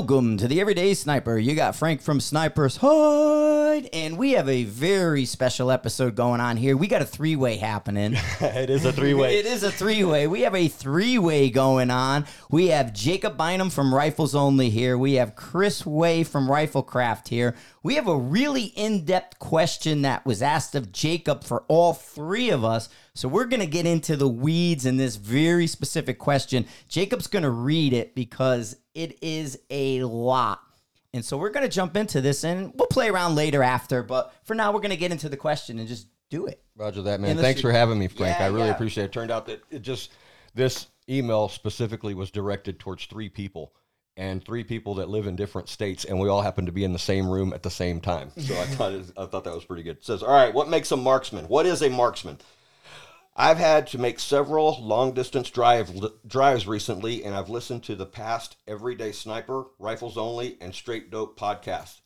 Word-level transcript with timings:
Welcome 0.00 0.38
to 0.38 0.48
the 0.48 0.62
Everyday 0.62 0.94
Sniper. 0.94 1.36
You 1.36 1.54
got 1.54 1.76
Frank 1.76 2.00
from 2.00 2.20
Sniper's 2.20 2.78
Hide, 2.78 3.86
and 3.92 4.16
we 4.16 4.32
have 4.32 4.48
a 4.48 4.64
very 4.64 5.26
special 5.26 5.70
episode 5.70 6.14
going 6.14 6.40
on 6.40 6.56
here. 6.56 6.74
We 6.74 6.86
got 6.86 7.02
a 7.02 7.04
three 7.04 7.36
way 7.36 7.58
happening. 7.58 8.14
it 8.40 8.70
is 8.70 8.86
a 8.86 8.94
three 8.94 9.12
way. 9.12 9.36
It 9.36 9.44
is 9.44 9.62
a 9.62 9.70
three 9.70 10.02
way. 10.02 10.26
We 10.26 10.40
have 10.40 10.54
a 10.54 10.68
three 10.68 11.18
way 11.18 11.50
going 11.50 11.90
on. 11.90 12.24
We 12.50 12.68
have 12.68 12.94
Jacob 12.94 13.36
Bynum 13.36 13.68
from 13.68 13.94
Rifles 13.94 14.34
Only 14.34 14.70
here. 14.70 14.96
We 14.96 15.14
have 15.14 15.36
Chris 15.36 15.84
Way 15.84 16.24
from 16.24 16.48
Riflekraft 16.48 17.28
here. 17.28 17.54
We 17.82 17.96
have 17.96 18.08
a 18.08 18.16
really 18.16 18.72
in 18.76 19.04
depth 19.04 19.38
question 19.38 20.00
that 20.00 20.24
was 20.24 20.40
asked 20.40 20.74
of 20.74 20.92
Jacob 20.92 21.44
for 21.44 21.64
all 21.68 21.92
three 21.92 22.48
of 22.48 22.64
us. 22.64 22.88
So 23.12 23.28
we're 23.28 23.44
going 23.44 23.60
to 23.60 23.66
get 23.66 23.84
into 23.84 24.16
the 24.16 24.28
weeds 24.28 24.86
in 24.86 24.96
this 24.96 25.16
very 25.16 25.66
specific 25.66 26.18
question. 26.18 26.64
Jacob's 26.88 27.26
going 27.26 27.42
to 27.42 27.50
read 27.50 27.92
it 27.92 28.14
because 28.14 28.76
it 28.94 29.18
is 29.22 29.58
a 29.70 30.02
lot. 30.02 30.60
And 31.12 31.24
so 31.24 31.36
we're 31.36 31.50
going 31.50 31.68
to 31.68 31.74
jump 31.74 31.96
into 31.96 32.20
this 32.20 32.44
and 32.44 32.72
we'll 32.76 32.86
play 32.86 33.08
around 33.08 33.34
later 33.34 33.62
after. 33.62 34.02
But 34.02 34.32
for 34.44 34.54
now, 34.54 34.72
we're 34.72 34.80
going 34.80 34.90
to 34.90 34.96
get 34.96 35.10
into 35.10 35.28
the 35.28 35.36
question 35.36 35.78
and 35.78 35.88
just 35.88 36.06
do 36.30 36.46
it. 36.46 36.62
Roger 36.76 37.02
that, 37.02 37.20
man. 37.20 37.36
Thanks 37.36 37.60
for 37.60 37.72
having 37.72 37.98
me, 37.98 38.06
Frank. 38.06 38.38
Yeah, 38.38 38.46
I 38.46 38.48
really 38.48 38.66
yeah. 38.66 38.74
appreciate 38.74 39.04
it. 39.04 39.12
Turned 39.12 39.30
out 39.30 39.46
that 39.46 39.62
it 39.70 39.82
just 39.82 40.12
this 40.54 40.86
email 41.08 41.48
specifically 41.48 42.14
was 42.14 42.30
directed 42.30 42.78
towards 42.78 43.06
three 43.06 43.28
people 43.28 43.72
and 44.16 44.44
three 44.44 44.64
people 44.64 44.94
that 44.96 45.08
live 45.08 45.26
in 45.26 45.34
different 45.34 45.68
states, 45.68 46.04
and 46.04 46.18
we 46.18 46.28
all 46.28 46.42
happen 46.42 46.66
to 46.66 46.72
be 46.72 46.84
in 46.84 46.92
the 46.92 46.98
same 46.98 47.28
room 47.28 47.52
at 47.52 47.62
the 47.62 47.70
same 47.70 48.00
time. 48.00 48.30
So 48.36 48.54
I 48.54 48.64
thought 48.66 48.92
I 49.16 49.26
thought 49.26 49.44
that 49.44 49.54
was 49.54 49.64
pretty 49.64 49.82
good. 49.82 49.96
It 49.98 50.04
says, 50.04 50.22
"All 50.22 50.32
right, 50.32 50.52
what 50.54 50.68
makes 50.68 50.92
a 50.92 50.96
marksman? 50.96 51.46
What 51.46 51.66
is 51.66 51.82
a 51.82 51.90
marksman?" 51.90 52.38
I've 53.42 53.56
had 53.56 53.86
to 53.86 53.98
make 53.98 54.20
several 54.20 54.76
long 54.82 55.14
distance 55.14 55.48
drive 55.48 55.98
drives 56.26 56.66
recently, 56.66 57.24
and 57.24 57.34
I've 57.34 57.48
listened 57.48 57.82
to 57.84 57.96
the 57.96 58.04
past 58.04 58.58
Everyday 58.68 59.12
Sniper, 59.12 59.68
Rifles 59.78 60.18
Only, 60.18 60.58
and 60.60 60.74
Straight 60.74 61.10
Dope 61.10 61.40
podcasts. 61.40 62.02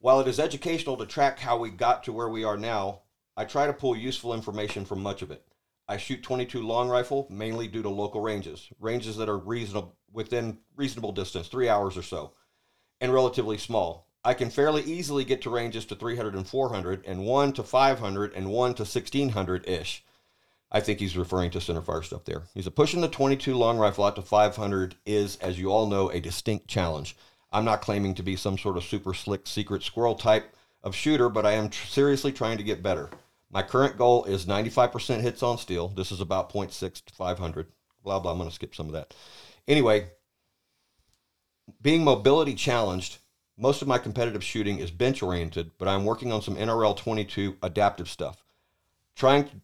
While 0.00 0.18
it 0.18 0.26
is 0.26 0.40
educational 0.40 0.96
to 0.96 1.06
track 1.06 1.38
how 1.38 1.58
we 1.58 1.70
got 1.70 2.02
to 2.02 2.12
where 2.12 2.28
we 2.28 2.42
are 2.42 2.56
now, 2.56 3.02
I 3.36 3.44
try 3.44 3.68
to 3.68 3.72
pull 3.72 3.94
useful 3.94 4.34
information 4.34 4.84
from 4.84 5.00
much 5.00 5.22
of 5.22 5.30
it. 5.30 5.46
I 5.86 5.96
shoot 5.96 6.24
22 6.24 6.60
long 6.60 6.88
rifle 6.88 7.28
mainly 7.30 7.68
due 7.68 7.82
to 7.82 7.88
local 7.88 8.20
ranges, 8.20 8.68
ranges 8.80 9.16
that 9.18 9.28
are 9.28 9.38
reasonable 9.38 9.94
within 10.12 10.58
reasonable 10.74 11.12
distance, 11.12 11.46
three 11.46 11.68
hours 11.68 11.96
or 11.96 12.02
so, 12.02 12.32
and 13.00 13.14
relatively 13.14 13.58
small. 13.58 14.08
I 14.24 14.34
can 14.34 14.50
fairly 14.50 14.82
easily 14.82 15.24
get 15.24 15.40
to 15.42 15.50
ranges 15.50 15.86
to 15.86 15.94
300 15.94 16.34
and 16.34 16.48
400, 16.48 17.04
and 17.06 17.24
one 17.24 17.52
to 17.52 17.62
500, 17.62 18.32
and 18.34 18.50
one 18.50 18.74
to 18.74 18.82
1600 18.82 19.68
ish. 19.68 20.04
I 20.74 20.80
think 20.80 21.00
he's 21.00 21.18
referring 21.18 21.50
to 21.50 21.58
centerfire 21.58 22.02
stuff 22.02 22.24
there. 22.24 22.44
He's 22.54 22.66
a 22.66 22.70
pushing 22.70 23.02
the 23.02 23.08
22 23.08 23.54
long 23.54 23.76
rifle 23.76 24.04
out 24.04 24.16
to 24.16 24.22
500 24.22 24.94
is, 25.04 25.36
as 25.36 25.58
you 25.58 25.70
all 25.70 25.86
know, 25.86 26.10
a 26.10 26.18
distinct 26.18 26.66
challenge. 26.66 27.14
I'm 27.52 27.66
not 27.66 27.82
claiming 27.82 28.14
to 28.14 28.22
be 28.22 28.36
some 28.36 28.56
sort 28.56 28.78
of 28.78 28.84
super 28.84 29.12
slick 29.12 29.46
secret 29.46 29.82
squirrel 29.82 30.14
type 30.14 30.54
of 30.82 30.96
shooter, 30.96 31.28
but 31.28 31.44
I 31.44 31.52
am 31.52 31.68
tr- 31.68 31.86
seriously 31.86 32.32
trying 32.32 32.56
to 32.56 32.64
get 32.64 32.82
better. 32.82 33.10
My 33.50 33.62
current 33.62 33.98
goal 33.98 34.24
is 34.24 34.46
95% 34.46 35.20
hits 35.20 35.42
on 35.42 35.58
steel. 35.58 35.88
This 35.88 36.10
is 36.10 36.22
about 36.22 36.50
0.6 36.50 37.04
to 37.04 37.14
500. 37.14 37.66
Blah, 38.02 38.18
blah. 38.20 38.32
I'm 38.32 38.38
going 38.38 38.48
to 38.48 38.54
skip 38.54 38.74
some 38.74 38.86
of 38.86 38.94
that. 38.94 39.14
Anyway, 39.68 40.06
being 41.82 42.02
mobility 42.02 42.54
challenged, 42.54 43.18
most 43.58 43.82
of 43.82 43.88
my 43.88 43.98
competitive 43.98 44.42
shooting 44.42 44.78
is 44.78 44.90
bench 44.90 45.22
oriented, 45.22 45.72
but 45.76 45.86
I'm 45.86 46.06
working 46.06 46.32
on 46.32 46.40
some 46.40 46.56
NRL 46.56 46.96
22 46.96 47.58
adaptive 47.62 48.08
stuff. 48.08 48.42
Trying 49.14 49.60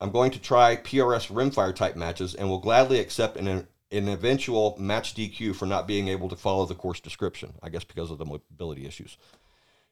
I'm 0.00 0.10
going 0.10 0.30
to 0.32 0.38
try 0.38 0.76
PRS 0.76 1.30
rimfire 1.32 1.74
type 1.74 1.96
matches 1.96 2.34
and 2.34 2.48
will 2.48 2.58
gladly 2.58 3.00
accept 3.00 3.36
an, 3.36 3.46
an 3.48 4.08
eventual 4.08 4.76
match 4.78 5.14
DQ 5.14 5.54
for 5.54 5.66
not 5.66 5.86
being 5.86 6.08
able 6.08 6.28
to 6.28 6.36
follow 6.36 6.66
the 6.66 6.74
course 6.74 7.00
description, 7.00 7.54
I 7.62 7.70
guess 7.70 7.84
because 7.84 8.10
of 8.10 8.18
the 8.18 8.26
mobility 8.26 8.86
issues. 8.86 9.16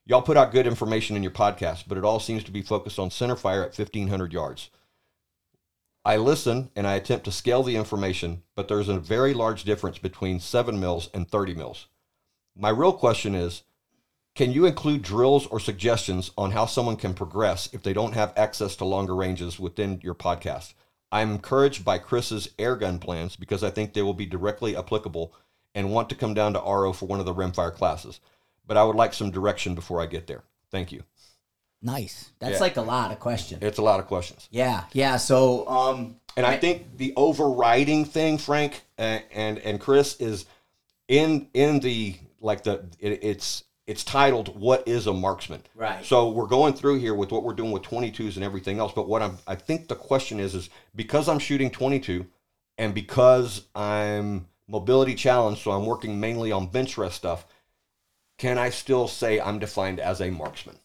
Y'all 0.07 0.21
put 0.21 0.37
out 0.37 0.53
good 0.53 0.67
information 0.67 1.17
in 1.17 1.23
your 1.23 1.33
podcast, 1.33 1.85
but 1.87 1.97
it 1.97 2.05
all 2.05 2.21
seems 2.21 2.45
to 2.45 2.51
be 2.51 2.61
focused 2.61 2.99
on 2.99 3.11
center 3.11 3.37
fire 3.37 3.63
at 3.63 3.77
1500 3.79 4.33
yards. 4.33 4.71
I 6.05 6.19
listen 6.19 6.71
and 6.77 6.87
I 6.87 6.97
attempt 6.97 7.25
to 7.25 7.33
scale 7.33 7.63
the 7.63 7.77
information, 7.77 8.43
but 8.55 8.69
there's 8.69 8.91
a 8.91 8.99
very 8.99 9.33
large 9.33 9.65
difference 9.65 9.97
between 9.97 10.39
7 10.39 10.79
mils 10.79 11.09
and 11.15 11.27
30 11.27 11.55
mils. 11.55 11.87
My 12.55 12.69
real 12.69 12.93
question 12.93 13.35
is 13.35 13.63
can 14.35 14.53
you 14.53 14.67
include 14.67 15.03
drills 15.03 15.47
or 15.47 15.61
suggestions 15.61 16.31
on 16.37 16.51
how 16.51 16.67
someone 16.67 16.97
can 16.97 17.15
progress 17.15 17.69
if 17.73 17.83
they 17.83 17.93
don't 17.93 18.15
have 18.15 18.33
access 18.37 18.75
to 18.77 18.85
longer 18.85 19.15
ranges 19.15 19.61
within 19.61 20.01
your 20.03 20.15
podcast? 20.15 20.75
I'm 21.13 21.33
encouraged 21.33 21.85
by 21.85 21.99
Chris's 21.99 22.49
airgun 22.59 23.01
plans 23.01 23.37
because 23.37 23.63
I 23.63 23.71
think 23.71 23.93
they 23.93 24.03
will 24.03 24.15
be 24.15 24.27
directly 24.27 24.77
applicable 24.77 25.33
and 25.75 25.93
want 25.93 26.09
to 26.09 26.17
come 26.17 26.35
down 26.35 26.53
to 26.55 26.59
RO 26.61 26.93
for 26.93 27.07
one 27.07 27.21
of 27.21 27.27
the 27.27 27.35
rimfire 27.35 27.73
classes. 27.73 28.19
But 28.67 28.77
I 28.77 28.85
would 28.85 28.97
like 28.97 29.15
some 29.15 29.31
direction 29.31 29.75
before 29.75 30.01
I 30.01 30.07
get 30.07 30.27
there. 30.27 30.43
Thank 30.71 30.91
you. 30.91 31.05
Nice. 31.83 32.31
That's 32.41 32.55
Yeah. 32.55 32.61
like 32.61 32.77
a 32.77 32.83
lot 32.83 33.13
of 33.13 33.21
questions. 33.21 33.63
It's 33.63 33.79
a 33.79 33.83
lot 33.83 34.01
of 34.01 34.07
questions. 34.07 34.49
Yeah, 34.51 34.85
yeah. 34.93 35.17
So, 35.19 35.69
um, 35.69 36.17
And 36.37 36.45
I 36.47 36.57
think 36.57 36.97
the 36.97 37.13
overriding 37.17 38.05
thing, 38.05 38.39
Frank 38.39 38.83
and 38.99 39.23
and, 39.33 39.59
and 39.59 39.79
Chris, 39.79 40.17
is 40.17 40.47
in 41.07 41.49
in 41.55 41.79
the 41.81 42.17
like 42.41 42.65
the 42.65 42.87
it, 42.99 43.23
it's 43.23 43.63
it's 43.87 44.05
titled 44.05 44.59
"What 44.59 44.87
is 44.87 45.07
a 45.07 45.13
marksman?" 45.13 45.63
Right. 45.75 46.05
So 46.05 46.31
we're 46.31 46.47
going 46.47 46.75
through 46.75 46.99
here 47.01 47.15
with 47.15 47.31
what 47.31 47.43
we're 47.43 47.55
doing 47.55 47.71
with 47.73 47.83
22s 47.83 48.37
and 48.37 48.45
everything 48.45 48.79
else. 48.79 48.93
But 48.93 49.09
what 49.09 49.23
I'm 49.23 49.39
I 49.47 49.55
think 49.55 49.89
the 49.89 49.95
question 49.95 50.41
is 50.41 50.55
is 50.55 50.71
because 50.95 51.29
I'm 51.29 51.39
shooting 51.39 51.71
22, 51.71 52.27
and 52.79 52.95
because 52.95 53.67
I'm 53.75 54.47
mobility 54.69 55.15
challenged, 55.15 55.63
so 55.63 55.73
I'm 55.73 55.87
working 55.87 56.19
mainly 56.19 56.51
on 56.53 56.67
bench 56.69 56.97
rest 56.97 57.17
stuff. 57.17 57.47
Can 58.39 58.59
I 58.59 58.71
still 58.71 59.07
say 59.07 59.41
I'm 59.41 59.59
defined 59.59 60.01
as 60.01 60.21
a 60.21 60.31
marksman? 60.31 60.77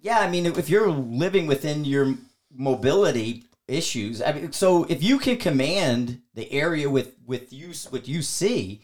yeah. 0.00 0.20
I 0.20 0.30
mean, 0.30 0.46
if 0.46 0.68
you're 0.70 0.90
living 0.90 1.46
within 1.46 1.84
your 1.84 2.14
mobility 2.52 3.44
issues, 3.68 4.20
I 4.22 4.32
mean, 4.32 4.52
so 4.52 4.84
if 4.84 5.02
you 5.02 5.18
can 5.18 5.36
command 5.36 6.22
the 6.34 6.50
area 6.52 6.88
with 6.90 7.14
with 7.26 7.52
you 7.52 7.72
what 7.90 8.08
you 8.08 8.22
see, 8.22 8.82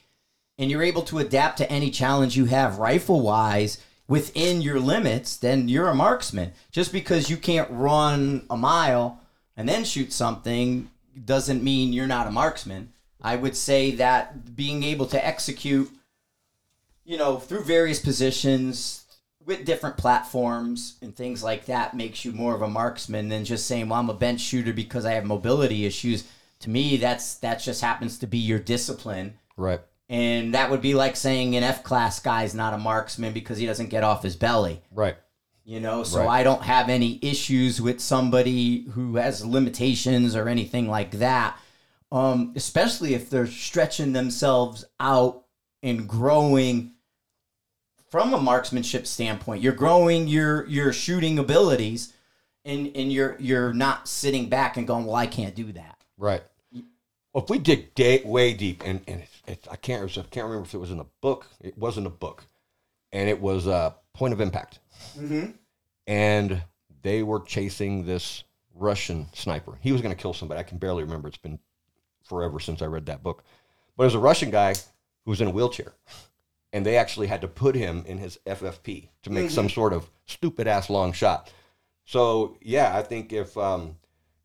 and 0.59 0.71
you're 0.71 0.83
able 0.83 1.03
to 1.03 1.19
adapt 1.19 1.59
to 1.59 1.71
any 1.71 1.91
challenge 1.91 2.37
you 2.37 2.47
have 2.47 2.79
rifle 2.79 3.21
wise 3.21 3.79
within 4.09 4.61
your 4.63 4.81
limits, 4.81 5.37
then 5.37 5.69
you're 5.69 5.89
a 5.89 5.95
marksman. 5.95 6.53
Just 6.71 6.93
because 6.93 7.29
you 7.31 7.37
can't 7.37 7.71
run 7.71 8.47
a 8.49 8.57
mile 8.57 9.21
and 9.57 9.69
then 9.69 9.85
shoot 9.85 10.13
something 10.13 10.91
doesn't 11.25 11.65
mean 11.65 11.93
you're 11.93 12.07
not 12.07 12.27
a 12.27 12.33
marksman. 12.33 12.93
I 13.23 13.37
would 13.37 13.57
say 13.57 13.93
that 13.93 14.55
being 14.55 14.83
able 14.83 15.07
to 15.07 15.27
execute, 15.27 15.91
you 17.05 17.17
know, 17.17 17.39
through 17.39 17.65
various 17.65 17.99
positions 17.99 19.05
with 19.45 19.65
different 19.65 19.97
platforms 19.97 20.97
and 21.01 21.15
things 21.15 21.43
like 21.43 21.67
that 21.67 21.95
makes 21.95 22.25
you 22.25 22.33
more 22.33 22.55
of 22.55 22.63
a 22.63 22.69
marksman 22.69 23.29
than 23.29 23.45
just 23.45 23.67
saying, 23.67 23.89
"Well, 23.89 24.01
I'm 24.01 24.11
a 24.11 24.15
bench 24.15 24.41
shooter 24.41 24.73
because 24.73 25.07
I 25.07 25.13
have 25.13 25.25
mobility 25.25 25.87
issues." 25.87 26.25
To 26.61 26.71
me, 26.71 26.97
that's 26.97 27.35
that 27.37 27.61
just 27.61 27.81
happens 27.81 28.19
to 28.19 28.27
be 28.27 28.39
your 28.39 28.59
discipline. 28.59 29.39
Right. 29.57 29.81
And 30.09 30.55
that 30.55 30.71
would 30.71 30.81
be 30.81 30.95
like 30.95 31.17
saying 31.17 31.57
an 31.57 31.65
F 31.65 31.83
class 31.83 32.21
guy's 32.21 32.55
not 32.55 32.75
a 32.75 32.79
marksman 32.79 33.33
because 33.33 33.59
he 33.59 33.67
doesn't 33.67 33.91
get 33.91 34.05
off 34.05 34.23
his 34.23 34.37
belly. 34.37 34.81
Right. 34.93 35.17
You 35.65 35.81
know, 35.81 36.05
so 36.05 36.21
Right. 36.21 36.41
I 36.41 36.43
don't 36.45 36.63
have 36.63 36.89
any 36.89 37.19
issues 37.23 37.81
with 37.81 38.01
somebody 38.01 38.85
who 38.93 39.17
has 39.17 39.45
limitations 39.45 40.37
or 40.37 40.49
anything 40.49 40.89
like 40.89 41.13
that. 41.13 41.59
Um, 42.13 42.53
especially 42.55 43.15
if 43.15 43.29
they're 43.31 43.49
stretching 43.49 44.13
themselves 44.13 44.85
out 45.01 45.45
and 45.83 46.09
growing 46.09 46.93
from 48.11 48.33
a 48.33 48.39
marksmanship 48.41 49.09
standpoint. 49.09 49.61
You're 49.63 49.73
growing 49.73 50.29
your 50.29 50.67
your 50.69 50.93
shooting 50.93 51.39
abilities 51.41 52.13
and 52.65 52.91
and 52.97 53.13
you're 53.13 53.37
you're 53.41 53.73
not 53.73 54.07
sitting 54.07 54.49
back 54.49 54.77
and 54.77 54.87
going, 54.87 55.05
Well, 55.05 55.17
I 55.17 55.27
can't 55.27 55.55
do 55.57 55.73
that. 55.73 55.99
Right. 56.17 56.43
Well, 56.73 57.43
if 57.43 57.51
we 57.51 57.59
dig 57.59 57.95
da- 57.95 58.25
way 58.25 58.55
deep, 58.55 58.83
and, 58.87 59.03
and 59.07 59.25
it, 59.47 59.67
I 59.71 59.77
can't 59.77 60.03
I 60.05 60.23
can't 60.23 60.47
remember 60.47 60.65
if 60.65 60.75
it 60.75 60.79
was 60.79 60.91
in 60.91 61.01
a 61.01 61.07
book. 61.21 61.47
It 61.61 61.77
wasn't 61.79 62.07
a 62.07 62.11
book, 62.11 62.45
and 63.13 63.29
it 63.29 63.41
was 63.41 63.67
uh, 63.67 63.93
Point 64.15 64.33
of 64.33 64.41
Impact, 64.41 64.79
Mm-hmm. 65.19 65.51
and 66.07 66.63
they 67.03 67.23
were 67.23 67.41
chasing 67.41 68.05
this 68.07 68.45
Russian 68.75 69.27
sniper. 69.33 69.79
He 69.81 69.93
was 69.93 70.01
going 70.03 70.15
to 70.15 70.21
kill 70.21 70.33
somebody. 70.35 70.59
I 70.61 70.65
can 70.65 70.79
barely 70.79 71.05
remember. 71.05 71.29
It's 71.29 71.37
been 71.37 71.59
forever 72.25 72.59
since 72.61 72.83
I 72.83 72.87
read 72.87 73.07
that 73.07 73.23
book, 73.23 73.45
but 73.97 74.05
it 74.05 74.07
was 74.07 74.15
a 74.15 74.19
Russian 74.21 74.51
guy 74.51 74.75
who 75.25 75.31
was 75.31 75.41
in 75.41 75.49
a 75.49 75.51
wheelchair, 75.51 75.93
and 76.73 76.85
they 76.85 76.97
actually 76.97 77.27
had 77.29 77.41
to 77.43 77.49
put 77.49 77.75
him 77.75 78.05
in 78.07 78.19
his 78.19 78.39
FFP 78.47 79.09
to 79.23 79.31
make 79.31 79.51
some 79.51 79.69
sort 79.69 79.93
of 79.93 80.11
stupid 80.27 80.67
ass 80.67 80.91
long 80.91 81.13
shot. 81.13 81.53
So 82.05 82.57
yeah, 82.61 82.97
I 82.97 83.03
think 83.03 83.33
if 83.33 83.57
um, 83.57 83.97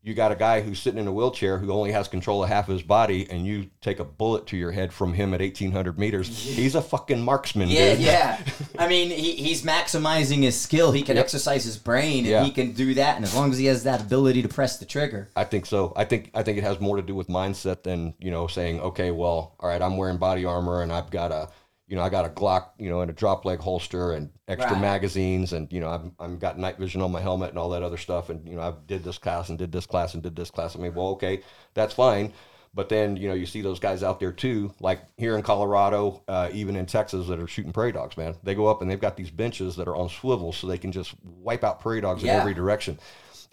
you 0.04 0.14
got 0.14 0.32
a 0.32 0.34
guy 0.34 0.60
who's 0.60 0.80
sitting 0.80 0.98
in 0.98 1.06
a 1.06 1.12
wheelchair 1.12 1.58
who 1.58 1.70
only 1.70 1.92
has 1.92 2.08
control 2.08 2.42
of 2.42 2.48
half 2.48 2.68
of 2.68 2.72
his 2.72 2.82
body, 2.82 3.28
and 3.30 3.46
you 3.46 3.70
take 3.80 4.00
a 4.00 4.04
bullet 4.04 4.46
to 4.48 4.56
your 4.56 4.72
head 4.72 4.92
from 4.92 5.12
him 5.12 5.32
at 5.32 5.40
eighteen 5.40 5.70
hundred 5.70 5.98
meters, 5.98 6.26
he's 6.28 6.74
a 6.74 6.82
fucking 6.82 7.20
marksman, 7.22 7.68
Yeah, 7.68 7.92
dude. 7.94 8.00
yeah. 8.00 8.40
I 8.78 8.88
mean, 8.88 9.10
he, 9.10 9.36
he's 9.36 9.62
maximizing 9.62 10.42
his 10.42 10.58
skill. 10.60 10.90
He 10.92 11.02
can 11.02 11.16
Yep. 11.16 11.24
exercise 11.26 11.64
his 11.64 11.76
brain, 11.76 12.18
and 12.18 12.26
Yeah. 12.26 12.44
he 12.44 12.50
can 12.50 12.72
do 12.72 12.94
that. 12.94 13.14
And 13.16 13.24
as 13.24 13.34
long 13.34 13.52
as 13.52 13.58
he 13.58 13.66
has 13.66 13.84
that 13.84 14.00
ability 14.00 14.42
to 14.42 14.48
press 14.48 14.78
the 14.78 14.84
trigger, 14.86 15.28
I 15.36 15.44
think 15.44 15.66
so. 15.66 15.92
I 15.94 16.04
think 16.04 16.30
I 16.34 16.42
think 16.42 16.58
it 16.58 16.64
has 16.64 16.80
more 16.80 16.96
to 16.96 17.02
do 17.02 17.14
with 17.14 17.28
mindset 17.28 17.84
than 17.84 18.14
you 18.18 18.30
know 18.32 18.46
saying, 18.48 18.80
okay, 18.80 19.10
well, 19.12 19.54
all 19.60 19.68
right, 19.68 19.80
I'm 19.80 19.96
wearing 19.96 20.16
body 20.18 20.44
armor 20.44 20.82
and 20.82 20.92
I've 20.92 21.10
got 21.10 21.30
a 21.32 21.48
you 21.92 21.98
know, 21.98 22.02
I 22.02 22.08
got 22.08 22.24
a 22.24 22.30
Glock, 22.30 22.68
you 22.78 22.88
know, 22.88 23.02
and 23.02 23.10
a 23.10 23.12
drop 23.12 23.44
leg 23.44 23.58
holster 23.58 24.12
and 24.12 24.30
extra 24.48 24.72
Right. 24.72 24.80
magazines, 24.80 25.52
and 25.52 25.70
you 25.70 25.78
know, 25.78 25.90
I've 25.90 26.10
I've 26.18 26.38
got 26.38 26.58
night 26.58 26.78
vision 26.78 27.02
on 27.02 27.12
my 27.12 27.20
helmet 27.20 27.50
and 27.50 27.58
all 27.58 27.68
that 27.68 27.82
other 27.82 27.98
stuff, 27.98 28.30
and 28.30 28.48
you 28.48 28.56
know, 28.56 28.62
I 28.62 28.72
did 28.86 29.04
this 29.04 29.18
class 29.18 29.50
and 29.50 29.58
did 29.58 29.72
this 29.72 29.84
class 29.84 30.14
and 30.14 30.22
did 30.22 30.34
this 30.34 30.50
class. 30.50 30.74
I 30.74 30.78
mean, 30.78 30.94
well, 30.94 31.08
okay, 31.08 31.42
that's 31.74 31.92
fine. 31.92 32.32
But 32.72 32.88
then 32.88 33.18
you 33.18 33.28
know 33.28 33.34
you 33.34 33.44
see 33.44 33.60
those 33.60 33.78
guys 33.78 34.02
out 34.02 34.20
there 34.20 34.32
too, 34.32 34.72
like 34.80 35.02
here 35.18 35.36
in 35.36 35.42
Colorado, 35.42 36.22
uh, 36.28 36.48
even 36.54 36.76
in 36.76 36.86
Texas, 36.86 37.26
that 37.26 37.38
are 37.38 37.46
shooting 37.46 37.74
prairie 37.74 37.92
dogs. 37.92 38.16
Man, 38.16 38.36
they 38.42 38.54
go 38.54 38.68
up 38.68 38.80
and 38.80 38.90
they've 38.90 38.98
got 38.98 39.18
these 39.18 39.30
benches 39.30 39.76
that 39.76 39.86
are 39.86 39.94
on 39.94 40.08
swivels, 40.08 40.56
so 40.56 40.66
they 40.68 40.78
can 40.78 40.92
just 40.92 41.12
wipe 41.22 41.62
out 41.62 41.78
prairie 41.80 42.00
dogs 42.00 42.22
in 42.22 42.30
every 42.30 42.54
direction. 42.54 42.98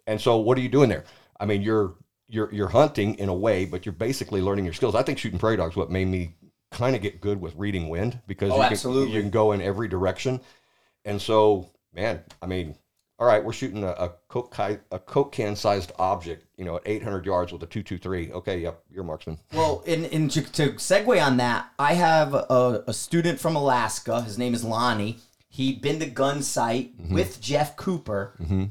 And 0.07 0.21
so, 0.21 0.37
what 0.37 0.57
are 0.57 0.61
you 0.61 0.69
doing 0.69 0.87
there? 0.87 1.03
I 1.41 1.45
mean, 1.45 1.61
you're 1.61 1.95
you're 2.29 2.53
you're 2.53 2.69
hunting 2.69 3.15
in 3.15 3.27
a 3.27 3.33
way, 3.33 3.65
but 3.65 3.85
you're 3.85 3.91
basically 3.91 4.41
learning 4.41 4.63
your 4.63 4.73
skills. 4.73 4.95
I 4.95 5.03
think 5.03 5.17
shooting 5.17 5.39
prairie 5.39 5.57
dogs 5.57 5.75
what 5.75 5.91
made 5.91 6.07
me 6.07 6.35
kind 6.71 6.95
of 6.95 7.01
get 7.01 7.21
good 7.21 7.41
with 7.41 7.55
reading 7.55 7.89
wind 7.89 8.19
because 8.27 8.51
Oh, 8.51 8.69
you, 8.69 8.77
can, 8.77 9.11
you 9.11 9.21
can 9.21 9.29
go 9.29 9.51
in 9.51 9.61
every 9.61 9.87
direction. 9.87 10.39
And 11.05 11.21
so, 11.21 11.69
man, 11.93 12.21
I 12.41 12.45
mean, 12.45 12.75
all 13.19 13.27
right, 13.27 13.43
we're 13.43 13.53
shooting 13.53 13.83
a, 13.83 13.89
a 13.89 14.13
coke 14.29 14.57
a 14.59 14.99
coke 14.99 15.33
can 15.33 15.55
sized 15.55 15.91
object, 15.99 16.45
you 16.57 16.63
know, 16.63 16.77
at 16.77 16.83
800 16.85 17.25
yards 17.25 17.51
with 17.51 17.61
a 17.63 17.65
223. 17.65 18.31
Okay, 18.31 18.59
yep, 18.59 18.81
you're 18.89 19.03
a 19.03 19.05
marksman. 19.05 19.37
Well, 19.53 19.83
in, 19.85 20.05
in 20.05 20.29
to, 20.29 20.41
to 20.41 20.69
segue 20.73 21.25
on 21.25 21.37
that, 21.37 21.69
I 21.77 21.95
have 21.95 22.33
a, 22.33 22.83
a 22.87 22.93
student 22.93 23.39
from 23.39 23.57
Alaska. 23.57 24.21
His 24.21 24.37
name 24.37 24.53
is 24.53 24.63
Lonnie. 24.63 25.17
He'd 25.49 25.81
been 25.81 25.99
to 25.99 26.09
Gunsite 26.09 26.95
mm-hmm. 26.95 27.13
with 27.13 27.41
Jeff 27.41 27.75
Cooper. 27.75 28.35
Mm-hmm. 28.39 28.65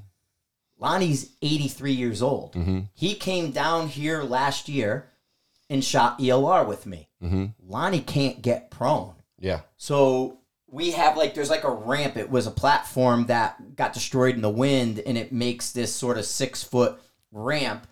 Lonnie's 0.78 1.32
83 1.42 1.92
years 1.92 2.22
old. 2.22 2.54
Mm-hmm. 2.54 2.80
He 2.94 3.16
came 3.16 3.50
down 3.50 3.88
here 3.88 4.22
last 4.22 4.68
year 4.68 5.10
and 5.68 5.84
shot 5.84 6.18
ELR 6.20 6.66
with 6.66 6.86
me. 6.86 7.07
Mm-hmm. 7.23 7.47
Lonnie 7.67 8.00
can't 8.00 8.43
get 8.43 8.70
prone. 8.70 9.15
Yeah, 9.41 9.61
So 9.76 10.38
we 10.70 10.91
have 10.93 11.17
like 11.17 11.35
there's 11.35 11.50
like 11.50 11.65
a 11.65 11.70
ramp. 11.70 12.17
It 12.17 12.31
was 12.31 12.47
a 12.47 12.50
platform 12.50 13.26
that 13.26 13.76
got 13.76 13.93
destroyed 13.93 14.35
in 14.35 14.43
the 14.43 14.50
wind, 14.50 15.00
and 15.00 15.17
it 15.17 15.32
makes 15.32 15.73
this 15.73 15.94
sort 15.94 16.19
of 16.19 16.25
six 16.25 16.62
foot 16.62 17.00
ramp. 17.32 17.87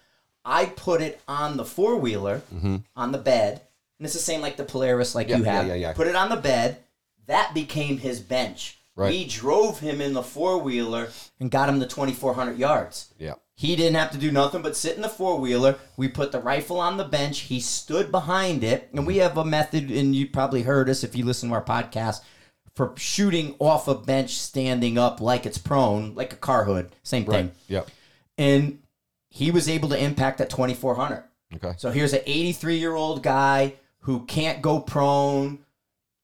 I 0.45 0.67
put 0.67 1.01
it 1.01 1.21
on 1.27 1.57
the 1.57 1.65
four 1.65 1.97
wheeler 1.97 2.43
mm-hmm. 2.55 2.77
on 2.95 3.13
the 3.13 3.19
bed, 3.19 3.63
and 3.99 4.05
it's 4.05 4.15
the 4.15 4.21
same 4.21 4.41
like 4.41 4.57
the 4.57 4.65
Polaris, 4.65 5.15
like 5.15 5.29
Yeah, 5.29 5.39
you 5.39 5.45
yeah, 5.45 5.63
yeah, 5.63 5.75
yeah. 5.75 5.93
Put 5.93 6.07
it 6.07 6.17
on 6.17 6.29
the 6.29 6.37
bed. 6.37 6.79
That 7.27 7.55
became 7.55 7.99
his 7.99 8.21
bench. 8.21 8.76
Right. 8.97 9.11
We 9.11 9.27
drove 9.27 9.81
him 9.81 10.01
in 10.01 10.15
the 10.15 10.23
four 10.23 10.59
wheeler 10.59 11.11
and 11.39 11.51
got 11.51 11.69
him 11.69 11.81
to 11.81 11.87
2,400 11.87 12.57
yards. 12.59 13.13
yeah, 13.19 13.35
He 13.55 13.77
didn't 13.77 13.97
have 13.97 14.11
to 14.13 14.19
do 14.19 14.33
nothing 14.33 14.63
but 14.63 14.75
sit 14.75 14.97
in 14.97 15.03
the 15.03 15.09
four 15.11 15.39
wheeler. 15.39 15.77
We 15.99 16.09
put 16.09 16.33
the 16.33 16.41
rifle 16.41 16.81
on 16.81 16.97
the 16.97 17.05
bench. 17.05 17.41
He 17.41 17.61
stood 17.61 18.11
behind 18.11 18.65
it. 18.65 18.89
And 18.95 19.07
we 19.07 19.19
have 19.19 19.37
a 19.37 19.45
method, 19.45 19.91
and 19.91 20.15
you 20.17 20.27
probably 20.29 20.63
heard 20.63 20.89
us 20.89 21.05
if 21.05 21.15
you 21.15 21.27
listen 21.27 21.51
to 21.51 21.55
our 21.57 21.63
podcast, 21.65 22.23
for 22.75 22.95
shooting 22.97 23.55
off 23.59 23.87
a 23.87 23.95
bench 23.95 24.35
standing 24.35 24.97
up 24.97 25.21
like 25.21 25.45
it's 25.45 25.59
prone, 25.59 26.15
like 26.15 26.33
a 26.33 26.37
car 26.37 26.65
hood. 26.65 26.91
Same 27.03 27.25
thing. 27.27 27.47
right, 27.47 27.55
yep, 27.69 27.89
And 28.39 28.79
he 29.29 29.51
was 29.51 29.69
able 29.69 29.91
to 29.91 30.03
impact 30.03 30.41
at 30.41 30.49
2,400. 30.49 31.25
okay, 31.57 31.73
So 31.77 31.91
here's 31.91 32.15
an 32.15 32.21
83 32.25 32.77
year 32.79 32.95
old 32.95 33.23
guy 33.23 33.75
who 34.01 34.25
can't 34.25 34.63
go 34.63 34.81
prone. 34.81 35.59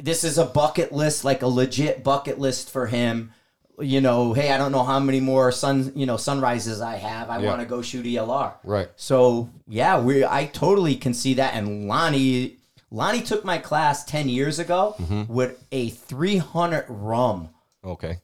This 0.03 0.25
is 0.25 0.37
a 0.39 0.45
bucket 0.45 0.93
list, 0.93 1.25
like 1.25 1.43
a 1.43 1.47
legit 1.47 2.03
bucket 2.03 2.39
list 2.39 2.71
for 2.71 2.87
him. 2.87 3.33
You 3.81 4.01
know, 4.01 4.33
hey, 4.33 4.53
I 4.53 4.59
don't 4.59 4.73
know 4.73 4.83
how 4.83 4.99
many 5.01 5.21
more 5.21 5.51
sun, 5.53 5.93
you 5.95 6.05
know, 6.07 6.17
sunrises 6.17 6.81
I 6.81 6.97
have. 6.97 7.31
I 7.31 7.39
Yeah. 7.41 7.49
want 7.49 7.61
to 7.61 7.67
go 7.67 7.81
shoot 7.83 8.05
ELR. 8.05 8.55
right, 8.65 8.89
So 8.97 9.49
yeah, 9.67 10.01
we 10.01 10.25
I 10.25 10.47
totally 10.47 10.95
can 10.97 11.15
see 11.15 11.35
that. 11.35 11.55
And 11.55 11.89
Lonnie, 11.89 12.59
Lonnie 12.91 13.23
took 13.23 13.45
my 13.45 13.59
class 13.59 14.05
10 14.05 14.29
years 14.29 14.59
ago 14.59 14.95
Mm-hmm. 15.01 15.33
with 15.33 15.65
a 15.73 15.89
300 15.91 16.85
RUM 16.89 17.49
okay. 17.85 18.19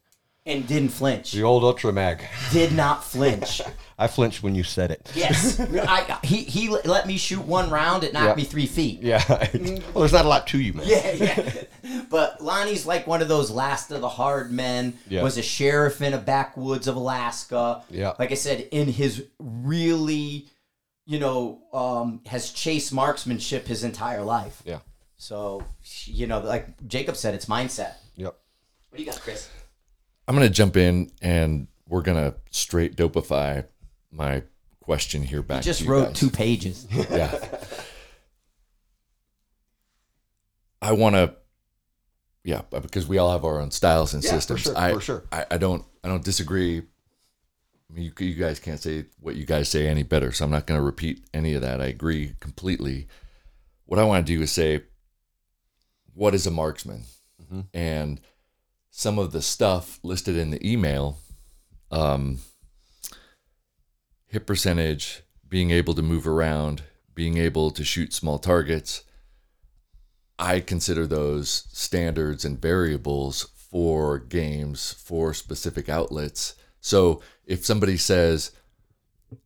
And 0.48 0.66
didn't 0.66 0.88
flinch. 0.88 1.32
The 1.32 1.42
old 1.44 1.62
Ultra 1.62 1.92
Mag. 1.92 2.22
Did 2.50 2.72
not 2.72 3.04
flinch. 3.04 3.60
I 4.00 4.06
flinched 4.06 4.42
when 4.44 4.54
you 4.54 4.62
said 4.62 4.90
it. 4.92 5.10
yes, 5.14 5.58
I, 5.74 6.18
he 6.22 6.38
he 6.44 6.68
let 6.68 7.06
me 7.06 7.16
shoot 7.16 7.44
one 7.44 7.68
round. 7.68 8.04
It 8.04 8.12
knocked 8.12 8.28
Yeah. 8.28 8.34
me 8.36 8.44
three 8.44 8.66
feet. 8.66 9.02
Yeah. 9.02 9.22
well, 9.28 9.48
there's 9.96 10.12
not 10.12 10.24
a 10.24 10.28
lot 10.28 10.46
to 10.48 10.60
you, 10.60 10.72
man. 10.72 10.86
Yeah, 10.86 11.12
yeah. 11.82 12.02
But 12.08 12.40
Lonnie's 12.40 12.86
like 12.86 13.06
one 13.08 13.22
of 13.22 13.28
those 13.28 13.50
last 13.50 13.90
of 13.90 14.00
the 14.00 14.08
hard 14.08 14.52
men. 14.52 14.96
Yeah. 15.08 15.22
Was 15.24 15.36
a 15.36 15.42
sheriff 15.42 16.00
in 16.00 16.14
a 16.14 16.18
backwoods 16.18 16.86
of 16.86 16.94
Alaska. 16.96 17.82
Yeah. 17.90 18.14
Like 18.20 18.30
I 18.30 18.34
said, 18.36 18.68
in 18.70 18.86
his 18.88 19.24
really, 19.40 20.46
you 21.04 21.18
know, 21.18 21.60
um, 21.72 22.20
has 22.26 22.52
chased 22.52 22.92
marksmanship 22.92 23.66
his 23.66 23.82
entire 23.82 24.22
life. 24.22 24.62
Yeah. 24.64 24.78
So, 25.16 25.64
you 26.04 26.28
know, 26.28 26.38
like 26.38 26.86
Jacob 26.86 27.16
said, 27.16 27.34
it's 27.34 27.46
mindset. 27.46 27.94
Yep. 28.14 28.36
What 28.90 28.96
do 28.96 29.02
you 29.02 29.10
got, 29.10 29.20
Chris? 29.20 29.48
I'm 30.28 30.36
going 30.36 30.46
to 30.46 30.52
jump 30.52 30.76
in 30.76 31.10
and 31.22 31.66
we're 31.88 32.02
going 32.02 32.18
to 32.18 32.36
straight 32.50 32.96
dopify 32.96 33.64
my 34.12 34.42
question 34.80 35.22
here 35.22 35.42
back 35.42 35.62
Just 35.62 35.78
to 35.80 35.84
you 35.86 35.90
wrote 35.90 36.04
guys. 36.08 36.18
two 36.20 36.30
pages. 36.30 36.86
Yeah. 37.10 37.34
I 40.80 40.92
want 40.92 41.16
to 41.16 41.34
yeah, 42.44 42.62
because 42.70 43.06
we 43.06 43.18
all 43.18 43.32
have 43.32 43.44
our 43.44 43.60
own 43.60 43.70
styles 43.70 44.14
and 44.14 44.22
Yeah, 44.22 44.30
for 44.30 44.36
systems. 44.36 44.60
sure, 44.62 44.78
I, 44.78 44.92
for 44.94 45.00
sure. 45.00 45.24
I, 45.32 45.44
I 45.50 45.58
don't 45.58 45.84
I 46.04 46.08
don't 46.08 46.24
disagree. 46.24 46.78
I 46.78 47.92
mean, 47.94 48.04
you, 48.04 48.26
you 48.26 48.34
guys 48.34 48.60
can't 48.60 48.80
say 48.80 49.06
what 49.20 49.34
you 49.36 49.44
guys 49.44 49.68
say 49.68 49.88
any 49.88 50.02
better, 50.02 50.30
so 50.30 50.44
I'm 50.44 50.50
not 50.50 50.66
going 50.66 50.78
to 50.78 50.84
repeat 50.84 51.26
any 51.34 51.54
of 51.54 51.62
that. 51.62 51.80
I 51.80 51.86
agree 51.86 52.34
completely. 52.38 53.08
What 53.86 53.98
I 53.98 54.04
want 54.04 54.26
to 54.26 54.32
do 54.36 54.40
is 54.42 54.52
say, 54.52 54.82
what 56.14 56.34
is 56.34 56.46
a 56.46 56.50
marksman? 56.50 57.04
Mm-hmm. 57.42 57.60
And 57.74 58.20
some 58.98 59.16
of 59.16 59.30
the 59.30 59.40
stuff 59.40 60.00
listed 60.02 60.36
in 60.36 60.50
the 60.50 60.68
email, 60.68 61.18
um, 61.92 62.40
hit 64.26 64.44
percentage, 64.44 65.22
being 65.48 65.70
able 65.70 65.94
to 65.94 66.02
move 66.02 66.26
around, 66.26 66.82
being 67.14 67.36
able 67.36 67.70
to 67.70 67.84
shoot 67.84 68.12
small 68.12 68.40
targets. 68.40 69.04
I 70.36 70.58
consider 70.58 71.06
those 71.06 71.68
standards 71.72 72.44
and 72.44 72.60
variables 72.60 73.44
for 73.70 74.18
games 74.18 74.94
for 74.94 75.32
specific 75.32 75.88
outlets. 75.88 76.56
So 76.80 77.22
if 77.46 77.64
somebody 77.64 77.98
says, 77.98 78.50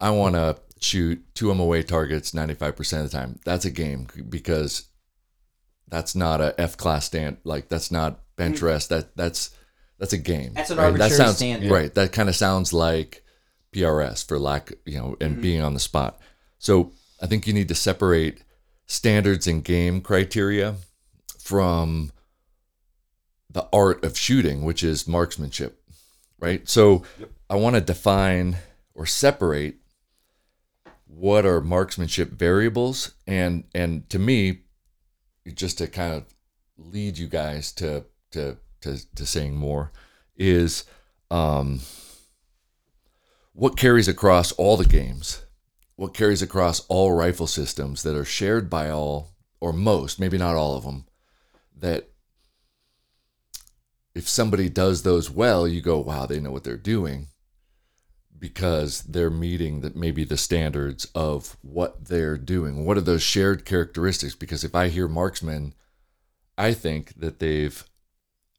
I 0.01 0.13
want 0.13 0.35
to 0.35 0.57
shoot 0.81 1.23
two 1.35 1.55
MOA 1.55 1.83
targets 1.83 2.31
95% 2.33 3.05
of 3.05 3.11
the 3.11 3.19
time, 3.19 3.39
that's 3.45 3.67
a 3.67 3.71
game 3.71 4.07
because 4.31 4.89
that's 5.89 6.15
not 6.15 6.41
a 6.41 6.59
F 6.59 6.79
class 6.79 7.05
stand. 7.05 7.37
Like 7.45 7.69
that's 7.69 7.91
not 7.91 8.23
Mm-hmm. 8.43 8.53
bench 8.53 8.63
rest. 8.63 8.89
That 8.89 9.17
that's 9.17 9.51
that's 9.99 10.13
a 10.13 10.19
game. 10.19 10.53
That's 10.55 10.71
an 10.71 10.79
right? 10.79 10.87
arbitrary 10.87 11.11
that 11.11 11.17
sounds, 11.17 11.37
standard. 11.37 11.71
Right. 11.71 11.95
That 11.95 12.13
kind 12.13 12.29
of 12.29 12.37
sounds 12.37 12.73
like 12.73 13.25
PRS 13.73 14.27
for 14.27 14.39
lack, 14.39 14.73
you 14.85 14.99
know, 14.99 15.17
and 15.21 15.35
mm-hmm. 15.35 15.43
being 15.43 15.63
on 15.63 15.75
the 15.75 15.81
spot. 15.81 16.21
So 16.59 16.93
I 17.21 17.27
think 17.27 17.47
you 17.47 17.53
need 17.53 17.69
to 17.69 17.75
separate 17.75 18.43
standards 18.87 19.47
and 19.47 19.63
game 19.65 20.01
criteria 20.01 20.75
from 21.39 22.13
the 23.51 23.69
art 23.73 24.05
of 24.05 24.19
shooting, 24.19 24.65
which 24.65 24.83
is 24.83 25.07
marksmanship, 25.07 25.83
right? 26.39 26.69
So 26.69 27.05
I 27.49 27.57
want 27.57 27.75
to 27.77 27.81
define 27.81 28.57
or 28.95 29.07
separate 29.07 29.77
what 31.07 31.45
are 31.45 31.61
marksmanship 31.61 32.31
variables 32.31 33.13
and 33.27 33.65
and 33.75 34.09
to 34.09 34.19
me 34.19 34.63
just 35.55 35.79
to 35.79 35.87
kind 35.87 36.15
of 36.15 36.25
lead 36.79 37.19
you 37.19 37.27
guys 37.27 37.73
to 37.73 38.05
to 38.33 38.57
to, 38.81 38.99
to 39.15 39.27
saying 39.27 39.55
more 39.55 39.93
is 40.37 40.85
um 41.31 41.81
what 43.53 43.77
carries 43.77 44.09
across 44.09 44.53
all 44.53 44.77
the 44.77 44.85
games 44.85 45.45
what 45.97 46.15
carries 46.15 46.43
across 46.43 46.81
all 46.87 47.13
rifle 47.13 47.47
systems 47.47 48.03
that 48.03 48.17
are 48.17 48.25
shared 48.25 48.69
by 48.69 48.91
all 48.91 49.31
or 49.61 49.73
most 49.73 50.19
maybe 50.19 50.39
not 50.39 50.57
all 50.57 50.77
of 50.77 50.85
them 50.85 51.05
that 51.77 52.09
if 54.15 54.29
somebody 54.29 54.69
does 54.69 55.03
those 55.03 55.31
well 55.31 55.69
you 55.69 55.81
go 55.81 55.99
wow 55.99 56.27
they 56.27 56.41
know 56.41 56.51
what 56.51 56.65
they're 56.65 56.77
doing 56.77 57.29
because 58.43 59.03
they're 59.03 59.31
meeting 59.31 59.83
that 59.83 59.95
maybe 59.95 60.25
the 60.25 60.37
standards 60.37 61.05
of 61.15 61.57
what 61.63 62.07
they're 62.07 62.37
doing. 62.37 62.85
What 62.85 62.97
are 62.97 63.03
those 63.03 63.23
shared 63.23 63.65
characteristics? 63.65 64.35
Because 64.35 64.65
if 64.65 64.75
i 64.75 64.89
hear 64.89 65.07
marksmen, 65.07 65.75
i 66.59 66.75
think 66.75 67.15
that 67.15 67.39
they've 67.39 67.85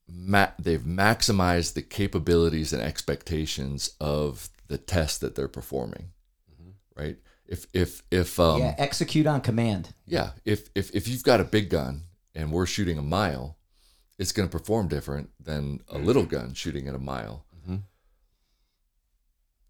ma- 0.08 0.52
they've 0.58 0.82
maximized 0.82 1.74
the 1.74 1.82
capabilities 1.82 2.72
and 2.72 2.82
expectations 2.82 3.94
of 4.00 4.48
the 4.68 4.78
test 4.78 5.20
that 5.20 5.34
they're 5.34 5.48
performing 5.48 6.10
mm-hmm. 6.50 6.70
right 7.00 7.16
if 7.46 7.66
if 7.72 8.02
if 8.10 8.40
um 8.40 8.60
yeah, 8.60 8.74
execute 8.78 9.26
on 9.26 9.40
command. 9.40 9.90
yeah, 10.06 10.30
if 10.44 10.68
if 10.74 10.94
if 10.94 11.06
you've 11.08 11.22
got 11.22 11.40
a 11.40 11.44
big 11.44 11.68
gun 11.68 12.02
and 12.34 12.50
we're 12.50 12.66
shooting 12.66 12.98
a 12.98 13.02
mile, 13.02 13.56
it's 14.18 14.32
going 14.32 14.48
to 14.48 14.58
perform 14.58 14.88
different 14.88 15.30
than 15.38 15.80
a 15.88 15.94
mm-hmm. 15.94 16.04
little 16.04 16.24
gun 16.24 16.54
shooting 16.54 16.88
at 16.88 16.94
a 16.94 16.98
mile. 16.98 17.44
Mm-hmm. 17.56 17.76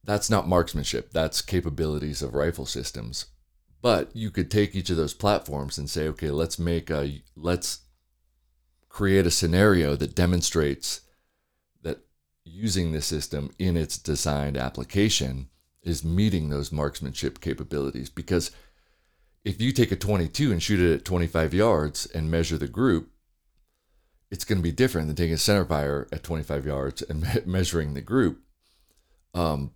That's 0.04 0.30
not 0.30 0.48
marksmanship. 0.48 1.10
That's 1.12 1.42
capabilities 1.42 2.22
of 2.22 2.34
rifle 2.34 2.66
systems. 2.66 3.26
But 3.82 4.14
you 4.14 4.30
could 4.30 4.50
take 4.50 4.74
each 4.74 4.88
of 4.88 4.96
those 4.96 5.12
platforms 5.12 5.76
and 5.76 5.90
say, 5.90 6.08
okay, 6.08 6.30
let's 6.30 6.58
make 6.58 6.90
a 6.90 7.22
let's 7.36 7.80
create 8.94 9.26
a 9.26 9.30
scenario 9.30 9.96
that 9.96 10.14
demonstrates 10.14 11.00
that 11.82 11.98
using 12.44 12.92
the 12.92 13.00
system 13.02 13.50
in 13.58 13.76
its 13.76 13.98
designed 13.98 14.56
application 14.56 15.48
is 15.82 16.04
meeting 16.04 16.48
those 16.48 16.70
marksmanship 16.70 17.40
capabilities. 17.40 18.08
Because 18.08 18.52
if 19.44 19.60
you 19.60 19.72
take 19.72 19.90
a 19.90 19.96
22 19.96 20.52
and 20.52 20.62
shoot 20.62 20.80
it 20.80 20.94
at 20.94 21.04
25 21.04 21.52
yards 21.52 22.06
and 22.06 22.30
measure 22.30 22.56
the 22.56 22.68
group 22.68 23.10
it's 24.30 24.44
going 24.44 24.58
to 24.58 24.62
be 24.62 24.72
different 24.72 25.08
than 25.08 25.16
taking 25.16 25.34
a 25.34 25.38
center 25.38 25.64
fire 25.64 26.06
at 26.12 26.22
25 26.22 26.64
yards 26.64 27.02
and 27.02 27.22
me- 27.22 27.28
measuring 27.46 27.94
the 27.94 28.00
group. 28.00 28.42
Um, 29.34 29.72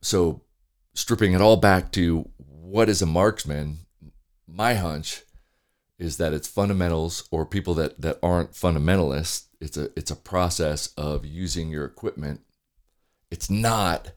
so 0.00 0.42
stripping 0.94 1.34
it 1.34 1.40
all 1.42 1.56
back 1.56 1.92
to 1.92 2.30
what 2.38 2.88
is 2.88 3.02
a 3.02 3.06
marksman 3.06 3.80
my 4.46 4.74
hunch 4.74 5.22
is 6.00 6.16
that 6.16 6.32
it's 6.32 6.48
fundamentals 6.48 7.28
or 7.30 7.46
people 7.46 7.74
that 7.74 8.00
that 8.00 8.18
aren't 8.22 8.52
fundamentalists. 8.52 9.44
It's 9.60 9.76
a 9.76 9.90
it's 9.96 10.10
a 10.10 10.16
process 10.16 10.92
of 10.96 11.24
using 11.26 11.68
your 11.70 11.84
equipment. 11.84 12.40
It's 13.30 13.48
not 13.50 14.12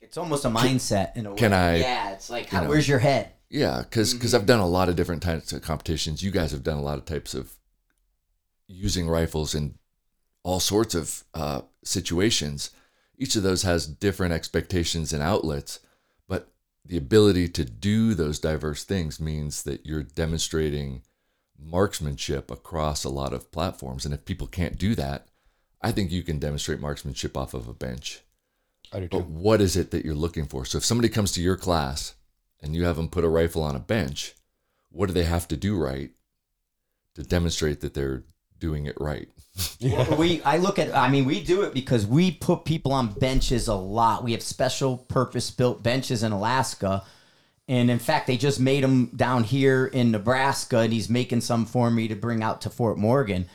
It's 0.00 0.16
almost 0.16 0.44
a 0.44 0.48
mindset 0.48 1.16
in 1.16 1.26
a 1.26 1.30
way. 1.32 1.36
can 1.36 1.52
I, 1.52 1.76
Yeah, 1.80 2.12
it's 2.12 2.30
like, 2.30 2.46
how, 2.46 2.62
know- 2.62 2.68
where's 2.70 2.88
your 2.88 3.00
head? 3.00 3.32
yeah 3.50 3.82
because 3.82 4.14
because 4.14 4.34
i've 4.34 4.46
done 4.46 4.58
a 4.58 4.66
lot 4.66 4.88
of 4.88 4.96
different 4.96 5.22
types 5.22 5.52
of 5.52 5.60
competitions. 5.62 6.22
You 6.22 6.30
guys 6.30 6.50
have 6.52 6.62
done 6.62 6.78
a 6.78 6.82
lot 6.82 6.96
of 6.98 7.04
types 7.04 7.34
of 7.34 7.52
using 8.66 9.08
rifles 9.08 9.54
in 9.54 9.74
all 10.42 10.60
sorts 10.60 10.94
of 10.94 11.24
uh, 11.34 11.62
situations. 11.84 12.70
Each 13.18 13.36
of 13.36 13.42
those 13.42 13.62
has 13.62 13.86
different 13.86 14.32
expectations 14.32 15.12
and 15.12 15.22
outlets 15.22 15.80
the 16.86 16.96
ability 16.96 17.48
to 17.48 17.64
do 17.64 18.14
those 18.14 18.38
diverse 18.38 18.84
things 18.84 19.18
means 19.18 19.62
that 19.62 19.86
you're 19.86 20.02
demonstrating 20.02 21.02
marksmanship 21.58 22.50
across 22.50 23.04
a 23.04 23.08
lot 23.08 23.32
of 23.32 23.50
platforms 23.50 24.04
and 24.04 24.12
if 24.12 24.24
people 24.24 24.46
can't 24.46 24.76
do 24.76 24.94
that 24.94 25.28
i 25.80 25.90
think 25.90 26.10
you 26.10 26.22
can 26.22 26.38
demonstrate 26.38 26.80
marksmanship 26.80 27.36
off 27.36 27.54
of 27.54 27.68
a 27.68 27.74
bench 27.74 28.24
I 28.94 29.00
do 29.00 29.08
but 29.08 29.18
too. 29.18 29.24
what 29.24 29.60
is 29.60 29.76
it 29.76 29.90
that 29.90 30.04
you're 30.04 30.14
looking 30.14 30.46
for? 30.46 30.64
So 30.64 30.78
if 30.78 30.84
somebody 30.84 31.08
comes 31.08 31.32
to 31.32 31.42
your 31.42 31.56
class 31.56 32.14
and 32.62 32.74
you 32.74 32.84
have 32.84 32.96
them 32.96 33.08
put 33.08 33.24
a 33.24 33.28
rifle 33.28 33.62
on 33.62 33.74
a 33.74 33.80
bench, 33.80 34.34
what 34.90 35.06
do 35.06 35.12
they 35.12 35.24
have 35.24 35.48
to 35.48 35.56
do 35.56 35.76
right 35.76 36.10
to 37.16 37.22
demonstrate 37.24 37.80
that 37.80 37.94
they're 37.94 38.22
doing 38.58 38.86
it 38.86 38.96
right? 39.00 39.28
we 40.18 40.42
I 40.42 40.56
look 40.56 40.78
at 40.78 40.94
I 40.94 41.08
mean 41.08 41.24
we 41.24 41.42
do 41.42 41.62
it 41.62 41.74
because 41.74 42.06
we 42.06 42.32
put 42.32 42.64
people 42.64 42.92
on 42.92 43.12
benches 43.12 43.68
a 43.68 43.74
lot. 43.74 44.24
We 44.24 44.32
have 44.32 44.42
special 44.42 44.98
purpose 44.98 45.50
built 45.50 45.82
benches 45.82 46.22
in 46.22 46.32
Alaska. 46.32 47.04
And 47.66 47.90
in 47.90 47.98
fact, 47.98 48.26
they 48.26 48.36
just 48.36 48.60
made 48.60 48.84
them 48.84 49.10
down 49.16 49.44
here 49.44 49.86
in 49.86 50.10
Nebraska 50.10 50.80
and 50.80 50.92
he's 50.92 51.08
making 51.08 51.40
some 51.40 51.64
for 51.64 51.90
me 51.90 52.08
to 52.08 52.14
bring 52.14 52.42
out 52.42 52.60
to 52.62 52.70
Fort 52.70 52.98
Morgan. 52.98 53.46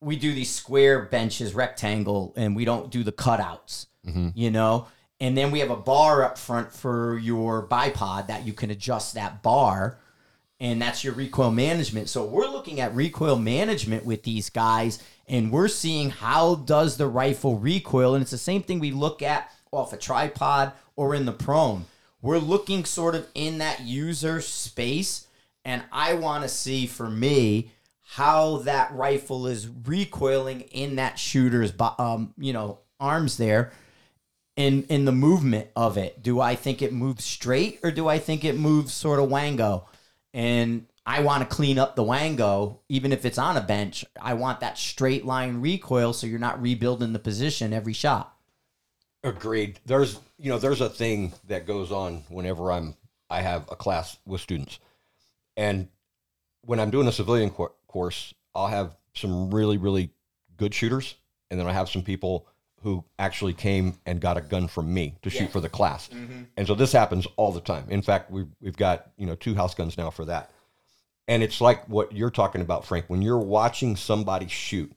We 0.00 0.16
do 0.16 0.34
these 0.34 0.50
square 0.50 1.04
benches, 1.06 1.54
rectangle, 1.54 2.34
and 2.36 2.54
we 2.54 2.64
don't 2.66 2.90
do 2.90 3.02
the 3.02 3.12
cutouts. 3.12 3.86
Mm-hmm. 4.06 4.28
You 4.34 4.50
know? 4.50 4.88
And 5.20 5.36
then 5.36 5.50
we 5.50 5.60
have 5.60 5.70
a 5.70 5.76
bar 5.76 6.24
up 6.24 6.36
front 6.36 6.72
for 6.72 7.18
your 7.18 7.66
bipod 7.66 8.26
that 8.26 8.46
you 8.46 8.52
can 8.52 8.70
adjust 8.70 9.14
that 9.14 9.42
bar 9.42 9.98
and 10.60 10.82
that's 10.82 11.04
your 11.04 11.14
recoil 11.14 11.50
management. 11.50 12.08
So 12.08 12.24
we're 12.24 12.48
looking 12.48 12.80
at 12.80 12.94
recoil 12.94 13.36
management 13.36 14.04
with 14.04 14.22
these 14.24 14.50
guys 14.50 15.02
and 15.28 15.52
we're 15.52 15.68
seeing 15.68 16.10
how 16.10 16.56
does 16.56 16.96
the 16.96 17.06
rifle 17.06 17.58
recoil 17.58 18.14
and 18.14 18.22
it's 18.22 18.30
the 18.30 18.38
same 18.38 18.62
thing 18.62 18.80
we 18.80 18.90
look 18.90 19.22
at 19.22 19.50
off 19.70 19.92
a 19.92 19.96
tripod 19.96 20.72
or 20.96 21.14
in 21.14 21.26
the 21.26 21.32
prone. 21.32 21.84
We're 22.20 22.38
looking 22.38 22.84
sort 22.84 23.14
of 23.14 23.28
in 23.34 23.58
that 23.58 23.82
user 23.82 24.40
space 24.40 25.26
and 25.64 25.82
I 25.92 26.14
want 26.14 26.42
to 26.42 26.48
see 26.48 26.86
for 26.86 27.08
me 27.08 27.70
how 28.12 28.58
that 28.58 28.90
rifle 28.92 29.46
is 29.46 29.68
recoiling 29.68 30.62
in 30.62 30.96
that 30.96 31.18
shooter's 31.18 31.72
um, 31.98 32.32
you 32.38 32.52
know, 32.52 32.78
arms 32.98 33.36
there 33.36 33.72
in 34.56 34.82
in 34.84 35.04
the 35.04 35.12
movement 35.12 35.68
of 35.76 35.96
it. 35.96 36.22
Do 36.22 36.40
I 36.40 36.56
think 36.56 36.82
it 36.82 36.92
moves 36.92 37.24
straight 37.24 37.78
or 37.84 37.90
do 37.90 38.08
I 38.08 38.18
think 38.18 38.44
it 38.44 38.58
moves 38.58 38.92
sort 38.92 39.20
of 39.20 39.30
wango? 39.30 39.86
And 40.34 40.86
I 41.06 41.20
want 41.20 41.48
to 41.48 41.56
clean 41.56 41.78
up 41.78 41.96
the 41.96 42.02
wango, 42.02 42.80
even 42.88 43.12
if 43.12 43.24
it's 43.24 43.38
on 43.38 43.56
a 43.56 43.62
bench. 43.62 44.04
I 44.20 44.34
want 44.34 44.60
that 44.60 44.76
straight 44.76 45.24
line 45.24 45.60
recoil 45.60 46.12
so 46.12 46.26
you're 46.26 46.38
not 46.38 46.60
rebuilding 46.60 47.14
the 47.14 47.18
position 47.18 47.72
every 47.72 47.94
shot. 47.94 48.36
Agreed. 49.24 49.80
There's 49.84 50.20
you 50.38 50.50
know 50.50 50.58
there's 50.58 50.80
a 50.80 50.88
thing 50.88 51.32
that 51.48 51.66
goes 51.66 51.90
on 51.90 52.24
whenever 52.28 52.70
I'm 52.70 52.94
I 53.30 53.40
have 53.40 53.64
a 53.70 53.76
class 53.76 54.16
with 54.26 54.40
students, 54.40 54.78
and 55.56 55.88
when 56.62 56.78
I'm 56.78 56.90
doing 56.90 57.08
a 57.08 57.12
civilian 57.12 57.50
cour- 57.50 57.72
course, 57.88 58.32
I'll 58.54 58.68
have 58.68 58.94
some 59.14 59.52
really 59.52 59.76
really 59.76 60.10
good 60.56 60.72
shooters, 60.72 61.16
and 61.50 61.58
then 61.58 61.66
I 61.66 61.72
have 61.72 61.88
some 61.88 62.02
people 62.02 62.46
who 62.82 63.04
actually 63.18 63.54
came 63.54 63.98
and 64.06 64.20
got 64.20 64.36
a 64.36 64.40
gun 64.40 64.68
from 64.68 64.92
me 64.92 65.16
to 65.22 65.30
shoot 65.30 65.50
for 65.50 65.60
the 65.60 65.68
class, 65.68 66.08
mm-hmm. 66.08 66.42
and 66.56 66.66
so 66.66 66.74
this 66.74 66.92
happens 66.92 67.26
all 67.36 67.52
the 67.52 67.60
time. 67.60 67.84
In 67.88 68.02
fact, 68.02 68.30
we've 68.30 68.48
we've 68.60 68.76
got 68.76 69.10
you 69.16 69.26
know 69.26 69.34
two 69.34 69.54
house 69.54 69.74
guns 69.74 69.98
now 69.98 70.10
for 70.10 70.24
that, 70.26 70.50
and 71.26 71.42
it's 71.42 71.60
like 71.60 71.88
what 71.88 72.12
you're 72.12 72.30
talking 72.30 72.60
about, 72.60 72.84
Frank. 72.84 73.06
When 73.08 73.22
you're 73.22 73.38
watching 73.38 73.96
somebody 73.96 74.48
shoot, 74.48 74.92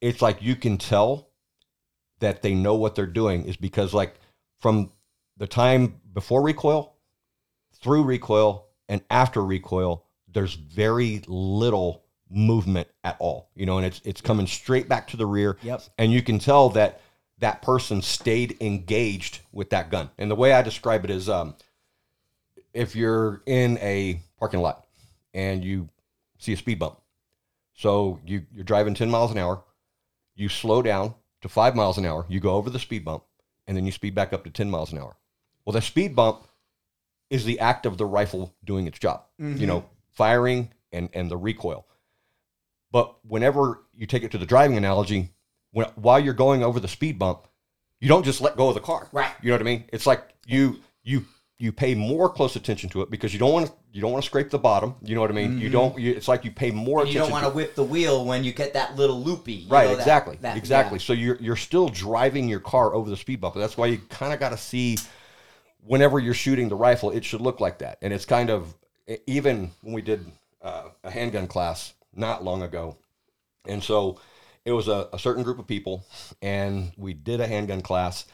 it's 0.00 0.22
like 0.22 0.40
you 0.42 0.56
can 0.56 0.78
tell 0.78 1.28
that 2.20 2.42
they 2.42 2.54
know 2.54 2.74
what 2.74 2.94
they're 2.94 3.06
doing 3.06 3.44
is 3.44 3.56
because 3.56 3.92
like 3.92 4.14
from 4.60 4.90
the 5.36 5.46
time 5.46 6.00
before 6.12 6.42
recoil 6.42 6.94
through 7.74 8.02
recoil 8.04 8.66
and 8.88 9.02
after 9.10 9.44
recoil 9.44 10.04
there's 10.32 10.54
very 10.54 11.22
little 11.26 12.04
movement 12.30 12.88
at 13.04 13.16
all 13.18 13.50
you 13.54 13.66
know 13.66 13.76
and 13.76 13.86
it's 13.86 14.00
it's 14.04 14.20
coming 14.20 14.46
straight 14.46 14.88
back 14.88 15.06
to 15.06 15.16
the 15.16 15.26
rear 15.26 15.56
Yep. 15.62 15.82
and 15.98 16.12
you 16.12 16.22
can 16.22 16.38
tell 16.38 16.70
that 16.70 17.00
that 17.38 17.62
person 17.62 18.02
stayed 18.02 18.56
engaged 18.60 19.40
with 19.52 19.70
that 19.70 19.90
gun 19.90 20.10
and 20.18 20.30
the 20.30 20.34
way 20.34 20.52
i 20.52 20.62
describe 20.62 21.04
it 21.04 21.10
is 21.10 21.28
um 21.28 21.54
if 22.72 22.94
you're 22.94 23.42
in 23.46 23.78
a 23.78 24.20
parking 24.38 24.60
lot 24.60 24.86
and 25.34 25.64
you 25.64 25.88
see 26.38 26.52
a 26.52 26.56
speed 26.56 26.78
bump 26.78 26.98
so 27.74 28.20
you 28.24 28.44
you're 28.54 28.64
driving 28.64 28.94
10 28.94 29.10
miles 29.10 29.30
an 29.30 29.38
hour 29.38 29.62
you 30.34 30.48
slow 30.48 30.82
down 30.82 31.14
to 31.42 31.48
five 31.48 31.74
miles 31.74 31.98
an 31.98 32.04
hour, 32.04 32.26
you 32.28 32.40
go 32.40 32.54
over 32.54 32.70
the 32.70 32.78
speed 32.78 33.04
bump, 33.04 33.24
and 33.66 33.76
then 33.76 33.86
you 33.86 33.92
speed 33.92 34.14
back 34.14 34.32
up 34.32 34.44
to 34.44 34.50
10 34.50 34.70
miles 34.70 34.92
an 34.92 34.98
hour. 34.98 35.16
Well, 35.64 35.72
the 35.72 35.82
speed 35.82 36.14
bump 36.14 36.46
is 37.30 37.44
the 37.44 37.58
act 37.58 37.86
of 37.86 37.98
the 37.98 38.06
rifle 38.06 38.54
doing 38.64 38.86
its 38.86 38.98
job, 38.98 39.22
you 39.38 39.66
know, 39.66 39.84
firing 40.12 40.72
and, 40.92 41.08
and 41.12 41.30
the 41.30 41.36
recoil. 41.36 41.86
But 42.92 43.16
whenever 43.24 43.82
you 43.94 44.06
take 44.06 44.22
it 44.22 44.30
to 44.32 44.38
the 44.38 44.46
driving 44.46 44.76
analogy, 44.76 45.30
when, 45.76 45.86
while 45.96 46.18
you're 46.18 46.32
going 46.32 46.62
over 46.64 46.80
the 46.80 46.88
speed 46.88 47.18
bump, 47.18 47.46
you 48.00 48.08
don't 48.08 48.24
just 48.24 48.40
let 48.40 48.56
go 48.56 48.68
of 48.70 48.74
the 48.74 48.80
car. 48.80 49.08
Right. 49.12 49.30
You 49.42 49.48
know 49.50 49.54
what 49.56 49.60
I 49.60 49.64
mean? 49.64 49.84
It's 49.92 50.06
like 50.06 50.22
you 50.46 50.80
you 51.04 51.26
you 51.58 51.70
pay 51.70 51.94
more 51.94 52.30
close 52.30 52.56
attention 52.56 52.88
to 52.90 53.02
it 53.02 53.10
because 53.10 53.34
you 53.34 53.38
don't 53.38 53.52
want 53.52 53.66
to 53.66 53.72
you 53.92 54.00
don't 54.00 54.10
want 54.10 54.22
to 54.24 54.26
scrape 54.26 54.48
the 54.48 54.58
bottom. 54.58 54.94
You 55.02 55.14
know 55.14 55.20
what 55.20 55.30
I 55.30 55.34
mean? 55.34 55.58
You 55.58 55.68
don't. 55.68 55.98
You, 55.98 56.12
it's 56.12 56.28
like 56.28 56.44
you 56.46 56.50
pay 56.50 56.70
more 56.70 57.02
And 57.02 57.12
you 57.12 57.18
don't 57.18 57.30
want 57.30 57.44
to 57.44 57.50
whip 57.50 57.74
the 57.74 57.84
wheel 57.84 58.24
when 58.24 58.42
you 58.42 58.52
get 58.54 58.72
that 58.72 58.96
little 58.96 59.22
loopy. 59.22 59.52
you 59.52 59.68
Right, 59.70 59.88
know, 59.88 59.94
exactly, 59.94 60.38
that- 60.40 60.56
exactly. 60.56 60.98
yeah. 60.98 61.04
So 61.04 61.12
you're 61.12 61.36
you're 61.40 61.56
still 61.56 61.88
driving 61.90 62.48
your 62.48 62.60
car 62.60 62.94
over 62.94 63.10
the 63.10 63.16
speed 63.16 63.42
bump. 63.42 63.54
That's 63.54 63.76
why 63.76 63.86
you 63.88 63.98
kind 64.08 64.32
of 64.32 64.40
got 64.40 64.50
to 64.50 64.58
see 64.58 64.96
whenever 65.80 66.18
you're 66.18 66.34
shooting 66.34 66.70
the 66.70 66.74
rifle, 66.76 67.10
it 67.10 67.22
should 67.24 67.42
look 67.42 67.60
like 67.60 67.78
that. 67.80 67.98
And 68.00 68.12
it's 68.14 68.24
kind 68.24 68.48
of 68.48 68.74
even 69.26 69.70
when 69.82 69.92
we 69.94 70.00
did 70.02 70.24
uh, 70.62 70.84
a 71.04 71.10
handgun 71.10 71.46
class 71.46 71.92
not 72.14 72.42
long 72.42 72.62
ago, 72.62 72.96
and 73.66 73.82
so 73.82 74.18
it 74.66 74.72
was 74.72 74.88
a, 74.88 75.08
a 75.14 75.18
certain 75.18 75.42
group 75.42 75.58
of 75.58 75.66
people, 75.66 76.04
and 76.42 76.92
we 76.98 77.14
did 77.14 77.40
a 77.40 77.46
handgun 77.46 77.80
class, 77.80 78.26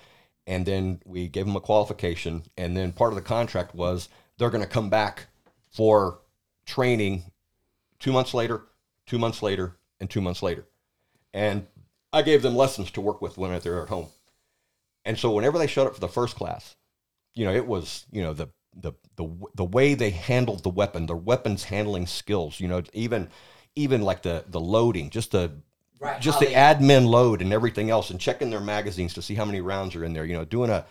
and 0.49 0.67
then 0.67 1.01
we 1.05 1.29
gave 1.29 1.47
them 1.47 1.55
a 1.55 1.61
qualification, 1.61 2.43
and 2.57 2.77
then 2.77 2.91
part 2.91 3.13
of 3.13 3.17
the 3.17 3.23
contract 3.23 3.77
was 3.77 4.09
they're 4.37 4.51
going 4.51 4.65
to 4.65 4.69
come 4.69 4.91
back 4.91 5.27
for 5.71 6.19
training 6.67 7.23
two 8.01 8.13
months 8.13 8.35
later, 8.35 8.63
two 9.07 9.21
months 9.21 9.41
later, 9.41 9.77
and 10.01 10.11
two 10.11 10.21
months 10.21 10.43
later 10.43 10.67
and 11.35 11.67
I 12.13 12.23
gave 12.23 12.43
them 12.43 12.57
lessons 12.57 12.91
to 12.93 13.01
work 13.01 13.23
with 13.23 13.39
when 13.39 13.59
they're 13.61 13.83
at 13.83 13.89
home. 13.89 14.09
And 15.05 15.19
so 15.19 15.33
whenever 15.33 15.59
they 15.59 15.67
showed 15.67 15.87
up 15.87 15.95
for 15.95 16.01
the 16.01 16.09
first 16.09 16.37
class, 16.37 16.77
you 17.35 17.45
know, 17.45 17.53
it 17.53 17.67
was 17.67 18.07
you 18.13 18.23
know 18.23 18.35
the 18.35 18.49
the 18.77 18.93
the 19.17 19.29
the 19.55 19.65
way 19.65 19.95
they 19.95 20.11
handled 20.11 20.63
the 20.63 20.69
weapon, 20.69 21.07
their 21.07 21.17
weapons 21.17 21.65
handling 21.65 22.07
skills, 22.07 22.61
you 22.61 22.69
know, 22.69 22.83
even 22.93 23.29
even 23.75 24.03
like 24.03 24.23
the 24.23 24.45
the 24.49 24.61
loading, 24.61 25.11
just 25.11 25.33
the 25.33 25.53
Right, 26.03 26.21
just 26.21 26.41
how 26.41 26.47
the 26.47 26.53
admin 26.53 27.07
load 27.07 27.43
and 27.43 27.53
everything 27.53 27.89
else, 27.89 28.11
and 28.11 28.21
checking 28.21 28.51
their 28.51 28.61
magazines 28.61 29.15
to 29.15 29.23
see 29.23 29.35
how 29.37 29.45
many 29.45 29.61
rounds 29.61 29.95
are 29.95 30.05
in 30.05 30.13
there. 30.13 30.25
You 30.25 30.35
know, 30.35 30.45
doing 30.45 30.69
a 30.69 30.85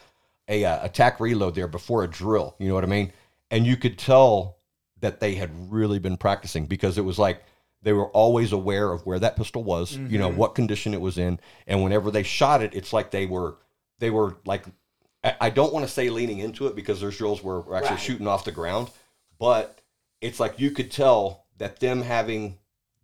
a 0.48 0.64
uh, 0.64 0.86
attack 0.86 1.20
reload 1.20 1.54
there 1.54 1.68
before 1.68 2.04
a 2.04 2.08
drill. 2.08 2.56
You 2.60 2.70
know 2.70 2.76
what 2.76 2.84
I 2.86 2.88
mean? 2.88 3.12
And 3.52 3.68
you 3.68 3.76
could 3.76 3.98
tell 3.98 4.58
that 5.02 5.20
they 5.20 5.36
had 5.36 5.50
really 5.72 6.00
been 6.00 6.16
practicing 6.16 6.66
because 6.66 6.98
it 6.98 7.02
was 7.04 7.20
like 7.20 7.44
they 7.82 7.92
were 7.94 8.10
always 8.12 8.54
aware 8.54 8.92
of 8.92 9.06
where 9.06 9.20
that 9.20 9.36
pistol 9.36 9.64
was, 9.64 9.98
you 10.08 10.18
know, 10.18 10.30
what 10.30 10.56
condition 10.56 10.94
it 10.94 11.02
was 11.02 11.18
in, 11.18 11.40
and 11.68 11.84
whenever 11.84 12.10
they 12.10 12.24
shot 12.24 12.62
it, 12.64 12.74
it's 12.74 12.94
like 12.94 13.12
they 13.12 13.26
were 13.26 13.58
they 14.00 14.10
were 14.10 14.38
like 14.46 14.64
I 15.26 15.36
I 15.42 15.50
don't 15.50 15.74
want 15.74 15.86
to 15.86 15.92
say 15.92 16.10
leaning 16.10 16.40
into 16.40 16.68
it 16.68 16.76
because 16.76 17.02
there's 17.02 17.18
drills 17.18 17.44
where 17.44 17.60
we're 17.60 17.76
actually 17.76 17.92
Right. 17.96 18.00
shooting 18.00 18.28
off 18.28 18.46
the 18.46 18.52
ground, 18.54 18.90
but 19.40 19.82
it's 20.22 20.40
like 20.40 20.58
you 20.58 20.72
could 20.72 20.90
tell 20.90 21.46
that 21.58 21.80
them 21.80 22.02
having 22.02 22.60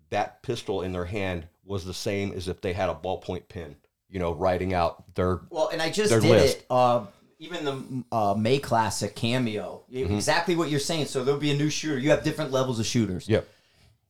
that 0.09 0.41
pistol 0.41 0.81
in 0.83 0.93
their 0.93 1.05
hand 1.05 1.47
was 1.67 1.85
the 1.85 1.93
same 1.93 2.31
as 2.33 2.47
if 2.47 2.61
they 2.61 2.73
had 2.73 2.89
a 2.89 2.95
ballpoint 2.95 3.47
pen, 3.49 3.75
you 4.09 4.19
know, 4.19 4.33
writing 4.33 4.73
out 4.73 5.13
their 5.15 5.41
Well, 5.49 5.69
and 5.69 5.81
I 5.81 5.89
just 5.89 6.11
did 6.11 6.23
list. 6.23 6.57
it. 6.59 6.65
Uh, 6.69 7.05
even 7.39 7.65
the 7.65 8.03
uh, 8.15 8.33
May 8.35 8.57
Classic 8.59 9.15
cameo, 9.15 9.83
Mm-hmm. 9.93 10.15
exactly 10.15 10.55
what 10.55 10.69
you're 10.71 10.79
saying. 10.79 11.05
So 11.05 11.23
there'll 11.23 11.39
be 11.39 11.51
a 11.51 11.55
new 11.57 11.69
shooter. 11.69 11.99
You 11.99 12.09
have 12.09 12.23
different 12.23 12.51
levels 12.51 12.79
of 12.79 12.85
shooters. 12.85 13.27
Yep. 13.29 13.47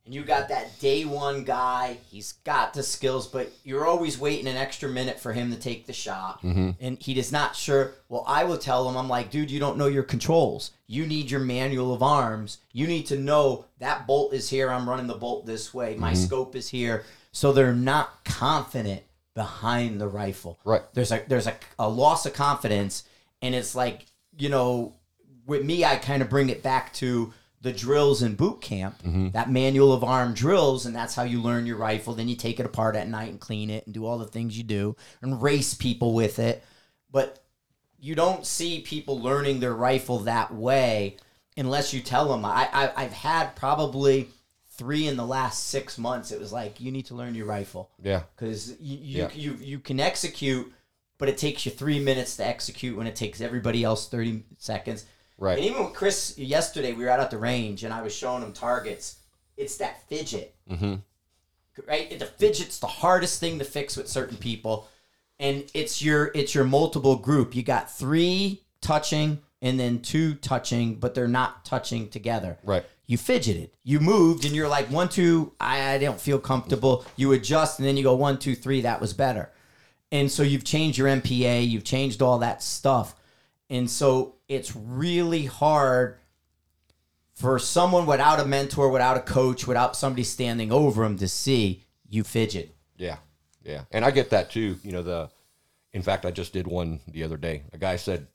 And 0.06 0.14
you 0.16 0.24
got 0.24 0.48
that 0.48 0.80
day 0.80 1.04
one 1.04 1.44
guy. 1.44 1.98
He's 2.10 2.32
got 2.46 2.74
the 2.74 2.82
skills, 2.82 3.28
but 3.28 3.52
you're 3.66 3.86
always 3.86 4.18
waiting 4.18 4.48
an 4.48 4.56
extra 4.56 4.88
minute 4.88 5.20
for 5.20 5.34
him 5.34 5.52
to 5.52 5.60
take 5.60 5.86
the 5.86 5.92
shot. 5.92 6.42
Mm-hmm. 6.44 6.70
And 6.80 6.98
he 7.02 7.20
is 7.20 7.34
not 7.34 7.58
sure. 7.58 7.92
Well, 8.08 8.24
I 8.26 8.46
will 8.46 8.58
tell 8.58 8.88
him, 8.88 8.96
I'm 8.96 9.10
like, 9.10 9.30
dude, 9.32 9.52
you 9.52 9.60
don't 9.60 9.78
know 9.78 9.88
your 9.88 10.04
controls. 10.04 10.72
You 10.88 11.06
need 11.06 11.30
your 11.30 11.42
manual 11.42 11.94
of 11.94 12.02
arms. 12.02 12.60
You 12.72 12.88
need 12.88 13.08
to 13.08 13.18
know 13.18 13.66
that 13.80 14.08
bolt 14.08 14.32
is 14.34 14.50
here. 14.50 14.70
I'm 14.72 14.88
running 14.88 15.08
the 15.08 15.16
bolt 15.16 15.46
this 15.46 15.74
way. 15.74 15.96
My 15.98 16.14
Mm-hmm. 16.14 16.24
scope 16.24 16.56
is 16.56 16.70
here. 16.70 17.04
So 17.38 17.52
they're 17.52 17.72
not 17.72 18.26
confident 18.26 19.04
behind 19.36 20.02
the 20.02 20.08
rifle. 20.08 20.60
Right. 20.66 20.82
There's 20.96 21.12
a 21.12 21.24
there's 21.28 21.46
a, 21.46 21.54
a 21.78 21.88
loss 21.88 22.26
of 22.26 22.34
confidence, 22.34 23.04
and 23.44 23.54
it's 23.54 23.76
like 23.76 24.08
you 24.40 24.50
know, 24.50 24.96
with 25.46 25.64
me, 25.64 25.86
I 25.86 25.98
kind 25.98 26.24
of 26.24 26.32
bring 26.32 26.50
it 26.50 26.64
back 26.64 26.94
to 26.94 27.32
the 27.62 27.72
drills 27.72 28.24
in 28.24 28.34
boot 28.34 28.62
camp, 28.62 29.04
mm-hmm. 29.04 29.30
that 29.34 29.52
manual 29.52 29.94
of 29.94 30.04
arm 30.04 30.34
drills, 30.34 30.88
and 30.88 30.96
that's 30.96 31.14
how 31.14 31.22
you 31.22 31.40
learn 31.40 31.68
your 31.68 31.78
rifle. 31.78 32.16
Then 32.16 32.28
you 32.28 32.36
take 32.36 32.60
it 32.60 32.66
apart 32.66 32.96
at 32.96 33.08
night 33.08 33.30
and 33.30 33.40
clean 33.40 33.70
it 33.70 33.86
and 33.86 33.94
do 33.94 34.04
all 34.04 34.18
the 34.18 34.26
things 34.26 34.58
you 34.58 34.64
do 34.64 34.96
and 35.22 35.40
race 35.40 35.76
people 35.76 36.16
with 36.16 36.40
it. 36.40 36.64
But 37.12 37.38
you 38.00 38.16
don't 38.16 38.48
see 38.48 38.82
people 38.82 39.22
learning 39.22 39.60
their 39.60 39.76
rifle 39.76 40.18
that 40.22 40.56
way 40.56 41.18
unless 41.56 41.94
you 41.94 42.02
tell 42.02 42.30
them. 42.30 42.46
I, 42.46 42.68
I 42.74 43.04
I've 43.04 43.14
had 43.14 43.56
probably 43.56 44.30
three 44.78 45.08
in 45.08 45.18
the 45.18 45.26
last 45.26 45.66
six 45.68 45.98
months. 45.98 46.32
It 46.32 46.40
was 46.40 46.54
like 46.54 46.80
you 46.80 46.92
need 46.92 47.06
to 47.08 47.16
learn 47.16 47.36
your 47.36 47.46
rifle 47.46 47.90
Yeah. 48.02 48.24
because 48.36 48.80
you 48.80 48.98
you, 48.98 49.18
Yeah. 49.24 49.30
you 49.34 49.54
you 49.60 49.80
can 49.80 50.00
execute, 50.00 50.72
but 51.18 51.30
it 51.30 51.38
takes 51.38 51.66
you 51.66 51.72
three 51.72 52.00
minutes 52.00 52.38
to 52.38 52.46
execute 52.46 52.96
when 52.98 53.08
it 53.08 53.16
takes 53.16 53.42
everybody 53.42 53.84
else 53.84 54.08
thirty 54.08 54.44
seconds. 54.58 55.06
Right. 55.40 55.58
And 55.58 55.66
even 55.68 55.84
with 55.86 55.94
Chris 55.94 56.38
yesterday, 56.38 56.94
we 56.94 57.04
were 57.04 57.10
out 57.12 57.20
at 57.20 57.30
the 57.32 57.38
range 57.38 57.84
and 57.84 57.94
I 57.94 58.02
was 58.02 58.14
showing 58.16 58.42
him 58.44 58.54
targets. 58.54 59.18
It's 59.56 59.78
that 59.78 60.08
fidget, 60.08 60.56
Mm-hmm. 60.70 60.96
right? 61.88 62.18
The 62.20 62.26
fidget's 62.26 62.80
the 62.80 62.88
hardest 62.88 63.40
thing 63.40 63.60
to 63.60 63.66
fix 63.66 63.96
with 63.98 64.08
certain 64.08 64.38
people, 64.38 64.88
and 65.40 65.70
it's 65.74 66.02
your 66.02 66.32
it's 66.36 66.54
your 66.56 66.64
multiple 66.64 67.16
group. 67.16 67.56
You 67.56 67.64
got 67.64 67.92
three 67.92 68.64
touching 68.82 69.42
and 69.62 69.80
then 69.80 70.02
two 70.02 70.36
touching, 70.36 70.96
but 70.96 71.16
they're 71.16 71.28
not 71.28 71.66
touching 71.66 72.10
together 72.10 72.60
Right. 72.64 72.86
You 73.08 73.18
fidgeted. 73.18 73.72
You 73.84 74.00
moved 74.00 74.46
and 74.46 74.54
you're 74.54 74.68
like, 74.68 74.92
one, 74.92 75.10
two, 75.10 75.54
I, 75.60 75.94
I 75.94 75.98
don't 75.98 76.20
feel 76.20 76.40
comfortable. 76.40 77.06
You 77.16 77.32
adjust 77.32 77.80
and 77.80 77.88
then 77.88 77.98
you 77.98 78.04
go, 78.04 78.14
one, 78.16 78.38
two, 78.38 78.54
three, 78.54 78.82
that 78.82 79.02
was 79.02 79.14
better. 79.14 79.50
And 80.12 80.30
so 80.32 80.44
you've 80.44 80.64
changed 80.64 80.98
your 80.98 81.08
MPA, 81.08 81.68
you've 81.68 81.84
changed 81.84 82.22
all 82.22 82.40
that 82.40 82.62
stuff. 82.62 83.16
And 83.70 83.90
so 83.90 84.36
it's 84.48 84.76
really 84.76 85.46
hard 85.46 86.18
for 87.34 87.60
someone 87.60 88.06
without 88.06 88.40
a 88.40 88.46
mentor, 88.46 88.90
without 88.90 89.18
a 89.18 89.22
coach, 89.22 89.68
without 89.68 89.96
somebody 89.96 90.24
standing 90.24 90.72
over 90.72 91.04
them 91.04 91.18
to 91.18 91.28
see 91.28 91.86
you 92.10 92.24
fidget. 92.24 92.76
Yeah, 92.98 93.18
yeah, 93.64 93.84
and 93.92 94.04
I 94.04 94.12
get 94.12 94.32
that 94.32 94.50
too. 94.50 94.78
You 94.82 94.92
know, 94.92 95.04
the 95.04 95.30
in 95.94 96.02
fact, 96.02 96.26
I 96.26 96.32
just 96.32 96.52
did 96.54 96.68
one 96.68 97.00
the 97.08 97.24
other 97.24 97.38
day. 97.38 97.64
A 97.74 97.78
guy 97.78 97.98
said 97.98 98.28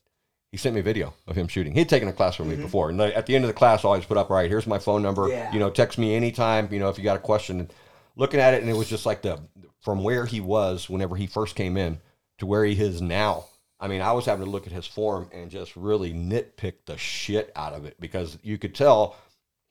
he 0.52 0.58
sent 0.58 0.74
me 0.74 0.80
a 0.80 0.84
video 0.84 1.14
of 1.26 1.34
him 1.34 1.48
shooting. 1.48 1.74
He'd 1.74 1.88
taken 1.88 2.08
a 2.08 2.12
class 2.12 2.36
from 2.36 2.48
me 2.48 2.54
mm-hmm. 2.54 2.64
before, 2.64 2.90
and 2.90 3.00
at 3.00 3.26
the 3.26 3.34
end 3.34 3.44
of 3.44 3.48
the 3.48 3.54
class, 3.54 3.84
I 3.84 3.88
always 3.88 4.04
put 4.04 4.18
up, 4.18 4.30
"All 4.30 4.36
right, 4.36 4.50
here's 4.50 4.66
my 4.66 4.78
phone 4.78 5.02
number. 5.02 5.28
Yeah. 5.28 5.50
You 5.52 5.58
know, 5.58 5.70
text 5.70 5.98
me 5.98 6.14
anytime. 6.14 6.68
You 6.70 6.78
know, 6.78 6.90
if 6.90 6.98
you 6.98 7.04
got 7.04 7.16
a 7.16 7.20
question." 7.20 7.60
And 7.60 7.72
looking 8.16 8.38
at 8.38 8.54
it, 8.54 8.60
and 8.60 8.70
it 8.70 8.76
was 8.76 8.88
just 8.88 9.06
like 9.06 9.22
the 9.22 9.40
from 9.80 10.04
where 10.04 10.26
he 10.26 10.40
was 10.40 10.88
whenever 10.88 11.16
he 11.16 11.26
first 11.26 11.56
came 11.56 11.76
in 11.76 11.98
to 12.38 12.46
where 12.46 12.64
he 12.64 12.78
is 12.80 13.00
now. 13.02 13.46
I 13.80 13.88
mean, 13.88 14.00
I 14.00 14.12
was 14.12 14.26
having 14.26 14.44
to 14.44 14.50
look 14.50 14.66
at 14.66 14.72
his 14.72 14.86
form 14.86 15.28
and 15.32 15.50
just 15.50 15.74
really 15.74 16.12
nitpick 16.12 16.74
the 16.86 16.96
shit 16.96 17.50
out 17.56 17.72
of 17.72 17.84
it 17.84 17.96
because 17.98 18.38
you 18.42 18.56
could 18.56 18.76
tell 18.76 19.16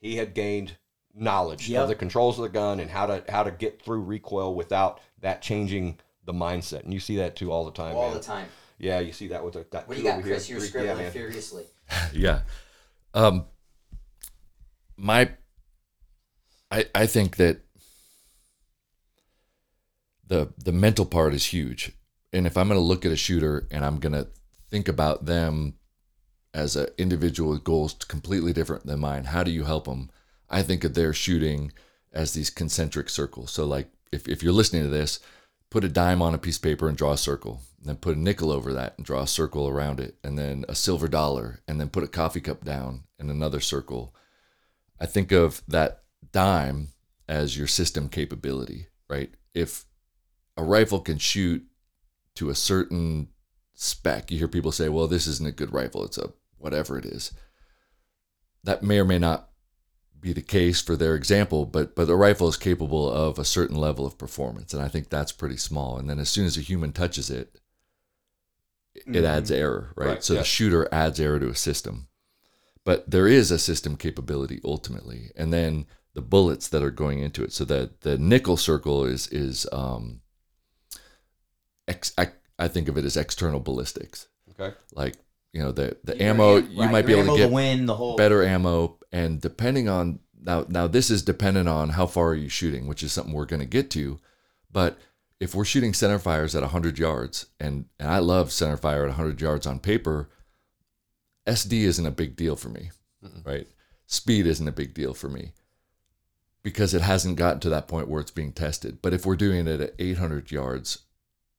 he 0.00 0.16
had 0.16 0.34
gained 0.34 0.76
knowledge 1.14 1.68
Yep. 1.68 1.82
of 1.82 1.88
the 1.88 1.94
controls 1.94 2.38
of 2.38 2.42
the 2.42 2.48
gun 2.50 2.80
and 2.80 2.90
how 2.90 3.06
to 3.06 3.24
how 3.28 3.42
to 3.42 3.50
get 3.50 3.82
through 3.82 4.00
recoil 4.00 4.54
without 4.54 5.00
that 5.20 5.42
changing 5.42 5.98
the 6.24 6.32
mindset. 6.32 6.84
And 6.84 6.92
you 6.92 7.00
see 7.00 7.16
that 7.16 7.36
too 7.36 7.52
all 7.52 7.64
the 7.64 7.70
time. 7.70 7.96
all 7.96 8.08
man. 8.08 8.18
the 8.18 8.22
time. 8.22 8.48
Yeah, 8.82 8.98
you 8.98 9.12
see 9.12 9.28
that 9.28 9.44
with 9.44 9.54
the, 9.54 9.64
that. 9.70 9.86
What 9.86 9.96
do 9.96 10.02
you 10.02 10.08
got, 10.08 10.18
over 10.18 10.26
here. 10.26 10.34
Chris? 10.34 10.50
You're 10.50 10.58
Three- 10.58 10.68
scribbling 10.68 10.96
yeah, 10.96 11.02
man. 11.04 11.12
furiously. 11.12 11.64
yeah. 12.12 12.40
Um, 13.14 13.44
my, 14.96 15.30
I 16.70 16.86
I 16.92 17.06
think 17.06 17.36
that 17.36 17.60
the 20.26 20.52
the 20.58 20.72
mental 20.72 21.06
part 21.06 21.32
is 21.32 21.46
huge, 21.46 21.92
and 22.32 22.44
if 22.44 22.56
I'm 22.56 22.66
going 22.66 22.78
to 22.78 22.84
look 22.84 23.06
at 23.06 23.12
a 23.12 23.16
shooter 23.16 23.68
and 23.70 23.84
I'm 23.84 23.98
going 24.00 24.14
to 24.14 24.26
think 24.68 24.88
about 24.88 25.26
them 25.26 25.74
as 26.52 26.74
an 26.74 26.88
individual 26.98 27.50
with 27.52 27.62
goals 27.62 27.94
completely 27.94 28.52
different 28.52 28.84
than 28.84 28.98
mine, 28.98 29.24
how 29.24 29.44
do 29.44 29.52
you 29.52 29.62
help 29.64 29.84
them? 29.84 30.10
I 30.50 30.62
think 30.62 30.82
of 30.82 30.94
their 30.94 31.12
shooting 31.12 31.72
as 32.12 32.32
these 32.34 32.50
concentric 32.50 33.08
circles. 33.10 33.52
So 33.52 33.64
like 33.64 33.90
if 34.10 34.26
if 34.28 34.42
you're 34.42 34.52
listening 34.52 34.82
to 34.82 34.88
this, 34.88 35.20
put 35.72 35.84
a 35.84 35.88
dime 35.88 36.20
on 36.20 36.34
a 36.34 36.38
piece 36.38 36.56
of 36.56 36.62
paper 36.62 36.86
and 36.86 36.98
draw 36.98 37.12
a 37.12 37.18
circle. 37.18 37.62
And 37.78 37.88
then 37.88 37.96
put 37.96 38.14
a 38.14 38.20
nickel 38.20 38.52
over 38.52 38.74
that 38.74 38.94
and 38.98 39.06
draw 39.06 39.22
a 39.22 39.26
circle 39.26 39.66
around 39.66 40.00
it. 40.00 40.16
And 40.22 40.38
then 40.38 40.66
a 40.68 40.74
silver 40.74 41.08
dollar. 41.08 41.60
And 41.66 41.80
then 41.80 41.88
put 41.88 42.04
a 42.04 42.08
coffee 42.08 42.42
cup 42.42 42.62
down 42.62 43.04
and 43.18 43.30
another 43.30 43.58
circle. 43.58 44.14
I 45.00 45.06
think 45.06 45.32
of 45.32 45.62
that 45.66 46.02
dime 46.30 46.88
as 47.26 47.56
your 47.56 47.66
system 47.66 48.10
capability, 48.10 48.88
right? 49.08 49.30
If 49.54 49.86
a 50.58 50.62
rifle 50.62 51.00
can 51.00 51.16
shoot 51.16 51.64
to 52.34 52.50
a 52.50 52.54
certain 52.54 53.28
spec, 53.72 54.30
you 54.30 54.36
hear 54.36 54.48
people 54.48 54.72
say, 54.72 54.90
well, 54.90 55.08
this 55.08 55.26
isn't 55.26 55.48
a 55.48 55.52
good 55.52 55.72
rifle. 55.72 56.04
It's 56.04 56.18
a 56.18 56.34
whatever 56.58 56.98
it 56.98 57.06
is. 57.06 57.32
That 58.62 58.82
may 58.82 58.98
or 58.98 59.06
may 59.06 59.18
not 59.18 59.48
be 60.22 60.32
the 60.32 60.40
case 60.40 60.80
for 60.80 60.96
their 60.96 61.14
example, 61.14 61.66
but 61.66 61.94
but 61.94 62.06
the 62.06 62.16
rifle 62.16 62.48
is 62.48 62.56
capable 62.56 63.12
of 63.12 63.38
a 63.38 63.44
certain 63.44 63.76
level 63.76 64.06
of 64.06 64.16
performance, 64.16 64.72
and 64.72 64.82
I 64.82 64.88
think 64.88 65.10
that's 65.10 65.32
pretty 65.32 65.58
small. 65.58 65.98
And 65.98 66.08
then 66.08 66.18
as 66.18 66.30
soon 66.30 66.46
as 66.46 66.56
a 66.56 66.62
human 66.62 66.92
touches 66.92 67.28
it, 67.28 67.58
it 68.94 69.24
adds 69.24 69.50
error, 69.50 69.92
right? 69.96 70.06
Right, 70.06 70.24
so 70.24 70.34
yeah. 70.34 70.40
the 70.40 70.44
shooter 70.46 70.88
adds 70.92 71.20
error 71.20 71.40
to 71.40 71.48
a 71.50 71.54
system, 71.56 72.08
but 72.84 73.10
there 73.10 73.26
is 73.26 73.50
a 73.50 73.58
system 73.58 73.96
capability 73.96 74.60
ultimately, 74.64 75.30
and 75.36 75.52
then 75.52 75.86
the 76.14 76.22
bullets 76.22 76.68
that 76.68 76.82
are 76.82 76.90
going 76.90 77.18
into 77.18 77.42
it. 77.42 77.52
So 77.52 77.64
that 77.66 78.02
the 78.02 78.16
nickel 78.16 78.56
circle 78.56 79.04
is 79.04 79.26
is 79.28 79.66
um, 79.72 80.20
ex, 81.88 82.12
I, 82.16 82.28
I 82.58 82.68
think 82.68 82.88
of 82.88 82.96
it 82.96 83.04
as 83.04 83.16
external 83.16 83.60
ballistics, 83.60 84.28
Okay. 84.50 84.76
like 84.94 85.16
you 85.52 85.62
know 85.62 85.72
the 85.72 85.96
the 86.04 86.16
Your 86.16 86.28
ammo 86.28 86.58
am- 86.58 86.70
you 86.70 86.80
right, 86.80 86.92
might 86.92 87.06
be 87.06 87.14
able 87.14 87.36
to 87.36 87.42
get 87.42 87.50
win 87.50 87.86
the 87.86 87.94
whole 87.94 88.16
better 88.16 88.42
ammo. 88.42 88.98
And 89.12 89.40
depending 89.40 89.88
on 89.88 90.20
now 90.40 90.64
now 90.68 90.86
this 90.86 91.10
is 91.10 91.22
dependent 91.22 91.68
on 91.68 91.90
how 91.90 92.06
far 92.06 92.28
are 92.28 92.34
you 92.34 92.48
shooting 92.48 92.86
which 92.86 93.02
is 93.02 93.12
something 93.12 93.32
we're 93.32 93.44
going 93.46 93.60
to 93.60 93.66
get 93.66 93.90
to. 93.90 94.18
But 94.70 94.98
if 95.40 95.54
we're 95.54 95.64
shooting 95.64 95.92
center 95.92 96.18
fires 96.18 96.54
at 96.54 96.62
100 96.62 96.98
yards 96.98 97.46
and 97.58 97.86
and 97.98 98.08
i 98.08 98.18
love 98.18 98.52
center 98.52 98.76
fire 98.76 99.02
at 99.02 99.08
100 99.08 99.40
yards 99.40 99.66
on 99.66 99.80
paper 99.80 100.30
sd 101.48 101.72
isn't 101.72 102.06
a 102.06 102.12
big 102.12 102.36
deal 102.36 102.54
for 102.54 102.68
me 102.68 102.90
right? 103.44 103.66
Speed 104.06 104.46
isn't 104.46 104.68
a 104.68 104.72
big 104.72 104.94
deal 104.94 105.14
for 105.14 105.28
me 105.28 105.52
because 106.62 106.94
it 106.94 107.02
hasn't 107.02 107.36
gotten 107.36 107.60
to 107.60 107.68
that 107.70 107.88
point 107.88 108.08
where 108.08 108.20
it's 108.20 108.30
being 108.30 108.52
tested. 108.52 108.98
But 109.02 109.14
if 109.14 109.24
we're 109.26 109.36
doing 109.36 109.66
it 109.66 109.80
at 109.80 109.94
800 109.98 110.50
yards 110.50 110.98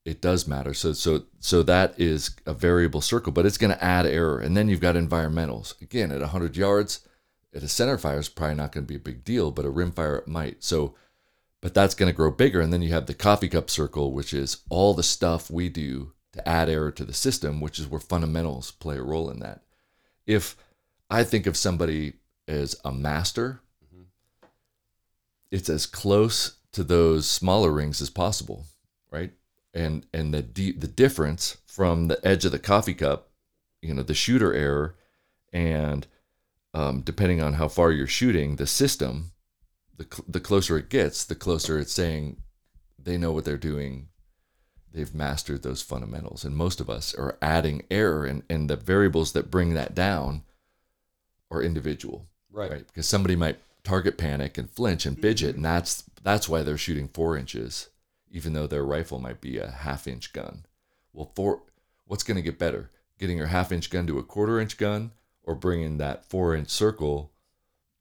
it 0.06 0.22
does 0.22 0.48
matter. 0.48 0.74
So 0.74 0.94
so 0.94 1.24
so 1.40 1.64
that 1.64 2.00
is 2.00 2.36
a 2.46 2.54
variable 2.54 3.02
circle, 3.02 3.32
but 3.32 3.46
it's 3.46 3.58
going 3.58 3.74
to 3.74 3.84
add 3.84 4.06
error. 4.06 4.40
And 4.40 4.56
then 4.56 4.68
you've 4.68 4.82
got 4.82 4.96
environmentals. 4.96 5.80
Again, 5.82 6.12
at 6.12 6.20
100 6.20 6.58
yards, 6.58 7.08
at 7.54 7.64
a 7.64 7.68
center 7.68 7.98
fire 7.98 8.20
is 8.20 8.30
probably 8.30 8.56
not 8.56 8.72
going 8.72 8.86
to 8.86 8.92
be 8.92 8.98
a 8.98 9.00
big 9.00 9.24
deal, 9.24 9.52
but 9.52 9.66
a 9.66 9.70
rim 9.70 9.92
fire 9.92 10.18
it 10.18 10.28
might. 10.28 10.64
So, 10.64 10.96
but 11.62 11.74
that's 11.74 11.96
going 11.96 12.12
to 12.12 12.16
grow 12.16 12.32
bigger. 12.32 12.60
And 12.60 12.74
then 12.74 12.82
you 12.82 12.92
have 12.92 13.06
the 13.06 13.14
coffee 13.14 13.48
cup 13.48 13.70
circle, 13.70 14.12
which 14.12 14.34
is 14.34 14.64
all 14.70 14.94
the 14.94 15.04
stuff 15.04 15.50
we 15.50 15.70
do 15.70 16.12
to 16.34 16.48
add 16.48 16.68
error 16.68 16.92
to 16.92 17.06
the 17.06 17.14
system, 17.14 17.62
which 17.62 17.80
is 17.80 17.88
where 17.88 18.00
fundamentals 18.00 18.72
play 18.72 18.98
a 18.98 19.04
role 19.04 19.30
in 19.30 19.40
that. 19.40 19.62
If 20.26 20.58
I 21.10 21.24
think 21.24 21.48
of 21.48 21.56
somebody 21.56 22.14
as 22.48 22.76
a 22.84 22.92
master, 22.92 23.62
mm-hmm. 23.86 24.04
it's 25.52 25.70
as 25.70 25.86
close 25.86 26.58
to 26.74 26.84
those 26.84 27.30
smaller 27.30 27.72
rings 27.72 28.02
as 28.02 28.10
possible, 28.10 28.66
right? 29.12 29.32
And 29.74 30.06
and 30.14 30.34
the 30.34 30.72
the 30.72 30.88
difference 30.88 31.58
from 31.66 32.08
the 32.08 32.20
edge 32.26 32.46
of 32.46 32.52
the 32.52 32.60
coffee 32.60 32.94
cup, 32.94 33.30
you 33.82 33.94
know, 33.94 34.04
the 34.04 34.14
shooter 34.14 34.54
error, 34.54 34.96
and 35.52 36.06
um, 36.76 37.02
depending 37.02 37.42
on 37.42 37.54
how 37.54 37.68
far 37.68 37.92
you're 37.92 38.06
shooting, 38.08 38.56
the 38.58 38.68
system, 38.68 39.32
the 39.98 40.06
cl- 40.12 40.26
the 40.28 40.40
closer 40.40 40.78
it 40.78 40.90
gets, 40.90 41.24
the 41.24 41.36
closer 41.36 41.80
it's 41.80 41.92
saying 41.94 42.38
they 42.98 43.18
know 43.18 43.32
what 43.32 43.46
they're 43.46 43.58
doing. 43.58 44.10
They've 44.92 45.14
mastered 45.16 45.64
those 45.64 45.82
fundamentals, 45.82 46.46
and 46.46 46.56
most 46.56 46.80
of 46.80 46.88
us 46.88 47.16
are 47.16 47.38
adding 47.42 47.82
error, 47.90 48.26
and 48.26 48.44
and 48.48 48.70
the 48.70 48.76
variables 48.76 49.32
that 49.34 49.50
bring 49.50 49.74
that 49.74 49.96
down 49.96 50.44
are 51.50 51.64
individual 51.64 52.28
Right. 52.52 52.70
right? 52.72 52.88
Because 52.88 53.08
somebody 53.08 53.36
might 53.36 53.58
target 53.84 54.18
panic 54.20 54.58
and 54.60 54.70
flinch 54.70 55.08
and 55.08 55.20
fidget, 55.20 55.56
and 55.56 55.66
that's 55.66 56.04
That's 56.22 56.48
why 56.48 56.62
they're 56.62 56.78
shooting 56.78 57.08
four 57.10 57.36
inches, 57.38 57.90
even 58.34 58.52
though 58.52 58.68
their 58.68 58.84
rifle 58.84 59.20
might 59.20 59.40
be 59.40 59.58
a 59.58 59.70
half 59.70 60.08
inch 60.08 60.34
gun. 60.34 60.66
Well, 61.14 61.32
four, 61.36 61.62
what's 62.06 62.24
going 62.24 62.36
to 62.36 62.42
get 62.42 62.60
better? 62.60 62.90
Getting 63.20 63.38
your 63.38 63.48
half 63.48 63.72
inch 63.72 63.92
gun 63.92 64.08
to 64.08 64.18
a 64.18 64.24
quarter 64.24 64.60
inch 64.60 64.78
gun 64.78 65.12
or 65.44 65.54
bringing 65.54 66.00
that 66.00 66.26
four 66.26 66.56
inch 66.56 66.70
circle 66.70 67.32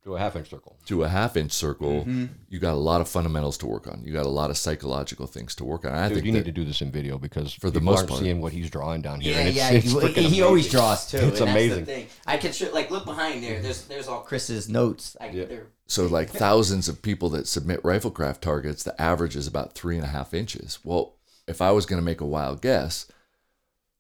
to 0.05 0.17
a 0.17 0.19
half 0.19 0.35
inch 0.37 0.51
circle. 0.51 0.77
to 0.87 1.05
a 1.05 1.09
half 1.09 1.37
inch 1.37 1.53
circle, 1.53 2.01
Mm-hmm. 2.01 2.27
you 2.49 2.59
got 2.59 2.73
a 2.75 2.77
lot 2.91 3.01
of 3.01 3.09
fundamentals 3.09 3.57
to 3.59 3.67
work 3.67 3.87
on. 3.87 4.03
You 4.05 4.13
got 4.13 4.27
a 4.27 4.31
lot 4.31 4.51
of 4.51 4.57
psychological 4.57 5.27
things 5.27 5.55
to 5.57 5.65
work 5.65 5.85
on. 5.85 5.93
I 5.93 6.09
Dude, 6.09 6.17
think 6.17 6.27
you 6.27 6.33
need 6.33 6.45
to 6.47 6.53
do 6.53 6.65
this 6.65 6.81
in 6.83 6.91
video 6.91 7.19
because 7.19 7.53
For 7.55 7.71
the 7.71 7.79
people 7.81 7.95
most 7.95 8.09
part. 8.09 8.21
seeing 8.21 8.41
what 8.41 8.53
he's 8.53 8.69
drawing 8.71 9.01
down 9.03 9.21
here. 9.21 9.33
Yeah, 9.35 9.39
and 9.41 9.49
it's, 9.49 9.57
yeah. 9.57 9.71
it's 9.71 9.93
he, 9.93 9.99
freaking 9.99 10.29
he 10.29 10.43
always 10.43 10.65
amazing. 10.65 10.71
draws 10.79 11.11
too. 11.11 11.17
It's 11.19 11.23
and 11.23 11.31
that's 11.33 11.39
the 11.41 11.51
amazing. 11.51 11.85
thing. 11.87 12.07
I 12.27 12.37
can 12.37 12.53
show, 12.53 12.71
like 12.73 12.91
look 12.91 13.05
behind 13.05 13.43
there. 13.45 13.61
There's 13.61 13.83
there's 13.85 14.09
all 14.09 14.21
Chris's 14.23 14.69
notes. 14.69 15.17
I, 15.21 15.27
Yeah. 15.31 15.45
they're- 15.45 15.67
so 15.87 16.07
like 16.07 16.31
thousands 16.47 16.89
of 16.89 17.03
people 17.03 17.29
that 17.31 17.47
submit 17.47 17.83
Riflekraft 17.83 18.41
targets, 18.41 18.83
the 18.83 19.01
average 19.01 19.37
is 19.37 19.47
about 19.47 19.75
three 19.75 19.97
and 19.97 20.05
a 20.05 20.09
half 20.09 20.33
inches. 20.35 20.79
Well, 20.83 21.15
if 21.47 21.61
I 21.63 21.71
was 21.71 21.87
going 21.87 22.01
to 22.01 22.05
make 22.05 22.21
a 22.21 22.27
wild 22.27 22.61
guess, 22.63 23.07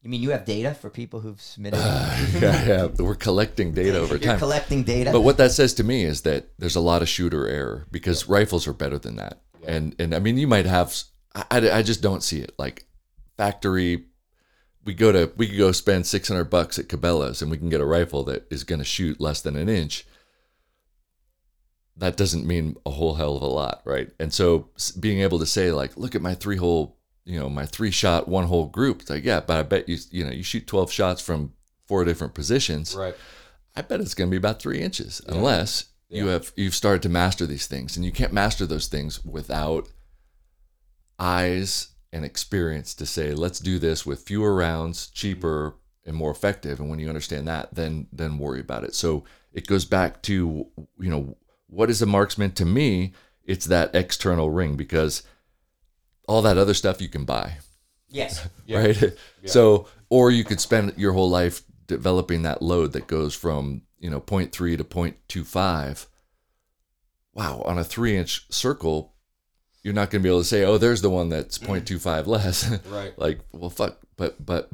You 0.02 0.10
mean 0.10 0.20
you 0.20 0.30
have 0.30 0.44
data 0.44 0.74
for 0.74 0.90
people 0.90 1.20
who've 1.20 1.40
submitted? 1.40 1.78
Uh, 1.80 2.26
yeah, 2.40 2.64
yeah, 2.66 2.86
we're 2.98 3.14
collecting 3.14 3.72
data 3.72 3.98
over 3.98 4.16
You're 4.16 4.30
time. 4.32 4.38
collecting 4.38 4.82
data. 4.82 5.12
But 5.12 5.20
what 5.20 5.36
that 5.36 5.52
says 5.52 5.74
to 5.74 5.84
me 5.84 6.02
is 6.02 6.22
that 6.22 6.48
there's 6.58 6.74
a 6.74 6.80
lot 6.80 7.02
of 7.02 7.08
shooter 7.08 7.46
error 7.46 7.86
because 7.92 8.28
rifles 8.28 8.66
are 8.66 8.72
better 8.72 8.98
than 8.98 9.16
that. 9.16 9.42
And 9.64 9.94
and 10.00 10.12
I 10.12 10.18
mean, 10.18 10.38
you 10.38 10.48
might 10.48 10.66
have. 10.66 10.96
I, 11.36 11.44
I 11.50 11.70
I 11.78 11.82
just 11.82 12.02
don't 12.02 12.22
see 12.22 12.40
it 12.40 12.52
like 12.58 12.84
factory. 13.36 14.06
We 14.84 14.94
go 14.94 15.12
to 15.12 15.32
we 15.36 15.46
could 15.46 15.58
go 15.58 15.70
spend 15.70 16.04
six 16.04 16.26
hundred 16.26 16.50
bucks 16.50 16.80
at 16.80 16.88
Cabela's 16.88 17.40
and 17.40 17.48
we 17.48 17.56
can 17.58 17.68
get 17.68 17.80
a 17.80 17.86
rifle 17.86 18.24
that 18.24 18.48
is 18.50 18.64
going 18.64 18.80
to 18.80 18.84
shoot 18.84 19.20
less 19.20 19.40
than 19.40 19.56
an 19.56 19.68
inch. 19.68 20.04
That 21.96 22.16
doesn't 22.16 22.44
mean 22.44 22.76
a 22.84 22.90
whole 22.90 23.14
hell 23.14 23.36
of 23.36 23.42
a 23.42 23.46
lot, 23.46 23.82
right? 23.84 24.10
And 24.18 24.32
so 24.34 24.70
being 24.98 25.20
able 25.20 25.38
to 25.38 25.46
say 25.46 25.70
like, 25.70 25.96
look 25.96 26.16
at 26.16 26.22
my 26.22 26.34
three 26.34 26.56
hole, 26.56 26.96
you 27.24 27.38
know, 27.38 27.48
my 27.48 27.66
three 27.66 27.90
shot 27.90 28.28
one 28.28 28.46
hole 28.46 28.66
group. 28.66 29.02
It's 29.02 29.10
like, 29.10 29.24
yeah, 29.24 29.40
but 29.40 29.58
I 29.58 29.62
bet 29.62 29.88
you 29.88 29.98
you 30.10 30.24
know 30.24 30.30
you 30.30 30.42
shoot 30.42 30.66
twelve 30.66 30.92
shots 30.92 31.22
from 31.22 31.52
four 31.86 32.04
different 32.04 32.34
positions. 32.34 32.94
Right. 32.94 33.14
I 33.74 33.82
bet 33.82 34.00
it's 34.00 34.14
going 34.14 34.28
to 34.28 34.30
be 34.30 34.36
about 34.36 34.60
three 34.60 34.80
inches, 34.80 35.22
unless 35.26 35.86
you 36.08 36.26
have 36.26 36.52
you've 36.56 36.74
started 36.74 37.02
to 37.02 37.08
master 37.08 37.46
these 37.46 37.66
things, 37.66 37.96
and 37.96 38.04
you 38.04 38.12
can't 38.12 38.32
master 38.32 38.66
those 38.66 38.86
things 38.86 39.24
without 39.24 39.88
eyes 41.18 41.88
and 42.12 42.24
experience 42.24 42.94
to 42.94 43.06
say, 43.06 43.32
let's 43.32 43.58
do 43.58 43.78
this 43.78 44.04
with 44.04 44.22
fewer 44.22 44.54
rounds, 44.54 45.06
cheaper 45.08 45.76
and 46.04 46.16
more 46.16 46.30
effective. 46.30 46.80
And 46.80 46.90
when 46.90 46.98
you 46.98 47.08
understand 47.08 47.48
that, 47.48 47.74
then 47.74 48.08
then 48.12 48.38
worry 48.38 48.60
about 48.60 48.84
it. 48.84 48.94
So 48.94 49.24
it 49.52 49.66
goes 49.66 49.84
back 49.84 50.20
to 50.22 50.66
you 50.98 51.10
know 51.10 51.36
what 51.66 51.90
is 51.90 52.02
a 52.02 52.06
marksman 52.06 52.52
to 52.52 52.66
me? 52.66 53.12
It's 53.44 53.66
that 53.66 53.94
external 53.94 54.50
ring 54.50 54.76
because 54.76 55.22
all 56.28 56.42
that 56.42 56.58
other 56.58 56.74
stuff 56.74 57.00
you 57.00 57.08
can 57.08 57.24
buy 57.24 57.58
yes. 58.12 58.48
Yeah. 58.66 58.78
right? 58.78 59.12
So, 59.46 59.88
or 60.08 60.30
you 60.30 60.44
could 60.44 60.60
spend 60.60 60.94
your 60.96 61.12
whole 61.12 61.28
life 61.28 61.62
developing 61.86 62.42
that 62.42 62.62
load 62.62 62.92
that 62.92 63.06
goes 63.06 63.34
from 63.34 63.82
you 63.98 64.10
know 64.10 64.20
0.3 64.20 64.50
to 64.76 64.84
0.25. 64.84 66.06
Wow, 67.34 67.62
on 67.64 67.78
a 67.78 67.84
three 67.84 68.16
inch 68.16 68.46
circle, 68.52 69.14
you're 69.82 69.94
not 69.94 70.10
going 70.10 70.22
to 70.22 70.26
be 70.26 70.28
able 70.28 70.40
to 70.40 70.46
say, 70.46 70.64
"Oh, 70.64 70.78
there's 70.78 71.02
the 71.02 71.10
one 71.10 71.28
that's 71.30 71.58
mm-hmm. 71.58 71.72
0.25 71.72 72.26
less." 72.26 72.78
Right. 72.88 73.18
like, 73.18 73.40
well, 73.52 73.70
fuck, 73.70 73.98
but 74.16 74.44
but 74.44 74.70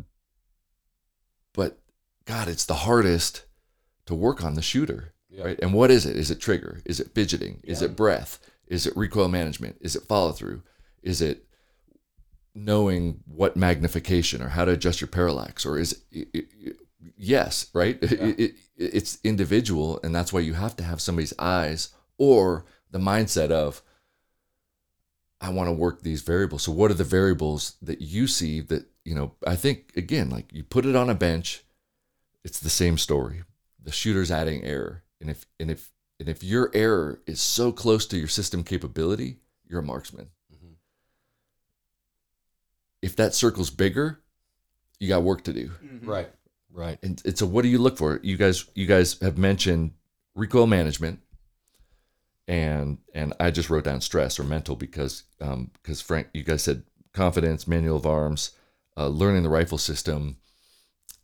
but 1.54 1.78
God, 2.24 2.48
it's 2.48 2.66
the 2.66 2.74
hardest 2.74 3.44
to 4.06 4.14
work 4.14 4.44
on 4.44 4.54
the 4.54 4.62
shooter, 4.62 5.14
Yeah. 5.30 5.44
right? 5.44 5.58
And 5.62 5.72
what 5.72 5.90
is 5.90 6.04
it? 6.04 6.16
Is 6.16 6.30
it 6.30 6.40
trigger? 6.40 6.82
Is 6.84 7.00
it 7.00 7.14
fidgeting? 7.14 7.60
Is 7.62 7.80
it 7.80 7.96
breath? 7.96 8.38
Is 8.66 8.86
it 8.86 8.96
recoil 8.96 9.28
management? 9.28 9.76
Is 9.80 9.96
it 9.96 10.02
follow 10.04 10.32
through? 10.32 10.62
Is 11.02 11.20
it 11.22 11.44
knowing 12.54 13.20
what 13.26 13.56
magnification 13.56 14.42
or 14.42 14.48
how 14.48 14.64
to 14.64 14.72
adjust 14.72 15.00
your 15.00 15.08
parallax 15.08 15.64
or 15.64 15.78
is 15.78 16.02
it, 16.10 16.28
it, 16.32 16.48
it- 16.60 16.76
yes 17.16 17.68
right? 17.72 17.98
It, 18.02 18.56
it's 18.76 19.18
individual 19.24 20.00
and 20.02 20.14
that's 20.14 20.32
why 20.32 20.40
you 20.40 20.54
have 20.54 20.74
to 20.76 20.84
have 20.84 21.00
somebody's 21.00 21.32
eyes 21.38 21.90
or 22.16 22.64
the 22.90 22.98
mindset 22.98 23.50
of 23.50 23.82
i 25.40 25.48
want 25.48 25.68
to 25.68 25.72
work 25.72 26.02
these 26.02 26.22
variables. 26.22 26.62
So 26.62 26.72
what 26.72 26.90
are 26.90 26.94
the 26.94 27.04
variables 27.04 27.76
that 27.82 28.00
you 28.00 28.26
see 28.26 28.60
that 28.62 28.86
you 29.04 29.14
know 29.14 29.32
i 29.46 29.54
think 29.56 29.92
again 29.96 30.30
like 30.30 30.52
you 30.52 30.64
put 30.64 30.86
it 30.86 30.96
on 30.96 31.08
a 31.10 31.14
bench 31.14 31.64
it's 32.44 32.60
the 32.60 32.70
same 32.70 32.98
story. 32.98 33.42
The 33.82 33.92
shooter's 33.92 34.30
adding 34.30 34.62
error. 34.64 35.02
And 35.20 35.28
if 35.28 35.44
and 35.60 35.70
if 35.70 35.90
and 36.20 36.28
if 36.28 36.42
your 36.42 36.70
error 36.74 37.20
is 37.26 37.40
so 37.40 37.72
close 37.72 38.06
to 38.06 38.16
your 38.18 38.28
system 38.28 38.64
capability 38.64 39.38
you're 39.68 39.80
a 39.80 39.84
marksman 39.84 40.30
if 43.02 43.16
that 43.16 43.34
circle's 43.34 43.70
bigger, 43.70 44.20
you 44.98 45.08
got 45.08 45.22
work 45.22 45.44
to 45.44 45.52
do. 45.52 45.70
Right. 46.02 46.28
Right. 46.72 46.98
And, 47.02 47.20
and 47.24 47.36
so 47.38 47.46
what 47.46 47.62
do 47.62 47.68
you 47.68 47.78
look 47.78 47.96
for? 47.96 48.20
You 48.22 48.36
guys 48.36 48.66
you 48.74 48.86
guys 48.86 49.18
have 49.20 49.38
mentioned 49.38 49.92
recoil 50.34 50.66
management 50.66 51.20
and 52.46 52.98
and 53.14 53.34
I 53.40 53.50
just 53.50 53.70
wrote 53.70 53.84
down 53.84 54.00
stress 54.00 54.38
or 54.38 54.44
mental 54.44 54.76
because 54.76 55.24
um 55.40 55.70
because 55.82 56.00
Frank 56.00 56.28
you 56.32 56.42
guys 56.44 56.62
said 56.62 56.82
confidence, 57.12 57.66
manual 57.66 57.96
of 57.96 58.06
arms, 58.06 58.52
uh, 58.96 59.08
learning 59.08 59.42
the 59.42 59.48
rifle 59.48 59.78
system. 59.78 60.36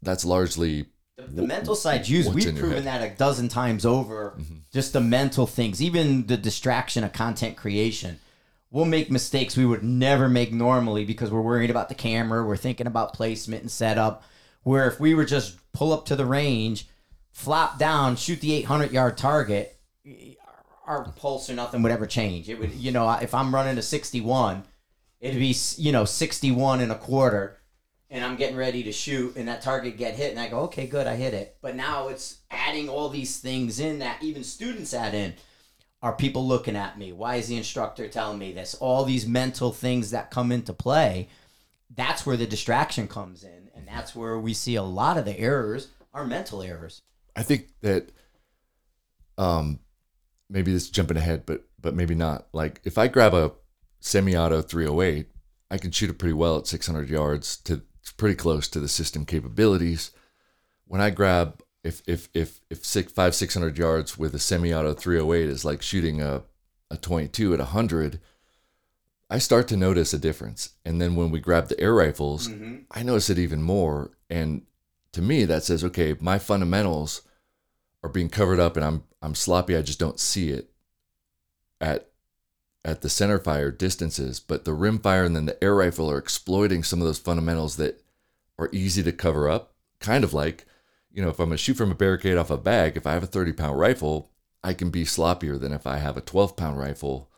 That's 0.02 0.24
largely 0.24 0.86
The, 1.16 1.22
the 1.22 1.42
mental 1.46 1.74
side 1.74 2.08
used. 2.08 2.32
what's 2.32 2.44
We've 2.44 2.56
proven 2.56 2.84
that 2.84 3.02
a 3.02 3.16
dozen 3.16 3.48
times 3.48 3.86
over. 3.86 4.36
Just 4.72 4.92
the 4.92 5.00
mental 5.00 5.46
things, 5.46 5.80
even 5.80 6.26
the 6.26 6.36
distraction 6.36 7.04
of 7.04 7.12
content 7.12 7.56
creation. 7.56 8.18
We'll 8.74 8.86
make 8.86 9.08
mistakes 9.08 9.56
we 9.56 9.64
would 9.64 9.84
never 9.84 10.28
make 10.28 10.52
normally 10.52 11.04
because 11.04 11.30
we're 11.30 11.40
worried 11.40 11.70
about 11.70 11.88
the 11.88 11.94
camera. 11.94 12.44
We're 12.44 12.56
thinking 12.56 12.88
about 12.88 13.14
placement 13.14 13.62
and 13.62 13.70
setup. 13.70 14.24
Where 14.64 14.88
if 14.88 14.98
we 14.98 15.14
were 15.14 15.24
just 15.24 15.56
pull 15.72 15.92
up 15.92 16.06
to 16.06 16.16
the 16.16 16.26
range, 16.26 16.88
flop 17.30 17.78
down, 17.78 18.16
shoot 18.16 18.40
the 18.40 18.52
800 18.52 18.90
yard 18.90 19.16
target, 19.16 19.78
our 20.88 21.04
pulse 21.12 21.48
or 21.48 21.54
nothing 21.54 21.84
would 21.84 21.92
ever 21.92 22.04
change. 22.04 22.48
It 22.48 22.58
would, 22.58 22.72
you 22.72 22.90
know, 22.90 23.08
if 23.12 23.32
I'm 23.32 23.54
running 23.54 23.78
a 23.78 23.82
61, 23.82 24.64
it'd 25.20 25.38
be, 25.38 25.54
you 25.76 25.92
know, 25.92 26.04
61 26.04 26.80
and 26.80 26.90
a 26.90 26.96
quarter 26.96 27.60
and 28.10 28.24
I'm 28.24 28.34
getting 28.34 28.56
ready 28.56 28.82
to 28.82 28.92
shoot 28.92 29.36
and 29.36 29.46
that 29.46 29.62
target 29.62 29.96
get 29.96 30.16
hit 30.16 30.32
and 30.32 30.40
I 30.40 30.48
go, 30.48 30.62
okay, 30.62 30.88
good, 30.88 31.06
I 31.06 31.14
hit 31.14 31.32
it. 31.32 31.58
But 31.62 31.76
now 31.76 32.08
it's 32.08 32.38
adding 32.50 32.88
all 32.88 33.08
these 33.08 33.38
things 33.38 33.78
in 33.78 34.00
that 34.00 34.20
even 34.20 34.42
students 34.42 34.92
add 34.92 35.14
in. 35.14 35.34
Are 36.04 36.12
people 36.12 36.46
looking 36.46 36.76
at 36.76 36.98
me? 36.98 37.12
Why 37.12 37.36
is 37.36 37.48
the 37.48 37.56
instructor 37.56 38.08
telling 38.08 38.38
me 38.38 38.52
this? 38.52 38.74
All 38.74 39.06
these 39.06 39.26
mental 39.26 39.72
things 39.72 40.10
that 40.10 40.30
come 40.30 40.52
into 40.52 40.74
play. 40.74 41.30
That's 41.96 42.26
where 42.26 42.36
the 42.36 42.46
distraction 42.46 43.08
comes 43.08 43.42
in. 43.42 43.70
And 43.74 43.88
that's 43.88 44.14
where 44.14 44.38
we 44.38 44.52
see 44.52 44.74
a 44.74 44.82
lot 44.82 45.16
of 45.16 45.24
the 45.24 45.40
errors 45.40 45.88
are 46.12 46.26
mental 46.26 46.60
errors. 46.60 47.00
I 47.34 47.42
think 47.42 47.68
that 47.80 48.12
um 49.38 49.80
maybe 50.50 50.74
this 50.74 50.84
is 50.84 50.90
jumping 50.90 51.16
ahead, 51.16 51.46
but 51.46 51.64
but 51.80 51.94
maybe 51.94 52.14
not. 52.14 52.48
Like 52.52 52.82
if 52.84 52.98
I 52.98 53.08
grab 53.08 53.32
a 53.32 53.52
semi-auto 54.00 54.60
308, 54.60 55.26
I 55.70 55.78
can 55.78 55.90
shoot 55.90 56.10
it 56.10 56.18
pretty 56.18 56.34
well 56.34 56.58
at 56.58 56.66
600 56.66 57.08
yards 57.08 57.56
to 57.62 57.80
pretty 58.18 58.34
close 58.34 58.68
to 58.68 58.78
the 58.78 58.88
system 58.88 59.24
capabilities. 59.24 60.10
When 60.86 61.00
I 61.00 61.08
grab 61.08 61.62
if 61.84 62.02
if 62.06 62.28
if 62.34 62.60
if 62.70 62.84
six 62.84 63.12
five 63.12 63.34
six 63.34 63.54
hundred 63.54 63.78
yards 63.78 64.18
with 64.18 64.34
a 64.34 64.38
semi-auto 64.38 64.94
308 64.94 65.48
is 65.48 65.64
like 65.64 65.82
shooting 65.82 66.20
a 66.20 66.42
a 66.90 66.96
22 66.96 67.52
at 67.54 67.58
100, 67.58 68.20
I 69.30 69.38
start 69.38 69.68
to 69.68 69.76
notice 69.76 70.12
a 70.12 70.18
difference. 70.18 70.74
And 70.84 71.00
then 71.00 71.14
when 71.14 71.30
we 71.30 71.40
grab 71.40 71.68
the 71.68 71.80
air 71.80 71.94
rifles, 71.94 72.48
mm-hmm. 72.48 72.76
I 72.90 73.02
notice 73.02 73.30
it 73.30 73.38
even 73.38 73.62
more. 73.62 74.12
And 74.30 74.62
to 75.12 75.22
me, 75.22 75.44
that 75.44 75.64
says, 75.64 75.82
okay, 75.84 76.14
my 76.20 76.38
fundamentals 76.38 77.22
are 78.02 78.10
being 78.10 78.28
covered 78.28 78.60
up, 78.60 78.76
and 78.76 78.84
I'm 78.84 79.04
I'm 79.22 79.34
sloppy. 79.34 79.76
I 79.76 79.82
just 79.82 79.98
don't 79.98 80.20
see 80.20 80.50
it 80.50 80.70
at 81.80 82.10
at 82.84 83.00
the 83.00 83.08
center 83.08 83.38
fire 83.38 83.70
distances. 83.70 84.40
But 84.40 84.64
the 84.64 84.74
rim 84.74 84.98
fire 84.98 85.24
and 85.24 85.34
then 85.34 85.46
the 85.46 85.62
air 85.62 85.74
rifle 85.74 86.10
are 86.10 86.18
exploiting 86.18 86.82
some 86.82 87.00
of 87.00 87.06
those 87.06 87.18
fundamentals 87.18 87.76
that 87.76 88.02
are 88.58 88.68
easy 88.72 89.02
to 89.02 89.12
cover 89.12 89.48
up. 89.48 89.72
Kind 90.00 90.22
of 90.22 90.34
like, 90.34 90.66
you 91.14 91.22
know, 91.22 91.28
if 91.28 91.38
I'm 91.38 91.46
gonna 91.46 91.56
shoot 91.56 91.74
from 91.76 91.92
a 91.92 91.94
barricade 91.94 92.36
off 92.36 92.50
a 92.50 92.56
bag, 92.56 92.96
if 92.96 93.06
I 93.06 93.12
have 93.12 93.22
a 93.22 93.26
30 93.26 93.52
pound 93.52 93.78
rifle, 93.78 94.32
I 94.64 94.74
can 94.74 94.90
be 94.90 95.04
sloppier 95.04 95.58
than 95.58 95.72
if 95.72 95.86
I 95.86 95.98
have 95.98 96.16
a 96.16 96.20
12 96.20 96.56
pound 96.56 96.78
rifle 96.78 97.30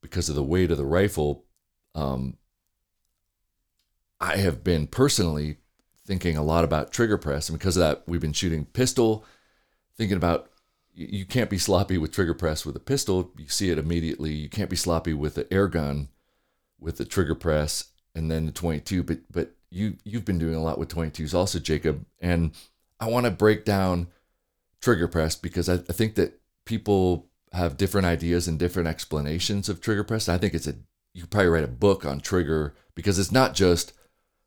because 0.00 0.30
of 0.30 0.34
the 0.34 0.42
weight 0.42 0.70
of 0.70 0.78
the 0.78 0.86
rifle. 0.86 1.44
Um, 1.94 2.38
I 4.18 4.38
have 4.38 4.64
been 4.64 4.86
personally 4.86 5.58
thinking 6.06 6.38
a 6.38 6.42
lot 6.42 6.64
about 6.64 6.90
trigger 6.90 7.18
press, 7.18 7.50
and 7.50 7.58
because 7.58 7.76
of 7.76 7.82
that, 7.82 8.02
we've 8.06 8.20
been 8.20 8.32
shooting 8.32 8.64
pistol, 8.64 9.26
thinking 9.98 10.16
about 10.16 10.50
you 10.94 11.06
you 11.10 11.24
can't 11.26 11.50
be 11.50 11.58
sloppy 11.58 11.98
with 11.98 12.12
trigger 12.12 12.34
press 12.34 12.64
with 12.64 12.76
a 12.76 12.80
pistol. 12.80 13.30
You 13.36 13.48
see 13.48 13.68
it 13.68 13.78
immediately. 13.78 14.32
You 14.32 14.48
can't 14.48 14.70
be 14.70 14.76
sloppy 14.76 15.12
with 15.12 15.34
the 15.34 15.52
air 15.52 15.68
gun 15.68 16.08
with 16.80 16.96
the 16.96 17.04
trigger 17.04 17.34
press 17.34 17.90
and 18.14 18.30
then 18.30 18.46
the 18.46 18.52
22. 18.52 19.02
But 19.02 19.18
but 19.30 19.50
you 19.70 19.98
you've 20.02 20.24
been 20.24 20.38
doing 20.38 20.54
a 20.54 20.62
lot 20.62 20.78
with 20.78 20.88
22s 20.88 21.34
also, 21.34 21.58
Jacob. 21.58 22.06
And 22.18 22.52
I 23.02 23.08
want 23.08 23.26
to 23.26 23.32
break 23.32 23.64
down 23.64 24.06
trigger 24.80 25.08
press 25.08 25.34
because 25.34 25.68
I, 25.68 25.74
I 25.74 25.92
think 25.92 26.14
that 26.14 26.40
people 26.64 27.26
have 27.52 27.76
different 27.76 28.06
ideas 28.06 28.46
and 28.46 28.60
different 28.60 28.88
explanations 28.88 29.68
of 29.68 29.80
trigger 29.80 30.04
press. 30.04 30.28
I 30.28 30.38
think 30.38 30.54
it's 30.54 30.68
a 30.68 30.74
you 31.12 31.22
could 31.22 31.30
probably 31.30 31.48
write 31.48 31.64
a 31.64 31.68
book 31.68 32.06
on 32.06 32.20
trigger 32.20 32.74
because 32.94 33.18
it's 33.18 33.32
not 33.32 33.54
just 33.54 33.92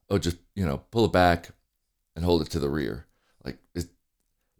oh 0.09 0.17
just 0.17 0.37
you 0.55 0.65
know 0.65 0.77
pull 0.89 1.03
it 1.03 1.11
back 1.11 1.49
and 2.15 2.23
hold 2.23 2.41
it 2.41 2.49
to 2.51 2.59
the 2.59 2.69
rear 2.69 3.05
like 3.43 3.57
it, 3.75 3.87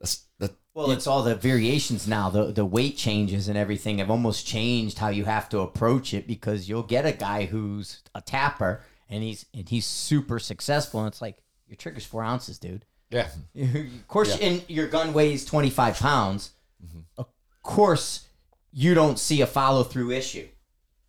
that's 0.02 0.26
that 0.40 0.52
Well, 0.74 0.92
it's 0.92 1.08
all 1.08 1.24
the 1.24 1.36
variations 1.36 2.06
now. 2.06 2.30
The 2.30 2.52
the 2.52 2.66
weight 2.66 2.98
changes 2.98 3.48
and 3.48 3.58
everything 3.58 4.00
have 4.00 4.12
almost 4.12 4.46
changed 4.46 4.98
how 4.98 5.08
you 5.08 5.24
have 5.24 5.48
to 5.50 5.60
approach 5.60 6.14
it 6.14 6.28
because 6.28 6.68
you'll 6.68 6.84
get 6.84 7.06
a 7.06 7.14
guy 7.14 7.46
who's 7.46 8.04
a 8.14 8.20
tapper 8.20 8.82
and 9.10 9.24
he's 9.24 9.46
and 9.54 9.70
he's 9.70 9.86
super 9.86 10.38
successful 10.38 11.00
and 11.00 11.08
it's 11.08 11.22
like 11.22 11.38
your 11.66 11.78
trigger's 11.78 12.06
four 12.06 12.24
ounces, 12.24 12.60
dude. 12.60 12.86
Yeah. 13.16 13.28
of 13.64 14.08
course, 14.08 14.38
and 14.40 14.64
your 14.68 14.88
gun 14.88 15.14
weighs 15.14 15.46
twenty 15.46 15.70
five 15.70 15.98
pounds. 15.98 16.52
Mm-hmm. 16.86 17.00
Of 17.18 17.28
course, 17.64 18.28
you 18.74 18.94
don't 18.94 19.18
see 19.18 19.42
a 19.42 19.48
follow 19.48 19.84
through 19.84 20.12
issue. 20.12 20.48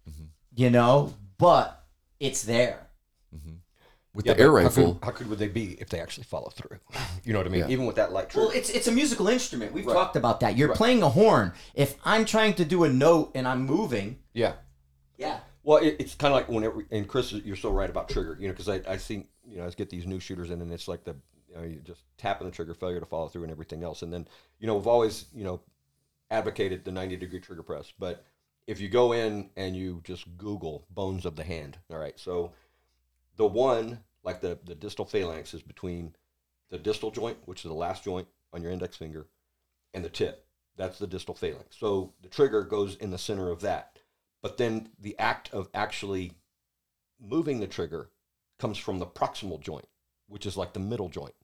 Mm-hmm. 0.09 0.25
You 0.55 0.71
know, 0.71 1.14
but 1.38 1.85
it's 2.21 2.42
there. 2.45 2.87
Mm-hmm. 3.35 3.55
with 4.14 4.25
Yeah, 4.27 4.35
the 4.35 4.40
air 4.40 4.53
but 4.53 4.59
how 4.59 4.64
rifle 4.69 4.95
could- 4.95 5.05
How 5.05 5.11
could 5.11 5.29
would 5.31 5.38
they 5.38 5.49
be 5.49 5.77
if 5.81 5.88
they 5.88 6.01
actually 6.01 6.25
follow 6.25 6.51
through? 6.51 6.79
You 7.25 7.33
know 7.33 7.40
what 7.40 7.49
I 7.49 7.51
mean? 7.51 7.61
Yeah. 7.62 7.71
Even 7.71 7.87
with 7.87 7.97
that 7.97 8.12
light 8.12 8.31
trigger. 8.31 8.47
Well, 8.47 8.57
it's 8.57 8.71
it's 8.71 8.87
a 8.87 8.92
musical 8.92 9.27
instrument. 9.27 9.73
We've 9.73 9.85
talked 9.85 10.14
about 10.14 10.38
that. 10.40 10.57
You're 10.57 10.75
playing 10.77 11.03
a 11.03 11.09
horn. 11.09 11.53
If 11.75 11.97
I'm 12.05 12.25
trying 12.25 12.55
to 12.55 12.64
do 12.64 12.85
a 12.85 12.88
note 12.88 13.33
and 13.35 13.49
I'm 13.49 13.66
moving, 13.66 14.21
yeah. 14.33 14.53
yeah, 15.19 15.40
Well, 15.64 15.79
it, 15.79 15.97
it's 15.99 16.14
kind 16.14 16.33
of 16.33 16.37
like 16.38 16.49
whenever, 16.49 16.87
and 16.92 17.09
Chris, 17.09 17.33
you're 17.33 17.57
so 17.57 17.71
right 17.73 17.90
about 17.90 18.09
trigger, 18.09 18.37
you 18.38 18.47
know, 18.47 18.53
because 18.55 18.69
I, 18.69 18.81
I 18.88 18.97
see, 18.97 19.27
you 19.45 19.57
know, 19.57 19.66
I 19.66 19.71
get 19.71 19.90
these 19.90 20.07
new 20.07 20.21
shooters 20.21 20.51
in 20.53 20.61
and 20.62 20.71
it's 20.73 20.87
like 20.87 21.03
the, 21.03 21.16
you 21.62 21.81
just 21.85 22.03
tapping 22.19 22.47
the 22.47 22.53
trigger, 22.53 22.75
failure 22.75 23.01
to 23.01 23.07
follow 23.07 23.29
through 23.29 23.45
and 23.45 23.53
everything 23.53 23.83
else. 23.83 24.03
And 24.03 24.12
then, 24.12 24.27
you 24.59 24.66
know, 24.66 24.77
we've 24.77 24.87
always, 24.87 25.27
you 25.35 25.45
know, 25.45 25.61
advocated 26.31 26.85
the 26.85 26.92
90 26.92 27.16
degree 27.16 27.40
trigger 27.40 27.62
press. 27.62 27.92
But 27.99 28.25
if 28.66 28.81
you 28.81 28.88
go 28.88 29.12
in 29.12 29.51
and 29.57 29.77
you 29.77 30.01
just 30.05 30.37
Google 30.37 30.87
bones 30.90 31.25
of 31.25 31.37
the 31.37 31.45
hand, 31.45 31.79
all 31.90 31.99
right, 31.99 32.19
so 32.19 32.53
the 33.37 33.47
one, 33.47 34.01
like 34.25 34.40
the, 34.40 34.59
the 34.64 34.75
distal 34.75 35.05
phalanx 35.05 35.55
is 35.55 35.62
between 35.62 36.14
the 36.71 36.79
distal 36.79 37.11
joint, 37.11 37.38
which 37.45 37.64
is 37.64 37.71
the 37.71 37.77
last 37.77 38.05
joint 38.05 38.27
on 38.53 38.62
your 38.62 38.73
index 38.73 38.97
finger, 38.97 39.27
and 39.95 40.05
the 40.05 40.09
tip. 40.09 40.47
That's 40.77 40.99
the 40.99 41.07
distal 41.07 41.35
phalanx. 41.35 41.77
So 41.79 42.12
the 42.23 42.29
trigger 42.29 42.62
goes 42.62 42.97
in 42.97 43.11
the 43.11 43.19
center 43.19 43.51
of 43.51 43.61
that. 43.61 44.01
But 44.42 44.59
then 44.59 44.90
the 44.99 45.19
act 45.19 45.53
of 45.53 45.69
actually 45.73 46.33
moving 47.21 47.61
the 47.61 47.66
trigger 47.66 48.11
comes 48.59 48.79
from 48.79 48.99
the 48.99 49.07
proximal 49.07 49.61
joint, 49.61 49.88
which 50.29 50.47
is 50.47 50.57
like 50.57 50.73
the 50.73 50.81
middle 50.81 51.09
joint, 51.09 51.35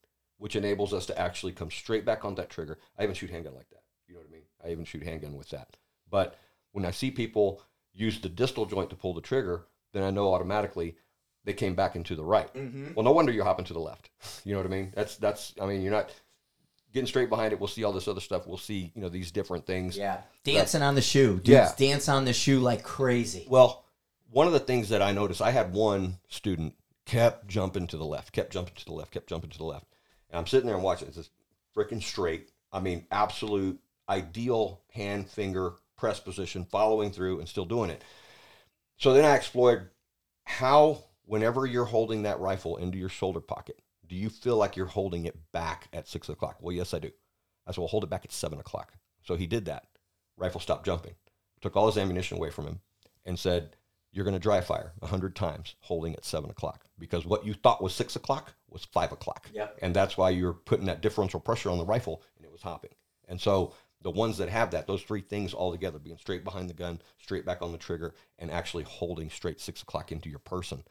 which 0.43 0.57
enables 0.57 0.93
us 0.93 1.07
to 1.07 1.17
actually 1.17 1.53
come 1.53 1.71
straight 1.71 2.05
back 2.05 2.25
on 2.25 2.35
that 2.35 2.51
trigger. 2.51 2.77
I 2.99 3.05
even 3.05 3.15
shoot 3.15 3.31
handgun 3.31 3.55
like 3.55 3.71
that. 3.71 3.83
You 4.09 4.15
know 4.15 4.21
what 4.21 4.29
I 4.29 4.33
mean? 4.33 4.43
I 4.65 4.71
even 4.73 4.85
shoot 4.85 5.05
handgun 5.05 5.37
with 5.37 5.49
that. 5.51 5.77
But 6.11 6.37
when 6.73 6.85
I 6.85 6.91
see 6.91 7.13
people 7.13 7.63
use 7.95 8.21
the 8.21 8.29
distal 8.29 8.67
joint 8.67 8.91
to 8.91 8.97
pull 8.97 9.15
the 9.15 9.21
trigger, 9.21 9.67
then 9.93 10.03
I 10.03 10.11
know 10.11 10.35
automatically 10.35 10.97
they 11.45 11.53
came 11.53 11.77
back 11.77 11.95
into 11.95 12.17
the 12.17 12.25
right. 12.25 12.53
Mm-hmm. 12.55 12.95
Well, 12.95 13.05
no 13.05 13.13
wonder 13.13 13.31
you're 13.31 13.45
hopping 13.45 13.67
to 13.67 13.73
the 13.73 13.79
left. 13.79 14.11
You 14.45 14.55
know 14.55 14.59
what 14.59 14.67
I 14.67 14.71
mean? 14.71 14.93
That's 14.97 15.17
that's. 15.17 15.55
I 15.61 15.67
mean, 15.67 15.81
you're 15.83 15.93
not 15.93 16.11
getting 16.93 17.07
straight 17.07 17.29
behind 17.29 17.53
it. 17.53 17.61
We'll 17.61 17.69
see 17.69 17.85
all 17.85 17.93
this 17.93 18.09
other 18.09 18.21
stuff. 18.21 18.49
We'll 18.49 18.57
see 18.59 18.91
you 18.97 19.01
know 19.03 19.09
these 19.09 19.31
different 19.31 19.65
things. 19.65 19.97
yeah, 19.97 20.23
dancing 20.43 20.83
on 20.83 20.97
the 20.97 21.03
shoe. 21.03 21.35
Dudes 21.35 21.49
Yeah. 21.49 21.73
dance 21.77 22.09
on 22.09 22.25
the 22.25 22.33
shoe 22.33 22.59
like 22.59 22.83
crazy. 22.83 23.47
Well, 23.49 23.85
one 24.31 24.49
of 24.49 24.53
the 24.53 24.59
things 24.59 24.89
that 24.89 25.03
I 25.03 25.13
noticed, 25.13 25.41
I 25.41 25.53
had 25.53 25.73
one 25.73 26.19
student 26.29 26.75
kept 27.07 27.47
jumping 27.47 27.87
to 27.89 27.97
the 27.97 28.05
left, 28.05 28.33
kept 28.33 28.53
jumping 28.53 28.75
to 28.75 28.85
the 28.85 28.93
left, 28.95 29.13
kept 29.13 29.29
jumping 29.29 29.51
to 29.51 29.59
the 29.59 29.65
left. 29.65 29.87
And 30.33 30.39
I'm 30.39 30.47
sitting 30.47 30.67
there 30.67 30.75
and 30.75 30.85
watching. 30.85 31.09
It's 31.09 31.17
just 31.17 31.31
freaking 31.77 32.03
straight. 32.03 32.51
I 32.73 32.81
mean, 32.81 33.07
absolute 33.11 33.79
ideal 34.09 34.81
hand 34.91 35.29
finger 35.29 35.75
press 35.97 36.19
position, 36.19 36.65
following 36.65 37.13
through 37.13 37.39
and 37.39 37.49
still 37.49 37.65
doing 37.65 37.91
it. 37.91 38.03
So 38.97 39.13
then 39.13 39.25
I 39.25 39.37
explored 39.37 39.91
how, 40.45 41.05
whenever 41.25 41.67
you're 41.67 41.85
holding 41.85 42.23
that 42.23 42.41
rifle 42.41 42.77
into 42.79 42.99
your 42.99 43.09
shoulder 43.09 43.41
pocket, 43.41 43.79
do 44.09 44.17
you 44.17 44.29
feel 44.29 44.57
like 44.57 44.77
you're 44.77 44.87
holding 44.87 45.27
it 45.27 45.39
back 45.53 45.89
at 45.93 46.09
six 46.09 46.29
o'clock? 46.29 46.57
Well, 46.61 46.75
yes, 46.75 46.93
I 46.93 46.99
do. 46.99 47.11
I 47.67 47.71
said, 47.71 47.79
well, 47.79 47.89
hold 47.89 48.05
it 48.05 48.11
back 48.11 48.25
at 48.25 48.33
seven 48.33 48.59
o'clock. 48.59 48.95
So 49.23 49.37
he 49.37 49.47
did 49.47 49.67
that. 49.67 49.87
Rifle 50.37 50.61
stopped 50.61 50.87
jumping, 50.87 51.15
took 51.61 51.77
all 51.77 51.87
his 51.87 51.99
ammunition 51.99 52.37
away 52.37 52.51
from 52.51 52.67
him, 52.67 52.81
and 53.25 53.39
said, 53.39 53.77
You're 54.11 54.25
going 54.25 54.35
to 54.35 54.41
dry 54.41 54.61
fire 54.61 54.93
100 54.99 55.37
times 55.37 55.77
holding 55.81 56.15
at 56.15 56.25
7 56.25 56.51
o'clock 56.51 56.85
because 56.99 57.25
what 57.25 57.47
you 57.47 57.55
thought 57.55 57.83
was 57.83 57.95
6 57.95 58.17
o'clock 58.17 58.55
was 58.73 58.85
5 58.85 59.13
o'clock. 59.13 59.51
And 59.81 59.95
that's 59.95 60.17
why 60.17 60.31
you're 60.31 60.53
putting 60.55 60.87
that 60.87 61.01
differential 61.03 61.41
pressure 61.41 61.71
on 61.71 61.79
the 61.79 61.85
rifle 61.85 62.23
and 62.37 62.45
it 62.47 62.53
was 62.53 62.63
hopping. 62.63 62.91
And 63.29 63.41
so 63.41 63.75
the 64.03 64.11
ones 64.11 64.37
that 64.39 64.49
have 64.49 64.71
that, 64.73 64.87
those 64.87 65.03
three 65.03 65.21
things 65.21 65.55
all 65.55 65.71
together, 65.73 65.99
being 65.99 66.19
straight 66.19 66.43
behind 66.45 66.69
the 66.69 66.75
gun, 66.75 67.01
straight 67.19 67.47
back 67.47 67.63
on 67.63 67.71
the 67.73 67.79
trigger, 67.79 68.15
and 68.39 68.51
actually 68.51 68.83
holding 68.85 69.31
straight 69.31 69.61
6 69.61 69.83
o'clock 69.83 70.11
into 70.11 70.29
your 70.29 70.41
person, 70.41 70.83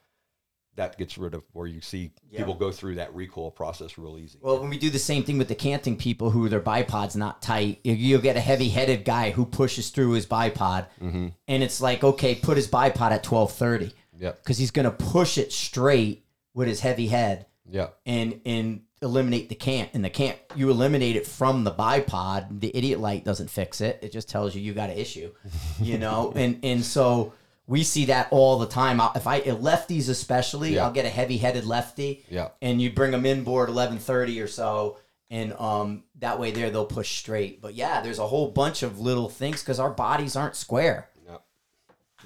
that 0.75 0.97
gets 0.97 1.17
rid 1.17 1.33
of 1.33 1.43
where 1.51 1.67
you 1.67 1.81
see 1.81 2.11
people 2.33 2.53
go 2.53 2.71
through 2.71 2.95
that 2.95 3.13
recoil 3.13 3.51
process 3.51 3.97
real 3.97 4.17
easy. 4.17 4.39
Well, 4.41 4.57
when 4.61 4.69
we 4.69 4.77
do 4.77 4.89
the 4.89 4.97
same 4.99 5.23
thing 5.23 5.37
with 5.37 5.49
the 5.49 5.55
canting 5.55 5.97
people 5.97 6.29
who 6.29 6.47
their 6.47 6.61
bipod's 6.61 7.17
not 7.17 7.41
tight, 7.41 7.81
you- 7.83 7.93
you'll 7.93 8.21
get 8.21 8.37
a 8.37 8.41
heavy-headed 8.41 9.03
guy 9.03 9.31
who 9.31 9.45
pushes 9.45 9.89
through 9.89 10.11
his 10.11 10.25
bipod, 10.25 10.87
Mm-hmm. 11.01 11.27
and 11.49 11.63
it's 11.63 11.81
like, 11.81 12.05
okay, 12.05 12.35
put 12.35 12.55
his 12.55 12.69
bipod 12.69 13.11
at 13.11 13.21
twelve 13.23 13.51
thirty 13.51 13.91
Yep. 14.17 14.41
because 14.43 14.57
he's 14.59 14.71
gonna 14.71 14.91
push 14.91 15.37
it 15.37 15.51
straight 15.51 16.25
with 16.53 16.69
his 16.69 16.79
heavy 16.79 17.07
head 17.07 17.47
Yeah. 17.71 17.87
and 18.05 18.41
and 18.45 18.81
eliminate 19.01 19.49
the 19.49 19.55
cant. 19.55 19.89
And 19.93 20.05
the 20.05 20.09
cant, 20.09 20.37
you 20.55 20.69
eliminate 20.69 21.15
it 21.15 21.25
from 21.25 21.63
the 21.63 21.71
bipod. 21.71 22.59
The 22.59 22.71
idiot 22.75 22.99
light 22.99 23.23
doesn't 23.25 23.49
fix 23.49 23.81
it. 23.81 23.99
It 24.03 24.11
just 24.11 24.29
tells 24.29 24.53
you 24.53 24.61
you 24.61 24.73
got 24.73 24.89
an 24.91 24.97
issue, 24.97 25.31
you 25.81 25.97
know. 25.97 26.33
and 26.35 26.59
and 26.63 26.83
so 26.85 27.33
we 27.67 27.83
see 27.83 28.05
that 28.05 28.27
all 28.31 28.59
the 28.59 28.67
time. 28.67 28.99
I'll- 28.99 29.13
If 29.15 29.25
I 29.27 29.41
lefties 29.41 30.09
especially, 30.09 30.75
Yeah. 30.75 30.83
I'll 30.85 30.91
get 30.91 31.05
a 31.05 31.09
heavy-headed 31.09 31.65
lefty 31.65 32.25
Yeah. 32.29 32.49
and 32.61 32.81
you 32.81 32.91
bring 32.91 33.11
them 33.11 33.25
in 33.25 33.43
board 33.43 33.69
11:30 33.69 34.43
or 34.43 34.47
so 34.47 34.97
and 35.29 35.53
um 35.53 36.03
that 36.19 36.37
way 36.39 36.51
there 36.51 36.69
they'll 36.69 36.85
push 36.85 37.17
straight 37.17 37.61
but 37.61 37.73
yeah 37.73 38.01
there's 38.01 38.19
a 38.19 38.27
whole 38.27 38.49
bunch 38.51 38.83
of 38.83 38.99
little 38.99 39.29
things 39.29 39.61
because 39.61 39.79
our 39.79 39.89
bodies 39.91 40.35
aren't 40.35 40.57
square 40.57 41.07
Yep. 41.25 41.41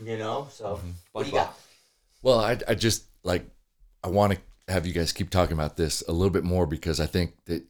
you 0.04 0.18
know 0.18 0.48
so 0.52 0.80
what 1.12 1.24
do 1.24 1.30
you 1.30 1.36
got 1.36 1.56
Well, 2.24 2.40
I, 2.40 2.58
I 2.68 2.74
just 2.74 3.04
like 3.24 3.46
I 4.04 4.08
want 4.08 4.34
to 4.34 4.40
have 4.68 4.86
you 4.88 4.94
guys 4.94 5.12
keep 5.12 5.30
talking 5.30 5.54
about 5.54 5.78
this 5.78 6.04
a 6.08 6.12
little 6.12 6.32
bit 6.32 6.44
more 6.44 6.66
because 6.66 7.00
I 7.00 7.06
think 7.06 7.34
that 7.46 7.64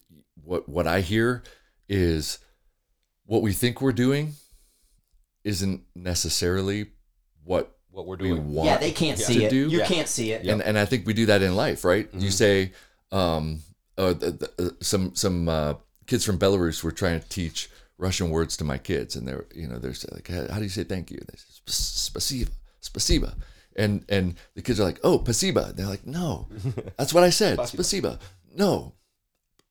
what 0.44 0.68
what 0.70 0.88
I 0.88 1.02
hear 1.02 1.44
is 1.90 2.40
what 3.26 3.42
we 3.42 3.52
think 3.54 3.82
we're 3.82 3.92
doing 3.92 4.34
isn't 5.44 5.82
necessarily 5.96 6.88
what 7.44 7.76
What 7.92 8.06
we're 8.08 8.18
we 8.18 8.30
doing. 8.30 8.54
want. 8.54 8.68
yeah 8.68 8.78
they 8.78 8.92
can't 8.92 9.18
see 9.20 9.44
it 9.46 9.50
do. 9.50 9.70
you 9.70 9.80
Yeah. 9.80 9.86
can't 9.86 10.08
see 10.08 10.32
it 10.32 10.46
and 10.48 10.62
and 10.62 10.78
I 10.78 10.86
think 10.86 11.06
we 11.06 11.14
do 11.14 11.26
that 11.28 11.42
in 11.42 11.56
life, 11.56 11.84
right? 11.84 12.08
Mm-hmm. 12.08 12.20
You 12.20 12.32
say, 12.32 12.72
um, 13.12 13.62
uh, 13.98 14.14
the, 14.14 14.32
the, 14.32 14.66
uh, 14.68 14.70
some 14.82 15.16
some 15.16 15.48
uh, 15.48 15.74
kids 16.08 16.26
from 16.26 16.38
Belarus 16.38 16.84
were 16.84 16.92
trying 16.92 17.20
to 17.22 17.30
teach 17.30 17.70
Russian 17.98 18.30
words 18.30 18.58
to 18.58 18.64
my 18.66 18.78
kids, 18.78 19.16
and 19.16 19.26
they're 19.28 19.46
you 19.56 19.68
know 19.68 19.78
they're 19.80 19.94
saying, 19.94 20.12
like, 20.14 20.50
how 20.52 20.58
do 20.58 20.64
you 20.64 20.70
say 20.70 20.84
thank 20.84 21.12
you? 21.12 21.18
They 21.20 21.38
say, 21.38 21.62
"Sp- 21.64 22.12
spasiba, 22.18 22.50
spasiba, 22.82 23.36
and 23.76 24.06
and 24.10 24.36
the 24.56 24.62
kids 24.62 24.80
are 24.80 24.86
like, 24.86 25.00
oh, 25.04 25.20
pasiba. 25.20 25.70
And 25.70 25.78
they're 25.78 25.86
like, 25.86 26.06
no, 26.06 26.48
that's 26.98 27.14
what 27.14 27.24
I 27.24 27.30
said, 27.30 27.60
spasiba. 27.60 28.20
No, 28.56 28.94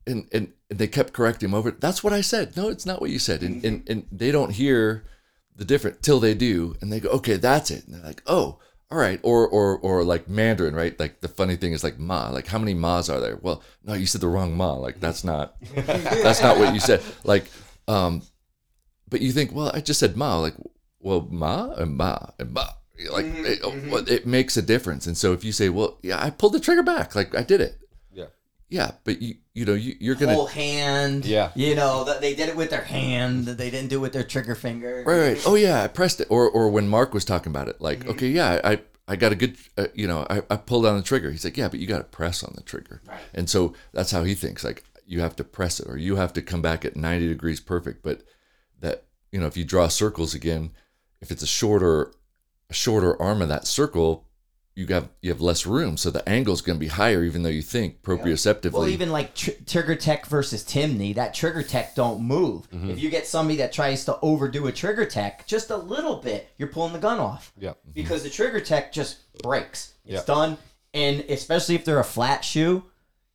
and 0.07 0.29
and 0.33 0.53
and 0.71 0.79
they 0.79 0.87
kept 0.87 1.13
correcting 1.13 1.49
him 1.49 1.55
over. 1.55 1.71
That's 1.71 2.03
what 2.03 2.13
I 2.13 2.21
said. 2.21 2.57
No, 2.57 2.69
it's 2.69 2.87
not 2.87 3.01
what 3.01 3.11
you 3.11 3.19
said. 3.19 3.43
And 3.43 3.65
and, 3.65 3.89
and 3.89 4.07
they 4.11 4.31
don't 4.31 4.51
hear 4.51 5.05
the 5.57 5.65
different 5.65 6.03
till 6.03 6.21
they 6.21 6.35
do, 6.35 6.75
and 6.81 6.93
they 6.93 7.01
go, 7.01 7.11
okay, 7.11 7.37
that's 7.37 7.71
it. 7.71 7.87
And 7.87 7.95
they're 7.95 8.05
like, 8.05 8.23
oh, 8.27 8.59
all 8.91 8.99
right. 8.99 9.21
Or 9.23 9.49
or 9.49 9.79
or 9.79 10.05
like 10.05 10.29
Mandarin, 10.29 10.75
right? 10.75 10.99
Like 10.99 11.21
the 11.21 11.29
funny 11.29 11.57
thing 11.57 11.73
is 11.73 11.83
like 11.85 11.99
ma. 11.99 12.29
Like 12.29 12.47
how 12.47 12.59
many 12.59 12.75
ma's 12.75 13.09
are 13.09 13.21
there? 13.21 13.39
Well, 13.41 13.63
no, 13.83 13.95
you 13.95 14.07
said 14.07 14.21
the 14.21 14.29
wrong 14.29 14.57
ma. 14.57 14.75
Like 14.75 15.01
that's 15.01 15.25
not 15.25 15.57
that's 15.75 16.43
not 16.43 16.59
what 16.59 16.75
you 16.75 16.81
said. 16.81 17.03
Like, 17.25 17.51
um, 17.89 18.23
but 19.09 19.21
you 19.21 19.33
think, 19.33 19.53
well, 19.53 19.71
I 19.75 19.81
just 19.81 20.01
said 20.01 20.17
ma. 20.17 20.39
Like, 20.39 20.55
well, 21.01 21.27
ma 21.31 21.73
and 21.73 21.97
ma 21.97 22.19
and 22.39 22.53
ma. 22.53 22.67
Like 23.11 23.27
mm-hmm, 23.27 23.45
it, 23.45 23.63
mm-hmm. 23.63 23.91
well, 23.91 24.09
it 24.09 24.27
makes 24.27 24.57
a 24.57 24.63
difference. 24.63 25.07
And 25.07 25.17
so 25.17 25.33
if 25.33 25.43
you 25.43 25.53
say, 25.53 25.69
well, 25.69 25.99
yeah, 26.03 26.23
I 26.23 26.31
pulled 26.31 26.53
the 26.53 26.61
trigger 26.61 26.83
back. 26.83 27.15
Like 27.15 27.35
I 27.35 27.43
did 27.43 27.61
it. 27.61 27.79
Yeah. 28.13 28.27
Yeah, 28.69 28.93
but 29.03 29.21
you 29.21 29.37
you 29.53 29.65
know 29.65 29.75
you, 29.75 29.95
you're 30.01 30.15
gonna 30.15 30.35
whole 30.35 30.47
hand 30.47 31.25
Yeah. 31.25 31.51
you 31.55 31.75
know 31.75 32.05
that 32.05 32.21
they 32.21 32.35
did 32.35 32.49
it 32.49 32.57
with 32.57 32.71
their 32.71 32.83
hand 32.83 33.47
they 33.47 33.71
didn't 33.71 33.89
do 33.89 33.99
it 33.99 34.03
with 34.03 34.13
their 34.13 34.25
trigger 34.25 34.57
finger 34.57 35.05
Right, 35.07 35.19
right. 35.19 35.43
Oh 35.47 35.55
yeah, 35.55 35.83
I 35.83 35.89
pressed 35.89 36.21
it. 36.21 36.29
Or 36.31 36.49
or 36.49 36.69
when 36.71 36.89
Mark 36.89 37.15
was 37.15 37.25
talking 37.25 37.51
about 37.51 37.69
it, 37.69 37.81
like, 37.81 38.01
mm-hmm. 38.01 38.11
okay, 38.11 38.29
yeah, 38.29 38.61
I 38.63 38.81
I 39.07 39.17
got 39.17 39.33
a 39.33 39.35
good, 39.35 39.57
uh, 39.77 39.89
you 39.95 40.07
know, 40.07 40.27
I, 40.31 40.43
I 40.49 40.57
pulled 40.57 40.87
on 40.87 40.97
the 40.97 41.03
trigger. 41.03 41.31
He's 41.31 41.45
like, 41.45 41.59
yeah, 41.59 41.69
but 41.69 41.79
you 41.79 41.87
got 41.87 41.99
to 41.99 42.05
press 42.05 42.43
on 42.43 42.55
the 42.57 42.63
trigger. 42.63 43.03
Right. 43.07 43.21
And 43.35 43.51
so 43.51 43.75
that's 43.93 44.11
how 44.11 44.25
he 44.25 44.35
thinks. 44.35 44.65
Like 44.65 44.83
you 45.07 45.21
have 45.21 45.37
to 45.37 45.45
press 45.45 45.81
it, 45.81 45.89
or 45.89 45.97
you 45.97 46.17
have 46.17 46.33
to 46.35 46.43
come 46.43 46.63
back 46.63 46.85
at 46.85 46.97
ninety 46.97 47.29
degrees 47.29 47.61
perfect. 47.61 48.03
But 48.03 48.23
that 48.81 49.05
you 49.31 49.41
know, 49.41 49.47
if 49.47 49.57
you 49.57 49.65
draw 49.65 49.89
circles 49.89 50.35
again, 50.35 50.71
if 51.21 51.31
it's 51.31 51.43
a 51.43 51.47
shorter 51.47 52.13
a 52.71 52.75
shorter 52.75 53.21
arm 53.21 53.43
of 53.43 53.49
that 53.49 53.67
circle, 53.67 54.27
you 54.77 54.87
have 54.89 55.09
you 55.23 55.31
have 55.31 55.41
less 55.41 55.67
room, 55.67 55.97
so 55.97 56.11
the 56.11 56.29
angle 56.29 56.53
is 56.53 56.61
going 56.61 56.77
to 56.77 56.81
be 56.81 56.89
higher, 56.89 57.23
even 57.23 57.43
though 57.45 57.49
you 57.49 57.63
think 57.63 58.03
proprioceptively. 58.03 58.73
Well, 58.73 58.89
even 58.89 59.13
like 59.13 59.35
tr- 59.35 59.51
TriggerTech 59.53 60.27
versus 60.27 60.65
Timney, 60.65 61.15
that 61.15 61.33
TriggerTech 61.35 61.95
don't 61.95 62.23
move. 62.23 62.69
Mm-hmm. 62.71 62.91
If 62.91 62.99
you 63.01 63.09
get 63.09 63.27
somebody 63.27 63.57
that 63.59 63.73
tries 63.73 64.05
to 64.07 64.19
overdo 64.21 64.67
a 64.67 64.73
TriggerTech 64.73 65.47
just 65.47 65.71
a 65.71 65.77
little 65.77 66.17
bit, 66.17 66.49
you're 66.59 66.69
pulling 66.69 66.93
the 66.93 66.99
gun 66.99 67.21
off. 67.21 67.53
Yeah. 67.57 67.75
Because 67.95 68.25
the 68.25 68.29
TriggerTech 68.31 68.91
just 68.91 69.19
breaks. 69.43 69.93
It's 70.05 70.15
Yeah. 70.15 70.23
done. 70.27 70.59
And 70.93 71.21
especially 71.29 71.77
if 71.77 71.85
they're 71.85 72.01
a 72.01 72.05
flat 72.05 72.45
shoe, 72.45 72.83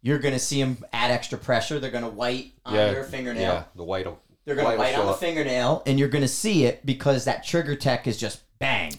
you're 0.01 0.19
going 0.19 0.33
to 0.33 0.39
see 0.39 0.61
them 0.61 0.83
add 0.91 1.11
extra 1.11 1.37
pressure. 1.37 1.79
They're 1.79 1.89
going 1.91 2.03
to 2.03 2.09
white 2.09 2.51
on 2.65 2.73
their 2.73 3.03
fingernail. 3.05 3.41
Yeah, 3.43 3.63
the 3.75 3.83
white. 3.85 4.05
will- 4.05 4.19
They're 4.45 4.55
going 4.55 4.65
to 4.65 4.71
white 4.71 4.79
white 4.79 4.95
on 4.99 5.05
the 5.05 5.11
up. 5.13 5.19
fingernail, 5.19 5.83
and 5.85 5.97
you're 5.99 6.07
going 6.09 6.21
to 6.21 6.27
see 6.27 6.65
it 6.65 6.85
because 6.85 7.23
that 7.25 7.45
TriggerTech 7.45 8.07
is 8.07 8.17
just 8.17 8.41
bang. 8.59 8.93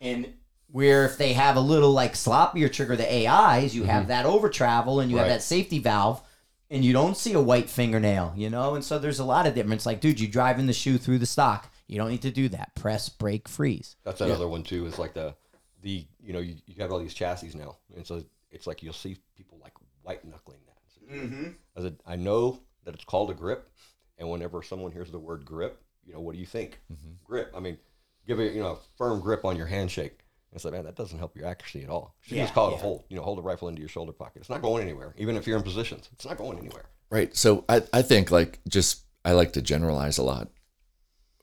And 0.00 0.34
where 0.70 1.04
if 1.04 1.16
they 1.16 1.32
have 1.32 1.56
a 1.56 1.60
little 1.60 1.92
like 1.92 2.14
sloppier 2.14 2.70
trigger, 2.72 2.96
the 2.96 3.28
AIs, 3.28 3.74
you 3.74 3.84
have 3.84 4.08
that 4.08 4.26
over 4.26 4.48
travel 4.48 5.00
and 5.00 5.10
you 5.10 5.16
have 5.16 5.26
Mm-hmm. 5.26 5.34
That 5.34 5.42
safety 5.42 5.78
valve, 5.78 6.22
and 6.70 6.84
you 6.84 6.92
don't 6.92 7.16
see 7.16 7.32
a 7.32 7.40
white 7.40 7.68
fingernail, 7.70 8.34
you 8.36 8.50
know. 8.50 8.74
And 8.74 8.84
so 8.84 8.98
there's 8.98 9.18
a 9.18 9.24
lot 9.24 9.46
of 9.46 9.54
difference. 9.54 9.86
Like, 9.86 10.00
dude, 10.00 10.20
you 10.20 10.28
driving 10.28 10.66
the 10.66 10.72
shoe 10.72 10.98
through 10.98 11.18
the 11.18 11.26
stock. 11.26 11.72
You 11.86 11.98
don't 11.98 12.10
need 12.10 12.22
to 12.22 12.30
do 12.30 12.48
that. 12.50 12.74
Press, 12.74 13.08
brake, 13.08 13.48
freeze. 13.48 13.96
That's 14.04 14.20
another 14.20 14.48
one 14.48 14.62
too. 14.62 14.86
Is 14.86 14.98
like 14.98 15.14
the 15.14 15.34
the 15.82 16.06
you 16.20 16.32
know 16.32 16.40
you, 16.40 16.56
you 16.66 16.74
have 16.78 16.92
all 16.92 16.98
these 16.98 17.14
chassis 17.14 17.52
now, 17.56 17.76
and 17.94 18.06
so 18.06 18.22
it's 18.50 18.66
like 18.66 18.82
you'll 18.82 18.92
see 18.92 19.16
people 19.36 19.58
like 19.62 19.72
white 20.02 20.24
knuckling 20.24 20.58
that. 20.66 21.16
Mm-hmm. 21.16 21.48
I 21.76 21.80
said 21.80 21.96
I 22.04 22.16
know 22.16 22.60
that 22.84 22.94
it's 22.94 23.04
called 23.04 23.30
a 23.30 23.34
grip, 23.34 23.70
and 24.18 24.28
whenever 24.28 24.62
someone 24.62 24.92
hears 24.92 25.10
the 25.10 25.18
word 25.18 25.44
grip, 25.44 25.82
you 26.04 26.12
know 26.12 26.20
what 26.20 26.34
do 26.34 26.40
you 26.40 26.46
think? 26.46 26.80
Grip. 27.24 27.52
I 27.54 27.60
mean, 27.60 27.78
give 28.26 28.40
it 28.40 28.54
you 28.54 28.60
know 28.62 28.72
a 28.72 28.78
firm 28.96 29.20
grip 29.20 29.44
on 29.44 29.56
your 29.56 29.66
handshake. 29.66 30.20
It's 30.52 30.64
like 30.64 30.72
man, 30.72 30.84
that 30.84 30.96
doesn't 30.96 31.18
help 31.18 31.36
your 31.36 31.46
accuracy 31.46 31.82
at 31.82 31.90
all. 31.90 32.14
You 32.24 32.38
Yeah, 32.38 32.44
just 32.44 32.54
call 32.54 32.68
it 32.68 32.72
yeah. 32.72 32.78
a 32.78 32.80
hold. 32.80 33.04
You 33.08 33.16
know, 33.16 33.22
hold 33.22 33.38
the 33.38 33.42
rifle 33.42 33.68
into 33.68 33.80
your 33.80 33.88
shoulder 33.88 34.12
pocket. 34.12 34.40
It's 34.40 34.48
not 34.50 34.62
going 34.62 34.82
anywhere, 34.82 35.14
even 35.18 35.36
if 35.36 35.46
you're 35.46 35.56
in 35.58 35.62
positions. 35.62 36.08
It's 36.12 36.24
not 36.24 36.38
going 36.38 36.58
anywhere. 36.58 36.86
Right. 37.10 37.36
So 37.36 37.64
I, 37.68 37.82
I 37.92 38.02
think 38.02 38.30
like 38.30 38.60
just 38.68 39.04
I 39.24 39.32
like 39.32 39.52
to 39.54 39.62
generalize 39.62 40.18
a 40.18 40.22
lot 40.22 40.48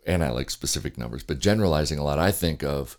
and 0.05 0.23
I 0.23 0.31
like 0.31 0.49
specific 0.49 0.97
numbers, 0.97 1.23
but 1.23 1.39
generalizing 1.39 1.99
a 1.99 2.03
lot, 2.03 2.19
I 2.19 2.31
think 2.31 2.63
of 2.63 2.97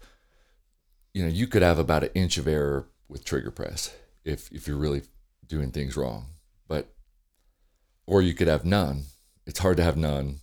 you 1.13 1.23
know, 1.23 1.29
you 1.31 1.47
could 1.47 1.63
have 1.63 1.79
about 1.79 2.05
an 2.05 2.11
inch 2.15 2.39
of 2.39 2.49
error 2.49 2.89
with 3.09 3.25
trigger 3.25 3.51
press 3.51 3.95
if 4.25 4.51
if 4.53 4.67
you're 4.69 4.77
really 4.77 5.03
doing 5.47 5.71
things 5.71 5.97
wrong. 5.97 6.27
But 6.69 6.93
or 8.07 8.23
you 8.23 8.35
could 8.35 8.49
have 8.49 8.65
none. 8.65 9.05
It's 9.47 9.59
hard 9.59 9.77
to 9.79 9.85
have 9.85 9.97
none. 9.97 10.41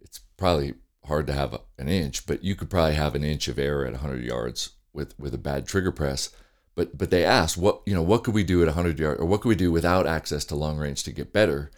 It's 0.00 0.20
probably 0.36 0.74
hard 1.06 1.26
to 1.26 1.32
have 1.32 1.60
an 1.78 1.88
inch, 1.88 2.26
but 2.26 2.42
you 2.42 2.54
could 2.54 2.70
probably 2.70 2.94
have 2.94 3.14
an 3.14 3.24
inch 3.24 3.48
of 3.48 3.58
error 3.58 3.84
at 3.84 3.92
100 3.92 4.24
yards 4.24 4.70
with 4.92 5.18
with 5.18 5.34
a 5.34 5.38
bad 5.38 5.66
trigger 5.66 5.92
press. 5.92 6.30
But 6.74 6.96
but 6.96 7.10
they 7.10 7.24
asked 7.24 7.56
what 7.56 7.82
you 7.86 7.94
know 7.94 8.02
what 8.02 8.24
could 8.24 8.34
we 8.34 8.44
do 8.44 8.62
at 8.62 8.66
100 8.66 8.98
yards 8.98 9.20
or 9.20 9.26
what 9.26 9.40
could 9.40 9.48
we 9.48 9.54
do 9.54 9.70
without 9.70 10.06
access 10.06 10.44
to 10.46 10.54
long 10.54 10.78
range 10.78 11.02
to 11.04 11.12
get 11.12 11.32
better? 11.32 11.70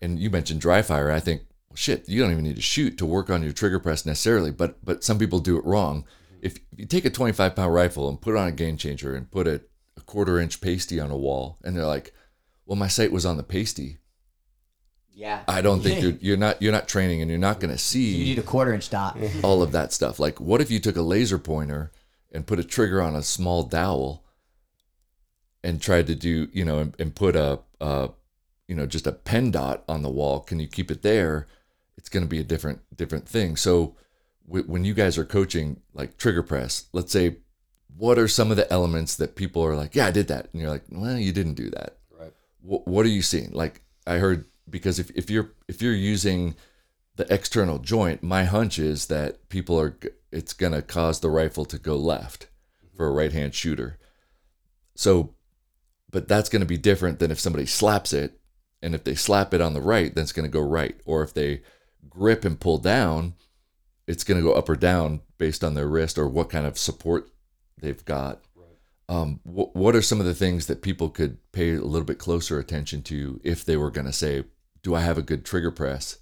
And 0.00 0.18
you 0.18 0.30
mentioned 0.30 0.60
dry 0.60 0.82
fire. 0.82 1.10
I 1.10 1.20
think 1.20 1.42
well, 1.68 1.76
shit, 1.76 2.08
you 2.08 2.20
don't 2.20 2.32
even 2.32 2.44
need 2.44 2.56
to 2.56 2.62
shoot 2.62 2.98
to 2.98 3.06
work 3.06 3.30
on 3.30 3.42
your 3.42 3.52
trigger 3.52 3.80
press 3.80 4.06
necessarily. 4.06 4.50
But 4.50 4.84
but 4.84 5.04
some 5.04 5.18
people 5.18 5.38
do 5.38 5.58
it 5.58 5.64
wrong. 5.64 6.04
If 6.40 6.58
you 6.76 6.86
take 6.86 7.04
a 7.04 7.10
25 7.10 7.56
pound 7.56 7.74
rifle 7.74 8.08
and 8.08 8.20
put 8.20 8.36
on 8.36 8.48
a 8.48 8.52
game 8.52 8.76
changer 8.76 9.14
and 9.14 9.30
put 9.30 9.48
a, 9.48 9.60
a 9.96 10.00
quarter 10.02 10.38
inch 10.38 10.60
pasty 10.60 11.00
on 11.00 11.10
a 11.10 11.16
wall, 11.16 11.58
and 11.64 11.76
they're 11.76 11.84
like, 11.84 12.14
well, 12.64 12.76
my 12.76 12.86
sight 12.86 13.10
was 13.10 13.26
on 13.26 13.38
the 13.38 13.42
pasty. 13.42 13.98
Yeah. 15.18 15.42
I 15.48 15.62
don't 15.62 15.80
think 15.82 16.00
you're, 16.00 16.12
you're 16.20 16.36
not 16.36 16.62
you're 16.62 16.70
not 16.70 16.86
training 16.86 17.20
and 17.22 17.28
you're 17.28 17.40
not 17.40 17.58
going 17.58 17.72
to 17.72 17.78
see 17.78 18.14
You 18.14 18.24
need 18.26 18.38
a 18.38 18.42
quarter 18.42 18.72
inch 18.72 18.88
dot. 18.88 19.18
all 19.42 19.62
of 19.62 19.72
that 19.72 19.92
stuff. 19.92 20.20
Like, 20.20 20.40
what 20.40 20.60
if 20.60 20.70
you 20.70 20.78
took 20.78 20.96
a 20.96 21.02
laser 21.02 21.38
pointer 21.40 21.90
and 22.30 22.46
put 22.46 22.60
a 22.60 22.64
trigger 22.64 23.02
on 23.02 23.16
a 23.16 23.22
small 23.22 23.64
dowel 23.64 24.22
and 25.64 25.82
tried 25.82 26.06
to 26.06 26.14
do, 26.14 26.48
you 26.52 26.64
know, 26.64 26.78
and, 26.78 26.94
and 27.00 27.14
put 27.16 27.34
a, 27.34 27.58
a, 27.80 28.10
you 28.68 28.76
know, 28.76 28.86
just 28.86 29.08
a 29.08 29.12
pen 29.12 29.50
dot 29.50 29.82
on 29.88 30.02
the 30.02 30.08
wall? 30.10 30.38
Can 30.38 30.60
you 30.60 30.68
keep 30.68 30.88
it 30.90 31.02
there? 31.02 31.48
It's 31.96 32.08
going 32.08 32.22
to 32.22 32.28
be 32.28 32.38
a 32.38 32.44
different 32.44 32.80
different 32.96 33.28
thing. 33.28 33.56
So, 33.56 33.96
w- 34.46 34.66
when 34.66 34.84
you 34.84 34.94
guys 34.94 35.18
are 35.18 35.24
coaching 35.24 35.80
like 35.94 36.16
trigger 36.16 36.44
press, 36.44 36.84
let's 36.92 37.10
say, 37.10 37.38
what 37.96 38.20
are 38.20 38.28
some 38.28 38.52
of 38.52 38.56
the 38.56 38.72
elements 38.72 39.16
that 39.16 39.34
people 39.34 39.64
are 39.64 39.74
like, 39.74 39.96
yeah, 39.96 40.06
I 40.06 40.12
did 40.12 40.28
that, 40.28 40.48
and 40.52 40.62
you're 40.62 40.70
like, 40.70 40.84
well, 40.92 41.18
you 41.18 41.32
didn't 41.32 41.54
do 41.54 41.70
that 41.70 41.96
Right. 42.16 42.32
what, 42.60 42.86
what 42.86 43.04
are 43.04 43.08
you 43.08 43.22
seeing 43.22 43.50
like 43.52 43.80
i 44.06 44.18
heard 44.18 44.44
because 44.70 44.98
if, 44.98 45.10
if 45.10 45.30
you're 45.30 45.52
if 45.66 45.82
you're 45.82 45.92
using 45.92 46.54
the 47.16 47.32
external 47.32 47.78
joint 47.78 48.22
my 48.22 48.44
hunch 48.44 48.78
is 48.78 49.06
that 49.06 49.48
people 49.48 49.78
are 49.78 49.98
it's 50.30 50.52
going 50.52 50.72
to 50.72 50.82
cause 50.82 51.20
the 51.20 51.30
rifle 51.30 51.64
to 51.64 51.78
go 51.78 51.96
left 51.96 52.48
for 52.96 53.06
a 53.06 53.12
right 53.12 53.32
hand 53.32 53.54
shooter. 53.54 53.98
So 54.94 55.34
but 56.10 56.28
that's 56.28 56.48
going 56.48 56.60
to 56.60 56.66
be 56.66 56.78
different 56.78 57.18
than 57.18 57.30
if 57.30 57.40
somebody 57.40 57.66
slaps 57.66 58.12
it 58.12 58.40
and 58.80 58.94
if 58.94 59.04
they 59.04 59.14
slap 59.14 59.52
it 59.52 59.60
on 59.60 59.74
the 59.74 59.80
right 59.80 60.14
then 60.14 60.22
it's 60.22 60.32
going 60.32 60.48
to 60.48 60.52
go 60.52 60.60
right. 60.60 61.00
Or 61.04 61.22
if 61.22 61.34
they 61.34 61.62
grip 62.08 62.44
and 62.44 62.58
pull 62.58 62.78
down 62.78 63.34
it's 64.06 64.24
going 64.24 64.40
to 64.40 64.46
go 64.46 64.54
up 64.54 64.68
or 64.68 64.76
down 64.76 65.20
based 65.36 65.62
on 65.62 65.74
their 65.74 65.86
wrist 65.86 66.18
or 66.18 66.26
what 66.26 66.50
kind 66.50 66.66
of 66.66 66.78
support 66.78 67.30
they've 67.80 68.04
got. 68.04 68.40
Um, 69.08 69.40
wh- 69.44 69.74
what 69.74 69.94
are 69.94 70.02
some 70.02 70.20
of 70.20 70.26
the 70.26 70.34
things 70.34 70.66
that 70.66 70.82
people 70.82 71.10
could 71.10 71.38
pay 71.52 71.74
a 71.74 71.82
little 71.82 72.06
bit 72.06 72.18
closer 72.18 72.58
attention 72.58 73.02
to 73.04 73.40
if 73.44 73.64
they 73.64 73.76
were 73.76 73.90
going 73.90 74.06
to 74.06 74.12
say, 74.12 74.44
"Do 74.82 74.94
I 74.94 75.00
have 75.00 75.18
a 75.18 75.22
good 75.22 75.44
trigger 75.44 75.70
press?" 75.70 76.18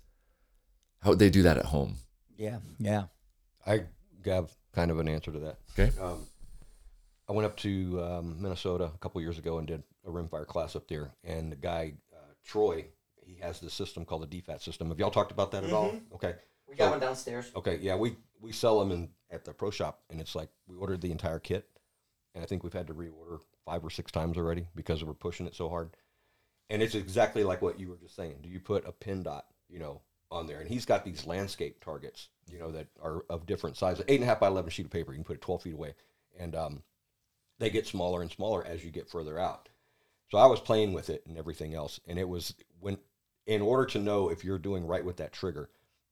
How 1.01 1.11
would 1.11 1.19
they 1.19 1.31
do 1.31 1.43
that 1.43 1.59
at 1.59 1.67
home? 1.67 1.97
Yeah. 2.37 2.59
Yeah. 2.79 3.05
I 3.67 3.85
have 4.25 4.53
kind 4.75 4.91
of 4.91 4.99
an 4.99 5.09
answer 5.09 5.33
to 5.33 5.39
that. 5.39 5.59
Okay. 5.79 5.97
Um, 6.01 6.27
I 7.29 7.33
went 7.33 7.47
up 7.47 7.57
to 7.59 8.03
um, 8.03 8.41
Minnesota 8.41 8.91
a 8.95 8.99
couple 8.99 9.21
years 9.21 9.39
ago 9.39 9.59
and 9.59 9.67
did 9.67 9.83
a 10.07 10.11
rimfire 10.11 10.47
class 10.47 10.77
up 10.77 10.87
there, 10.89 11.11
and 11.25 11.51
the 11.51 11.57
guy 11.57 11.95
uh, 12.13 12.33
Troy, 12.45 12.87
he 13.25 13.37
has 13.41 13.61
this 13.61 13.75
system 13.75 14.05
called 14.05 14.29
the 14.29 14.41
DFAT 14.43 14.61
system. 14.63 14.89
Have 14.89 14.99
y'all 15.01 15.11
talked 15.11 15.33
about 15.33 15.51
that 15.53 15.65
at 15.65 15.73
all? 15.73 15.95
Okay. 16.15 16.35
We 16.69 16.75
got 16.75 16.85
got 16.85 16.91
one 16.91 17.01
one 17.01 17.09
downstairs. 17.09 17.51
Okay. 17.57 17.79
Yeah, 17.81 17.97
we 17.97 18.17
we 18.41 18.53
sell 18.53 18.79
them 18.79 18.93
in 18.93 19.09
at 19.31 19.45
the 19.45 19.53
pro 19.53 19.71
shop, 19.71 20.03
and 20.11 20.21
it's 20.21 20.35
like 20.35 20.49
we 20.67 20.77
ordered 20.77 21.01
the 21.01 21.11
entire 21.11 21.39
kit, 21.41 21.69
and 22.35 22.45
I 22.45 22.47
think 22.47 22.63
we've 22.63 22.73
had 22.73 22.87
to 22.89 22.95
reorder 22.95 23.41
five 23.65 23.85
or 23.85 23.91
six 23.91 24.13
times 24.13 24.37
already 24.37 24.69
because 24.75 25.03
we're 25.03 25.15
pushing 25.15 25.47
it 25.47 25.55
so 25.55 25.69
hard. 25.69 25.91
And 26.69 26.83
it's 26.83 26.95
exactly 26.95 27.45
like 27.45 27.63
what 27.63 27.79
you 27.79 27.89
were 27.89 27.97
just 27.97 28.17
saying. 28.17 28.39
Do 28.43 28.49
you 28.49 28.59
put 28.61 28.87
a 28.87 28.93
pin 28.93 29.23
dot, 29.23 29.47
you 29.69 29.79
know, 29.79 30.01
on 30.31 30.47
there? 30.47 30.61
And 30.61 30.69
he's 30.69 30.85
got 30.85 31.05
these 31.05 31.27
landscape 31.27 31.83
targets, 31.85 32.29
you 32.51 32.59
know, 32.59 32.73
that 32.73 32.89
are 33.03 33.25
of 33.31 33.47
different 33.47 33.77
sizes. 33.77 34.05
Eight 34.09 34.17
and 34.17 34.25
a 34.25 34.27
half 34.27 34.41
by 34.41 34.49
eleven 34.49 34.71
sheet 34.71 34.87
of 34.87 34.91
paper. 34.91 35.13
You 35.13 35.19
can 35.19 35.25
put 35.25 35.37
it 35.37 35.43
twelve 35.43 35.63
feet 35.63 35.75
away, 35.75 35.95
and 36.39 36.57
um, 36.57 36.83
they 37.59 37.71
get 37.71 37.87
smaller 37.87 38.21
and 38.23 38.31
smaller 38.31 38.65
as 38.67 38.85
you 38.85 38.91
get 38.91 39.09
further 39.09 39.39
out. 39.39 39.69
So 40.31 40.39
I 40.39 40.47
was 40.47 40.59
playing 40.61 40.93
with 40.93 41.09
it 41.09 41.23
and 41.27 41.39
everything 41.39 41.73
else, 41.75 42.01
and 42.09 42.19
it 42.19 42.29
was 42.29 42.53
when, 42.81 42.99
in 43.47 43.63
order 43.63 43.87
to 43.93 44.01
know 44.01 44.29
if 44.29 44.43
you're 44.45 44.59
doing 44.59 44.85
right 44.85 45.05
with 45.05 45.19
that 45.19 45.33
trigger, 45.33 45.71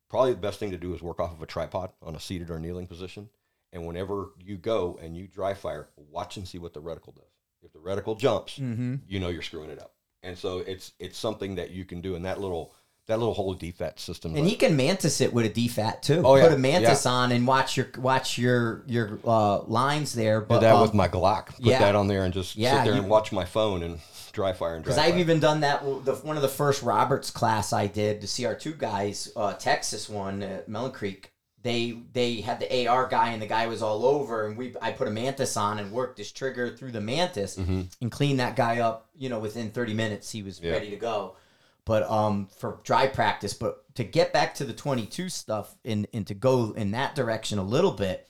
probably 0.08 0.34
the 0.34 0.38
best 0.40 0.60
thing 0.60 0.70
to 0.70 0.78
do 0.78 0.94
is 0.94 1.02
work 1.02 1.18
off 1.18 1.32
of 1.32 1.42
a 1.42 1.46
tripod 1.46 1.90
on 2.00 2.14
a 2.14 2.20
seated 2.20 2.48
or 2.48 2.60
kneeling 2.60 2.86
position. 2.86 3.28
And 3.72 3.84
whenever 3.88 4.28
you 4.38 4.56
go 4.56 4.96
and 5.02 5.16
you 5.16 5.26
dry 5.26 5.52
fire, 5.54 5.88
watch 5.96 6.36
and 6.36 6.46
see 6.46 6.58
what 6.58 6.74
the 6.74 6.80
reticle 6.80 7.12
does. 7.16 7.24
If 7.60 7.72
the 7.72 7.80
reticle 7.80 8.16
jumps, 8.16 8.56
Mm-hmm. 8.56 8.96
you 9.08 9.18
know 9.18 9.30
you're 9.30 9.42
screwing 9.42 9.70
it 9.70 9.80
up. 9.80 9.93
And 10.24 10.36
so 10.38 10.58
it's 10.58 10.92
it's 10.98 11.18
something 11.18 11.56
that 11.56 11.70
you 11.70 11.84
can 11.84 12.00
do 12.00 12.14
in 12.14 12.22
that 12.22 12.40
little 12.40 12.74
that 13.06 13.18
little 13.18 13.34
whole 13.34 13.54
DFAT 13.54 13.98
system. 13.98 14.34
And 14.34 14.46
he 14.46 14.56
can 14.56 14.76
mantis 14.76 15.20
it 15.20 15.32
with 15.32 15.44
a 15.44 15.50
DFAT 15.50 16.00
too. 16.00 16.22
Oh, 16.24 16.36
yeah. 16.36 16.44
Put 16.44 16.52
a 16.54 16.58
mantis 16.58 17.04
on 17.04 17.32
and 17.32 17.46
watch 17.46 17.76
your 17.76 17.88
watch 17.98 18.38
your 18.38 18.82
your 18.86 19.18
uh, 19.24 19.60
lines 19.62 20.14
there. 20.14 20.40
did 20.40 20.48
But 20.48 20.60
that 20.60 20.74
um, 20.74 20.82
with 20.82 20.94
my 20.94 21.08
Glock. 21.08 21.48
Put 21.56 21.60
yeah. 21.66 21.80
that 21.80 21.94
on 21.94 22.08
there 22.08 22.24
and 22.24 22.32
just 22.32 22.56
Yeah, 22.56 22.78
sit 22.78 22.84
there 22.84 22.94
you- 22.94 23.00
and 23.00 23.10
watch 23.10 23.30
my 23.32 23.44
phone 23.44 23.82
and 23.82 24.00
dry 24.32 24.52
fire 24.52 24.74
and 24.74 24.84
dry 24.84 24.94
Because 24.94 24.98
I've 25.06 25.18
even 25.18 25.38
done 25.38 25.60
that. 25.60 25.82
The, 26.04 26.14
one 26.22 26.36
of 26.36 26.42
the 26.42 26.48
first 26.48 26.82
Roberts 26.82 27.30
class 27.30 27.72
I 27.72 27.86
did, 27.86 28.20
the 28.20 28.26
CR2 28.26 28.78
guys, 28.78 29.30
uh, 29.36 29.52
Texas 29.52 30.08
one 30.08 30.42
at 30.42 30.68
Melon 30.68 30.92
Creek. 30.92 31.30
They 31.64 31.98
they 32.12 32.42
had 32.42 32.60
the 32.60 32.86
AR 32.86 33.08
guy 33.08 33.30
and 33.30 33.42
the 33.42 33.46
guy 33.46 33.66
was 33.66 33.82
all 33.82 34.04
over, 34.04 34.46
and 34.46 34.56
we 34.56 34.74
I 34.80 34.92
put 34.92 35.08
a 35.08 35.10
mantis 35.10 35.56
on 35.56 35.78
and 35.80 35.90
worked 35.90 36.18
this 36.18 36.30
trigger 36.30 36.76
through 36.76 36.92
the 36.92 37.00
mantis 37.00 37.56
and 37.58 37.88
cleaned 38.12 38.38
that 38.38 38.54
guy 38.54 38.78
up. 38.80 39.08
You 39.16 39.30
know, 39.30 39.38
within 39.40 39.70
thirty 39.70 39.94
minutes 39.94 40.30
he 40.30 40.42
was 40.42 40.60
Yeah. 40.60 40.70
ready 40.72 40.90
to 40.90 40.96
go. 40.96 41.36
But 41.86 42.02
um, 42.10 42.46
for 42.58 42.80
dry 42.84 43.06
practice, 43.08 43.54
but 43.54 43.82
to 43.96 44.04
get 44.04 44.32
back 44.32 44.54
to 44.56 44.64
the 44.64 44.72
twenty 44.74 45.06
two 45.06 45.28
stuff 45.30 45.74
and 45.86 46.06
and 46.14 46.26
to 46.28 46.34
go 46.34 46.72
in 46.76 46.90
that 46.92 47.14
direction 47.14 47.58
a 47.58 47.62
little 47.64 47.92
bit, 47.92 48.28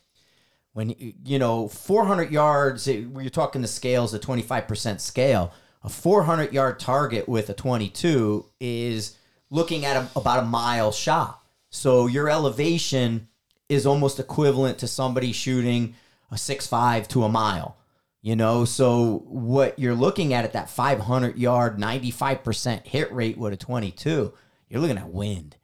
when 0.72 0.94
you 1.24 1.38
know 1.40 1.66
400 1.68 2.30
yards 2.30 2.86
it- 2.86 3.10
we're 3.10 3.28
talking 3.30 3.62
the 3.62 3.68
scales 3.68 4.14
a 4.14 4.18
25% 4.18 5.00
scale 5.00 5.52
a 5.82 5.88
400 5.88 6.52
yard 6.52 6.78
target 6.80 7.28
with 7.28 7.50
a 7.50 7.54
22 7.54 8.46
is 8.60 9.16
looking 9.50 9.84
at 9.84 9.96
a, 9.96 10.08
about 10.16 10.38
a 10.42 10.46
mile 10.46 10.90
shot 10.92 11.40
so 11.74 12.06
your 12.06 12.28
elevation 12.28 13.28
is 13.68 13.86
almost 13.86 14.20
equivalent 14.20 14.78
to 14.78 14.86
somebody 14.86 15.32
shooting 15.32 15.94
a 16.30 16.34
6.5 16.34 17.08
to 17.08 17.24
a 17.24 17.28
mile 17.28 17.76
you 18.24 18.34
know? 18.34 18.64
So 18.64 19.22
what 19.26 19.78
you're 19.78 19.94
looking 19.94 20.32
at 20.32 20.46
at 20.46 20.54
that 20.54 20.70
500 20.70 21.38
yard 21.38 21.78
95% 21.78 22.86
hit 22.86 23.12
rate 23.12 23.36
with 23.36 23.52
a 23.52 23.56
22 23.56 24.32
you're 24.70 24.80
looking 24.80 24.98
at 24.98 25.10
wind. 25.10 25.56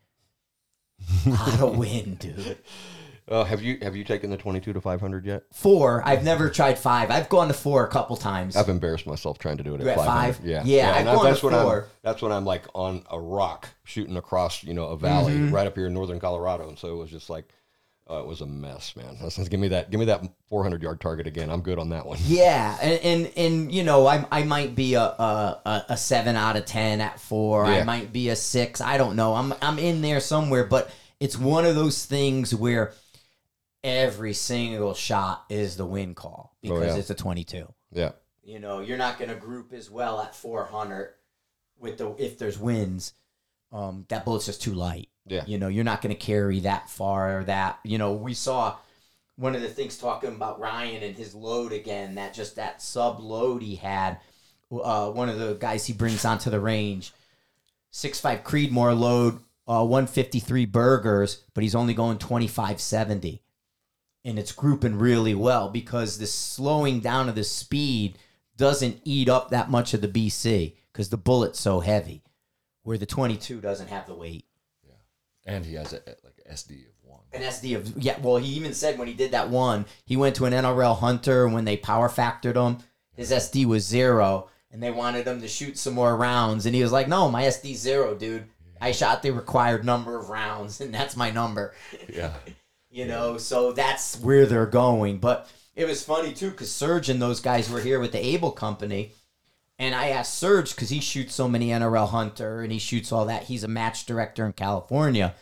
A 1.27 1.31
lot 1.31 1.61
of 1.61 1.79
wind 1.79 2.19
dude 2.19 2.59
Uh, 3.31 3.45
have 3.45 3.63
you 3.63 3.79
have 3.83 3.95
you 3.95 4.03
taken 4.03 4.29
the 4.29 4.37
22 4.37 4.73
to 4.73 4.81
500 4.81 5.25
yet? 5.25 5.45
Four. 5.53 6.03
I've 6.05 6.25
never 6.25 6.51
tried 6.51 6.79
five. 6.79 7.13
I've 7.13 7.29
gone 7.29 7.47
to 7.47 7.55
four 7.55 7.85
a 7.85 7.89
couple 7.89 8.17
times. 8.17 8.57
I've 8.57 8.69
embarrassed 8.69 9.07
myself 9.07 9.39
trying 9.39 9.57
to 9.59 9.63
do 9.63 9.75
it 9.77 9.81
at 9.83 9.87
at 9.87 9.97
five? 9.97 10.41
Yeah, 10.43 10.63
Yeah, 10.65 10.93
I've 10.97 11.05
gone 11.05 11.25
that's 11.25 11.41
to 11.41 11.47
when 11.47 11.55
I'm 11.55 11.83
that's 12.03 12.23
when 12.23 12.33
I'm 12.33 12.45
like 12.45 12.65
on 12.75 13.05
a 13.09 13.21
rock 13.21 13.69
shooting 13.85 14.17
across 14.17 14.65
you 14.65 14.75
know 14.75 14.87
a 14.87 14.97
valley 14.97 15.35
Mm-hmm. 15.35 15.55
right 15.55 15.67
up 15.67 15.77
here 15.77 15.87
in 15.87 15.95
northern 15.95 16.19
Colorado, 16.19 16.69
and 16.69 16.77
so 16.79 16.93
it 16.93 16.97
was 16.97 17.11
just 17.11 17.31
like. 17.31 17.49
Uh, 18.11 18.19
it 18.23 18.27
was 18.27 18.41
a 18.41 18.47
mess, 18.47 18.97
man. 18.97 19.17
Give 19.51 19.61
me 19.61 19.69
that, 19.69 19.89
give 19.93 20.01
me 20.01 20.07
that 20.07 20.21
400 20.49 20.83
yard 20.83 21.01
target 21.01 21.29
again. 21.29 21.49
I'm 21.49 21.61
good 21.61 21.79
on 21.79 21.91
that 21.91 22.05
one. 22.05 22.19
Yeah, 22.27 22.77
and, 22.83 23.01
and 23.05 23.33
and 23.37 23.73
you 23.73 23.85
know, 23.85 24.05
I 24.09 24.27
I 24.33 24.43
might 24.43 24.75
be 24.75 24.95
a 24.95 25.03
a, 25.03 25.61
a- 25.65 25.85
a 25.91 25.97
seven 25.97 26.35
out 26.35 26.57
of 26.57 26.65
ten 26.65 27.01
at 27.01 27.21
four. 27.21 27.65
I 27.67 27.85
might 27.85 28.13
be 28.13 28.31
a 28.31 28.35
six. 28.35 28.81
I 28.81 28.99
don't 28.99 29.15
know. 29.15 29.37
I'm 29.37 29.55
I'm 29.63 29.79
in 29.79 30.03
there 30.03 30.19
somewhere, 30.19 30.65
but 30.65 30.91
it's 31.21 31.39
one 31.39 31.65
of 31.65 31.77
those 31.77 32.05
things 32.05 32.53
where 32.53 32.95
every 33.83 34.33
single 34.35 34.95
shot 34.95 35.45
is 35.49 35.77
the 35.77 35.87
win 35.87 36.15
call 36.15 36.55
because 36.63 36.79
Oh, 36.83 36.87
yeah. 36.87 36.97
it's 36.97 37.11
a 37.11 37.15
22. 37.15 37.67
Yeah, 37.93 38.13
You 38.45 38.59
know, 38.61 38.81
you're 38.81 38.99
not 38.99 39.19
going 39.19 39.31
to 39.31 39.37
group 39.37 39.73
as 39.73 39.91
well 39.91 40.21
at 40.21 40.35
400 40.35 41.15
with 41.79 41.99
the 41.99 42.15
if 42.19 42.39
there's 42.39 42.59
wins. 42.59 43.15
Um, 43.73 44.05
that 44.09 44.25
bullet's 44.25 44.47
just 44.47 44.63
too 44.63 44.75
light. 44.75 45.09
Yeah. 45.27 45.45
You 45.47 45.59
know, 45.59 45.69
you're 45.69 45.85
not 45.85 46.03
going 46.03 46.15
to 46.15 46.21
carry 46.21 46.61
that 46.61 46.89
far 46.91 47.39
or 47.41 47.45
that. 47.45 47.79
You 47.85 47.99
know, 47.99 48.13
we 48.13 48.35
saw 48.35 48.77
one 49.37 49.55
of 49.55 49.63
the 49.63 49.69
things 49.69 49.97
talking 49.97 50.31
about 50.35 50.61
Ryan 50.61 51.03
and 51.03 51.17
his 51.17 51.35
load 51.35 51.73
again. 51.73 52.17
That 52.17 52.35
just 52.35 52.57
that 52.57 52.83
sub 52.83 53.21
load 53.21 53.63
he 53.63 53.77
had. 53.77 54.19
Uh, 54.73 55.11
one 55.11 55.29
of 55.29 55.39
the 55.39 55.55
guys 55.55 55.87
he 55.87 55.93
brings 55.93 56.25
onto 56.25 56.51
the 56.51 56.61
range, 56.61 57.13
six 57.91 58.21
five 58.21 58.45
Creedmoor 58.45 58.97
load, 58.99 59.41
uh, 59.67 59.85
153 59.85 60.67
Bergers, 60.67 61.43
but 61.55 61.63
he's 61.63 61.75
only 61.75 61.95
going 61.95 62.19
2570 62.19 63.43
and 64.25 64.39
it's 64.39 64.53
grouping 64.53 64.99
really 64.99 65.35
well 65.35 65.69
because 65.69 66.19
the 66.19 66.27
slowing 66.27 67.01
down 67.01 67.29
of 67.29 67.35
the 67.35 67.45
speed 67.45 68.19
doesn't 68.57 69.01
eat 69.05 69.29
up 69.29 69.51
that 69.51 69.71
much 69.71 69.95
of 69.95 70.01
the 70.01 70.09
BC 70.09 70.75
because 70.93 71.09
the 71.09 71.17
bullet's 71.17 71.61
so 71.61 71.81
heavy, 71.81 72.23
where 72.83 72.99
the 72.99 73.07
22 73.07 73.61
doesn't 73.61 73.89
have 73.89 74.07
the 74.07 74.15
weight. 74.15 74.45
Yeah, 74.87 74.95
And 75.47 75.65
he 75.65 75.75
has 75.75 75.93
a, 75.93 75.97
like 76.25 76.41
a 76.47 76.53
SD 76.53 76.87
of 76.87 76.93
one. 77.03 77.21
An 77.33 77.43
SD 77.43 77.77
of 77.77 78.03
yeah. 78.03 78.19
Well, 78.21 78.37
he 78.37 78.49
even 78.51 78.75
said 78.75 78.99
when 78.99 79.09
he 79.09 79.15
did 79.15 79.31
that 79.31 79.49
one, 79.49 79.87
he 80.05 80.17
went 80.17 80.37
to 80.37 80.45
an 80.45 80.53
NRL 80.53 80.99
hunter 80.99 81.49
when 81.49 81.65
they 81.65 81.77
power 81.77 82.09
factored 82.09 82.57
him, 82.57 82.79
his 83.15 83.31
SD 83.31 83.67
was 83.67 83.87
zero, 83.87 84.49
and 84.71 84.83
they 84.83 84.91
wanted 84.91 85.27
him 85.27 85.41
to 85.41 85.49
shoot 85.49 85.79
some 85.79 85.95
more 85.95 86.17
rounds, 86.17 86.67
and 86.67 86.75
he 86.75 86.83
was 86.83 86.93
like, 86.93 87.09
"No, 87.09 87.31
my 87.31 87.45
SD 87.45 87.75
zero, 87.75 88.15
dude. 88.15 88.47
I 88.81 88.93
shot 88.93 89.23
the 89.23 89.31
required 89.31 89.85
number 89.85 90.19
of 90.19 90.31
rounds, 90.31 90.81
and 90.81 90.93
that's 90.93 91.17
my 91.17 91.31
number." 91.31 91.75
Yeah. 92.09 92.33
You 92.91 93.07
know 93.07 93.39
so 93.39 93.73
that's 93.73 94.19
where 94.21 94.47
they're 94.47 94.67
going 94.67 95.19
but 95.19 95.51
it 95.75 95.87
was 95.87 96.05
funny 96.05 96.33
too 96.33 96.51
because 96.51 96.73
serge 96.73 97.09
and 97.09 97.21
those 97.21 97.41
guys 97.41 97.71
were 97.71 97.81
here 97.81 98.01
with 98.01 98.13
the 98.13 98.25
able 98.25 98.51
company 98.51 99.13
and 99.79 99.95
i 99.95 100.09
asked 100.09 100.35
serge 100.35 100.75
because 100.75 100.91
he 100.91 101.01
shoots 101.01 101.35
so 101.35 101.49
many 101.49 101.69
nrl 101.69 102.09
hunter 102.09 102.63
and 102.63 102.73
he 102.73 102.79
shoots 102.79 103.13
all 103.13 103.27
that 103.27 103.45
he's 103.45 103.65
a 103.65 103.69
match 103.69 104.07
director 104.07 104.45
in 104.45 104.53
california 104.53 105.35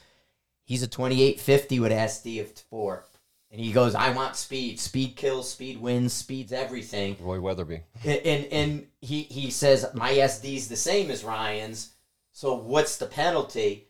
he's 0.65 0.83
a 0.83 0.89
2850 0.89 1.81
with 1.81 1.93
sd 1.93 2.41
of 2.41 2.53
4 2.71 3.05
and 3.51 3.61
he 3.61 3.73
goes 3.73 3.95
i 3.95 4.11
want 4.11 4.37
speed 4.37 4.79
speed 4.79 5.17
kills 5.17 5.51
speed 5.51 5.81
wins 5.81 6.13
speed's 6.13 6.53
everything 6.53 7.17
Roy 7.21 7.41
Weatherby. 7.41 7.83
and 8.05 8.21
and, 8.27 8.45
and 8.53 8.87
he 9.01 9.23
he 9.23 9.51
says 9.51 9.87
my 9.95 10.13
SD's 10.13 10.69
the 10.69 10.77
same 10.77 11.11
as 11.11 11.25
Ryan's. 11.25 11.93
So 12.33 12.55
what's 12.55 12.97
the 12.97 13.07
penalty? 13.07 13.89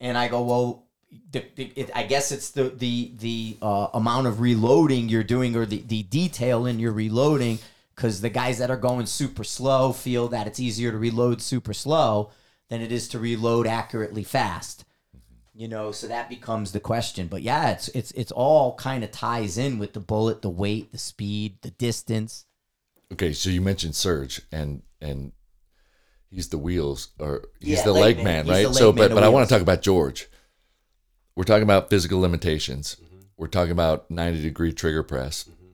And 0.00 0.16
I 0.16 0.28
go, 0.28 0.42
well, 0.42 0.86
the, 1.30 1.44
the, 1.56 1.72
it, 1.74 1.90
I 1.94 2.02
guess 2.04 2.32
it's 2.32 2.50
the 2.50 2.64
the 2.64 3.12
the 3.18 3.56
uh, 3.62 3.88
amount 3.94 4.26
of 4.26 4.40
reloading 4.40 5.08
you're 5.08 5.22
doing 5.24 5.56
or 5.56 5.66
the, 5.66 5.82
the 5.86 6.02
detail 6.04 6.66
in 6.66 6.78
your 6.78 6.92
reloading 6.92 7.58
because 7.94 8.20
the 8.20 8.30
guys 8.30 8.58
that 8.58 8.70
are 8.70 8.76
going 8.76 9.06
super 9.06 9.44
slow 9.44 9.92
feel 9.92 10.28
that 10.28 10.46
it's 10.46 10.60
easier 10.60 10.90
to 10.92 10.98
reload 10.98 11.40
super 11.40 11.72
slow 11.74 12.30
than 12.68 12.80
it 12.80 12.92
is 12.92 13.08
to 13.08 13.18
reload 13.18 13.66
accurately 13.66 14.22
fast 14.22 14.84
you 15.54 15.66
know 15.66 15.90
so 15.90 16.06
that 16.06 16.28
becomes 16.28 16.72
the 16.72 16.80
question 16.80 17.26
but 17.26 17.42
yeah 17.42 17.70
it's 17.70 17.88
it's 17.88 18.10
it's 18.12 18.30
all 18.32 18.74
kind 18.76 19.02
of 19.02 19.10
ties 19.10 19.56
in 19.58 19.78
with 19.78 19.94
the 19.94 20.00
bullet 20.00 20.42
the 20.42 20.50
weight 20.50 20.92
the 20.92 20.98
speed 20.98 21.56
the 21.62 21.70
distance 21.70 22.44
Okay, 23.10 23.32
so 23.32 23.48
you 23.48 23.62
mentioned 23.62 23.94
Serge 23.94 24.42
and 24.52 24.82
and 25.00 25.32
he's 26.30 26.50
the 26.50 26.58
wheels 26.58 27.08
or 27.18 27.44
he's 27.58 27.78
Yeah, 27.78 27.84
the 27.84 27.92
leg 27.92 28.16
man. 28.18 28.46
man, 28.46 28.48
right? 28.48 28.74
so 28.74 28.92
but 28.92 29.12
but 29.14 29.22
I 29.24 29.28
want 29.30 29.48
to 29.48 29.54
talk 29.54 29.62
about 29.62 29.80
George. 29.80 30.28
We're 31.38 31.44
talking 31.44 31.62
about 31.62 31.88
physical 31.88 32.18
limitations. 32.18 32.96
Mm-hmm. 33.00 33.18
We're 33.36 33.46
talking 33.46 33.70
about 33.70 34.10
90 34.10 34.42
degree 34.42 34.72
trigger 34.72 35.04
press. 35.04 35.44
Mm-hmm. 35.44 35.66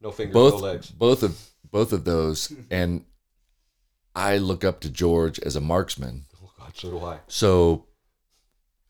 No 0.00 0.10
fingers, 0.12 0.32
Both 0.32 0.54
no 0.54 0.58
legs. 0.60 0.90
both 0.90 1.22
of 1.22 1.38
both 1.70 1.92
of 1.92 2.04
those 2.04 2.50
and 2.70 3.04
I 4.14 4.38
look 4.38 4.64
up 4.64 4.80
to 4.80 4.88
George 4.88 5.38
as 5.40 5.56
a 5.56 5.60
marksman. 5.60 6.24
Oh 6.42 6.50
God, 6.58 6.72
so 6.74 6.90
do 6.90 7.04
I. 7.04 7.18
So 7.28 7.84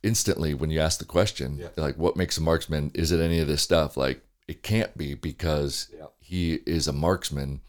instantly 0.05 0.55
when 0.55 0.71
you 0.71 0.79
ask 0.79 1.01
the 1.01 1.05
question, 1.05 1.59
Yeah. 1.59 1.71
like 1.77 1.97
what 1.99 2.15
makes 2.17 2.39
a 2.39 2.43
marksman? 2.43 2.93
Is 2.95 3.11
it 3.11 3.19
any 3.19 3.41
of 3.41 3.49
this 3.49 3.61
stuff? 3.63 3.97
Like 3.97 4.23
it 4.47 4.63
can't 4.63 4.97
be 4.97 5.15
because 5.15 5.89
Yeah. 5.93 6.07
he 6.21 6.61
is 6.65 6.87
a 6.87 6.93
marksman, 6.93 7.61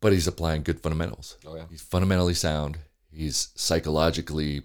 but 0.00 0.12
he's 0.12 0.26
applying 0.26 0.64
good 0.64 0.80
fundamentals. 0.80 1.36
Oh 1.46 1.54
yeah. 1.54 1.66
He's 1.70 1.82
fundamentally 1.82 2.34
sound. 2.34 2.78
He's 3.12 3.50
psychologically 3.54 4.62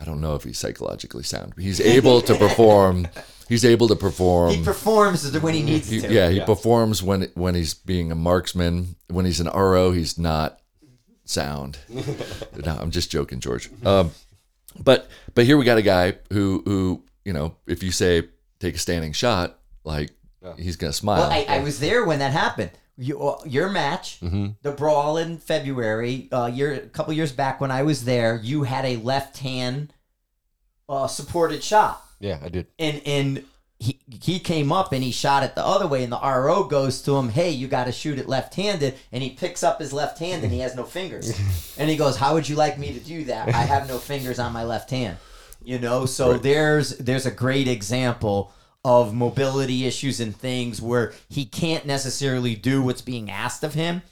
I 0.00 0.04
don't 0.04 0.20
know 0.20 0.34
if 0.36 0.44
he's 0.44 0.58
psychologically 0.58 1.22
sound. 1.24 1.54
but 1.56 1.64
He's 1.64 1.80
able 1.80 2.20
to 2.22 2.34
perform. 2.36 3.08
He's 3.48 3.64
able 3.64 3.88
to 3.88 3.96
perform. 3.96 4.52
he 4.52 4.62
performs 4.62 5.32
when 5.40 5.54
he 5.54 5.62
needs 5.62 5.88
He- 5.88 6.00
to. 6.02 6.12
yeah, 6.12 6.28
he 6.28 6.36
Yeah. 6.36 6.44
performs 6.44 7.02
when 7.02 7.30
when 7.34 7.54
he's 7.54 7.72
being 7.72 8.12
a 8.12 8.14
marksman. 8.14 8.96
When 9.08 9.24
he's 9.24 9.40
an 9.40 9.46
RO, 9.48 9.90
he's 9.92 10.18
not 10.18 10.60
sound. 11.24 11.78
no, 11.88 12.76
I'm 12.78 12.90
just 12.90 13.10
joking, 13.10 13.40
George. 13.40 13.70
Um, 13.86 14.10
but 14.78 15.08
but 15.34 15.46
here 15.46 15.56
we 15.56 15.64
got 15.64 15.78
a 15.78 15.82
guy 15.82 16.18
who 16.30 16.62
who 16.66 17.04
you 17.24 17.32
know, 17.32 17.56
if 17.66 17.82
you 17.82 17.90
say 17.90 18.24
take 18.60 18.74
a 18.74 18.78
standing 18.78 19.12
shot, 19.14 19.58
like 19.82 20.10
Yeah. 20.42 20.52
he's 20.58 20.76
gonna 20.76 20.92
smile. 20.92 21.20
Well, 21.22 21.30
I, 21.32 21.46
I 21.48 21.60
was 21.60 21.80
there 21.80 22.04
when 22.04 22.18
that 22.18 22.32
happened. 22.32 22.70
You, 23.00 23.22
uh, 23.28 23.40
your 23.46 23.68
match, 23.70 24.18
Mm-hmm. 24.20 24.46
the 24.62 24.72
brawl 24.72 25.16
in 25.18 25.38
February, 25.38 26.28
uh, 26.32 26.46
year 26.46 26.74
a 26.74 26.80
couple 26.80 27.12
years 27.12 27.30
back 27.32 27.60
when 27.60 27.70
I 27.70 27.84
was 27.84 28.04
there, 28.04 28.40
you 28.42 28.64
had 28.64 28.84
a 28.84 28.96
left 28.96 29.38
hand 29.38 29.92
uh, 30.88 31.06
supported 31.06 31.62
shot, 31.62 32.02
Yeah, 32.20 32.38
I 32.42 32.48
did. 32.48 32.66
and 32.78 33.00
and 33.06 33.44
he 33.78 34.00
he 34.08 34.40
came 34.40 34.72
up 34.72 34.92
and 34.92 35.04
he 35.04 35.12
shot 35.12 35.44
it 35.44 35.54
the 35.54 35.64
other 35.64 35.86
way, 35.86 36.02
and 36.02 36.12
the 36.12 36.18
RO 36.20 36.64
goes 36.64 37.00
to 37.02 37.16
him, 37.16 37.28
"Hey, 37.28 37.50
you 37.50 37.68
got 37.68 37.84
to 37.84 37.92
shoot 37.92 38.18
it 38.18 38.28
left 38.28 38.54
handed," 38.56 38.94
and 39.12 39.22
he 39.22 39.30
picks 39.30 39.62
up 39.62 39.78
his 39.80 39.92
left 39.92 40.18
hand 40.18 40.42
and 40.42 40.52
he 40.52 40.58
has 40.60 40.74
no 40.74 40.82
fingers, 40.84 41.38
and 41.78 41.88
he 41.88 41.96
goes, 41.96 42.16
"How 42.16 42.34
would 42.34 42.48
you 42.48 42.56
like 42.56 42.78
me 42.78 42.92
to 42.94 43.00
do 43.00 43.24
that? 43.26 43.48
I 43.54 43.62
have 43.62 43.86
no 43.86 43.98
fingers 43.98 44.38
on 44.40 44.52
my 44.52 44.64
left 44.64 44.90
hand." 44.90 45.18
You 45.62 45.78
know, 45.78 46.06
so 46.06 46.32
Right. 46.32 46.42
there's 46.42 46.96
there's 46.98 47.26
a 47.26 47.30
great 47.30 47.68
example 47.68 48.52
of 48.84 49.12
mobility 49.14 49.86
issues 49.86 50.20
and 50.20 50.36
things 50.36 50.80
where 50.80 51.12
he 51.28 51.44
can't 51.44 51.84
necessarily 51.84 52.54
do 52.54 52.82
what's 52.82 53.02
being 53.02 53.30
asked 53.30 53.64
of 53.64 53.74
him. 53.74 54.02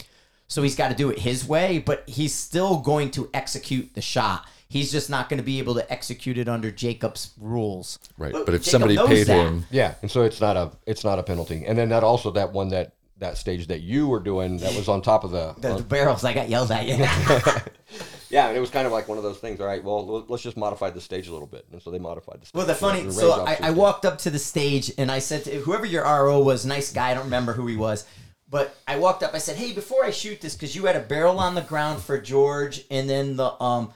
So 0.49 0.62
he's 0.62 0.77
got 0.77 0.89
to 0.89 0.95
do 0.95 1.11
it 1.11 1.21
his 1.21 1.47
way, 1.47 1.79
but 1.79 2.05
he's 2.09 2.35
still 2.35 2.79
going 2.79 3.11
to 3.12 3.29
execute 3.35 3.95
the 3.95 4.01
shot. 4.03 4.47
He's 4.69 4.91
just 4.91 5.09
not 5.09 5.29
going 5.29 5.39
to 5.39 5.45
be 5.45 5.59
able 5.59 5.75
to 5.75 5.93
execute 5.93 6.39
it 6.39 6.49
under 6.49 6.71
Jacob's 6.71 7.33
rules. 7.41 7.99
right. 8.19 8.33
But 8.33 8.47
But 8.47 8.55
if 8.55 8.62
Jacob 8.62 8.71
somebody 8.71 8.97
paid 8.97 9.27
that. 9.29 9.47
him, 9.47 9.64
Yeah, 9.71 9.95
and 10.03 10.11
so 10.11 10.23
it's 10.23 10.41
not 10.41 10.57
a 10.57 10.73
it's 10.87 11.05
not 11.05 11.19
a 11.19 11.23
penalty. 11.23 11.64
And 11.67 11.79
then 11.79 11.89
that 11.91 12.03
also 12.03 12.31
that 12.33 12.53
one 12.53 12.69
that 12.69 12.93
that 13.19 13.39
stage 13.39 13.69
that 13.69 13.81
you 13.81 14.09
were 14.09 14.21
doing 14.21 14.59
that 14.59 14.75
was 14.77 14.89
on 14.89 15.03
top 15.03 15.25
of 15.25 15.31
the, 15.31 15.55
The, 15.59 15.77
the 15.77 15.83
barrels, 15.83 16.23
I 16.25 16.35
got 16.35 16.49
yelled 16.49 16.71
at. 16.71 16.87
Yeah. 16.87 17.61
yeah, 18.31 18.49
and 18.49 18.57
it 18.57 18.61
was 18.61 18.70
kind 18.70 18.87
of 18.87 18.93
like 18.93 19.09
one 19.09 19.18
of 19.18 19.24
those 19.24 19.39
things. 19.39 19.61
All 19.61 19.66
right, 19.66 19.83
well 19.83 20.24
let's 20.29 20.43
just 20.43 20.57
modify 20.57 20.91
the 20.91 21.01
stage 21.01 21.29
a 21.29 21.33
little 21.33 21.47
bit, 21.47 21.66
and 21.72 21.81
so 21.83 21.91
they 21.91 21.99
modified 21.99 22.41
the 22.41 22.47
stage. 22.47 22.55
Well, 22.55 22.66
the 22.66 22.74
funny, 22.74 23.11
so 23.11 23.45
I, 23.47 23.59
I 23.62 23.70
walked 23.70 24.05
up 24.05 24.18
to 24.18 24.31
the 24.31 24.39
stage 24.39 24.93
and 24.99 25.11
I 25.11 25.18
said 25.18 25.45
to 25.45 25.51
whoever 25.61 25.87
your 25.87 26.05
RO 26.05 26.41
was, 26.43 26.64
nice 26.66 26.93
guy, 26.93 27.11
I 27.11 27.14
don't 27.14 27.24
remember 27.24 27.53
who 27.53 27.66
he 27.66 27.77
was, 27.77 28.07
but 28.49 28.77
I 28.87 28.99
walked 28.99 29.22
up, 29.22 29.35
I 29.35 29.39
said, 29.39 29.57
hey, 29.57 29.72
before 29.72 30.05
I 30.05 30.11
shoot 30.11 30.41
this, 30.41 30.55
because 30.55 30.74
you 30.77 30.87
had 30.87 30.97
a 30.97 31.01
barrel 31.01 31.39
on 31.39 31.55
the 31.55 31.62
ground 31.62 32.03
for 32.03 32.20
George, 32.20 32.85
and 32.91 33.09
then 33.09 33.37
the 33.37 33.61
um 33.62 33.93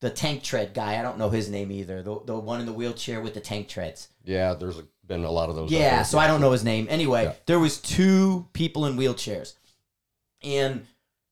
the 0.00 0.10
tank 0.10 0.44
tread 0.44 0.74
guy, 0.74 0.98
I 0.98 1.02
don't 1.02 1.18
know 1.18 1.28
his 1.30 1.48
name 1.50 1.72
either, 1.72 2.02
the, 2.02 2.20
the 2.24 2.38
one 2.38 2.60
in 2.60 2.66
the 2.66 2.72
wheelchair 2.72 3.20
with 3.20 3.34
the 3.34 3.40
tank 3.40 3.66
treads. 3.68 4.08
Yeah, 4.24 4.54
there's 4.54 4.80
been 5.04 5.24
a 5.24 5.30
lot 5.30 5.48
of 5.50 5.56
those. 5.56 5.72
Yeah, 5.72 6.02
so 6.02 6.18
I 6.18 6.28
don't 6.28 6.40
know 6.40 6.52
his 6.52 6.62
name. 6.62 6.86
Anyway, 6.88 7.24
Yeah. 7.24 7.32
there 7.46 7.58
was 7.58 7.78
two 7.78 8.46
people 8.52 8.86
in 8.86 8.96
wheelchairs, 8.96 9.54
and 10.42 10.86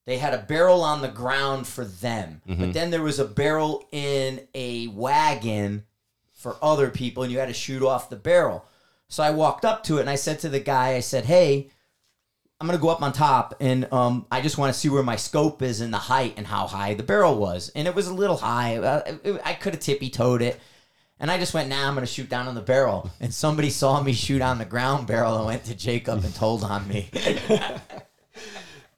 they 0.07 0.17
had 0.17 0.33
a 0.33 0.39
barrel 0.39 0.81
on 0.81 1.01
the 1.03 1.07
ground 1.09 1.67
for 1.67 1.85
them, 1.85 2.41
Mm-hmm. 2.49 2.61
but 2.63 2.73
then 2.73 2.89
there 2.89 3.03
was 3.03 3.19
a 3.19 3.25
barrel 3.25 3.85
in 3.91 4.41
a 4.55 4.87
wagon 4.87 5.83
for 6.33 6.55
other 6.63 6.89
people, 6.89 7.21
and 7.23 7.31
you 7.31 7.37
had 7.39 7.47
to 7.49 7.53
shoot 7.53 7.83
off 7.83 8.09
the 8.09 8.15
barrel. 8.15 8.65
So 9.09 9.21
I 9.21 9.29
walked 9.31 9.65
up 9.65 9.83
to 9.83 9.97
it 9.97 10.01
and 10.01 10.09
I 10.09 10.15
said 10.15 10.39
to 10.39 10.49
the 10.49 10.59
guy, 10.59 10.95
I 10.95 11.01
said, 11.01 11.25
"Hey." 11.25 11.69
I'm 12.59 12.65
gonna 12.65 12.79
go 12.79 12.89
up 12.89 13.03
on 13.03 13.13
top, 13.13 13.53
and 13.59 13.87
um, 13.93 14.25
I 14.31 14.41
just 14.41 14.57
want 14.57 14.73
to 14.73 14.79
see 14.79 14.89
where 14.89 15.03
my 15.03 15.15
scope 15.15 15.61
is 15.61 15.79
and 15.79 15.93
the 15.93 15.99
height 15.99 16.33
and 16.37 16.47
how 16.47 16.65
high 16.65 16.95
the 16.95 17.03
barrel 17.03 17.37
was, 17.37 17.69
and 17.75 17.87
it 17.87 17.93
was 17.93 18.07
a 18.07 18.13
little 18.15 18.35
high. 18.37 18.77
Uh, 18.77 19.17
it- 19.23 19.41
I 19.45 19.53
could 19.53 19.75
have 19.75 19.83
tippy 19.83 20.09
toed 20.09 20.41
it, 20.41 20.59
And 21.19 21.29
I 21.29 21.37
just 21.37 21.53
went, 21.53 21.69
nah, 21.69 21.87
I'm 21.87 21.93
going 21.93 22.05
to 22.05 22.11
shoot 22.11 22.29
down 22.29 22.47
on 22.47 22.55
the 22.55 22.61
barrel. 22.61 23.11
And 23.19 23.31
somebody 23.31 23.69
saw 23.69 24.01
me 24.01 24.13
shoot 24.13 24.41
on 24.41 24.57
the 24.57 24.65
ground 24.65 25.05
barrel 25.05 25.35
and 25.37 25.45
went 25.45 25.65
to 25.65 25.75
Jacob 25.75 26.23
and 26.23 26.33
told 26.33 26.63
on 26.63 26.87
me. 26.87 27.09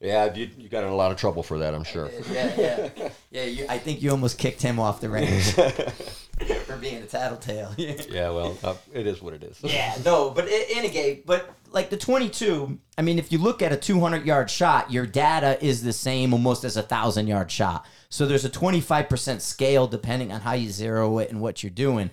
Yeah, 0.02 0.34
you, 0.34 0.50
you 0.58 0.70
got 0.70 0.86
in 0.86 0.90
a 0.90 0.96
lot 0.96 1.12
of 1.12 1.18
trouble 1.18 1.44
for 1.44 1.60
that, 1.60 1.76
I'm 1.76 1.84
sure. 1.84 2.10
yeah, 2.32 2.54
yeah. 2.58 3.10
Yeah, 3.32 3.44
you, 3.44 3.66
I 3.68 3.78
think 3.78 4.02
you 4.02 4.12
almost 4.12 4.38
kicked 4.38 4.62
him 4.62 4.80
off 4.80 5.02
the 5.02 5.10
range 5.10 5.52
for 6.66 6.78
being 6.78 7.04
a 7.04 7.06
tattletale. 7.06 7.76
Yeah, 8.10 8.30
well, 8.30 8.58
uh, 8.64 8.76
it 8.94 9.06
is 9.08 9.22
what 9.22 9.34
it 9.34 9.44
is. 9.44 9.60
Yeah, 9.62 9.94
no, 10.06 10.30
but 10.30 10.48
in 10.48 10.86
a 10.86 10.90
game, 10.90 11.24
but 11.26 11.54
like 11.72 11.90
the 11.90 11.98
22, 11.98 12.80
I 12.98 13.02
mean, 13.02 13.20
if 13.20 13.32
you 13.32 13.40
look 13.40 13.62
at 13.62 13.74
a 13.74 13.78
200 13.78 14.26
yard 14.26 14.50
shot, 14.50 14.90
your 14.90 15.06
data 15.06 15.64
is 15.64 15.84
the 15.84 15.94
same 15.94 16.34
almost 16.34 16.64
as 16.64 16.78
a 16.78 16.82
thousand 16.82 17.28
yard 17.28 17.52
shot. 17.52 17.86
So 18.10 18.26
there's 18.26 18.46
a 18.46 18.50
25% 18.50 19.42
scale 19.42 19.86
depending 19.86 20.32
on 20.32 20.42
how 20.42 20.54
you 20.54 20.70
zero 20.70 21.18
it 21.20 21.30
and 21.30 21.42
what 21.42 21.62
you're 21.62 21.70
doing. 21.72 22.10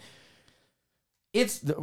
It's 1.32 1.60
the, 1.60 1.80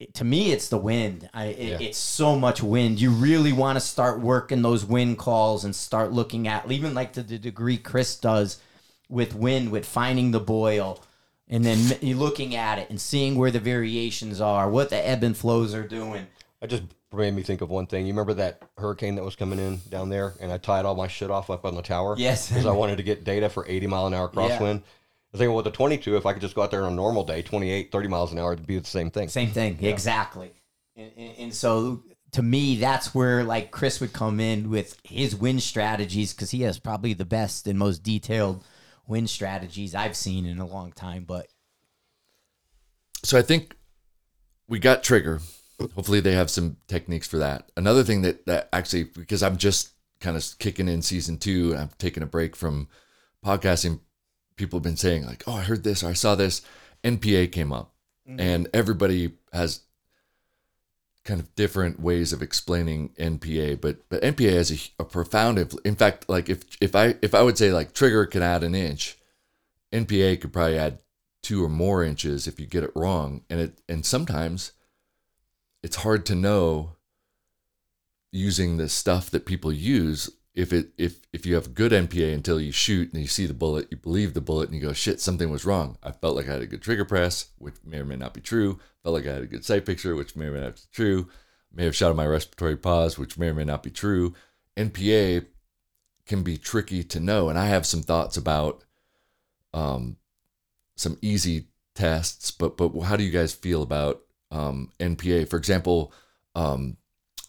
really, 0.00 0.12
to 0.12 0.24
me, 0.24 0.52
it's 0.52 0.68
the 0.68 0.78
wind. 0.78 1.28
I, 1.32 1.44
it, 1.46 1.80
Yeah. 1.80 1.86
It's 1.88 1.98
so 1.98 2.38
much 2.38 2.62
wind. 2.62 3.00
You 3.00 3.10
really 3.10 3.52
want 3.52 3.76
to 3.76 3.80
start 3.80 4.20
working 4.20 4.62
those 4.62 4.84
wind 4.84 5.18
calls 5.18 5.64
and 5.64 5.74
start 5.74 6.12
looking 6.12 6.48
at, 6.48 6.70
even 6.70 6.94
like 6.94 7.12
to 7.14 7.22
the 7.22 7.38
degree 7.38 7.76
Chris 7.76 8.16
does 8.16 8.58
with 9.08 9.34
wind, 9.34 9.70
with 9.70 9.86
finding 9.86 10.30
the 10.30 10.40
boil 10.40 11.02
and 11.48 11.64
then 11.64 12.18
looking 12.18 12.54
at 12.54 12.78
it 12.78 12.90
and 12.90 13.00
seeing 13.00 13.36
where 13.36 13.50
the 13.50 13.60
variations 13.60 14.40
are, 14.40 14.70
what 14.70 14.90
the 14.90 15.08
ebb 15.08 15.22
and 15.24 15.36
flows 15.36 15.74
are 15.74 15.86
doing. 15.86 16.26
I 16.60 16.66
just 16.66 16.82
made 17.12 17.32
me 17.34 17.42
think 17.42 17.60
of 17.60 17.70
one 17.70 17.86
thing. 17.86 18.06
You 18.06 18.12
remember 18.12 18.34
that 18.34 18.62
hurricane 18.76 19.14
that 19.14 19.24
was 19.24 19.36
coming 19.36 19.58
in 19.58 19.80
down 19.88 20.10
there, 20.10 20.34
and 20.40 20.52
I 20.52 20.58
tied 20.58 20.84
all 20.84 20.94
my 20.94 21.08
shit 21.08 21.30
off 21.30 21.48
up 21.48 21.64
on 21.64 21.74
the 21.74 21.82
tower? 21.82 22.14
Yes. 22.18 22.48
Because 22.50 22.66
I 22.66 22.72
wanted 22.72 22.96
to 22.96 23.02
get 23.02 23.24
data 23.24 23.48
for 23.48 23.64
80 23.66 23.86
mile 23.86 24.06
an 24.06 24.14
hour 24.14 24.28
crosswind. 24.28 24.80
I 24.80 24.82
was 25.38 25.40
thinking, 25.40 25.50
well, 25.50 25.64
with 25.64 25.64
the 25.64 25.70
22, 25.70 26.16
if 26.16 26.26
I 26.26 26.32
could 26.32 26.42
just 26.42 26.54
go 26.54 26.62
out 26.62 26.70
there 26.70 26.84
on 26.84 26.92
a 26.92 26.96
normal 26.96 27.24
day, 27.24 27.42
28, 27.42 27.92
30 27.92 28.08
miles 28.08 28.32
an 28.32 28.38
hour, 28.38 28.52
it'd 28.52 28.66
be 28.66 28.78
the 28.78 28.86
same 28.86 29.10
thing. 29.10 29.28
Same 29.28 29.50
thing, 29.50 29.78
exactly. 29.80 30.52
And, 30.96 31.12
and, 31.16 31.34
and 31.38 31.54
so 31.54 32.02
to 32.32 32.42
me, 32.42 32.76
that's 32.76 33.14
where 33.14 33.44
like 33.44 33.70
Chris 33.70 34.00
would 34.00 34.12
come 34.12 34.40
in 34.40 34.70
with 34.70 34.98
his 35.04 35.34
win 35.34 35.60
strategies 35.60 36.34
because 36.34 36.50
he 36.50 36.62
has 36.62 36.78
probably 36.78 37.14
the 37.14 37.24
best 37.24 37.66
and 37.66 37.78
most 37.78 38.02
detailed 38.02 38.64
win 39.06 39.26
strategies 39.26 39.94
I've 39.94 40.16
seen 40.16 40.44
in 40.44 40.58
a 40.58 40.66
long 40.66 40.92
time. 40.92 41.24
But 41.24 41.46
so 43.24 43.38
I 43.38 43.42
think 43.42 43.76
we 44.68 44.78
got 44.78 45.02
trigger. 45.02 45.40
Hopefully 45.80 46.20
they 46.20 46.32
have 46.32 46.50
some 46.50 46.76
techniques 46.88 47.28
for 47.28 47.38
that. 47.38 47.70
Another 47.76 48.02
thing 48.02 48.22
that 48.22 48.44
that 48.46 48.68
actually 48.72 49.04
because 49.04 49.42
I'm 49.42 49.56
just 49.56 49.90
kind 50.20 50.36
of 50.36 50.44
kicking 50.58 50.88
in 50.88 51.00
season 51.00 51.38
two 51.38 51.72
and 51.72 51.80
I'm 51.82 51.90
taking 51.98 52.22
a 52.22 52.26
break 52.26 52.56
from 52.56 52.88
podcasting. 53.44 54.00
People 54.58 54.78
have 54.78 54.84
been 54.84 54.96
saying 54.96 55.24
like, 55.24 55.44
"Oh, 55.46 55.54
I 55.54 55.62
heard 55.62 55.84
this 55.84 56.02
or 56.02 56.08
I 56.08 56.12
saw 56.12 56.34
this." 56.34 56.62
NPA 57.04 57.50
came 57.52 57.72
up, 57.72 57.94
mm-hmm. 58.28 58.40
and 58.40 58.68
everybody 58.74 59.32
has 59.52 59.82
kind 61.24 61.40
of 61.40 61.54
different 61.54 62.00
ways 62.00 62.32
of 62.32 62.42
explaining 62.42 63.10
NPA. 63.18 63.80
But 63.80 64.08
but 64.08 64.22
NPA 64.22 64.52
has 64.52 64.70
a, 64.70 65.02
a 65.02 65.04
profound. 65.04 65.58
In 65.84 65.96
fact, 65.96 66.28
like 66.28 66.48
if 66.48 66.64
if 66.80 66.94
I 66.94 67.14
if 67.22 67.34
I 67.34 67.42
would 67.42 67.56
say 67.56 67.72
like 67.72 67.94
trigger 67.94 68.26
can 68.26 68.42
add 68.42 68.64
an 68.64 68.74
inch, 68.74 69.16
NPA 69.92 70.40
could 70.40 70.52
probably 70.52 70.78
add 70.78 70.98
two 71.42 71.64
or 71.64 71.68
more 71.68 72.02
inches 72.02 72.46
if 72.46 72.58
you 72.58 72.66
get 72.66 72.84
it 72.84 72.92
wrong 72.94 73.42
and 73.48 73.60
it 73.60 73.80
and 73.88 74.04
sometimes 74.04 74.72
it's 75.82 75.96
hard 75.96 76.26
to 76.26 76.34
know 76.34 76.96
using 78.32 78.76
the 78.76 78.88
stuff 78.88 79.30
that 79.30 79.46
people 79.46 79.72
use 79.72 80.30
if 80.54 80.72
it 80.72 80.90
if 80.96 81.20
if 81.32 81.46
you 81.46 81.54
have 81.54 81.74
good 81.74 81.92
NPA 81.92 82.34
until 82.34 82.60
you 82.60 82.72
shoot 82.72 83.12
and 83.12 83.20
you 83.20 83.28
see 83.28 83.46
the 83.46 83.54
bullet 83.54 83.88
you 83.90 83.96
believe 83.96 84.34
the 84.34 84.40
bullet 84.40 84.68
and 84.68 84.74
you 84.74 84.86
go 84.86 84.92
shit 84.92 85.20
something 85.20 85.50
was 85.50 85.64
wrong. 85.64 85.98
I 86.02 86.12
felt 86.12 86.36
like 86.36 86.48
I 86.48 86.52
had 86.52 86.62
a 86.62 86.66
good 86.66 86.82
trigger 86.82 87.04
press 87.04 87.50
which 87.58 87.76
may 87.84 87.98
or 87.98 88.04
may 88.04 88.16
not 88.16 88.34
be 88.34 88.40
true. 88.40 88.78
Felt 89.02 89.14
like 89.14 89.26
I 89.26 89.34
had 89.34 89.42
a 89.42 89.46
good 89.46 89.64
sight 89.64 89.86
picture 89.86 90.14
which 90.16 90.36
may 90.36 90.46
or 90.46 90.52
may 90.52 90.60
not 90.60 90.74
be 90.76 90.82
true. 90.92 91.28
May 91.72 91.84
have 91.84 91.96
shot 91.96 92.10
on 92.10 92.16
my 92.16 92.26
respiratory 92.26 92.76
pause 92.76 93.18
which 93.18 93.38
may 93.38 93.48
or 93.48 93.54
may 93.54 93.64
not 93.64 93.82
be 93.82 93.90
true. 93.90 94.34
NPA 94.76 95.46
can 96.26 96.42
be 96.42 96.56
tricky 96.56 97.02
to 97.04 97.20
know 97.20 97.48
and 97.48 97.58
I 97.58 97.66
have 97.66 97.86
some 97.86 98.02
thoughts 98.02 98.36
about 98.36 98.84
um 99.72 100.16
some 100.96 101.16
easy 101.22 101.68
tests, 101.98 102.52
but 102.52 102.76
but 102.76 102.98
how 103.00 103.16
do 103.16 103.24
you 103.24 103.30
guys 103.30 103.52
feel 103.52 103.82
about 103.82 104.22
um, 104.50 104.92
NPA? 105.00 105.48
For 105.48 105.56
example, 105.56 106.12
um, 106.54 106.96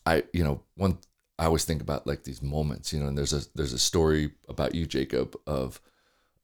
I 0.06 0.24
you 0.34 0.44
know 0.44 0.64
one 0.76 0.98
I 1.40 1.46
always 1.46 1.66
think 1.66 1.82
about 1.82 2.06
like 2.06 2.24
these 2.24 2.42
moments, 2.44 2.92
you 2.94 3.00
know, 3.00 3.08
and 3.08 3.18
there's 3.18 3.34
a 3.34 3.42
there's 3.56 3.74
a 3.74 3.80
story 3.80 4.32
about 4.48 4.76
you, 4.76 4.86
Jacob, 4.86 5.36
of 5.48 5.80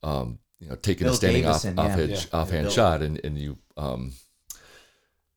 um, 0.03 0.39
you 0.59 0.69
know 0.69 0.75
taking 0.75 1.05
Bill 1.05 1.13
a 1.13 1.17
standing 1.17 1.43
Davison, 1.43 1.77
off 1.77 1.85
yeah. 1.87 1.93
offhand, 1.93 2.09
Yeah. 2.11 2.17
offhand 2.33 2.63
Bill. 2.65 2.71
shot, 2.71 3.01
and 3.01 3.19
and 3.23 3.37
you 3.37 3.57
um, 3.77 4.13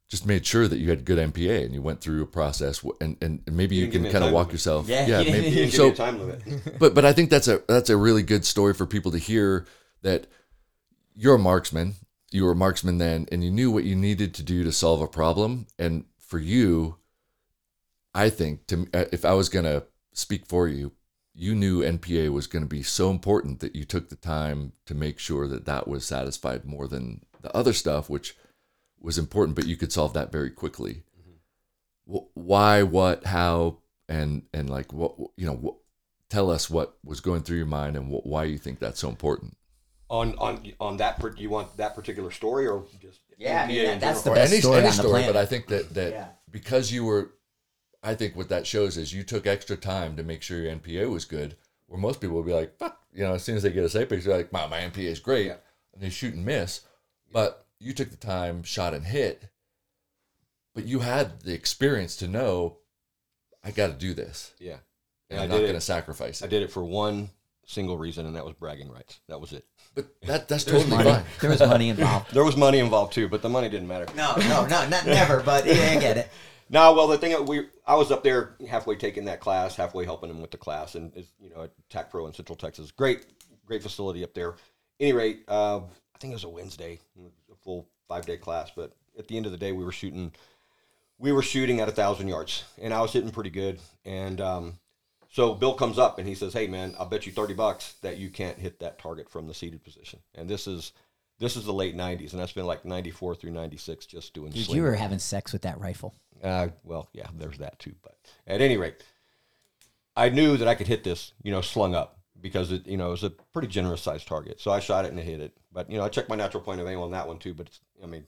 just 0.09 0.25
made 0.27 0.47
sure 0.47 0.67
that 0.69 0.79
you 0.79 0.89
had 0.89 1.05
good 1.05 1.19
NPA 1.19 1.65
and 1.65 1.75
you 1.75 1.83
went 1.83 2.01
through 2.01 2.23
a 2.23 2.27
process, 2.27 2.85
and 3.01 3.17
and 3.21 3.43
maybe 3.51 3.77
You 3.77 3.87
you, 3.87 3.91
can 3.91 4.05
kind 4.11 4.25
of 4.25 4.33
walk 4.33 4.47
limit. 4.47 4.53
yourself, 4.55 4.89
Yeah, 4.89 5.07
yeah, 5.07 5.21
you 5.21 5.33
maybe 5.33 5.49
You 5.49 5.55
didn't 5.55 5.73
so 5.73 5.91
give 5.91 5.99
me 5.99 6.05
a 6.05 6.07
time 6.07 6.19
limit. 6.21 6.79
but 6.79 6.95
but 6.95 7.05
I 7.05 7.13
think 7.13 7.29
that's 7.31 7.49
a 7.49 7.63
that's 7.69 7.91
a 7.91 7.97
really 7.97 8.23
good 8.23 8.45
story 8.45 8.75
for 8.75 8.87
people 8.87 9.11
to 9.13 9.19
hear 9.19 9.67
that 10.03 10.27
you're 11.15 11.35
a 11.35 11.39
marksman. 11.39 11.95
You 12.31 12.45
were 12.45 12.53
a 12.53 12.57
marksman 12.57 12.99
then, 12.99 13.27
and 13.33 13.43
you 13.43 13.51
knew 13.51 13.71
what 13.71 13.85
you 13.85 13.97
needed 13.97 14.35
to 14.35 14.43
do 14.43 14.63
to 14.65 14.71
solve 14.73 15.01
a 15.01 15.09
problem. 15.09 15.67
And 15.79 16.05
for 16.19 16.39
you, 16.39 16.97
I 18.15 18.31
think 18.31 18.67
to 18.69 18.87
uh, 18.95 19.05
if 19.13 19.25
I 19.25 19.33
was 19.35 19.49
gonna 19.49 19.85
speak 20.13 20.47
for 20.47 20.67
you, 20.69 20.93
you 21.35 21.55
knew 21.55 21.83
NPA 21.83 22.31
was 22.33 22.47
going 22.49 22.65
to 22.65 22.69
be 22.69 22.83
so 22.83 23.11
important 23.11 23.61
that 23.61 23.77
you 23.77 23.85
took 23.85 24.09
the 24.09 24.17
time 24.17 24.73
to 24.87 24.95
make 24.95 25.21
sure 25.21 25.47
that 25.47 25.67
that 25.67 25.87
was 25.87 26.05
satisfied 26.05 26.65
more 26.65 26.89
than 26.89 27.21
the 27.43 27.55
other 27.57 27.73
stuff, 27.73 28.11
which 28.11 28.35
was 29.01 29.19
important, 29.19 29.55
but 29.55 29.67
you 29.67 29.77
could 29.77 29.93
solve 29.93 30.15
that 30.15 30.33
very 30.33 30.51
quickly. 30.51 31.03
Wh- 32.13 32.27
Why, 32.37 32.83
what, 32.83 33.27
how, 33.27 33.79
and 34.09 34.43
and 34.53 34.69
like 34.71 34.93
what 34.93 35.15
you 35.37 35.47
know, 35.47 35.55
what, 35.55 35.77
tell 36.31 36.51
us 36.51 36.69
what 36.69 36.97
was 37.05 37.21
going 37.21 37.43
through 37.43 37.59
your 37.59 37.67
mind 37.67 37.97
and 37.97 38.07
wh- 38.13 38.27
why 38.27 38.45
you 38.45 38.59
think 38.59 38.79
that's 38.81 38.99
so 38.99 39.09
important. 39.09 39.57
on 40.11 40.35
on 40.39 40.73
on 40.81 40.97
that, 40.97 41.21
per, 41.21 41.35
you 41.37 41.51
want 41.51 41.77
that 41.77 41.95
particular 41.95 42.31
story 42.33 42.67
or 42.67 42.85
just 43.01 43.21
Yeah, 43.37 43.63
I 43.63 43.67
mean, 43.69 43.85
that- 43.85 44.01
that's 44.01 44.23
the 44.23 44.33
best 44.33 44.59
story 44.59 44.85
on 44.85 44.97
the 44.97 45.03
planet. 45.05 45.29
but 45.29 45.37
I 45.37 45.47
think 45.47 45.69
that 45.69 45.95
that 45.95 46.13
Yeah. 46.13 46.29
because 46.51 46.91
you 46.91 47.05
were, 47.05 47.31
I 48.03 48.15
think 48.15 48.37
what 48.37 48.49
that 48.51 48.67
shows 48.67 48.97
is 48.97 49.13
you 49.13 49.23
took 49.25 49.47
extra 49.47 49.77
time 49.77 50.17
to 50.17 50.23
make 50.23 50.43
sure 50.43 50.61
your 50.61 50.73
NPA 50.75 51.11
was 51.11 51.25
good. 51.25 51.57
Where 51.87 51.99
most 52.01 52.21
people 52.21 52.37
would 52.37 52.47
be 52.47 52.53
like, 52.53 52.77
"Fuck," 52.79 53.01
you 53.13 53.25
know, 53.25 53.35
as 53.35 53.43
soon 53.43 53.57
as 53.57 53.63
they 53.63 53.71
get 53.73 53.85
a 53.85 53.89
safe 53.89 54.09
picture, 54.09 54.29
they're 54.29 54.39
like, 54.39 54.53
"My 54.53 54.67
my 54.67 54.79
NPA 54.81 55.07
is 55.11 55.21
great," 55.21 55.47
Yeah. 55.47 55.57
and 55.95 56.03
they 56.03 56.11
shoot 56.11 56.35
and 56.35 56.45
miss. 56.45 56.83
But 57.33 57.67
you 57.81 57.93
took 57.95 58.11
the 58.11 58.17
time, 58.17 58.63
shot 58.63 58.93
and 58.95 59.05
hit. 59.07 59.45
But 60.75 60.85
you 60.85 61.01
had 61.01 61.41
the 61.41 61.55
experience 61.55 62.15
to 62.17 62.29
know, 62.29 62.77
I 63.65 63.71
got 63.71 63.89
to 63.89 63.93
do 63.95 64.15
this, 64.15 64.53
Yeah, 64.61 64.77
and 65.31 65.41
I 65.41 65.45
I'm 65.45 65.49
not 65.49 65.59
going 65.61 65.73
to 65.73 65.81
sacrifice 65.81 66.43
I 66.43 66.47
did 66.47 66.63
it 66.63 66.71
for 66.71 66.85
one 66.85 67.31
single 67.67 67.99
reason, 67.99 68.27
and 68.27 68.37
that 68.37 68.45
was 68.45 68.55
bragging 68.55 68.91
rights. 68.91 69.19
That 69.29 69.41
was 69.41 69.53
it. 69.53 69.65
But 69.95 70.07
that 70.23 70.47
that's 70.47 70.65
There 70.67 70.75
was 70.75 70.85
totally 70.85 71.05
money. 71.05 71.11
fine. 71.17 71.25
There 71.41 71.51
was 71.51 71.61
money 71.61 71.89
involved. 71.89 72.31
There 72.33 72.45
was 72.45 72.57
money 72.57 72.79
involved 72.79 73.13
too, 73.15 73.29
but 73.29 73.43
the 73.43 73.49
money 73.49 73.69
didn't 73.69 73.89
matter. 73.89 74.07
No, 74.15 74.37
no, 74.37 74.67
no, 74.67 74.87
not 74.89 75.07
never. 75.07 75.41
But 75.43 75.67
yeah, 75.67 75.95
I 75.97 75.99
get 75.99 76.17
it. 76.19 76.29
No, 76.71 76.93
well, 76.93 77.09
the 77.09 77.19
thing 77.19 77.31
that 77.33 77.47
we, 77.47 77.67
I 77.87 77.95
was 77.95 78.11
up 78.11 78.23
there 78.23 78.57
halfway 78.69 78.97
taking 78.97 79.25
that 79.25 79.41
class, 79.41 79.75
halfway 79.75 80.05
helping 80.05 80.31
him 80.31 80.43
with 80.43 80.51
the 80.51 80.59
class, 80.59 80.95
and 80.95 81.13
it's, 81.17 81.29
you 81.41 81.51
know, 81.51 81.63
at 81.63 81.71
TAC 81.89 82.11
Pro 82.11 82.27
in 82.27 82.35
Central 82.35 82.57
Texas, 82.57 82.91
great, 82.91 83.27
great 83.65 83.83
facility 83.83 84.23
up 84.23 84.35
there. 84.35 84.57
Any 85.01 85.13
rate, 85.13 85.45
uh, 85.49 85.79
I 85.79 86.19
think 86.21 86.33
it 86.33 86.37
was 86.37 86.45
a 86.45 86.49
Wednesday, 86.49 86.99
a 87.19 87.55
full 87.63 87.89
five 88.09 88.27
day 88.27 88.37
class, 88.37 88.71
but 88.75 88.93
at 89.19 89.29
the 89.29 89.37
end 89.37 89.47
of 89.47 89.53
the 89.53 89.59
day, 89.59 89.73
we 89.73 89.85
were 89.85 89.93
shooting, 89.93 90.33
we 91.19 91.33
were 91.33 91.43
shooting 91.43 91.81
at 91.81 91.89
a 91.89 91.93
thousand 91.93 92.29
yards, 92.29 92.65
and 92.81 92.93
I 92.93 93.01
was 93.01 93.13
hitting 93.13 93.31
pretty 93.31 93.51
good. 93.51 93.79
And 94.05 94.41
um, 94.41 94.79
so 95.31 95.55
Bill 95.55 95.75
comes 95.75 95.99
up 95.99 96.19
and 96.19 96.27
he 96.27 96.35
says, 96.35 96.53
"Hey, 96.53 96.67
man, 96.67 96.95
I'll 96.99 97.07
bet 97.07 97.27
you 97.27 97.33
thirty 97.33 97.55
bucks 97.55 97.95
that 98.03 98.19
you 98.19 98.31
can't 98.31 98.59
hit 98.59 98.81
that 98.81 98.99
target 98.99 99.29
from 99.29 99.47
the 99.47 99.55
seated 99.55 99.85
position." 99.85 100.21
And 100.35 100.49
this 100.49 100.67
is, 100.67 100.93
this 101.39 101.57
is 101.57 101.65
the 101.65 101.73
late 101.73 101.97
'90s, 101.97 102.33
and 102.33 102.41
that's 102.41 102.53
been 102.53 102.67
like 102.67 102.85
'94 102.85 103.35
through 103.37 103.51
'96, 103.51 104.07
just 104.07 104.35
doing. 104.35 104.53
Dude, 104.53 104.69
you 104.69 104.83
were 104.83 104.95
having 104.95 105.19
sex 105.19 105.53
with 105.53 105.63
that 105.63 105.79
rifle. 105.81 106.15
uh, 106.43 106.69
well, 106.85 107.09
yeah, 107.13 107.27
there's 107.37 107.59
that 107.59 107.79
too. 107.79 107.95
But 108.03 108.17
at 108.47 108.61
any 108.61 108.77
rate, 108.77 109.03
I 110.17 110.29
knew 110.31 110.57
that 110.57 110.69
I 110.69 110.75
could 110.75 110.89
hit 110.89 111.05
this, 111.05 111.33
you 111.43 111.53
know, 111.53 111.61
slung 111.61 111.95
up 111.95 112.19
because 112.41 112.73
it, 112.73 112.87
you 112.87 112.97
know, 112.97 113.09
it 113.09 113.13
was 113.13 113.25
a 113.25 113.31
pretty 113.31 113.69
generous 113.69 114.03
sized 114.03 114.27
target. 114.27 114.61
So 114.61 114.71
I 114.71 114.81
shot 114.81 115.05
it 115.05 115.11
and 115.11 115.21
I 115.21 115.23
hit 115.23 115.41
it. 115.41 115.57
But 115.73 115.91
you 115.91 115.99
know, 115.99 116.05
I 116.05 116.09
checked 116.09 116.29
my 116.29 116.37
natural 116.37 116.63
point 116.63 116.81
of 116.81 116.89
aim 116.89 117.01
on 117.01 117.11
that 117.13 117.27
one 117.29 117.39
too. 117.39 117.55
But 117.55 117.69
it's, 117.69 117.81
I 118.03 118.07
mean, 118.07 118.27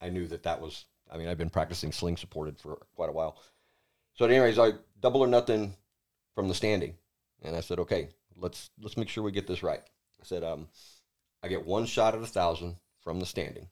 I 0.00 0.10
knew 0.10 0.26
that 0.28 0.42
that 0.44 0.60
was. 0.60 0.84
I 1.10 1.16
mean, 1.16 1.28
I've 1.28 1.38
been 1.38 1.50
practicing 1.50 1.90
sling 1.90 2.18
supported 2.18 2.58
for 2.58 2.76
quite 2.94 3.08
a 3.08 3.12
while. 3.12 3.38
So, 4.14 4.24
at 4.24 4.30
any 4.30 4.40
rate, 4.40 4.58
I 4.58 4.72
double 5.00 5.22
or 5.22 5.26
nothing 5.26 5.74
from 6.34 6.48
the 6.48 6.54
standing, 6.54 6.94
and 7.42 7.56
I 7.56 7.60
said, 7.60 7.78
okay, 7.78 8.08
let's 8.36 8.70
let's 8.80 8.96
make 8.96 9.08
sure 9.08 9.24
we 9.24 9.32
get 9.32 9.46
this 9.46 9.62
right. 9.62 9.80
I 9.80 10.24
said, 10.24 10.44
um, 10.44 10.68
I 11.42 11.48
get 11.48 11.66
one 11.66 11.86
shot 11.86 12.14
at 12.14 12.22
a 12.22 12.26
thousand 12.26 12.76
from 13.00 13.20
the 13.20 13.26
standing. 13.26 13.68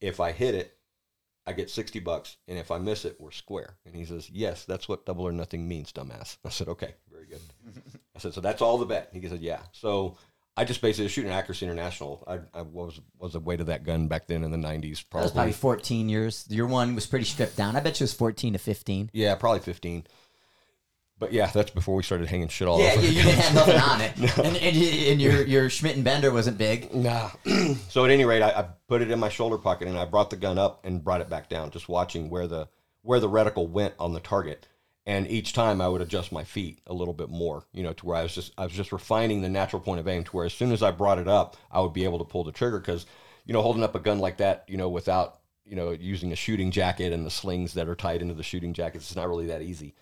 If 0.00 0.20
I 0.20 0.32
hit 0.32 0.54
it, 0.54 0.74
I 1.46 1.52
get 1.52 1.70
60 1.70 1.98
bucks. 2.00 2.36
And 2.46 2.58
if 2.58 2.70
I 2.70 2.78
miss 2.78 3.04
it, 3.04 3.16
we're 3.20 3.30
square. 3.30 3.76
And 3.84 3.94
he 3.94 4.04
says, 4.04 4.30
Yes, 4.30 4.64
that's 4.64 4.88
what 4.88 5.06
double 5.06 5.24
or 5.26 5.32
nothing 5.32 5.66
means, 5.66 5.92
dumbass. 5.92 6.36
I 6.44 6.50
said, 6.50 6.68
Okay, 6.68 6.94
very 7.10 7.26
good. 7.26 7.40
I 8.16 8.18
said, 8.18 8.34
So 8.34 8.40
that's 8.40 8.62
all 8.62 8.78
the 8.78 8.86
bet. 8.86 9.10
He 9.12 9.26
said, 9.28 9.40
Yeah. 9.40 9.60
So 9.72 10.16
I 10.56 10.64
just 10.64 10.80
basically 10.82 11.08
shooting 11.08 11.30
accuracy 11.32 11.64
international. 11.66 12.22
I, 12.26 12.40
I 12.58 12.62
was 12.62 13.00
was 13.18 13.32
the 13.32 13.40
weight 13.40 13.60
of 13.60 13.66
that 13.66 13.84
gun 13.84 14.08
back 14.08 14.26
then 14.26 14.44
in 14.44 14.50
the 14.50 14.56
nineties, 14.56 15.04
That 15.10 15.22
was 15.22 15.30
probably. 15.30 15.52
probably 15.52 15.52
14 15.52 16.08
years. 16.08 16.46
Your 16.48 16.66
one 16.66 16.94
was 16.94 17.06
pretty 17.06 17.24
stripped 17.24 17.56
down. 17.56 17.76
I 17.76 17.80
bet 17.80 17.98
you 18.00 18.04
it 18.04 18.08
was 18.08 18.14
14 18.14 18.52
to 18.54 18.58
15. 18.58 19.10
Yeah, 19.12 19.34
probably 19.36 19.60
fifteen. 19.60 20.06
But 21.18 21.32
yeah, 21.32 21.46
that's 21.48 21.70
before 21.70 21.96
we 21.96 22.02
started 22.04 22.28
hanging 22.28 22.48
shit 22.48 22.68
all 22.68 22.80
Yeah, 22.80 22.92
over. 22.92 23.02
you, 23.02 23.08
you 23.08 23.22
didn't 23.22 23.40
have 23.40 23.54
nothing 23.54 23.80
on 23.80 24.00
it, 24.00 24.18
and, 24.38 24.56
and, 24.56 24.76
and 24.76 25.20
your 25.20 25.44
your 25.44 25.68
Schmidt 25.70 25.96
and 25.96 26.04
Bender 26.04 26.30
wasn't 26.30 26.58
big. 26.58 26.94
Nah. 26.94 27.30
so 27.88 28.04
at 28.04 28.10
any 28.10 28.24
rate, 28.24 28.42
I, 28.42 28.50
I 28.50 28.68
put 28.86 29.02
it 29.02 29.10
in 29.10 29.18
my 29.18 29.28
shoulder 29.28 29.58
pocket 29.58 29.88
and 29.88 29.98
I 29.98 30.04
brought 30.04 30.30
the 30.30 30.36
gun 30.36 30.58
up 30.58 30.84
and 30.84 31.02
brought 31.02 31.20
it 31.20 31.28
back 31.28 31.48
down, 31.48 31.70
just 31.70 31.88
watching 31.88 32.30
where 32.30 32.46
the 32.46 32.68
where 33.02 33.20
the 33.20 33.28
reticle 33.28 33.68
went 33.68 33.94
on 33.98 34.12
the 34.12 34.20
target. 34.20 34.68
And 35.06 35.26
each 35.26 35.54
time 35.54 35.80
I 35.80 35.88
would 35.88 36.02
adjust 36.02 36.32
my 36.32 36.44
feet 36.44 36.80
a 36.86 36.92
little 36.92 37.14
bit 37.14 37.30
more, 37.30 37.64
you 37.72 37.82
know, 37.82 37.94
to 37.94 38.06
where 38.06 38.16
I 38.16 38.22
was 38.22 38.34
just 38.34 38.52
I 38.58 38.64
was 38.64 38.72
just 38.72 38.92
refining 38.92 39.40
the 39.40 39.48
natural 39.48 39.80
point 39.80 40.00
of 40.00 40.06
aim 40.06 40.22
to 40.24 40.30
where 40.36 40.44
as 40.44 40.52
soon 40.52 40.70
as 40.70 40.82
I 40.82 40.90
brought 40.90 41.18
it 41.18 41.26
up, 41.26 41.56
I 41.72 41.80
would 41.80 41.94
be 41.94 42.04
able 42.04 42.18
to 42.18 42.24
pull 42.24 42.44
the 42.44 42.52
trigger 42.52 42.78
because, 42.78 43.06
you 43.46 43.54
know, 43.54 43.62
holding 43.62 43.82
up 43.82 43.94
a 43.94 44.00
gun 44.00 44.18
like 44.18 44.36
that, 44.36 44.64
you 44.68 44.76
know, 44.76 44.88
without 44.90 45.40
you 45.64 45.76
know 45.76 45.90
using 45.90 46.32
a 46.32 46.36
shooting 46.36 46.70
jacket 46.70 47.12
and 47.12 47.24
the 47.26 47.30
slings 47.30 47.74
that 47.74 47.88
are 47.88 47.94
tied 47.94 48.22
into 48.22 48.34
the 48.34 48.42
shooting 48.42 48.72
jackets, 48.74 49.06
it's 49.06 49.16
not 49.16 49.28
really 49.28 49.46
that 49.46 49.62
easy. 49.62 49.94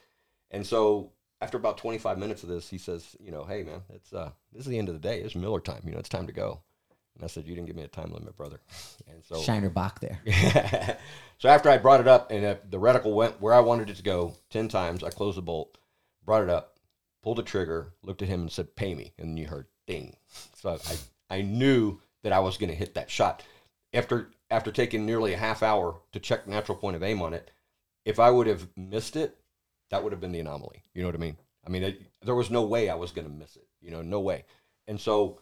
And 0.50 0.66
so 0.66 1.12
after 1.40 1.56
about 1.56 1.78
25 1.78 2.18
minutes 2.18 2.42
of 2.42 2.48
this, 2.48 2.68
he 2.68 2.78
says, 2.78 3.16
you 3.20 3.30
know, 3.30 3.44
hey 3.44 3.62
man, 3.62 3.82
it's 3.90 4.12
uh 4.12 4.30
this 4.52 4.62
is 4.62 4.68
the 4.68 4.78
end 4.78 4.88
of 4.88 4.94
the 4.94 5.00
day. 5.00 5.20
It's 5.20 5.34
Miller 5.34 5.60
time. 5.60 5.82
You 5.84 5.92
know, 5.92 5.98
it's 5.98 6.08
time 6.08 6.26
to 6.26 6.32
go. 6.32 6.60
And 7.14 7.24
I 7.24 7.28
said, 7.28 7.46
you 7.46 7.54
didn't 7.54 7.66
give 7.66 7.76
me 7.76 7.82
a 7.82 7.88
time 7.88 8.12
limit, 8.12 8.36
brother. 8.36 8.60
And 9.08 9.24
so 9.24 9.40
Shiner 9.40 9.70
Bock 9.70 10.00
there. 10.00 10.20
so 11.38 11.48
after 11.48 11.70
I 11.70 11.78
brought 11.78 12.00
it 12.00 12.08
up 12.08 12.30
and 12.30 12.44
uh, 12.44 12.56
the 12.68 12.78
reticle 12.78 13.14
went 13.14 13.40
where 13.40 13.54
I 13.54 13.60
wanted 13.60 13.88
it 13.88 13.96
to 13.96 14.02
go 14.02 14.34
10 14.50 14.68
times, 14.68 15.02
I 15.02 15.10
closed 15.10 15.38
the 15.38 15.42
bolt, 15.42 15.78
brought 16.24 16.42
it 16.42 16.50
up, 16.50 16.78
pulled 17.22 17.38
the 17.38 17.42
trigger, 17.42 17.92
looked 18.02 18.20
at 18.20 18.28
him 18.28 18.42
and 18.42 18.52
said, 18.52 18.76
pay 18.76 18.94
me. 18.94 19.12
And 19.18 19.38
you 19.38 19.46
heard 19.46 19.66
ding. 19.86 20.16
So 20.56 20.78
I, 21.30 21.36
I 21.36 21.42
knew 21.42 22.00
that 22.24 22.32
I 22.32 22.40
was 22.40 22.58
going 22.58 22.68
to 22.68 22.76
hit 22.76 22.94
that 22.94 23.10
shot. 23.10 23.42
After, 23.94 24.32
after 24.50 24.70
taking 24.70 25.06
nearly 25.06 25.32
a 25.32 25.38
half 25.38 25.62
hour 25.62 26.00
to 26.12 26.20
check 26.20 26.46
natural 26.46 26.76
point 26.76 26.96
of 26.96 27.02
aim 27.02 27.22
on 27.22 27.32
it, 27.32 27.52
if 28.04 28.18
I 28.18 28.30
would 28.30 28.48
have 28.48 28.68
missed 28.76 29.16
it, 29.16 29.38
that 29.90 30.02
would 30.02 30.12
have 30.12 30.20
been 30.20 30.32
the 30.32 30.40
anomaly. 30.40 30.82
You 30.94 31.02
know 31.02 31.08
what 31.08 31.14
I 31.14 31.18
mean? 31.18 31.36
I 31.66 31.70
mean, 31.70 31.82
it, 31.82 32.00
there 32.22 32.34
was 32.34 32.50
no 32.50 32.62
way 32.62 32.88
I 32.88 32.94
was 32.94 33.12
going 33.12 33.26
to 33.26 33.32
miss 33.32 33.56
it. 33.56 33.66
You 33.80 33.90
know, 33.90 34.02
no 34.02 34.20
way. 34.20 34.44
And 34.86 35.00
so, 35.00 35.40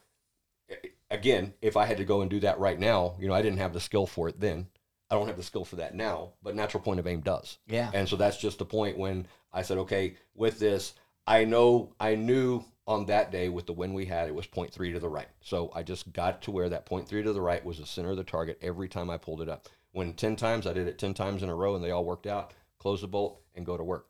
again, 1.11 1.55
if 1.61 1.76
I 1.76 1.84
had 1.84 1.99
to 1.99 2.05
go 2.05 2.22
and 2.22 2.30
do 2.30 2.40
that 2.40 2.59
right 2.59 2.78
now, 2.78 3.14
you 3.18 3.28
know, 3.28 3.34
I 3.34 3.42
didn't 3.42 3.59
have 3.59 3.74
the 3.74 3.80
skill 3.80 4.07
for 4.07 4.28
it 4.28 4.40
then. 4.40 4.66
I 5.11 5.16
don't 5.16 5.26
have 5.26 5.36
the 5.36 5.42
skill 5.42 5.64
for 5.64 5.76
that 5.76 5.95
now, 5.95 6.32
but 6.42 6.57
natural 6.57 6.82
point 6.82 6.99
of 6.99 7.07
aim 7.07 7.20
does. 7.20 7.59
Yeah. 7.66 7.90
And 7.92 8.09
so 8.09 8.16
that's 8.16 8.38
just 8.38 8.59
the 8.59 8.64
point 8.64 8.99
when 8.99 9.26
I 9.53 9.62
said, 9.62 9.78
okay, 9.78 10.16
with 10.34 10.59
this, 10.59 10.95
I 11.26 11.45
know, 11.45 11.95
I 12.01 12.14
knew 12.14 12.64
on 12.86 13.07
that 13.07 13.30
day 13.30 13.49
with 13.49 13.66
the 13.66 13.72
wind 13.72 13.95
we 13.95 14.07
had, 14.07 14.28
it 14.28 14.34
was 14.34 14.47
0.3 14.47 14.92
to 14.92 14.99
the 14.99 15.09
right. 15.09 15.28
So 15.40 15.70
I 15.74 15.82
just 15.82 16.12
got 16.12 16.42
to 16.42 16.51
where 16.51 16.68
that 16.68 16.86
0.3 16.86 17.09
to 17.09 17.32
the 17.32 17.40
right 17.40 17.64
was 17.64 17.78
the 17.78 17.86
center 17.86 18.11
of 18.11 18.16
the 18.16 18.24
target 18.24 18.59
every 18.61 18.88
time 18.88 19.11
I 19.11 19.18
pulled 19.18 19.40
it 19.40 19.49
up. 19.49 19.68
When 19.92 20.14
10 20.14 20.36
times, 20.36 20.66
I 20.66 20.72
did 20.72 20.88
it 20.88 20.99
10 20.99 21.14
times 21.14 21.42
in 21.42 21.49
a 21.49 21.55
row 21.55 21.76
and 21.76 21.84
they 21.84 21.92
all 21.92 22.05
worked 22.05 22.26
out, 22.26 22.53
close 22.78 23.03
the 23.03 23.07
bolt 23.07 23.40
and 23.55 23.64
go 23.64 23.76
to 23.76 23.84
work. 23.84 24.09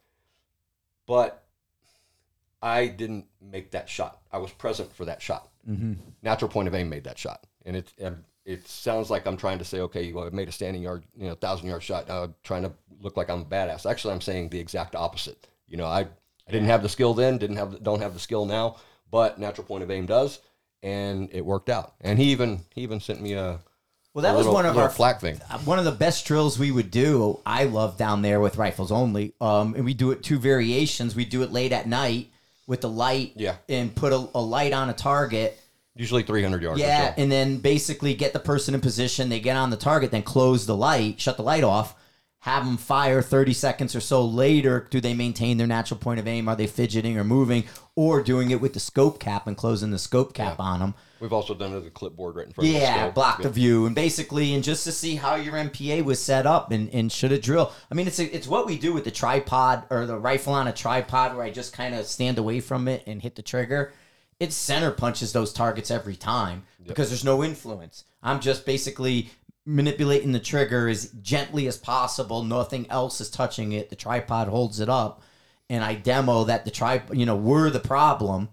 But 1.07 1.45
I 2.63 2.87
didn't 2.87 3.27
make 3.41 3.73
that 3.73 3.89
shot. 3.89 4.21
I 4.33 4.39
was 4.39 4.51
present 4.53 4.93
for 4.93 5.05
that 5.05 5.21
shot. 5.21 5.51
Mm-hmm. 5.69 5.95
Natural 6.23 6.51
point 6.51 6.69
of 6.69 6.75
aim 6.75 6.89
made 6.89 7.05
that 7.05 7.19
shot, 7.19 7.47
and 7.65 7.77
it 7.77 7.93
and 7.99 8.25
it 8.45 8.69
sounds 8.69 9.11
like 9.11 9.27
I'm 9.27 9.37
trying 9.37 9.59
to 9.59 9.65
say, 9.65 9.81
okay, 9.81 10.13
well, 10.13 10.27
I 10.27 10.31
made 10.31 10.49
a 10.49 10.53
standing 10.53 10.83
yard, 10.83 11.05
you 11.17 11.27
know, 11.27 11.35
thousand 11.35 11.69
yard 11.69 11.83
shot. 11.83 12.09
Now 12.09 12.25
I'm 12.25 12.35
trying 12.43 12.63
to 12.63 12.73
look 13.01 13.17
like 13.17 13.31
I'm 13.31 13.43
a 13.43 13.45
badass. 13.45 13.91
Actually, 13.91 14.15
I'm 14.15 14.21
saying 14.21 14.51
the 14.51 14.59
exact 14.59 14.95
opposite. 14.95 15.47
You 15.67 15.77
know, 15.77 15.87
I 15.87 16.01
I 16.47 16.53
didn't 16.53 16.69
have 16.69 16.83
the 16.83 16.89
skill 16.89 17.15
then, 17.15 17.39
didn't 17.39 17.57
have 17.57 17.83
don't 17.83 18.03
have 18.03 18.15
the 18.15 18.21
skill 18.21 18.45
now, 18.47 18.77
but 19.11 19.39
natural 19.39 19.67
point 19.67 19.83
of 19.83 19.91
aim 19.91 20.07
does, 20.07 20.41
and 20.83 21.31
it 21.33 21.45
worked 21.45 21.71
out. 21.71 21.95
And 22.01 22.19
he 22.19 22.33
even 22.33 22.61
he 22.75 22.83
even 22.83 23.01
sent 23.01 23.21
me 23.21 23.35
a 23.35 23.61
Well, 24.15 24.23
that 24.23 24.35
a 24.35 24.39
was 24.39 24.47
one 24.47 24.65
of 24.65 24.79
our 24.79 24.89
flack 24.89 25.21
thing. 25.21 25.41
uh, 25.51 25.59
one 25.59 25.79
of 25.81 25.85
the 25.85 25.91
best 25.93 26.25
drills 26.25 26.57
we 26.59 26.71
would 26.71 26.91
do. 26.93 27.41
I 27.45 27.65
love 27.65 27.97
down 27.99 28.23
there 28.23 28.41
with 28.41 28.57
rifles 28.57 28.93
only, 28.93 29.35
um, 29.41 29.75
and 29.75 29.85
we 29.85 29.93
do 29.93 30.13
it 30.13 30.23
two 30.23 30.39
variations. 30.39 31.17
We 31.17 31.25
do 31.25 31.43
it 31.43 31.51
late 31.53 31.73
at 31.73 31.89
night 31.89 32.31
with 32.69 32.81
the 32.81 32.89
light, 32.89 33.33
Yeah. 33.35 33.57
and 33.69 33.95
put 33.95 34.13
a, 34.13 34.27
a 34.35 34.41
light 34.41 34.73
on 34.73 34.89
a 34.89 34.93
target. 34.95 35.59
Usually 35.97 36.23
300 36.23 36.63
yards. 36.63 36.81
or 36.81 36.85
Yeah, 36.85 37.09
so. 37.15 37.23
and 37.23 37.31
then 37.31 37.59
basically 37.59 38.15
get 38.15 38.33
the 38.33 38.39
person 38.41 38.75
in 38.75 38.81
position. 38.81 39.29
They 39.29 39.41
get 39.41 39.57
on 39.57 39.71
the 39.71 39.77
target, 39.77 40.13
then 40.13 40.23
close 40.23 40.65
the 40.65 40.77
light, 40.77 41.21
shut 41.21 41.37
the 41.37 41.43
light 41.43 41.65
off, 41.65 41.95
have 42.45 42.67
them 42.67 42.77
fire 42.77 43.23
30 43.23 43.55
seconds 43.55 43.97
or 43.97 44.01
so 44.01 44.23
later. 44.23 44.87
Do 44.91 45.01
they 45.01 45.15
maintain 45.15 45.57
their 45.57 45.67
natural 45.67 45.99
point 45.99 46.21
of 46.21 46.29
aim? 46.29 46.47
Are 46.47 46.55
they 46.55 46.67
fidgeting 46.67 47.17
or 47.17 47.25
moving? 47.25 47.65
Or 47.97 48.23
doing 48.23 48.51
it 48.51 48.61
with 48.61 48.75
the 48.75 48.81
scope 48.81 49.19
cap 49.19 49.47
and 49.47 49.57
closing 49.57 49.91
the 49.91 49.99
scope 49.99 50.35
cap 50.35 50.61
on 50.61 50.81
them? 50.81 50.95
We've 51.21 51.33
also 51.33 51.55
done 51.55 51.73
it 51.73 51.77
with 51.77 51.87
a 51.87 51.91
clipboard 51.91 52.37
right 52.37 52.47
in 52.47 52.53
front 52.53 52.69
of 52.69 52.75
the 52.75 52.81
Yeah, 52.81 53.09
block 53.09 53.39
Yeah. 53.39 53.45
the 53.45 53.49
view 53.49 53.87
and 53.87 53.95
basically 53.95 54.53
and 54.53 54.63
just 54.63 54.85
to 54.85 54.93
see 54.93 55.15
how 55.17 55.37
your 55.37 55.55
NPA 55.55 56.05
was 56.05 56.23
set 56.23 56.45
up 56.45 56.71
and, 56.71 56.91
and 56.93 57.11
should 57.11 57.33
it 57.33 57.41
drill. 57.41 57.73
I 57.91 57.95
mean, 57.95 58.07
it's 58.07 58.19
a, 58.19 58.37
it's 58.37 58.47
what 58.47 58.67
we 58.67 58.77
do 58.77 58.93
with 58.93 59.05
the 59.05 59.11
tripod 59.11 59.85
or 59.89 60.05
the 60.05 60.19
rifle 60.19 60.53
on 60.53 60.69
a 60.69 60.73
tripod 60.73 61.35
where 61.35 61.47
I 61.47 61.51
just 61.51 61.73
kind 61.73 61.95
of 61.95 62.05
stand 62.05 62.37
away 62.37 62.61
from 62.61 62.89
it 62.89 63.05
and 63.07 63.23
hit 63.23 63.37
the 63.37 63.43
trigger. 63.43 63.95
It 64.39 64.53
center 64.53 64.91
punches 64.91 65.33
those 65.33 65.51
targets 65.55 65.91
every 65.91 66.17
time 66.17 66.65
because 66.87 67.09
there's 67.09 67.25
no 67.25 67.43
influence. 67.43 68.05
I'm 68.23 68.41
just 68.41 68.67
basically 68.67 69.31
manipulating 69.67 70.33
the 70.33 70.41
trigger 70.41 70.89
as 70.89 71.11
gently 71.23 71.67
as 71.67 71.77
possible. 71.79 72.43
Nothing 72.43 72.91
else 72.91 73.21
is 73.21 73.31
touching 73.31 73.73
it. 73.73 73.91
The 73.91 73.97
tripod 73.97 74.49
holds 74.49 74.81
it 74.81 74.89
up, 74.89 75.23
and 75.71 75.83
I 75.83 75.95
demo 75.95 76.45
that 76.45 76.65
the 76.65 76.71
tripod. 76.71 77.17
You 77.17 77.27
know, 77.27 77.37
we're 77.37 77.71
the 77.71 77.81
problem 77.81 78.51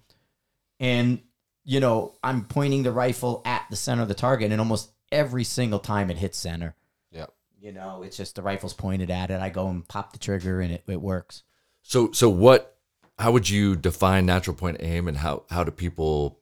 and 0.79 1.19
you 1.63 1.79
know 1.79 2.15
i'm 2.23 2.43
pointing 2.45 2.81
the 2.81 2.91
rifle 2.91 3.43
at 3.45 3.63
the 3.69 3.75
center 3.75 4.01
of 4.01 4.07
the 4.07 4.15
target 4.15 4.51
and 4.51 4.59
almost 4.59 4.89
every 5.11 5.43
single 5.43 5.77
time 5.77 6.09
it 6.09 6.17
hits 6.17 6.35
center 6.39 6.75
Yeah. 7.11 7.27
you 7.59 7.71
know 7.71 8.01
it's 8.01 8.17
just 8.17 8.33
the 8.33 8.41
rifle's 8.41 8.73
pointed 8.73 9.11
at 9.11 9.29
it 9.29 9.39
i 9.39 9.49
go 9.49 9.67
and 9.67 9.87
pop 9.87 10.11
the 10.11 10.17
trigger 10.17 10.59
and 10.59 10.73
it, 10.73 10.83
it 10.87 10.99
works 10.99 11.43
So 11.83 12.11
so 12.13 12.29
what 12.31 12.79
how 13.19 13.31
would 13.31 13.47
you 13.47 13.75
define 13.75 14.25
natural 14.25 14.55
point 14.55 14.77
aim 14.79 15.07
and 15.07 15.17
how 15.17 15.43
how 15.51 15.63
do 15.63 15.69
people 15.69 16.39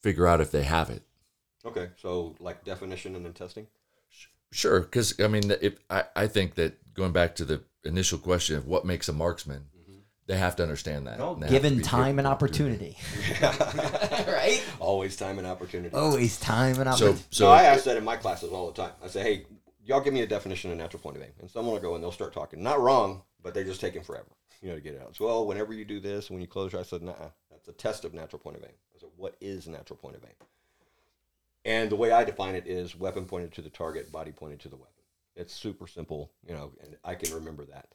figure 0.00 0.26
out 0.26 0.40
if 0.40 0.50
they 0.50 0.62
have 0.62 0.88
it? 0.88 1.02
Okay, 1.66 1.88
so 1.96 2.34
like 2.40 2.64
definition 2.64 3.14
and 3.16 3.24
then 3.24 3.32
testing. 3.32 3.66
Sure, 4.52 4.80
because 4.80 5.18
I 5.20 5.26
mean, 5.26 5.50
if 5.60 5.78
I, 5.90 6.04
I 6.14 6.26
think 6.26 6.54
that 6.54 6.94
going 6.94 7.12
back 7.12 7.34
to 7.36 7.44
the 7.44 7.62
initial 7.84 8.18
question 8.18 8.56
of 8.56 8.66
what 8.66 8.84
makes 8.84 9.08
a 9.08 9.12
marksman, 9.12 9.66
mm-hmm. 9.76 9.98
they 10.26 10.36
have 10.36 10.56
to 10.56 10.62
understand 10.62 11.06
that. 11.06 11.18
and 11.18 11.42
they 11.42 11.46
have 11.46 11.62
to 11.62 11.68
given 11.68 11.82
time 11.82 12.18
and 12.18 12.26
capable 12.26 12.28
of 12.28 12.32
opportunity 12.32 12.96
right 13.42 14.62
Always 14.78 15.16
time 15.16 15.38
and 15.38 15.46
opportunity. 15.46 15.94
always 15.94 16.38
time 16.38 16.78
and 16.78 16.88
it. 16.88 16.94
So 16.94 17.06
opportunity 17.06 17.22
so 17.30 17.44
So 17.46 17.48
I 17.48 17.64
ask 17.64 17.84
that 17.84 17.96
in 17.96 18.04
my 18.04 18.16
classes 18.16 18.52
all 18.52 18.70
the 18.70 18.80
time. 18.80 18.92
I 19.02 19.08
say, 19.08 19.22
hey, 19.22 19.46
y'all 19.84 20.00
give 20.00 20.14
me 20.14 20.22
a 20.22 20.26
definition 20.26 20.70
of 20.70 20.76
natural 20.76 21.00
point 21.00 21.16
of 21.16 21.22
aim. 21.22 21.32
And 21.40 21.50
someone 21.50 21.74
will 21.74 21.80
go 21.80 21.94
and 21.94 22.02
they'll 22.02 22.12
start 22.12 22.32
talking. 22.32 22.62
Not 22.62 22.80
wrong, 22.80 23.22
but 23.42 23.54
they're 23.54 23.64
just 23.64 23.80
taking 23.80 24.02
forever, 24.02 24.28
you 24.62 24.68
know, 24.68 24.76
to 24.76 24.80
get 24.80 24.94
it 24.94 25.02
out. 25.02 25.16
So, 25.16 25.26
well, 25.26 25.46
whenever 25.46 25.72
you 25.72 25.84
do 25.84 26.00
this, 26.00 26.30
when 26.30 26.40
you 26.40 26.46
close 26.46 26.72
your 26.72 26.80
eyes, 26.80 26.88
I 26.88 26.90
said, 26.90 27.02
nah, 27.02 27.14
that's 27.50 27.68
a 27.68 27.72
test 27.72 28.04
of 28.04 28.14
natural 28.14 28.38
point 28.38 28.56
of 28.56 28.62
aim. 28.64 28.70
I 28.94 29.00
said, 29.00 29.10
what 29.16 29.36
is 29.40 29.66
natural 29.66 29.96
point 29.96 30.16
of 30.16 30.24
aim? 30.24 30.34
And 31.64 31.90
the 31.90 31.96
way 31.96 32.10
I 32.10 32.24
define 32.24 32.54
it 32.54 32.66
is 32.66 32.94
weapon 32.96 33.24
pointed 33.24 33.52
to 33.52 33.62
the 33.62 33.70
target, 33.70 34.12
body 34.12 34.32
pointed 34.32 34.60
to 34.60 34.68
the 34.68 34.76
weapon. 34.76 34.90
It's 35.36 35.54
super 35.54 35.86
simple, 35.86 36.30
you 36.46 36.54
know, 36.54 36.72
and 36.82 36.96
I 37.02 37.14
can 37.14 37.34
remember 37.34 37.64
that. 37.66 37.88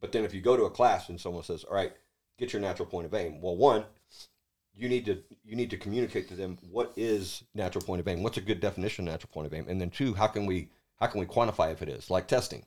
But 0.00 0.12
then 0.12 0.24
if 0.24 0.34
you 0.34 0.40
go 0.40 0.56
to 0.56 0.64
a 0.64 0.70
class 0.70 1.08
and 1.08 1.20
someone 1.20 1.44
says, 1.44 1.64
all 1.64 1.74
right, 1.74 1.92
get 2.38 2.52
your 2.52 2.60
natural 2.60 2.86
point 2.86 3.06
of 3.06 3.14
aim. 3.14 3.40
Well, 3.40 3.56
one, 3.56 3.84
you 4.74 4.88
need 4.88 5.04
to 5.06 5.22
you 5.44 5.56
need 5.56 5.70
to 5.70 5.76
communicate 5.76 6.28
to 6.28 6.34
them 6.34 6.58
what 6.70 6.92
is 6.96 7.44
natural 7.54 7.84
point 7.84 8.00
of 8.00 8.08
aim 8.08 8.22
what's 8.22 8.38
a 8.38 8.42
good 8.42 8.60
definition 8.60 9.06
of 9.06 9.12
natural 9.12 9.30
point 9.32 9.46
of 9.46 9.54
aim 9.54 9.66
and 9.68 9.80
then 9.80 9.90
two 9.90 10.14
how 10.14 10.26
can 10.26 10.46
we 10.46 10.68
how 10.96 11.06
can 11.06 11.20
we 11.20 11.26
quantify 11.26 11.72
if 11.72 11.82
it 11.82 11.88
is 11.88 12.10
like 12.10 12.26
testing 12.26 12.64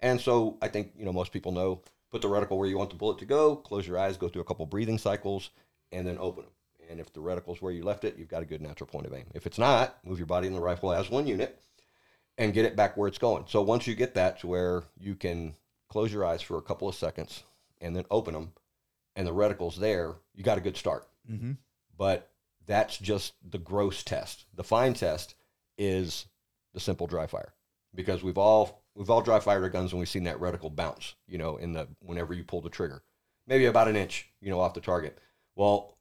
and 0.00 0.20
so 0.20 0.56
i 0.62 0.68
think 0.68 0.92
you 0.96 1.04
know 1.04 1.12
most 1.12 1.32
people 1.32 1.52
know 1.52 1.80
put 2.10 2.22
the 2.22 2.28
reticle 2.28 2.56
where 2.56 2.68
you 2.68 2.78
want 2.78 2.90
the 2.90 2.96
bullet 2.96 3.18
to 3.18 3.24
go 3.24 3.56
close 3.56 3.86
your 3.86 3.98
eyes 3.98 4.16
go 4.16 4.28
through 4.28 4.42
a 4.42 4.44
couple 4.44 4.66
breathing 4.66 4.98
cycles 4.98 5.50
and 5.92 6.06
then 6.06 6.18
open 6.18 6.44
them 6.44 6.52
and 6.94 7.00
if 7.00 7.12
the 7.12 7.20
reticle 7.20 7.54
is 7.54 7.62
where 7.62 7.72
you 7.72 7.84
left 7.84 8.04
it 8.04 8.16
you've 8.16 8.28
got 8.28 8.42
a 8.42 8.46
good 8.46 8.62
natural 8.62 8.86
point 8.86 9.06
of 9.06 9.14
aim 9.14 9.26
if 9.34 9.46
it's 9.46 9.58
not 9.58 9.96
move 10.04 10.18
your 10.18 10.26
body 10.26 10.46
in 10.46 10.54
the 10.54 10.60
rifle 10.60 10.92
as 10.92 11.10
one 11.10 11.26
unit 11.26 11.60
and 12.38 12.54
get 12.54 12.64
it 12.64 12.76
back 12.76 12.96
where 12.96 13.08
it's 13.08 13.18
going 13.18 13.44
so 13.48 13.62
once 13.62 13.86
you 13.86 13.94
get 13.94 14.14
that 14.14 14.40
to 14.40 14.46
where 14.46 14.84
you 14.98 15.14
can 15.14 15.54
close 15.88 16.12
your 16.12 16.24
eyes 16.24 16.42
for 16.42 16.58
a 16.58 16.62
couple 16.62 16.88
of 16.88 16.94
seconds 16.94 17.42
and 17.80 17.94
then 17.94 18.04
open 18.10 18.34
them 18.34 18.52
and 19.16 19.26
the 19.26 19.32
reticle's 19.32 19.76
there 19.76 20.14
you 20.34 20.42
got 20.42 20.58
a 20.58 20.62
good 20.62 20.76
start 20.76 21.06
mm-hmm. 21.30 21.52
but 21.98 22.30
that's 22.66 22.98
just 22.98 23.34
the 23.48 23.58
gross 23.58 24.02
test. 24.02 24.46
The 24.54 24.64
fine 24.64 24.94
test 24.94 25.34
is 25.76 26.26
the 26.72 26.80
simple 26.80 27.06
dry 27.06 27.26
fire 27.26 27.52
because 27.94 28.22
we've 28.22 28.38
all 28.38 28.82
we've 28.94 29.10
all 29.10 29.22
dry 29.22 29.40
fired 29.40 29.62
our 29.62 29.68
guns 29.68 29.92
and 29.92 29.98
we've 29.98 30.08
seen 30.08 30.24
that 30.24 30.38
reticle 30.38 30.74
bounce, 30.74 31.14
you 31.26 31.38
know, 31.38 31.56
in 31.56 31.72
the 31.72 31.88
whenever 32.00 32.34
you 32.34 32.44
pull 32.44 32.60
the 32.60 32.70
trigger, 32.70 33.02
maybe 33.46 33.66
about 33.66 33.88
an 33.88 33.96
inch, 33.96 34.30
you 34.40 34.50
know, 34.50 34.60
off 34.60 34.74
the 34.74 34.80
target. 34.80 35.18
Well, 35.56 35.93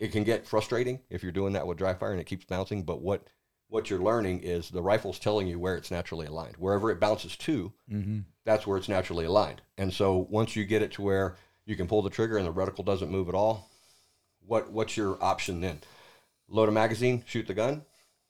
it 0.00 0.10
can 0.10 0.24
get 0.24 0.48
frustrating 0.48 0.98
if 1.10 1.22
you're 1.22 1.30
doing 1.30 1.52
that 1.52 1.66
with 1.66 1.78
dry 1.78 1.94
fire 1.94 2.10
and 2.10 2.20
it 2.20 2.26
keeps 2.26 2.44
bouncing. 2.44 2.82
But 2.82 3.00
what 3.00 3.28
what 3.68 3.88
you're 3.88 4.00
learning 4.02 4.40
is 4.40 4.68
the 4.70 4.82
rifle's 4.82 5.20
telling 5.20 5.46
you 5.46 5.60
where 5.60 5.76
it's 5.76 5.92
naturally 5.92 6.26
aligned. 6.26 6.56
Wherever 6.56 6.90
it 6.90 6.98
bounces 6.98 7.36
to, 7.36 7.72
Mm-hmm. 7.88 8.20
that's 8.44 8.66
where 8.66 8.76
it's 8.76 8.88
naturally 8.88 9.26
aligned. 9.26 9.62
And 9.78 9.92
so 9.92 10.26
once 10.28 10.56
you 10.56 10.64
get 10.64 10.82
it 10.82 10.90
to 10.94 11.02
where 11.02 11.36
you 11.66 11.76
can 11.76 11.86
pull 11.86 12.02
the 12.02 12.10
trigger 12.10 12.36
and 12.36 12.46
the 12.46 12.52
reticle 12.52 12.84
doesn't 12.84 13.12
move 13.12 13.28
at 13.28 13.34
all, 13.36 13.70
what 14.44 14.72
what's 14.72 14.96
your 14.96 15.22
option 15.22 15.60
then? 15.60 15.78
load 16.48 16.68
a 16.68 16.72
magazine, 16.72 17.22
shoot 17.26 17.46
the 17.46 17.54
gun. 17.54 17.82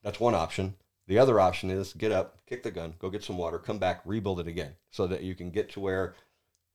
That's 0.03 0.21
one 0.21 0.35
option. 0.35 0.75
The 1.07 1.19
other 1.19 1.41
option 1.41 1.71
is 1.71 1.95
get 1.95 2.13
up, 2.13 2.45
kick 2.47 2.63
the 2.63 2.71
gun, 2.71 2.93
go 2.99 3.09
get 3.09 3.25
some 3.25 3.39
water, 3.39 3.59
come 3.59 3.79
back, 3.79 4.03
rebuild 4.05 4.41
it 4.41 4.47
again, 4.47 4.75
so 4.91 5.07
that 5.07 5.23
you 5.23 5.35
can 5.35 5.51
get 5.51 5.71
to 5.71 5.81
where 5.81 6.15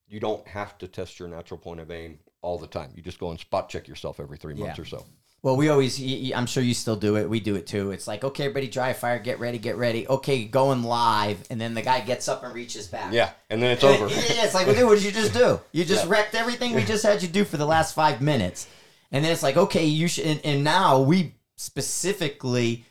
you 0.07 0.19
don't 0.19 0.47
have 0.47 0.75
to 0.79 0.87
test 0.87 1.19
your 1.19 1.27
natural 1.27 1.59
point 1.59 1.79
of 1.79 1.91
aim 1.91 2.17
all 2.45 2.57
the 2.59 2.67
time. 2.67 2.91
You 2.95 3.01
just 3.01 3.19
go 3.19 3.31
and 3.31 3.39
spot 3.39 3.69
check 3.69 3.87
yourself 3.87 4.19
every 4.19 4.37
three 4.37 4.53
months 4.53 4.77
Yeah. 4.77 4.81
or 4.83 4.85
so. 4.85 5.05
Well, 5.41 5.57
we 5.57 5.69
always, 5.69 5.99
I'm 6.33 6.47
sure 6.47 6.63
you 6.63 6.73
still 6.73 6.95
do 6.95 7.17
it. 7.17 7.29
We 7.29 7.39
do 7.39 7.55
it 7.55 7.67
too. 7.67 7.91
It's 7.91 8.07
like, 8.07 8.23
okay, 8.23 8.45
everybody 8.45 8.67
dry 8.67 8.93
fire, 8.93 9.19
get 9.19 9.39
ready, 9.39 9.59
get 9.59 9.75
ready. 9.77 10.07
Okay, 10.07 10.43
going 10.45 10.81
live. 10.81 11.45
And 11.51 11.61
then 11.61 11.75
the 11.75 11.83
guy 11.83 11.99
gets 12.01 12.27
up 12.27 12.43
and 12.43 12.51
reaches 12.53 12.87
back. 12.87 13.13
Yeah, 13.13 13.29
and 13.51 13.61
then 13.61 13.71
it's 13.71 13.83
And 13.83 13.95
over. 13.95 14.05
it- 14.07 14.35
yeah, 14.35 14.45
it's 14.45 14.55
like, 14.55 14.65
well, 14.65 14.75
dude, 14.75 14.85
what 14.87 14.95
did 14.95 15.03
you 15.03 15.11
just 15.11 15.33
do? 15.33 15.59
You 15.71 15.85
just 15.85 16.05
Yeah. 16.05 16.11
wrecked 16.11 16.33
everything 16.33 16.73
we 16.73 16.83
just 16.83 17.03
had 17.03 17.21
you 17.21 17.27
do 17.27 17.45
for 17.45 17.57
the 17.57 17.65
last 17.65 17.93
five 17.93 18.21
minutes. 18.21 18.65
And 19.11 19.23
then 19.23 19.31
it's 19.31 19.43
like, 19.43 19.55
okay, 19.57 19.85
you 19.85 20.07
should. 20.07 20.25
And, 20.25 20.41
and 20.43 20.63
now 20.63 21.01
we 21.01 21.35
specifically 21.57 22.85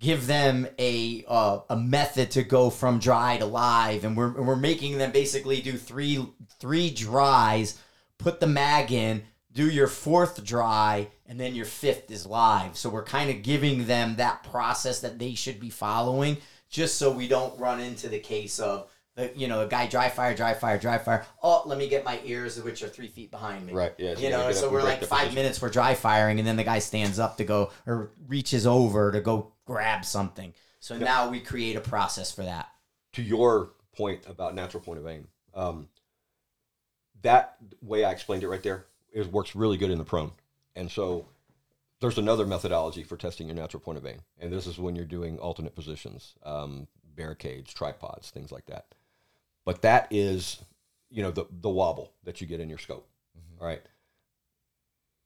give 0.00 0.26
them 0.26 0.66
a 0.78 1.24
uh, 1.28 1.60
a 1.70 1.76
method 1.76 2.30
to 2.32 2.42
go 2.42 2.70
from 2.70 2.98
dry 2.98 3.36
to 3.38 3.46
live, 3.46 4.04
and 4.04 4.16
we're 4.16 4.36
and 4.36 4.46
we're 4.48 4.56
making 4.56 4.98
them 4.98 5.12
basically 5.12 5.60
do 5.62 5.78
three 5.78 6.26
three 6.58 6.90
dries, 6.90 7.78
put 8.24 8.40
the 8.40 8.46
mag 8.46 8.90
in, 8.90 9.22
do 9.52 9.68
your 9.68 9.86
fourth 9.86 10.42
dry, 10.42 11.08
and 11.26 11.38
then 11.38 11.54
your 11.54 11.66
fifth 11.66 12.10
is 12.10 12.24
live. 12.24 12.76
So 12.76 12.88
we're 12.88 13.04
kind 13.04 13.28
of 13.28 13.42
giving 13.42 13.84
them 13.86 14.16
that 14.16 14.42
process 14.44 15.00
that 15.00 15.18
they 15.18 15.34
should 15.34 15.60
be 15.60 15.68
following, 15.68 16.38
just 16.70 16.96
so 16.96 17.12
we 17.12 17.28
don't 17.28 17.56
run 17.60 17.80
into 17.80 18.08
the 18.08 18.18
case 18.18 18.58
of 18.58 18.90
the 19.14 19.30
you 19.36 19.46
know 19.46 19.60
a 19.60 19.68
guy 19.68 19.86
dry 19.86 20.08
fire, 20.08 20.34
dry 20.34 20.54
fire, 20.54 20.78
dry 20.78 20.96
fire. 20.96 21.26
Oh, 21.42 21.62
let 21.66 21.78
me 21.78 21.86
get 21.86 22.02
my 22.02 22.18
ears, 22.24 22.60
which 22.62 22.82
are 22.82 22.88
three 22.88 23.08
feet 23.08 23.30
behind 23.30 23.66
me. 23.66 23.74
Right, 23.74 23.92
yeah, 23.98 24.18
you 24.18 24.30
know, 24.30 24.50
so 24.52 24.70
we're 24.70 24.82
like 24.82 25.04
five 25.04 25.18
position. 25.18 25.34
minutes 25.34 25.60
we're 25.60 25.68
dry 25.68 25.94
firing, 25.94 26.38
and 26.38 26.48
then 26.48 26.56
the 26.56 26.64
guy 26.64 26.78
stands 26.78 27.18
up 27.18 27.36
to 27.36 27.44
go 27.44 27.70
or 27.86 28.10
reaches 28.26 28.66
over 28.66 29.12
to 29.12 29.20
go 29.20 29.52
grab 29.66 30.04
something. 30.04 30.54
So 30.80 30.96
now 30.96 31.28
we 31.30 31.40
create 31.40 31.76
a 31.76 31.80
process 31.80 32.32
for 32.32 32.42
that. 32.42 32.68
to 33.12 33.22
your 33.22 33.70
point 33.96 34.24
about 34.26 34.54
natural 34.54 34.82
point 34.82 34.98
of 34.98 35.06
aim, 35.06 35.28
um, 35.54 35.88
that 37.24 37.56
way 37.82 38.04
I 38.04 38.12
explained 38.12 38.44
it 38.44 38.48
right 38.48 38.62
there, 38.62 38.86
it 39.12 39.30
works 39.32 39.54
really 39.54 39.76
good 39.76 39.90
in 39.90 39.98
the 39.98 40.04
prone. 40.04 40.32
And 40.76 40.90
so 40.90 41.26
there's 42.00 42.18
another 42.18 42.46
methodology 42.46 43.02
for 43.02 43.16
testing 43.16 43.48
your 43.48 43.56
natural 43.56 43.80
point 43.80 43.98
of 43.98 44.06
aim. 44.06 44.20
And 44.38 44.52
this 44.52 44.66
is 44.66 44.78
when 44.78 44.94
you're 44.94 45.04
doing 45.04 45.38
alternate 45.38 45.74
positions, 45.74 46.34
um, 46.44 46.86
barricades, 47.16 47.72
tripods, 47.72 48.30
things 48.30 48.52
like 48.52 48.66
that. 48.66 48.86
But 49.64 49.82
that 49.82 50.08
is, 50.10 50.62
you 51.10 51.22
know, 51.22 51.30
the, 51.30 51.46
the 51.50 51.70
wobble 51.70 52.12
that 52.24 52.40
you 52.40 52.46
get 52.46 52.60
in 52.60 52.68
your 52.68 52.78
scope. 52.78 53.08
All 53.60 53.66
right. 53.66 53.82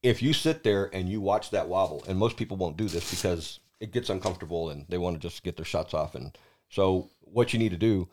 If 0.01 0.21
you 0.21 0.31
sit 0.31 0.63
there 0.63 0.89
and 0.93 1.09
you 1.09 1.19
watch 1.19 1.49
that 1.51 1.67
wobble, 1.67 2.05
and 2.07 2.17
most 2.17 2.37
people 2.37 2.55
won't 2.55 2.77
do 2.77 2.87
this 2.87 3.09
because 3.11 3.59
it 3.81 3.91
gets 3.91 4.09
uncomfortable 4.09 4.69
and 4.69 4.85
they 4.87 4.97
want 4.97 5.15
to 5.15 5.27
just 5.27 5.43
get 5.43 5.57
their 5.57 5.65
shots 5.65 5.93
off. 5.93 6.15
And 6.15 6.37
so 6.69 7.09
what 7.19 7.51
you 7.51 7.59
need 7.59 7.71
to 7.71 7.77
do 7.77 8.07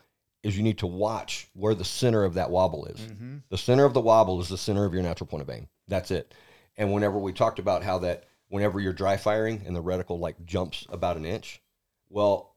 is 0.46 0.56
you 0.56 0.62
need 0.62 0.78
to 0.78 0.86
watch 0.86 1.48
where 1.54 1.74
the 1.74 1.84
center 1.84 2.22
of 2.22 2.34
that 2.34 2.50
wobble 2.50 2.86
is. 2.86 3.00
The 3.48 3.58
center 3.58 3.84
of 3.84 3.94
the 3.94 4.00
wobble 4.00 4.40
is 4.40 4.48
the 4.48 4.56
center 4.56 4.84
of 4.84 4.94
your 4.94 5.02
natural 5.02 5.26
point 5.26 5.42
of 5.42 5.50
aim. 5.50 5.66
That's 5.88 6.12
it. 6.12 6.32
And 6.76 6.92
whenever 6.92 7.18
we 7.18 7.32
talked 7.32 7.58
about 7.58 7.82
how 7.82 7.98
that, 7.98 8.24
whenever 8.48 8.78
you're 8.78 8.92
dry 8.92 9.16
firing 9.16 9.62
and 9.66 9.74
the 9.74 9.82
reticle 9.82 10.20
like 10.20 10.44
jumps 10.44 10.86
about 10.88 11.16
an 11.16 11.24
inch, 11.24 11.60
well, 12.08 12.54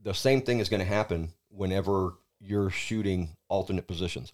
the 0.00 0.14
same 0.14 0.42
thing 0.42 0.60
is 0.60 0.68
going 0.68 0.80
to 0.80 0.86
happen 0.86 1.32
whenever 1.48 2.14
you're 2.40 2.70
shooting 2.70 3.30
alternate 3.48 3.88
positions. 3.88 4.32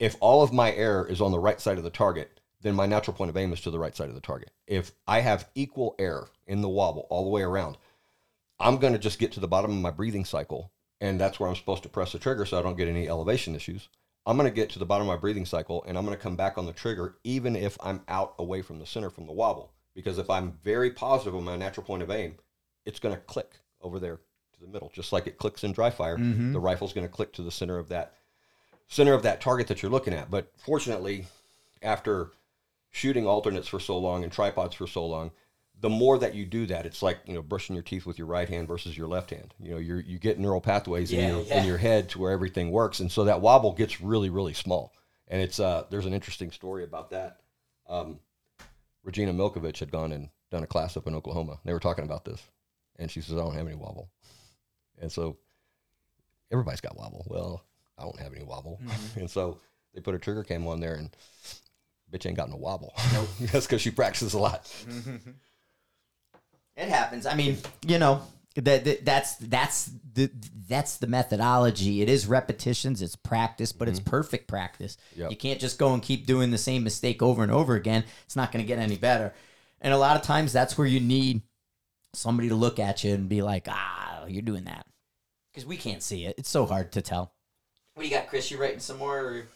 If 0.00 0.16
all 0.20 0.42
of 0.42 0.52
my 0.52 0.72
air 0.72 1.04
is 1.06 1.20
on 1.20 1.30
the 1.30 1.38
right 1.38 1.60
side 1.60 1.78
of 1.78 1.84
the 1.84 1.90
target, 1.90 2.40
then 2.62 2.74
my 2.74 2.86
natural 2.86 3.16
point 3.16 3.30
of 3.30 3.36
aim 3.36 3.52
is 3.52 3.60
to 3.60 3.70
the 3.70 3.78
right 3.78 3.94
side 3.94 4.08
of 4.08 4.14
the 4.14 4.20
target. 4.20 4.50
If 4.66 4.92
I 5.06 5.20
have 5.20 5.48
equal 5.54 5.94
air 5.98 6.24
in 6.46 6.62
the 6.62 6.68
wobble 6.68 7.06
all 7.10 7.22
the 7.22 7.30
way 7.30 7.42
around, 7.42 7.76
I'm 8.58 8.78
going 8.78 8.92
to 8.92 8.98
just 8.98 9.18
get 9.18 9.32
to 9.32 9.40
the 9.40 9.48
bottom 9.48 9.70
of 9.70 9.76
my 9.76 9.90
breathing 9.90 10.24
cycle, 10.24 10.70
and 11.00 11.20
that's 11.20 11.40
where 11.40 11.48
I'm 11.48 11.56
supposed 11.56 11.82
to 11.84 11.88
press 11.88 12.12
the 12.12 12.18
trigger 12.18 12.44
so 12.44 12.58
I 12.58 12.62
don't 12.62 12.76
get 12.76 12.88
any 12.88 13.08
elevation 13.08 13.54
issues. 13.54 13.88
I'm 14.26 14.36
going 14.36 14.48
to 14.48 14.54
get 14.54 14.70
to 14.70 14.78
the 14.78 14.86
bottom 14.86 15.08
of 15.08 15.14
my 15.14 15.20
breathing 15.20 15.46
cycle, 15.46 15.82
and 15.86 15.96
I'm 15.96 16.04
going 16.04 16.16
to 16.16 16.22
come 16.22 16.36
back 16.36 16.58
on 16.58 16.66
the 16.66 16.72
trigger 16.72 17.16
even 17.24 17.56
if 17.56 17.78
I'm 17.82 18.02
out 18.08 18.34
away 18.38 18.62
from 18.62 18.78
the 18.78 18.86
center 18.86 19.10
from 19.10 19.26
the 19.26 19.32
wobble. 19.32 19.72
Because 19.94 20.18
if 20.18 20.30
I'm 20.30 20.58
very 20.62 20.90
positive 20.90 21.34
on 21.34 21.44
my 21.44 21.56
natural 21.56 21.84
point 21.84 22.02
of 22.02 22.10
aim, 22.10 22.36
it's 22.84 23.00
going 23.00 23.14
to 23.14 23.20
click 23.22 23.52
over 23.80 23.98
there 23.98 24.16
to 24.16 24.60
the 24.60 24.68
middle, 24.68 24.90
just 24.94 25.12
like 25.12 25.26
it 25.26 25.38
clicks 25.38 25.64
in 25.64 25.72
dry 25.72 25.90
fire. 25.90 26.16
Mm-hmm. 26.16 26.52
The 26.52 26.60
rifle's 26.60 26.92
going 26.92 27.06
to 27.06 27.12
click 27.12 27.32
to 27.34 27.42
the 27.42 27.50
center 27.50 27.78
of 27.78 27.88
that 27.88 28.14
center 28.88 29.14
of 29.14 29.22
that 29.22 29.40
target 29.40 29.68
that 29.68 29.82
you're 29.82 29.90
looking 29.90 30.14
at. 30.14 30.30
But 30.30 30.52
fortunately, 30.58 31.26
after 31.82 32.30
shooting 32.90 33.26
alternates 33.26 33.68
for 33.68 33.80
so 33.80 33.96
long 33.98 34.22
and 34.24 34.32
tripods 34.32 34.74
for 34.74 34.86
so 34.86 35.06
long, 35.06 35.30
the 35.80 35.88
more 35.88 36.18
that 36.18 36.34
you 36.34 36.44
do 36.44 36.66
that, 36.66 36.84
it's 36.86 37.02
like 37.02 37.18
you 37.26 37.34
know 37.34 37.42
brushing 37.42 37.74
your 37.74 37.82
teeth 37.82 38.04
with 38.06 38.18
your 38.18 38.26
right 38.26 38.48
hand 38.48 38.68
versus 38.68 38.96
your 38.96 39.08
left 39.08 39.30
hand. 39.30 39.54
You 39.58 39.72
know, 39.72 39.78
you 39.78 39.96
you 39.96 40.18
get 40.18 40.38
neural 40.38 40.60
pathways 40.60 41.10
Yeah, 41.12 41.20
in 41.20 41.28
your 41.34 41.44
yeah. 41.44 41.60
in 41.60 41.66
your 41.66 41.78
head 41.78 42.08
to 42.10 42.18
where 42.18 42.32
everything 42.32 42.70
works, 42.70 43.00
and 43.00 43.10
so 43.10 43.24
that 43.24 43.40
wobble 43.40 43.72
gets 43.72 44.00
really 44.00 44.30
really 44.30 44.52
small. 44.54 44.92
And 45.28 45.40
it's 45.40 45.58
uh, 45.60 45.84
there's 45.90 46.06
an 46.06 46.12
interesting 46.14 46.50
story 46.50 46.84
about 46.84 47.10
that. 47.10 47.40
Um, 47.88 48.20
Regina 49.04 49.32
Milkovich 49.32 49.78
had 49.78 49.90
gone 49.90 50.12
and 50.12 50.28
done 50.50 50.62
a 50.62 50.66
class 50.66 50.96
up 50.96 51.06
in 51.06 51.14
Oklahoma. 51.14 51.60
They 51.64 51.72
were 51.72 51.80
talking 51.80 52.04
about 52.04 52.24
this, 52.24 52.42
and 52.98 53.10
she 53.10 53.20
says, 53.20 53.34
"I 53.34 53.38
don't 53.38 53.54
have 53.54 53.66
any 53.66 53.76
wobble," 53.76 54.10
and 55.00 55.10
so 55.10 55.38
everybody's 56.52 56.80
got 56.80 56.96
wobble. 56.96 57.24
Well, 57.28 57.64
I 57.96 58.02
don't 58.02 58.18
have 58.20 58.34
any 58.34 58.44
wobble, 58.44 58.80
and 59.16 59.30
so 59.30 59.58
they 59.94 60.00
put 60.00 60.14
a 60.14 60.18
trigger 60.18 60.42
cam 60.44 60.66
on 60.66 60.80
there, 60.80 60.94
and 60.94 61.10
bitch 62.12 62.26
ain't 62.26 62.36
got 62.36 62.50
no 62.50 62.56
wobble. 62.56 62.92
Nope. 63.12 63.28
That's 63.52 63.66
because 63.66 63.80
she 63.80 63.90
practices 63.92 64.34
a 64.34 64.38
lot. 64.38 64.70
It 66.80 66.88
happens. 66.88 67.26
I 67.26 67.34
mean, 67.34 67.58
you 67.86 67.98
know, 67.98 68.22
that, 68.54 68.84
that 68.84 69.04
that's 69.04 69.36
that's 69.36 69.90
the 70.14 70.30
that's 70.66 70.96
the 70.96 71.06
methodology. 71.06 72.00
It 72.00 72.08
is 72.08 72.26
repetitions, 72.26 73.02
it's 73.02 73.16
practice, 73.16 73.70
but 73.70 73.86
it's 73.86 74.00
perfect 74.00 74.48
practice. 74.48 74.96
Yep. 75.14 75.30
You 75.30 75.36
can't 75.36 75.60
just 75.60 75.78
go 75.78 75.92
and 75.92 76.02
keep 76.02 76.24
doing 76.24 76.50
the 76.50 76.58
same 76.58 76.82
mistake 76.82 77.22
over 77.22 77.42
and 77.42 77.52
over 77.52 77.74
again. 77.74 78.04
It's 78.24 78.34
not 78.36 78.50
going 78.50 78.64
to 78.64 78.66
get 78.66 78.78
any 78.78 78.96
better. 78.96 79.34
And 79.82 79.92
a 79.92 79.98
lot 79.98 80.16
of 80.16 80.22
times 80.22 80.54
that's 80.54 80.78
where 80.78 80.86
you 80.86 81.00
need 81.00 81.42
somebody 82.14 82.48
to 82.48 82.54
look 82.54 82.78
at 82.78 83.04
you 83.04 83.12
and 83.12 83.28
be 83.28 83.42
like, 83.42 83.66
"Ah, 83.68 84.24
you're 84.26 84.40
doing 84.40 84.64
that." 84.64 84.86
Cuz 85.54 85.66
we 85.66 85.76
can't 85.76 86.02
see 86.02 86.24
it. 86.24 86.34
It's 86.38 86.50
so 86.50 86.64
hard 86.64 86.92
to 86.92 87.02
tell. 87.02 87.34
What 87.92 88.04
do 88.04 88.08
you 88.08 88.14
got, 88.14 88.28
Chris? 88.28 88.50
You 88.50 88.58
writing 88.58 88.80
some 88.80 88.96
more? 88.96 89.18
Or? 89.18 89.48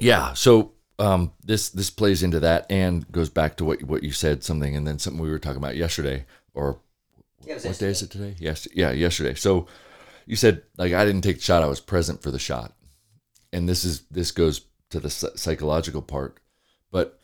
Yeah. 0.00 0.32
So 0.32 0.72
um, 1.00 1.32
this 1.42 1.70
this 1.70 1.90
plays 1.90 2.22
into 2.22 2.40
that 2.40 2.66
and 2.70 3.10
goes 3.10 3.30
back 3.30 3.56
to 3.56 3.64
what 3.64 3.82
what 3.82 4.02
you 4.04 4.12
said 4.12 4.44
something, 4.44 4.76
and 4.76 4.86
then 4.86 4.98
something 4.98 5.20
we 5.20 5.30
were 5.30 5.38
talking 5.38 5.56
about 5.56 5.76
yesterday, 5.76 6.26
or 6.54 6.78
Yeah, 7.44 7.52
it 7.52 7.54
was 7.56 7.64
what 7.64 7.78
day 7.78 7.88
is 7.88 8.02
it 8.02 8.10
today? 8.10 8.36
Yes. 8.38 8.68
Yeah, 8.74 8.90
yesterday. 8.90 9.34
So 9.34 9.66
you 10.26 10.36
said 10.36 10.62
like 10.76 10.92
I 10.92 11.04
didn't 11.04 11.22
take 11.22 11.36
the 11.36 11.42
shot; 11.42 11.62
I 11.62 11.66
was 11.66 11.80
present 11.80 12.22
for 12.22 12.30
the 12.30 12.38
shot, 12.38 12.74
and 13.52 13.68
this 13.68 13.84
is 13.84 14.02
this 14.10 14.30
goes 14.30 14.66
to 14.90 15.00
the 15.00 15.10
psychological 15.10 16.02
part. 16.02 16.38
But 16.90 17.18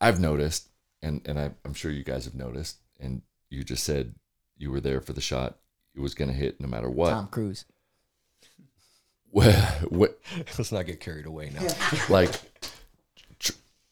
I've 0.00 0.20
noticed, 0.20 0.68
and 1.02 1.20
and 1.26 1.38
I, 1.38 1.50
I'm 1.64 1.74
sure 1.74 1.90
you 1.90 2.04
guys 2.04 2.24
have 2.24 2.34
noticed, 2.34 2.78
and 2.98 3.22
you 3.50 3.62
just 3.62 3.84
said 3.84 4.14
you 4.56 4.70
were 4.70 4.80
there 4.80 5.00
for 5.00 5.12
the 5.12 5.20
shot. 5.20 5.58
It 5.94 6.00
was 6.00 6.14
going 6.14 6.28
to 6.30 6.36
hit 6.36 6.60
no 6.60 6.68
matter 6.68 6.88
what. 6.88 7.10
Tom 7.10 7.28
Cruise. 7.28 7.64
Well, 9.30 9.52
what 9.88 10.18
Let's 10.58 10.72
not 10.72 10.86
get 10.86 11.00
carried 11.00 11.26
away 11.26 11.50
now. 11.50 11.66
like 12.08 12.32
tr- 12.32 12.46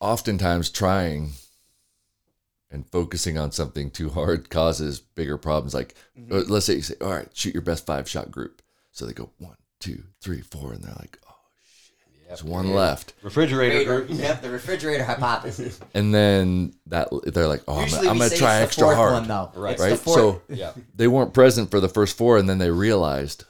oftentimes 0.06 0.70
trying 0.70 1.30
and 2.70 2.86
focusing 2.90 3.38
on 3.38 3.52
something 3.52 3.90
too 3.90 4.10
hard 4.10 4.50
causes 4.50 5.00
bigger 5.00 5.36
problems 5.38 5.74
like 5.74 5.94
uh, 6.30 6.42
let's 6.48 6.66
say 6.66 6.74
you 6.74 6.82
say 6.82 6.94
all 7.00 7.10
right 7.12 7.28
shoot 7.34 7.54
your 7.54 7.62
best 7.62 7.86
five 7.86 8.08
shot 8.08 8.30
group 8.30 8.62
so 8.92 9.06
they 9.06 9.12
go 9.12 9.30
one 9.38 9.56
two 9.80 10.02
three 10.20 10.40
four 10.40 10.72
and 10.72 10.82
they're 10.82 10.94
like 10.98 11.18
oh 11.28 11.34
shit 11.86 12.28
there's 12.28 12.42
one 12.44 12.72
left 12.72 13.14
Refrigerator. 13.22 13.84
group. 14.02 14.18
Yep, 14.18 14.42
the 14.42 14.50
refrigerator 14.50 15.04
hypothesis. 15.12 15.78
and 15.94 16.12
then 16.14 16.72
that 16.86 17.08
they're 17.24 17.46
like 17.48 17.62
oh 17.68 17.76
i'm, 17.76 17.82
Usually 17.82 17.98
gonna- 18.06 18.10
I'm 18.10 18.18
gonna 18.18 18.36
try 18.36 18.56
it's 18.60 18.64
extra 18.68 18.84
fourth 18.84 18.96
hard 18.96 19.12
one, 19.12 19.28
though. 19.28 19.50
Right. 19.54 19.72
It's 19.74 19.82
the 19.82 19.90
right 19.90 19.98
fourth- 19.98 20.16
so 20.18 20.42
Yeah. 20.48 20.72
they 20.94 21.06
weren't 21.08 21.34
present 21.34 21.70
for 21.70 21.78
the 21.80 21.88
first 21.88 22.16
four 22.16 22.36
and 22.38 22.48
then 22.48 22.58
they 22.58 22.70
realized 22.70 23.44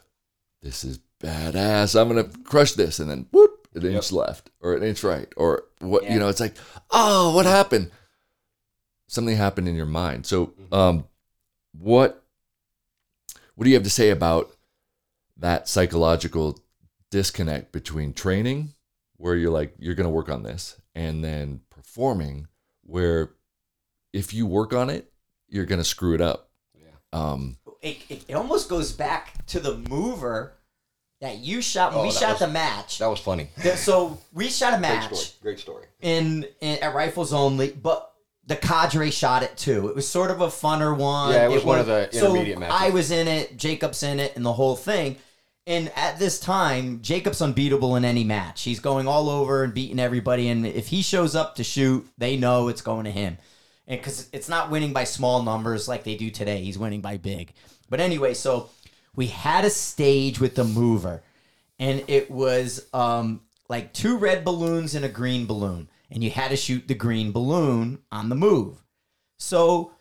this 0.62 0.84
is 0.84 0.98
badass 1.22 1.98
i'm 1.98 2.08
gonna 2.08 2.24
crush 2.44 2.72
this 2.72 2.98
and 2.98 3.08
then 3.10 3.26
whoop 3.30 3.55
an 3.76 3.84
inch 3.86 4.12
left. 4.12 4.50
Or 4.60 4.74
an 4.74 4.82
inch 4.82 5.04
right. 5.04 5.28
Or 5.36 5.64
what 5.80 6.04
Yeah. 6.04 6.14
you 6.14 6.18
know 6.20 6.28
it's 6.28 6.40
like 6.40 6.56
oh 6.90 7.34
what 7.34 7.46
happened? 7.46 7.90
Something 9.08 9.36
happened 9.36 9.68
in 9.68 9.74
your 9.76 9.86
mind. 9.86 10.26
So 10.26 10.52
um 10.72 11.04
what 11.72 12.22
what 13.54 13.64
do 13.64 13.70
you 13.70 13.76
have 13.76 13.84
to 13.84 13.90
say 13.90 14.10
about 14.10 14.50
that 15.38 15.68
psychological 15.68 16.58
disconnect 17.10 17.72
between 17.72 18.12
training 18.12 18.74
where 19.16 19.34
you're 19.36 19.50
like 19.52 19.74
you're 19.78 19.94
gonna 19.94 20.10
work 20.10 20.28
on 20.28 20.42
this 20.42 20.80
and 20.94 21.22
then 21.22 21.60
performing 21.70 22.48
where 22.82 23.30
if 24.12 24.32
you 24.34 24.46
work 24.46 24.72
on 24.72 24.90
it 24.90 25.12
you're 25.48 25.64
gonna 25.66 25.84
screw 25.84 26.14
it 26.14 26.20
up. 26.20 26.50
Yeah. 26.74 26.88
um 27.12 27.56
it, 27.82 27.98
it, 28.08 28.24
it 28.28 28.34
almost 28.34 28.68
goes 28.68 28.90
back 28.92 29.46
to 29.46 29.60
the 29.60 29.76
mover 29.88 30.54
that 31.20 31.38
you 31.38 31.62
shot 31.62 31.92
when 31.92 32.00
Oh, 32.00 32.02
we 32.04 32.10
shot 32.12 32.30
was- 32.30 32.38
the 32.40 32.48
match. 32.48 32.98
That 32.98 33.06
was 33.08 33.20
funny. 33.20 33.48
So 33.76 34.18
we 34.32 34.48
shot 34.48 34.74
a 34.74 34.76
Great 34.76 34.82
match 34.82 35.14
story. 35.14 35.24
Great 35.42 35.58
story. 35.60 35.86
in, 36.02 36.46
in 36.60 36.78
at 36.82 36.94
rifles 36.94 37.32
only, 37.32 37.70
but 37.70 38.12
the 38.46 38.56
cadre 38.56 39.10
shot 39.10 39.42
it 39.42 39.56
too. 39.56 39.88
It 39.88 39.96
was 39.96 40.08
sort 40.08 40.30
of 40.30 40.40
a 40.40 40.46
funner 40.48 40.96
one. 40.96 41.32
Yeah, 41.32 41.46
it 41.46 41.50
was 41.50 41.64
one 41.64 41.78
of 41.80 41.86
the 41.86 42.08
so 42.12 42.32
matches. 42.34 42.58
I 42.70 42.90
was 42.90 43.10
in 43.10 43.26
it, 43.28 43.56
Jacob's 43.56 44.02
in 44.02 44.20
it, 44.20 44.36
and 44.36 44.44
the 44.44 44.52
whole 44.52 44.76
thing. 44.76 45.16
And 45.68 45.90
at 45.96 46.20
this 46.20 46.38
time, 46.38 47.00
Jacob's 47.02 47.42
unbeatable 47.42 47.96
in 47.96 48.04
any 48.04 48.22
match. 48.22 48.62
He's 48.62 48.78
going 48.78 49.08
all 49.08 49.28
over 49.28 49.64
and 49.64 49.74
beating 49.74 49.98
everybody. 49.98 50.48
And 50.48 50.64
if 50.64 50.86
he 50.86 51.02
shows 51.02 51.34
up 51.34 51.56
to 51.56 51.64
shoot, 51.64 52.06
they 52.16 52.36
know 52.36 52.68
it's 52.68 52.82
going 52.82 53.04
to 53.06 53.10
him. 53.10 53.36
And 53.88 53.98
because 54.00 54.28
it's 54.32 54.48
not 54.48 54.70
winning 54.70 54.92
by 54.92 55.02
small 55.02 55.42
numbers 55.42 55.88
like 55.88 56.04
they 56.04 56.14
do 56.14 56.30
today, 56.30 56.62
he's 56.62 56.78
winning 56.78 57.00
by 57.00 57.16
big. 57.16 57.52
But 57.90 57.98
anyway, 57.98 58.34
so 58.34 58.70
we 59.16 59.26
had 59.28 59.64
a 59.64 59.70
stage 59.70 60.38
with 60.38 60.54
the 60.54 60.64
mover, 60.64 61.22
and 61.78 62.04
it 62.06 62.30
was 62.30 62.86
um, 62.92 63.40
like 63.68 63.92
two 63.92 64.18
red 64.18 64.44
balloons 64.44 64.94
and 64.94 65.04
a 65.04 65.08
green 65.08 65.46
balloon, 65.46 65.88
and 66.10 66.22
you 66.22 66.30
had 66.30 66.50
to 66.50 66.56
shoot 66.56 66.86
the 66.86 66.94
green 66.94 67.32
balloon 67.32 67.98
on 68.12 68.28
the 68.28 68.34
move. 68.34 68.82
So 69.38 69.92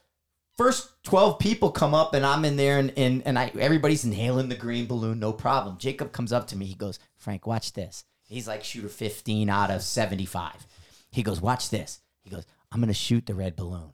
first 0.58 0.90
12 1.04 1.40
people 1.40 1.72
come 1.72 1.94
up 1.94 2.14
and 2.14 2.26
I'm 2.26 2.46
in 2.46 2.56
there 2.56 2.78
and, 2.78 2.94
and, 2.96 3.24
and 3.26 3.38
I 3.38 3.52
everybody's 3.60 4.06
inhaling 4.06 4.50
the 4.50 4.56
green 4.56 4.86
balloon, 4.86 5.20
no 5.20 5.34
problem. 5.34 5.78
Jacob 5.78 6.12
comes 6.12 6.32
up 6.32 6.48
to 6.48 6.58
me, 6.58 6.66
he 6.66 6.76
goes, 6.76 7.00
Frank, 7.18 7.48
watch 7.48 7.74
this. 7.74 8.04
He's 8.28 8.48
like 8.48 8.64
shooter 8.64 8.90
15 8.90 9.50
out 9.50 9.72
of 9.72 9.82
75. 9.84 10.66
He 11.12 11.24
goes, 11.24 11.42
watch 11.42 11.70
this. 11.70 12.00
He 12.22 12.30
goes, 12.30 12.46
I'm 12.72 12.80
gonna 12.80 12.94
shoot 12.94 13.26
the 13.26 13.36
red 13.36 13.56
balloon. 13.56 13.94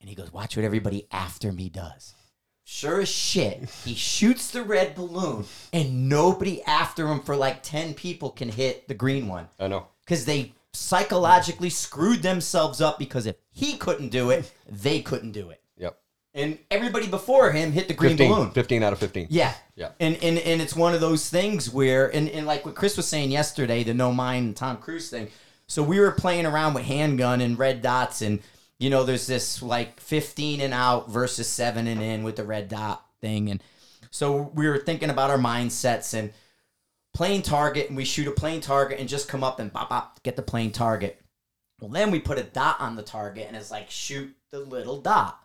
And 0.00 0.08
he 0.08 0.14
goes, 0.14 0.32
watch 0.32 0.56
what 0.56 0.64
everybody 0.64 1.06
after 1.10 1.50
me 1.50 1.68
does. 1.70 2.14
Sure 2.66 3.00
as 3.02 3.08
shit, 3.10 3.68
he 3.84 3.94
shoots 3.94 4.50
the 4.50 4.62
red 4.62 4.94
balloon, 4.94 5.44
and 5.72 6.08
nobody 6.08 6.62
after 6.62 7.06
him 7.08 7.20
for 7.20 7.36
like 7.36 7.62
10 7.62 7.92
people 7.94 8.30
can 8.30 8.48
hit 8.48 8.88
the 8.88 8.94
green 8.94 9.28
one 9.28 9.48
I 9.60 9.68
know. 9.68 9.86
because 10.04 10.24
they 10.24 10.54
psychologically 10.72 11.70
screwed 11.70 12.22
themselves 12.22 12.80
up 12.80 12.98
because 12.98 13.26
if 13.26 13.36
he 13.52 13.76
couldn't 13.76 14.08
do 14.08 14.30
it, 14.30 14.50
they 14.68 15.00
couldn't 15.02 15.32
do 15.32 15.50
it. 15.50 15.60
Yep. 15.76 15.98
And 16.32 16.58
everybody 16.70 17.06
before 17.06 17.52
him 17.52 17.70
hit 17.72 17.86
the 17.86 17.94
green 17.94 18.16
15, 18.16 18.32
balloon. 18.32 18.50
15 18.52 18.82
out 18.82 18.92
of 18.92 18.98
15. 18.98 19.26
Yeah. 19.30 19.52
Yeah. 19.76 19.90
And, 20.00 20.16
and 20.22 20.38
and 20.38 20.62
it's 20.62 20.74
one 20.74 20.94
of 20.94 21.00
those 21.00 21.28
things 21.28 21.70
where 21.70 22.08
and, 22.14 22.28
and 22.28 22.46
like 22.46 22.64
what 22.64 22.74
Chris 22.74 22.96
was 22.96 23.06
saying 23.06 23.30
yesterday, 23.30 23.84
the 23.84 23.94
no 23.94 24.10
mind 24.12 24.56
Tom 24.56 24.78
Cruise 24.78 25.10
thing. 25.10 25.28
So 25.66 25.82
we 25.82 26.00
were 26.00 26.10
playing 26.12 26.44
around 26.46 26.74
with 26.74 26.84
handgun 26.84 27.40
and 27.40 27.58
red 27.58 27.82
dots 27.82 28.20
and 28.22 28.40
you 28.84 28.90
know 28.90 29.02
there's 29.02 29.26
this 29.26 29.62
like 29.62 29.98
15 29.98 30.60
and 30.60 30.74
out 30.74 31.10
versus 31.10 31.48
7 31.48 31.86
and 31.86 32.02
in 32.02 32.22
with 32.22 32.36
the 32.36 32.44
red 32.44 32.68
dot 32.68 33.02
thing 33.22 33.50
and 33.50 33.62
so 34.10 34.52
we 34.54 34.68
were 34.68 34.76
thinking 34.76 35.08
about 35.08 35.30
our 35.30 35.38
mindsets 35.38 36.12
and 36.12 36.34
plain 37.14 37.40
target 37.40 37.88
and 37.88 37.96
we 37.96 38.04
shoot 38.04 38.28
a 38.28 38.32
plain 38.32 38.60
target 38.60 39.00
and 39.00 39.08
just 39.08 39.26
come 39.26 39.42
up 39.42 39.58
and 39.58 39.72
bop 39.72 39.88
bop 39.88 40.22
get 40.22 40.36
the 40.36 40.42
plain 40.42 40.70
target. 40.70 41.18
Well 41.80 41.90
then 41.90 42.10
we 42.10 42.20
put 42.20 42.38
a 42.38 42.42
dot 42.42 42.78
on 42.78 42.94
the 42.94 43.02
target 43.02 43.46
and 43.48 43.56
it's 43.56 43.70
like 43.70 43.90
shoot 43.90 44.36
the 44.52 44.60
little 44.60 45.00
dot. 45.00 45.42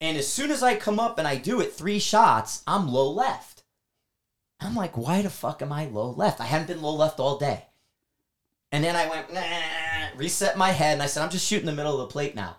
And 0.00 0.16
as 0.16 0.28
soon 0.28 0.52
as 0.52 0.62
I 0.62 0.76
come 0.76 1.00
up 1.00 1.18
and 1.18 1.26
I 1.26 1.36
do 1.36 1.60
it 1.60 1.72
three 1.72 1.98
shots, 1.98 2.62
I'm 2.66 2.88
low 2.88 3.10
left. 3.10 3.64
I'm 4.60 4.76
like, 4.76 4.96
why 4.96 5.20
the 5.20 5.30
fuck 5.30 5.62
am 5.62 5.72
I 5.72 5.86
low 5.86 6.10
left? 6.10 6.40
I 6.40 6.44
hadn't 6.44 6.68
been 6.68 6.82
low 6.82 6.94
left 6.94 7.18
all 7.18 7.38
day. 7.38 7.66
And 8.74 8.82
then 8.82 8.96
I 8.96 9.08
went, 9.08 9.32
nah, 9.32 9.40
reset 10.16 10.58
my 10.58 10.70
head, 10.70 10.94
and 10.94 11.02
I 11.02 11.06
said, 11.06 11.22
I'm 11.22 11.30
just 11.30 11.46
shooting 11.46 11.66
the 11.66 11.72
middle 11.72 11.92
of 11.92 12.08
the 12.08 12.12
plate 12.12 12.34
now. 12.34 12.56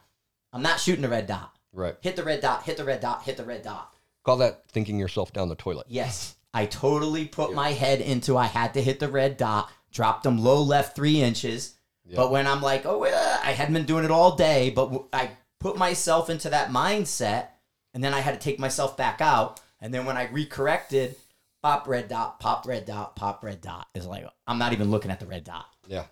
I'm 0.54 0.62
not 0.62 0.80
shooting 0.80 1.02
the 1.02 1.10
red 1.10 1.28
dot. 1.28 1.54
Right. 1.74 1.98
Hit 2.00 2.16
the 2.16 2.24
red 2.24 2.40
dot, 2.40 2.64
hit 2.64 2.78
the 2.78 2.86
red 2.86 3.02
dot, 3.02 3.24
hit 3.24 3.36
the 3.36 3.44
red 3.44 3.64
dot. 3.64 3.94
Call 4.24 4.38
that 4.38 4.64
thinking 4.70 4.98
yourself 4.98 5.34
down 5.34 5.50
the 5.50 5.56
toilet. 5.56 5.88
Yes, 5.90 6.38
I 6.54 6.68
totally 6.68 7.26
put 7.26 7.54
my 7.54 7.72
head 7.74 8.00
into 8.00 8.38
I 8.38 8.46
had 8.46 8.76
to 8.76 8.82
hit 8.82 9.02
the 9.02 9.10
red 9.10 9.36
dot, 9.36 9.70
dropped 9.92 10.24
them 10.24 10.38
low 10.38 10.62
left 10.62 10.96
three 10.96 11.22
inches. 11.22 11.76
But 12.16 12.32
when 12.32 12.48
I'm 12.48 12.62
like, 12.62 12.86
oh, 12.86 13.04
uh, 13.04 13.40
I 13.44 13.52
hadn't 13.52 13.74
been 13.74 13.86
doing 13.86 14.06
it 14.06 14.12
all 14.12 14.38
day, 14.38 14.70
but 14.70 14.86
w- 14.86 15.08
I 15.12 15.32
put 15.60 15.76
myself 15.78 16.30
into 16.30 16.50
that 16.50 16.70
mindset, 16.70 17.48
and 17.94 18.02
then 18.02 18.14
I 18.14 18.22
had 18.22 18.36
to 18.36 18.40
take 18.40 18.58
myself 18.58 18.96
back 18.96 19.20
out. 19.20 19.60
And 19.82 19.94
then 19.94 20.06
when 20.06 20.16
I 20.16 20.28
recorrected, 20.28 21.16
pop 21.62 21.90
red 21.90 22.08
dot, 22.08 22.40
pop 22.40 22.66
red 22.66 22.86
dot, 22.86 23.18
pop 23.18 23.44
red 23.44 23.60
dot. 23.60 23.88
It's 23.94 24.06
like 24.06 24.26
I'm 24.48 24.60
not 24.60 24.72
even 24.72 24.92
looking 24.92 25.12
at 25.12 25.20
the 25.20 25.26
red 25.26 25.44
dot. 25.44 25.66
Yeah. 25.88 26.06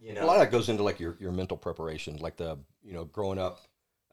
You 0.00 0.12
A 0.12 0.24
lot 0.24 0.36
of 0.36 0.42
that 0.42 0.52
goes 0.52 0.68
into 0.68 0.82
like 0.82 1.00
your, 1.00 1.16
your 1.18 1.32
mental 1.32 1.56
preparation, 1.56 2.16
like 2.18 2.36
the 2.36 2.58
you 2.82 2.92
know 2.92 3.04
growing 3.04 3.38
up. 3.38 3.60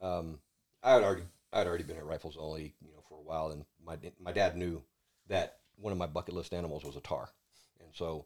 Um, 0.01 0.39
I 0.81 0.93
had 0.93 1.03
already 1.03 1.23
I 1.51 1.59
had 1.59 1.67
already 1.67 1.83
been 1.83 1.97
at 1.97 2.05
rifles 2.05 2.37
only 2.39 2.73
you 2.81 2.91
know 2.91 3.01
for 3.07 3.15
a 3.17 3.21
while, 3.21 3.51
and 3.51 3.65
my 3.85 3.97
my 4.19 4.31
dad 4.31 4.55
knew 4.55 4.81
that 5.27 5.59
one 5.75 5.91
of 5.91 5.97
my 5.97 6.07
bucket 6.07 6.33
list 6.33 6.53
animals 6.53 6.83
was 6.83 6.95
a 6.95 7.01
tahr, 7.01 7.29
and 7.79 7.89
so 7.93 8.25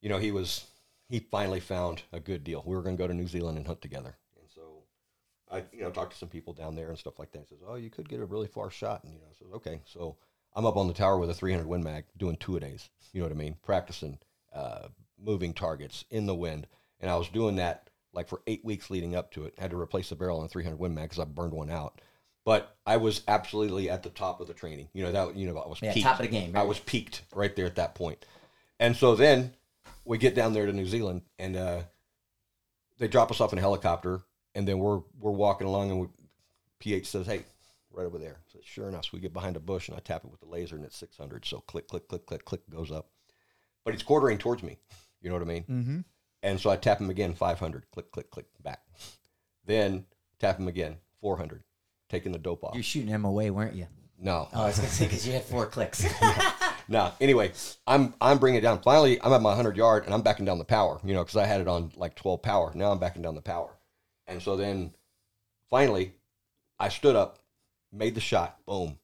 you 0.00 0.08
know 0.08 0.18
he 0.18 0.32
was 0.32 0.66
he 1.08 1.20
finally 1.20 1.60
found 1.60 2.02
a 2.12 2.20
good 2.20 2.42
deal. 2.42 2.62
We 2.66 2.74
were 2.74 2.82
going 2.82 2.96
to 2.96 3.02
go 3.02 3.06
to 3.06 3.14
New 3.14 3.28
Zealand 3.28 3.58
and 3.58 3.66
hunt 3.66 3.82
together, 3.82 4.16
and 4.40 4.48
so 4.52 4.82
I 5.50 5.62
you 5.72 5.82
know 5.82 5.90
talked 5.90 6.12
to 6.12 6.18
some 6.18 6.30
people 6.30 6.54
down 6.54 6.74
there 6.74 6.88
and 6.88 6.98
stuff 6.98 7.18
like 7.18 7.32
that. 7.32 7.40
He 7.40 7.46
says, 7.46 7.64
"Oh, 7.66 7.76
you 7.76 7.90
could 7.90 8.08
get 8.08 8.20
a 8.20 8.26
really 8.26 8.48
far 8.48 8.70
shot," 8.70 9.04
and 9.04 9.12
you 9.12 9.20
know 9.20 9.26
I 9.30 9.34
says, 9.34 9.52
"Okay." 9.56 9.80
So 9.84 10.16
I'm 10.54 10.66
up 10.66 10.76
on 10.76 10.88
the 10.88 10.94
tower 10.94 11.18
with 11.18 11.30
a 11.30 11.34
300 11.34 11.66
Win 11.66 11.84
Mag 11.84 12.04
doing 12.16 12.36
two 12.36 12.56
a 12.56 12.60
days. 12.60 12.88
You 13.12 13.20
know 13.20 13.26
what 13.26 13.32
I 13.32 13.38
mean? 13.38 13.56
Practicing, 13.62 14.18
uh, 14.54 14.88
moving 15.18 15.52
targets 15.54 16.04
in 16.10 16.26
the 16.26 16.34
wind, 16.34 16.66
and 17.00 17.10
I 17.10 17.16
was 17.16 17.28
doing 17.28 17.56
that 17.56 17.90
like 18.12 18.28
for 18.28 18.40
eight 18.46 18.64
weeks 18.64 18.90
leading 18.90 19.14
up 19.14 19.30
to 19.32 19.44
it. 19.44 19.54
I 19.58 19.62
had 19.62 19.70
to 19.72 19.80
replace 19.80 20.08
the 20.08 20.16
barrel 20.16 20.38
on 20.38 20.46
a 20.46 20.48
300 20.48 20.78
Win 20.78 20.94
Mag 20.94 21.04
because 21.10 21.18
I 21.18 21.24
burned 21.24 21.52
one 21.52 21.70
out. 21.70 22.00
But 22.44 22.76
I 22.86 22.96
was 22.96 23.22
absolutely 23.26 23.90
at 23.90 24.02
the 24.04 24.08
top 24.10 24.40
of 24.40 24.46
the 24.46 24.54
training. 24.54 24.88
You 24.92 25.02
know 25.04 25.12
that 25.12 25.36
you 25.36 25.46
know 25.52 25.58
I 25.58 25.68
was 25.68 25.80
Yeah, 25.82 25.92
peaked. 25.92 26.06
top 26.06 26.20
of 26.20 26.26
the 26.26 26.32
game, 26.32 26.56
I 26.56 26.62
was 26.62 26.78
peaked 26.78 27.22
right 27.34 27.54
there 27.56 27.66
at 27.66 27.76
that 27.76 27.94
point. 27.94 28.24
And 28.78 28.96
so 28.96 29.16
then 29.16 29.52
we 30.04 30.16
get 30.18 30.34
down 30.36 30.52
there 30.52 30.66
to 30.66 30.72
New 30.72 30.86
Zealand, 30.86 31.22
and 31.38 31.56
uh, 31.56 31.82
they 32.98 33.08
drop 33.08 33.30
us 33.30 33.40
off 33.40 33.52
in 33.52 33.58
a 33.58 33.62
helicopter, 33.62 34.20
and 34.54 34.66
then 34.66 34.78
we're 34.78 35.00
we're 35.18 35.32
walking 35.32 35.66
along, 35.66 35.90
and 35.90 36.00
we, 36.00 36.06
PH 36.78 37.06
says, 37.08 37.26
"Hey, 37.26 37.42
right 37.90 38.06
over 38.06 38.18
there." 38.18 38.36
So 38.52 38.60
sure 38.62 38.88
enough, 38.88 39.06
so 39.06 39.10
we 39.14 39.20
get 39.20 39.32
behind 39.32 39.56
a 39.56 39.60
bush, 39.60 39.88
and 39.88 39.96
I 39.96 40.00
tap 40.00 40.24
it 40.24 40.30
with 40.30 40.40
the 40.40 40.46
laser, 40.46 40.76
and 40.76 40.84
it's 40.84 40.96
600. 40.96 41.44
So 41.44 41.60
click, 41.66 41.88
click, 41.88 42.06
click, 42.08 42.26
click, 42.26 42.44
click 42.44 42.60
goes 42.70 42.92
up, 42.92 43.08
but 43.84 43.92
it's 43.92 44.02
quartering 44.04 44.38
towards 44.38 44.62
me. 44.62 44.78
You 45.26 45.30
know 45.30 45.38
what 45.38 45.48
I 45.48 45.52
mean? 45.52 45.64
mm-hmm. 45.64 45.98
And 46.44 46.60
so 46.60 46.70
I 46.70 46.76
tap 46.76 47.00
him 47.00 47.10
again, 47.10 47.34
500. 47.34 47.90
Click, 47.90 48.12
click, 48.12 48.30
click, 48.30 48.46
back. 48.62 48.80
Then 49.64 50.06
tap 50.38 50.60
him 50.60 50.68
again, 50.68 50.98
400. 51.20 51.64
Taking 52.08 52.30
the 52.30 52.38
dope 52.38 52.62
off. 52.62 52.74
you're 52.74 52.84
shooting 52.84 53.08
him 53.08 53.24
away, 53.24 53.50
weren't 53.50 53.74
you? 53.74 53.88
no, 54.20 54.48
Oh, 54.54 54.62
I 54.62 54.66
was 54.68 54.76
gonna 54.76 54.88
say 54.88 55.06
because 55.06 55.26
you 55.26 55.32
had 55.32 55.42
four 55.42 55.66
clicks. 55.66 56.06
no. 56.88 57.12
Anyway, 57.20 57.50
I'm 57.88 58.14
I'm 58.20 58.38
bringing 58.38 58.58
it 58.58 58.62
down. 58.62 58.80
Finally, 58.82 59.20
I'm 59.20 59.32
at 59.32 59.42
my 59.42 59.48
100 59.48 59.76
yard 59.76 60.04
and 60.04 60.14
I'm 60.14 60.22
backing 60.22 60.46
down 60.46 60.58
the 60.58 60.64
power. 60.64 61.00
You 61.02 61.14
know, 61.14 61.24
because 61.24 61.36
I 61.36 61.44
had 61.44 61.60
it 61.60 61.66
on 61.66 61.90
like 61.96 62.14
12 62.14 62.40
power. 62.40 62.70
Now 62.76 62.92
I'm 62.92 63.00
backing 63.00 63.22
down 63.22 63.34
the 63.34 63.42
power. 63.42 63.76
And 64.28 64.40
so 64.40 64.56
then, 64.56 64.94
finally, 65.68 66.12
I 66.78 66.88
stood 66.88 67.16
up, 67.16 67.40
made 67.92 68.14
the 68.14 68.20
shot. 68.20 68.64
Boom. 68.64 69.00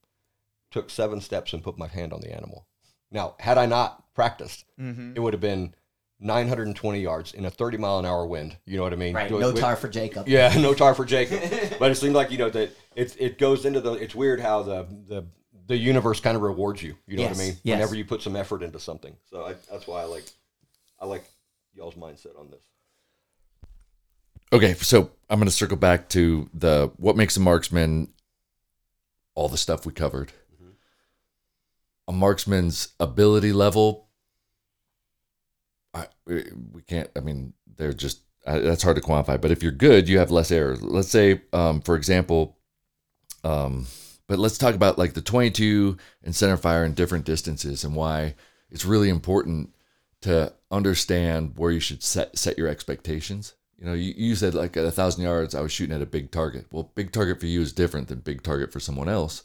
Took 0.70 0.88
seven 0.88 1.20
steps 1.20 1.52
and 1.52 1.64
put 1.64 1.76
my 1.76 1.88
hand 1.88 2.12
on 2.12 2.20
the 2.20 2.32
animal. 2.32 2.68
Now, 3.10 3.34
had 3.40 3.58
I 3.58 3.66
not 3.66 4.14
practiced, 4.14 4.64
mm-hmm. 4.80 5.14
it 5.16 5.18
would 5.18 5.32
have 5.34 5.40
been 5.40 5.74
920 6.22 7.00
yards 7.00 7.34
in 7.34 7.44
a 7.44 7.50
30 7.50 7.78
mile 7.78 7.98
an 7.98 8.06
hour 8.06 8.24
wind. 8.26 8.56
You 8.64 8.76
know 8.76 8.84
what 8.84 8.92
I 8.92 8.96
mean? 8.96 9.14
Right, 9.14 9.28
Do 9.28 9.36
it 9.38 9.40
no 9.40 9.48
with- 9.52 9.60
tahr 9.60 9.76
for 9.76 9.88
Jacob. 9.88 10.28
yeah, 10.28 10.54
no 10.60 10.72
tahr 10.74 10.94
for 10.94 11.04
Jacob. 11.04 11.40
but 11.78 11.90
it 11.90 11.96
seemed 11.96 12.14
like 12.14 12.30
you 12.30 12.38
know 12.38 12.50
that 12.50 12.70
it 12.96 13.16
it 13.18 13.38
goes 13.38 13.64
into 13.64 13.80
the. 13.80 13.92
It's 13.94 14.14
weird 14.14 14.40
how 14.40 14.62
the 14.62 14.86
the 15.08 15.26
the 15.66 15.76
universe 15.76 16.20
kind 16.20 16.36
of 16.36 16.42
rewards 16.42 16.82
you. 16.82 16.96
You 17.06 17.16
know 17.18 17.22
Yes, 17.24 17.36
what 17.36 17.42
I 17.42 17.46
mean? 17.46 17.56
yes. 17.62 17.76
Whenever 17.76 17.94
you 17.96 18.04
put 18.04 18.22
some 18.22 18.36
effort 18.36 18.62
into 18.62 18.78
something. 18.78 19.16
So 19.30 19.46
I, 19.46 19.54
that's 19.70 19.86
why 19.86 20.02
I 20.02 20.04
like 20.04 20.24
I 21.00 21.06
like 21.06 21.24
y'all's 21.74 21.94
mindset 21.94 22.38
on 22.38 22.50
this. 22.50 22.62
Okay, 24.52 24.74
so 24.74 25.10
I'm 25.30 25.38
going 25.38 25.48
to 25.48 25.54
circle 25.54 25.78
back 25.78 26.08
to 26.10 26.48
the 26.52 26.90
what 26.98 27.16
makes 27.16 27.36
a 27.36 27.40
marksman, 27.40 28.08
all 29.34 29.48
the 29.48 29.56
stuff 29.56 29.86
we 29.86 29.92
covered. 29.92 30.28
Mm-hmm. 30.54 30.70
A 32.08 32.12
marksman's 32.12 32.88
ability 33.00 33.52
level, 33.52 34.08
I, 35.94 36.06
we 36.26 36.82
can't, 36.86 37.10
I 37.16 37.20
mean, 37.20 37.52
they're 37.76 37.92
just, 37.92 38.20
I, 38.46 38.58
that's 38.58 38.82
hard 38.82 38.96
to 38.96 39.02
quantify. 39.02 39.40
But 39.40 39.50
if 39.50 39.62
you're 39.62 39.72
good, 39.72 40.08
you 40.08 40.18
have 40.18 40.30
less 40.30 40.50
errors. 40.50 40.82
Let's 40.82 41.10
say, 41.10 41.42
um, 41.52 41.80
for 41.80 41.96
example, 41.96 42.56
um, 43.44 43.86
but 44.28 44.38
let's 44.38 44.58
talk 44.58 44.74
about 44.74 44.98
like 44.98 45.14
the 45.14 45.20
22 45.20 45.96
and 46.22 46.34
center 46.34 46.56
fire 46.56 46.84
in 46.84 46.94
different 46.94 47.24
distances 47.24 47.84
and 47.84 47.94
why 47.94 48.34
it's 48.70 48.84
really 48.84 49.08
important 49.08 49.74
to 50.22 50.52
understand 50.70 51.52
where 51.56 51.70
you 51.70 51.80
should 51.80 52.02
set 52.02 52.38
set 52.38 52.56
your 52.56 52.68
expectations. 52.68 53.54
You 53.76 53.86
know, 53.86 53.92
you, 53.92 54.14
you 54.16 54.34
said 54.36 54.54
like 54.54 54.76
at 54.76 54.84
a 54.84 54.90
thousand 54.90 55.24
yards, 55.24 55.54
I 55.54 55.60
was 55.60 55.72
shooting 55.72 55.94
at 55.94 56.02
a 56.02 56.06
big 56.06 56.30
target. 56.30 56.66
Well, 56.70 56.92
big 56.94 57.12
target 57.12 57.40
for 57.40 57.46
you 57.46 57.60
is 57.60 57.72
different 57.72 58.08
than 58.08 58.20
big 58.20 58.42
target 58.42 58.72
for 58.72 58.80
someone 58.80 59.08
else. 59.08 59.42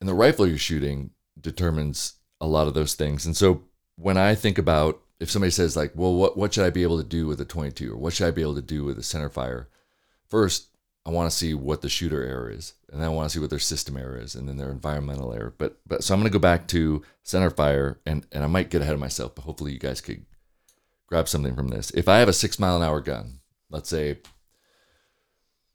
And 0.00 0.08
the 0.08 0.14
rifle 0.14 0.46
you're 0.46 0.58
shooting 0.58 1.10
determines 1.40 2.14
a 2.40 2.46
lot 2.46 2.68
of 2.68 2.74
those 2.74 2.94
things. 2.94 3.26
And 3.26 3.36
so 3.36 3.64
when 3.96 4.16
I 4.16 4.34
think 4.34 4.58
about 4.58 5.00
if 5.22 5.30
somebody 5.30 5.52
says 5.52 5.76
like, 5.76 5.92
well, 5.94 6.14
what 6.14 6.36
what 6.36 6.52
should 6.52 6.64
I 6.66 6.70
be 6.70 6.82
able 6.82 6.98
to 7.00 7.08
do 7.08 7.28
with 7.28 7.40
a 7.40 7.44
22 7.44 7.92
or 7.92 7.96
what 7.96 8.12
should 8.12 8.26
I 8.26 8.32
be 8.32 8.42
able 8.42 8.56
to 8.56 8.62
do 8.62 8.82
with 8.84 8.98
a 8.98 9.02
center 9.04 9.28
fire? 9.28 9.68
First, 10.28 10.68
I 11.06 11.10
want 11.10 11.30
to 11.30 11.36
see 11.36 11.54
what 11.54 11.80
the 11.80 11.88
shooter 11.88 12.24
error 12.24 12.50
is, 12.50 12.74
and 12.90 13.00
then 13.00 13.08
I 13.08 13.12
want 13.12 13.28
to 13.28 13.32
see 13.32 13.40
what 13.40 13.50
their 13.50 13.58
system 13.58 13.96
error 13.96 14.18
is, 14.18 14.34
and 14.34 14.48
then 14.48 14.56
their 14.56 14.70
environmental 14.70 15.32
error. 15.32 15.54
But 15.56 15.78
but 15.86 16.02
so 16.02 16.12
I'm 16.12 16.20
going 16.20 16.30
to 16.30 16.36
go 16.36 16.40
back 16.40 16.66
to 16.68 17.02
center 17.22 17.50
fire, 17.50 18.00
and 18.04 18.26
and 18.32 18.42
I 18.42 18.48
might 18.48 18.70
get 18.70 18.82
ahead 18.82 18.94
of 18.94 19.00
myself, 19.00 19.36
but 19.36 19.42
hopefully 19.42 19.72
you 19.72 19.78
guys 19.78 20.00
could 20.00 20.26
grab 21.06 21.28
something 21.28 21.54
from 21.54 21.68
this. 21.68 21.92
If 21.92 22.08
I 22.08 22.18
have 22.18 22.28
a 22.28 22.32
six 22.32 22.58
mile 22.58 22.76
an 22.76 22.82
hour 22.82 23.00
gun, 23.00 23.40
let's 23.70 23.88
say 23.88 24.18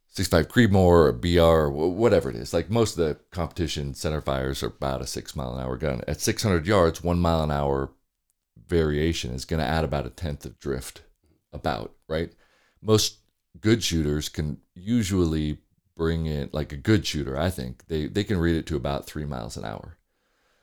65 0.09 0.47
Creedmoor 0.49 0.75
or 0.75 1.11
BR 1.13 1.39
or 1.39 1.69
whatever 1.69 2.29
it 2.29 2.35
is. 2.35 2.51
Like 2.51 2.71
most 2.71 2.97
of 2.97 3.05
the 3.05 3.19
competition 3.29 3.93
center 3.93 4.19
fires 4.19 4.63
are 4.63 4.67
about 4.67 5.01
a 5.01 5.07
six 5.07 5.35
mile 5.35 5.53
an 5.55 5.63
hour 5.63 5.77
gun. 5.77 6.01
At 6.07 6.19
600 6.19 6.65
yards, 6.65 7.03
one 7.03 7.19
mile 7.19 7.43
an 7.43 7.51
hour 7.51 7.91
variation 8.67 9.31
is 9.31 9.45
going 9.45 9.59
to 9.59 9.67
add 9.67 9.83
about 9.83 10.05
a 10.05 10.09
tenth 10.09 10.45
of 10.45 10.59
drift, 10.59 11.01
about 11.53 11.93
right. 12.07 12.31
Most 12.81 13.17
good 13.59 13.83
shooters 13.83 14.29
can 14.29 14.59
usually 14.75 15.57
bring 15.95 16.27
in 16.27 16.49
like 16.51 16.71
a 16.71 16.77
good 16.77 17.05
shooter. 17.05 17.37
I 17.37 17.49
think 17.49 17.87
they 17.87 18.07
they 18.07 18.23
can 18.23 18.37
read 18.37 18.55
it 18.55 18.65
to 18.67 18.75
about 18.75 19.05
three 19.05 19.25
miles 19.25 19.57
an 19.57 19.65
hour. 19.65 19.97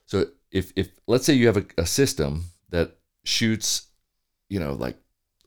So 0.07 0.27
if 0.51 0.73
if 0.77 0.91
let's 1.07 1.25
say 1.27 1.35
you 1.35 1.47
have 1.47 1.57
a, 1.57 1.67
a 1.79 1.87
system 1.87 2.47
that 2.71 2.97
shoots, 3.25 3.89
you 4.49 4.61
know, 4.61 4.73
like 4.73 4.97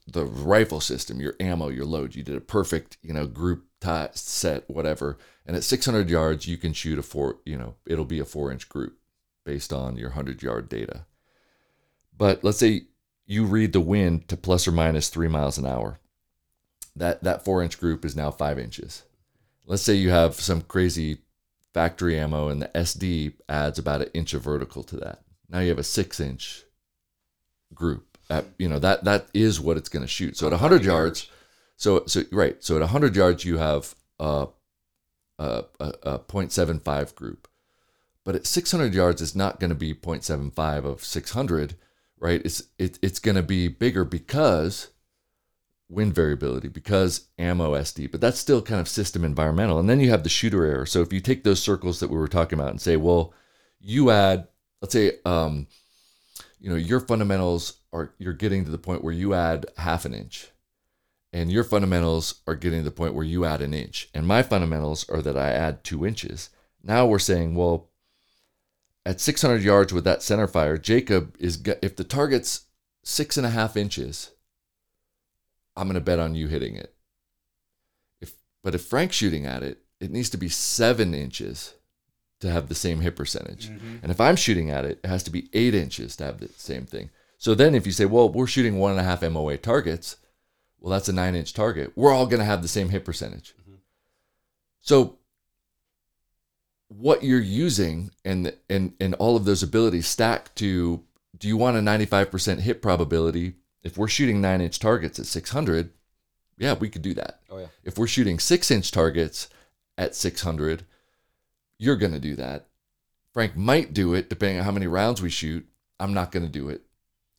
the 0.06 0.24
rifle 0.24 0.80
system, 0.80 1.20
your 1.20 1.34
ammo, 1.40 1.68
your 1.68 1.84
load, 1.84 2.14
you 2.14 2.22
did 2.22 2.36
a 2.36 2.40
perfect, 2.40 2.96
you 3.02 3.12
know, 3.12 3.26
group 3.26 3.64
tie, 3.80 4.10
set, 4.12 4.68
whatever. 4.68 5.18
And 5.46 5.56
at 5.56 5.64
600 5.64 6.10
yards, 6.10 6.46
you 6.46 6.56
can 6.56 6.72
shoot 6.72 6.98
a 6.98 7.02
four, 7.02 7.38
you 7.44 7.56
know, 7.56 7.74
it'll 7.86 8.04
be 8.04 8.20
a 8.20 8.24
four 8.24 8.50
inch 8.50 8.68
group 8.68 8.98
based 9.44 9.72
on 9.72 9.96
your 9.96 10.10
100 10.10 10.42
yard 10.42 10.68
data. 10.68 11.06
But 12.18 12.44
let's 12.44 12.58
say 12.58 12.82
you 13.26 13.44
read 13.44 13.72
the 13.72 13.80
wind 13.80 14.28
to 14.28 14.36
plus 14.36 14.68
or 14.68 14.72
minus 14.72 15.08
three 15.08 15.28
miles 15.28 15.56
an 15.56 15.66
hour. 15.66 16.00
That, 16.96 17.22
that 17.22 17.44
four 17.44 17.62
inch 17.62 17.78
group 17.78 18.04
is 18.04 18.16
now 18.16 18.30
five 18.30 18.58
inches. 18.58 19.04
Let's 19.64 19.82
say 19.82 19.94
you 19.94 20.10
have 20.10 20.34
some 20.34 20.62
crazy 20.62 21.18
factory 21.72 22.18
ammo 22.18 22.48
and 22.48 22.60
the 22.60 22.68
SD 22.68 23.34
adds 23.48 23.78
about 23.78 24.02
an 24.02 24.10
inch 24.14 24.34
of 24.34 24.42
vertical 24.42 24.82
to 24.82 24.96
that. 24.96 25.20
Now 25.48 25.60
you 25.60 25.68
have 25.68 25.78
a 25.78 25.84
six 25.84 26.18
inch 26.18 26.64
group. 27.72 28.18
At, 28.30 28.46
you 28.58 28.68
know 28.68 28.78
that 28.78 29.04
that 29.04 29.28
is 29.32 29.60
what 29.60 29.76
it's 29.76 29.88
going 29.88 30.02
to 30.02 30.08
shoot. 30.08 30.36
So 30.36 30.46
at 30.46 30.52
100 30.52 30.84
yards, 30.84 31.30
so 31.76 32.04
so 32.06 32.24
right. 32.30 32.62
So 32.62 32.74
at 32.74 32.80
100 32.80 33.16
yards 33.16 33.44
you 33.44 33.56
have 33.56 33.94
a 34.18 34.48
a, 35.38 35.64
a, 35.78 35.92
a 36.02 36.18
0.75 36.18 37.14
group, 37.14 37.48
but 38.24 38.34
at 38.34 38.46
600 38.46 38.92
yards 38.92 39.22
it's 39.22 39.36
not 39.36 39.60
going 39.60 39.70
to 39.70 39.76
be 39.76 39.94
0.75 39.94 40.84
of 40.84 41.04
600, 41.04 41.76
right? 42.20 42.40
It's 42.44 42.62
it, 42.78 42.98
it's 43.02 43.18
going 43.18 43.36
to 43.36 43.42
be 43.42 43.68
bigger 43.68 44.04
because 44.04 44.88
wind 45.88 46.14
variability 46.14 46.68
because 46.68 47.28
ammo 47.38 47.74
SD, 47.74 48.10
but 48.10 48.20
that's 48.20 48.38
still 48.38 48.60
kind 48.60 48.80
of 48.80 48.88
system 48.88 49.24
environmental. 49.24 49.78
And 49.78 49.88
then 49.88 50.00
you 50.00 50.10
have 50.10 50.22
the 50.22 50.28
shooter 50.28 50.64
error. 50.64 50.86
So 50.86 51.00
if 51.00 51.12
you 51.12 51.20
take 51.20 51.44
those 51.44 51.62
circles 51.62 52.00
that 52.00 52.10
we 52.10 52.18
were 52.18 52.28
talking 52.28 52.58
about 52.58 52.70
and 52.70 52.80
say, 52.80 52.96
well, 52.96 53.32
you 53.80 54.10
add, 54.10 54.48
let's 54.82 54.92
say, 54.92 55.12
um, 55.24 55.66
you 56.60 56.68
know, 56.68 56.76
your 56.76 57.00
fundamentals 57.00 57.78
are 57.92 58.12
you're 58.18 58.32
getting 58.32 58.64
to 58.64 58.70
the 58.70 58.78
point 58.78 59.02
where 59.02 59.12
you 59.12 59.32
add 59.32 59.66
half 59.76 60.04
an 60.04 60.12
inch, 60.12 60.48
and 61.32 61.52
your 61.52 61.64
fundamentals 61.64 62.42
are 62.46 62.56
getting 62.56 62.80
to 62.80 62.84
the 62.84 62.90
point 62.90 63.14
where 63.14 63.24
you 63.24 63.44
add 63.44 63.62
an 63.62 63.72
inch, 63.72 64.10
and 64.12 64.26
my 64.26 64.42
fundamentals 64.42 65.08
are 65.08 65.22
that 65.22 65.38
I 65.38 65.50
add 65.50 65.84
two 65.84 66.04
inches. 66.04 66.50
Now 66.82 67.06
we're 67.06 67.18
saying, 67.18 67.54
well, 67.54 67.90
at 69.06 69.20
600 69.20 69.62
yards 69.62 69.92
with 69.92 70.04
that 70.04 70.22
center 70.22 70.46
fire, 70.46 70.76
Jacob 70.76 71.36
is 71.38 71.62
if 71.82 71.96
the 71.96 72.04
target's 72.04 72.66
six 73.02 73.36
and 73.36 73.46
a 73.46 73.50
half 73.50 73.76
inches 73.76 74.32
I'm 75.78 75.86
going 75.86 75.94
to 75.94 76.00
bet 76.00 76.18
on 76.18 76.34
you 76.34 76.48
hitting 76.48 76.74
it. 76.74 76.92
If 78.20 78.34
but 78.64 78.74
if 78.74 78.84
Frank's 78.84 79.14
shooting 79.14 79.46
at 79.46 79.62
it, 79.62 79.78
it 80.00 80.10
needs 80.10 80.28
to 80.30 80.36
be 80.36 80.48
seven 80.48 81.14
inches 81.14 81.74
to 82.40 82.50
have 82.50 82.68
the 82.68 82.74
same 82.74 83.00
hit 83.00 83.14
percentage. 83.14 83.68
Mm-hmm. 83.68 83.98
And 84.02 84.10
if 84.10 84.20
I'm 84.20 84.36
shooting 84.36 84.70
at 84.70 84.84
it, 84.84 85.00
it 85.02 85.08
has 85.08 85.22
to 85.24 85.30
be 85.30 85.48
eight 85.52 85.74
inches 85.74 86.16
to 86.16 86.24
have 86.24 86.40
the 86.40 86.48
same 86.56 86.84
thing. 86.84 87.10
So 87.36 87.54
then 87.54 87.74
if 87.74 87.86
you 87.86 87.92
say, 87.92 88.04
well, 88.06 88.28
we're 88.28 88.48
shooting 88.48 88.78
one 88.78 88.90
and 88.90 89.00
a 89.00 89.04
half 89.04 89.22
MOA 89.22 89.56
targets, 89.56 90.16
well, 90.80 90.92
that's 90.92 91.08
a 91.08 91.12
nine 91.12 91.36
inch 91.36 91.54
target. 91.54 91.92
We're 91.94 92.12
all 92.12 92.26
going 92.26 92.40
to 92.40 92.44
have 92.44 92.62
the 92.62 92.68
same 92.68 92.88
hit 92.88 93.04
percentage. 93.04 93.54
So 94.80 95.18
what 96.88 97.22
you're 97.22 97.40
using 97.40 98.10
and 98.24 98.52
and 98.68 98.94
and 99.00 99.14
all 99.14 99.36
of 99.36 99.44
those 99.44 99.62
abilities 99.62 100.06
stack 100.06 100.54
to 100.56 101.04
do 101.36 101.46
you 101.46 101.56
want 101.56 101.76
a 101.76 101.80
95% 101.80 102.60
hit 102.60 102.82
probability? 102.82 103.54
If 103.84 103.96
we're 103.96 104.08
shooting 104.08 104.40
nine 104.40 104.60
inch 104.60 104.78
targets 104.78 105.18
at 105.18 105.26
600 105.26 105.90
yeah 106.58 106.74
we 106.74 106.88
could 106.88 107.02
do 107.02 107.14
that. 107.14 107.40
Oh 107.50 107.58
yeah. 107.58 107.66
if 107.84 107.98
we're 107.98 108.06
shooting 108.06 108.38
six 108.38 108.70
inch 108.70 108.90
targets 108.90 109.48
at 109.96 110.14
600 110.14 110.84
you're 111.78 111.96
going 111.96 112.12
to 112.12 112.18
do 112.18 112.34
that. 112.36 112.66
Frank 113.32 113.56
might 113.56 113.94
do 113.94 114.14
it 114.14 114.28
depending 114.28 114.58
on 114.58 114.64
how 114.64 114.72
many 114.72 114.86
rounds 114.86 115.22
we 115.22 115.30
shoot. 115.30 115.68
I'm 116.00 116.14
not 116.14 116.32
going 116.32 116.44
to 116.44 116.50
do 116.50 116.68
it 116.70 116.82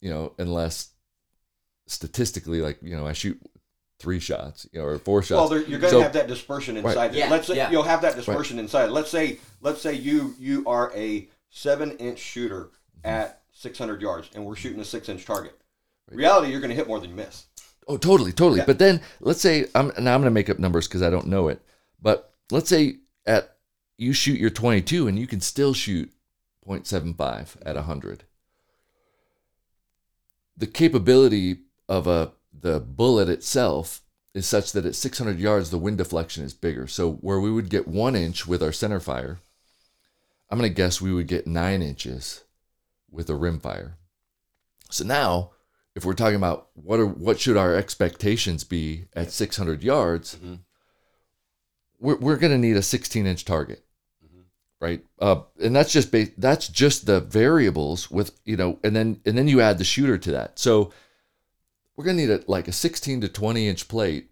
you 0.02 0.10
know 0.10 0.34
unless 0.38 0.92
statistically 1.88 2.62
like 2.62 2.78
you 2.82 2.96
know 2.96 3.08
i 3.08 3.14
shoot 3.14 3.40
three 4.00 4.20
shots 4.20 4.66
you 4.72 4.80
know 4.80 4.86
or 4.86 4.98
four 4.98 5.22
shots 5.22 5.38
Well, 5.38 5.50
there, 5.50 5.60
you're 5.60 5.80
going 5.80 5.92
to 5.92 5.98
So- 5.98 6.02
have 6.02 6.14
that 6.14 6.28
dispersion 6.28 6.76
Right. 6.76 6.86
inside. 6.86 7.14
Yeah, 7.14 7.30
let's 7.30 7.48
say 7.48 7.58
yeah. 7.58 7.70
you'll 7.70 7.84
have 7.84 8.02
that 8.02 8.16
dispersion 8.16 8.58
inside. 8.58 8.90
Let's 8.90 9.12
say 9.12 9.40
let's 9.62 9.82
say 9.82 9.94
you 9.94 10.36
you 10.40 10.64
are 10.66 10.92
a 10.96 11.28
seven 11.50 11.92
inch 11.98 12.20
shooter 12.20 12.70
mm-hmm. 13.04 13.08
at 13.08 13.42
600 13.52 14.02
yards, 14.02 14.30
and 14.34 14.46
we're 14.46 14.56
shooting 14.56 14.80
a 14.80 14.86
six 14.86 15.10
inch 15.10 15.26
target. 15.26 15.60
Reality, 16.10 16.50
you're 16.50 16.62
going 16.62 16.70
to 16.70 16.76
hit 16.76 16.88
more 16.88 17.00
than 17.00 17.12
you 17.12 17.16
miss. 17.16 17.46
Oh, 17.88 17.98
totally, 17.98 18.32
totally. 18.32 18.60
Yeah. 18.60 18.66
But 18.66 18.80
then 18.80 19.02
let's 19.20 19.42
say 19.42 19.66
I'm 19.76 19.88
now 20.00 20.16
I'm 20.16 20.22
going 20.22 20.24
to 20.24 20.32
make 20.32 20.50
up 20.50 20.60
numbers 20.60 20.88
because 20.88 21.02
I 21.02 21.10
don't 21.10 21.28
know 21.28 21.50
it. 21.50 21.62
But 22.02 22.34
let's 22.52 22.70
say 22.70 22.98
at 23.26 23.58
you 23.98 24.14
shoot 24.14 24.40
your 24.40 24.50
22 24.50 25.08
and 25.08 25.20
you 25.20 25.28
can 25.28 25.42
still 25.42 25.74
shoot 25.74 26.12
0.75 26.66 27.58
at 27.66 27.76
100. 27.76 28.24
The 30.56 30.68
capability 30.68 31.58
of 31.88 32.08
a 32.08 32.32
the 32.62 32.80
bullet 32.80 33.30
itself 33.30 34.02
is 34.34 34.46
such 34.46 34.72
that 34.74 34.86
at 34.86 34.96
600 34.96 35.40
yards 35.40 35.70
the 35.70 35.78
wind 35.78 35.98
deflection 35.98 36.44
is 36.44 36.54
bigger. 36.54 36.88
So 36.88 37.14
where 37.14 37.40
we 37.40 37.52
would 37.52 37.70
get 37.70 37.88
one 37.88 38.16
inch 38.16 38.48
with 38.48 38.62
our 38.62 38.72
center 38.72 39.00
fire, 39.00 39.40
I'm 40.50 40.58
going 40.58 40.70
to 40.70 40.76
guess 40.76 41.02
we 41.02 41.14
would 41.14 41.28
get 41.28 41.48
nine 41.48 41.82
inches 41.82 42.44
with 43.12 43.30
a 43.30 43.36
rim 43.36 43.60
fire. 43.60 43.98
So 44.90 45.04
now 45.04 45.52
if 45.96 46.06
we're 46.06 46.14
talking 46.14 46.36
about 46.36 46.70
what 46.76 47.00
are 47.00 47.06
what 47.06 47.40
should 47.40 47.58
our 47.58 47.76
expectations 47.76 48.64
be 48.64 49.06
at 49.16 49.32
600 49.32 49.84
yards, 49.84 50.38
we're, 52.00 52.18
we're 52.18 52.38
going 52.38 52.52
to 52.54 52.58
need 52.58 52.78
a 52.78 52.82
16 52.82 53.26
inch 53.26 53.46
target, 53.46 53.84
right? 54.80 55.04
Uh, 55.20 55.42
and 55.62 55.76
that's 55.76 55.92
just 55.92 56.12
ba- 56.12 56.28
that's 56.38 56.68
just 56.68 57.06
the 57.06 57.20
variables 57.20 58.10
with 58.10 58.40
you 58.46 58.56
know, 58.56 58.80
and 58.84 58.96
then 58.96 59.20
and 59.26 59.38
then 59.38 59.48
you 59.48 59.62
add 59.62 59.78
the 59.78 59.84
shooter 59.84 60.18
to 60.18 60.32
that. 60.32 60.58
So 60.60 60.94
we're 62.00 62.06
going 62.06 62.16
to 62.16 62.28
need 62.28 62.32
a, 62.32 62.42
like 62.48 62.70
a 62.70 62.72
16 62.72 63.20
to 63.20 63.28
20 63.28 63.68
inch 63.68 63.90
plate. 63.90 64.30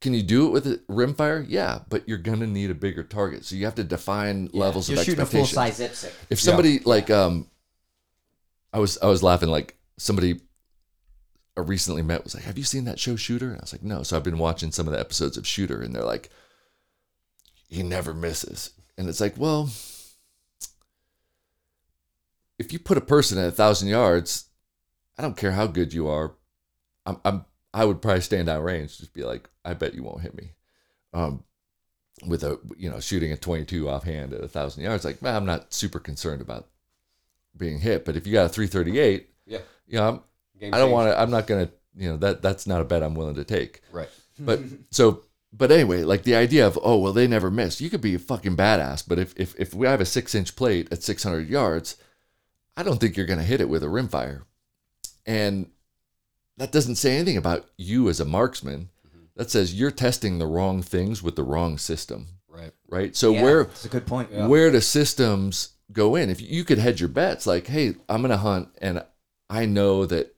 Can 0.00 0.12
you 0.12 0.24
do 0.24 0.48
it 0.48 0.50
with 0.50 0.66
a 0.66 0.78
rimfire? 0.90 1.46
Yeah, 1.48 1.82
but 1.88 2.08
you're 2.08 2.18
going 2.18 2.40
to 2.40 2.48
need 2.48 2.72
a 2.72 2.74
bigger 2.74 3.04
target. 3.04 3.44
So 3.44 3.54
you 3.54 3.64
have 3.66 3.76
to 3.76 3.84
define 3.84 4.50
levels 4.52 4.90
You're 4.90 4.98
of 4.98 5.04
shooting 5.04 5.20
a 5.20 5.26
full 5.26 5.42
expectation 5.42 5.94
size 5.94 6.10
IPSC. 6.10 6.12
if 6.30 6.40
somebody 6.40 6.80
like 6.80 7.10
um 7.10 7.46
i 8.72 8.80
was 8.80 8.98
i 9.02 9.06
was 9.06 9.22
laughing 9.22 9.48
like 9.48 9.78
somebody 9.96 10.40
i 11.56 11.60
recently 11.60 12.02
met 12.02 12.24
was 12.24 12.34
like 12.34 12.42
have 12.42 12.58
you 12.58 12.64
seen 12.64 12.86
that 12.86 12.98
show 12.98 13.14
shooter 13.14 13.50
and 13.50 13.58
i 13.58 13.60
was 13.60 13.72
like 13.72 13.84
no 13.84 14.02
so 14.02 14.16
i've 14.16 14.24
been 14.24 14.38
watching 14.38 14.72
some 14.72 14.88
of 14.88 14.92
the 14.92 14.98
episodes 14.98 15.36
of 15.36 15.46
shooter 15.46 15.80
and 15.80 15.94
they're 15.94 16.02
like 16.02 16.28
he 17.68 17.84
never 17.84 18.12
misses 18.12 18.70
and 18.98 19.08
it's 19.08 19.20
like 19.20 19.38
well 19.38 19.70
if 22.58 22.72
you 22.72 22.80
put 22.80 22.98
a 22.98 23.00
person 23.00 23.38
at 23.38 23.46
a 23.46 23.52
thousand 23.52 23.86
yards 23.86 24.46
i 25.18 25.22
don't 25.22 25.36
care 25.36 25.52
how 25.52 25.66
good 25.66 25.92
you 25.92 26.08
are. 26.08 26.34
I'm, 27.06 27.18
I'm 27.24 27.44
i 27.72 27.84
would 27.84 28.00
probably 28.02 28.20
stand 28.22 28.48
out 28.48 28.62
range 28.64 28.98
just 28.98 29.12
be 29.12 29.24
like 29.24 29.48
i 29.64 29.74
bet 29.74 29.94
you 29.94 30.02
won't 30.02 30.22
hit 30.22 30.34
me. 30.34 30.52
Um 31.12 31.44
with 32.26 32.44
a 32.44 32.58
you 32.76 32.88
know 32.90 33.00
shooting 33.00 33.32
a 33.32 33.36
22 33.36 33.88
offhand 33.88 34.32
at 34.32 34.42
a 34.44 34.48
thousand 34.48 34.84
yards 34.84 35.04
like 35.04 35.18
well, 35.20 35.36
i'm 35.36 35.44
not 35.46 35.72
super 35.74 35.98
concerned 35.98 36.40
about 36.40 36.68
being 37.56 37.78
hit. 37.78 38.04
But 38.04 38.16
if 38.16 38.26
you 38.26 38.32
got 38.32 38.46
a 38.46 38.48
338 38.48 39.28
Yeah. 39.46 39.58
you 39.86 39.98
know 39.98 40.08
I'm, 40.08 40.20
Game 40.60 40.72
i 40.74 40.78
don't 40.78 40.90
want 40.92 41.08
to 41.10 41.20
i'm 41.20 41.30
not 41.30 41.46
gonna 41.46 41.70
you 41.96 42.08
know 42.10 42.16
that 42.18 42.42
that's 42.42 42.66
not 42.66 42.80
a 42.80 42.84
bet 42.84 43.02
i'm 43.02 43.14
willing 43.14 43.34
to 43.36 43.44
take. 43.44 43.80
Right. 43.92 44.08
but 44.38 44.60
so 44.90 45.22
but 45.52 45.70
anyway 45.70 46.02
like 46.02 46.22
the 46.24 46.34
idea 46.36 46.66
of 46.66 46.78
oh 46.82 46.98
well 46.98 47.12
they 47.12 47.26
never 47.28 47.50
miss 47.50 47.80
you 47.80 47.90
could 47.90 48.00
be 48.00 48.14
a 48.14 48.18
fucking 48.18 48.56
badass 48.56 49.04
but 49.06 49.18
if 49.18 49.34
if, 49.38 49.54
if 49.58 49.74
we 49.74 49.86
have 49.86 50.00
a 50.00 50.04
six 50.06 50.34
inch 50.34 50.56
plate 50.56 50.88
at 50.92 51.02
600 51.02 51.48
yards 51.48 51.96
i 52.76 52.82
don't 52.82 52.98
think 53.00 53.16
you're 53.16 53.26
gonna 53.26 53.42
hit 53.44 53.60
it 53.60 53.68
with 53.68 53.82
a 53.84 53.86
rimfire 53.86 54.42
and 55.26 55.70
that 56.56 56.72
doesn't 56.72 56.96
say 56.96 57.16
anything 57.16 57.36
about 57.36 57.68
you 57.76 58.08
as 58.08 58.20
a 58.20 58.24
marksman 58.24 58.90
mm-hmm. 59.06 59.24
that 59.36 59.50
says 59.50 59.74
you're 59.74 59.90
testing 59.90 60.38
the 60.38 60.46
wrong 60.46 60.82
things 60.82 61.22
with 61.22 61.36
the 61.36 61.44
wrong 61.44 61.78
system 61.78 62.28
Right. 62.48 62.72
right 62.88 63.16
so 63.16 63.32
Yeah, 63.32 63.42
where 63.42 63.64
That's 63.64 63.84
a 63.84 63.88
good 63.88 64.06
point. 64.06 64.30
where 64.30 64.70
do 64.70 64.80
systems 64.80 65.74
go 65.92 66.14
in? 66.16 66.30
If 66.30 66.40
you 66.40 66.64
could 66.64 66.78
hedge 66.78 67.00
your 67.00 67.08
bets, 67.08 67.46
like, 67.46 67.66
hey, 67.66 67.94
I'm 68.08 68.22
gonna 68.22 68.36
hunt, 68.36 68.68
and 68.80 69.04
I 69.50 69.66
know 69.66 70.06
that 70.06 70.34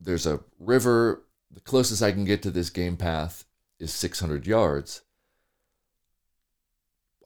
there's 0.00 0.26
a 0.26 0.40
river. 0.58 1.22
The 1.50 1.60
closest 1.60 2.02
I 2.02 2.12
can 2.12 2.24
get 2.24 2.42
to 2.42 2.50
this 2.50 2.70
game 2.70 2.96
path 2.96 3.44
is 3.78 3.92
600 3.92 4.46
yards. 4.46 5.02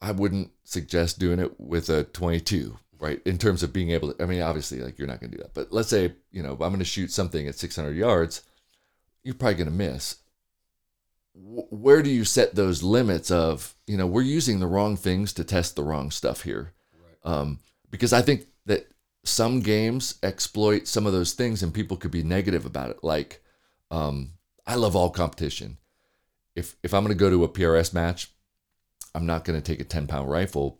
I 0.01 0.13
wouldn't 0.13 0.51
suggest 0.65 1.19
doing 1.19 1.39
it 1.39 1.59
with 1.61 1.89
a 1.89 2.05
22, 2.05 2.79
right? 3.01 3.21
In 3.25 3.39
terms 3.39 3.63
of 3.63 3.73
being 3.73 3.91
able 3.91 4.13
to, 4.13 4.23
I 4.23 4.27
mean, 4.27 4.43
obviously, 4.43 4.81
like 4.81 4.99
you're 4.99 5.09
not 5.09 5.21
gonna 5.21 5.33
do 5.33 5.39
that, 5.43 5.55
but 5.55 5.73
let's 5.73 5.89
say, 5.89 6.13
you 6.31 6.43
know, 6.43 6.53
I'm 6.53 6.73
gonna 6.73 6.85
shoot 6.85 7.11
something 7.13 7.47
at 7.49 7.55
600 7.57 7.93
yards, 7.97 8.43
you're 9.23 9.35
probably 9.35 9.57
gonna 9.57 9.71
miss. 9.71 10.17
wh- 11.35 11.73
where 11.73 12.03
do 12.03 12.11
you 12.11 12.25
set 12.25 12.55
those 12.55 12.83
limits 12.83 13.31
of 13.31 13.75
you 13.87 13.97
know 13.97 14.07
we're 14.07 14.23
using 14.23 14.61
the 14.61 14.67
wrong 14.67 14.97
things 14.97 15.33
to 15.33 15.45
test 15.45 15.77
the 15.77 15.83
wrong 15.83 16.11
stuff 16.11 16.43
here 16.43 16.73
um, 17.25 17.59
because 17.91 18.13
i 18.13 18.23
think 18.23 18.47
that 18.67 18.87
some 19.25 19.61
games 19.61 20.15
exploit 20.23 20.87
some 20.87 21.07
of 21.07 21.13
those 21.13 21.33
things 21.33 21.63
and 21.63 21.73
people 21.75 21.97
could 21.97 22.11
be 22.11 22.23
negative 22.23 22.65
about 22.67 22.91
it 22.91 23.03
like 23.03 23.43
um, 23.91 24.31
i 24.67 24.75
love 24.75 24.95
all 24.97 25.11
competition 25.11 25.77
if 26.55 26.77
if 26.83 26.95
i'm 26.95 27.03
going 27.05 27.17
to 27.17 27.19
go 27.19 27.31
to 27.31 27.45
a 27.45 27.49
prs 27.49 27.93
match 27.93 28.31
i'm 29.15 29.27
not 29.27 29.45
going 29.45 29.61
to 29.61 29.65
take 29.65 29.81
a 29.81 29.85
10 29.85 30.07
pound 30.07 30.31
rifle 30.31 30.79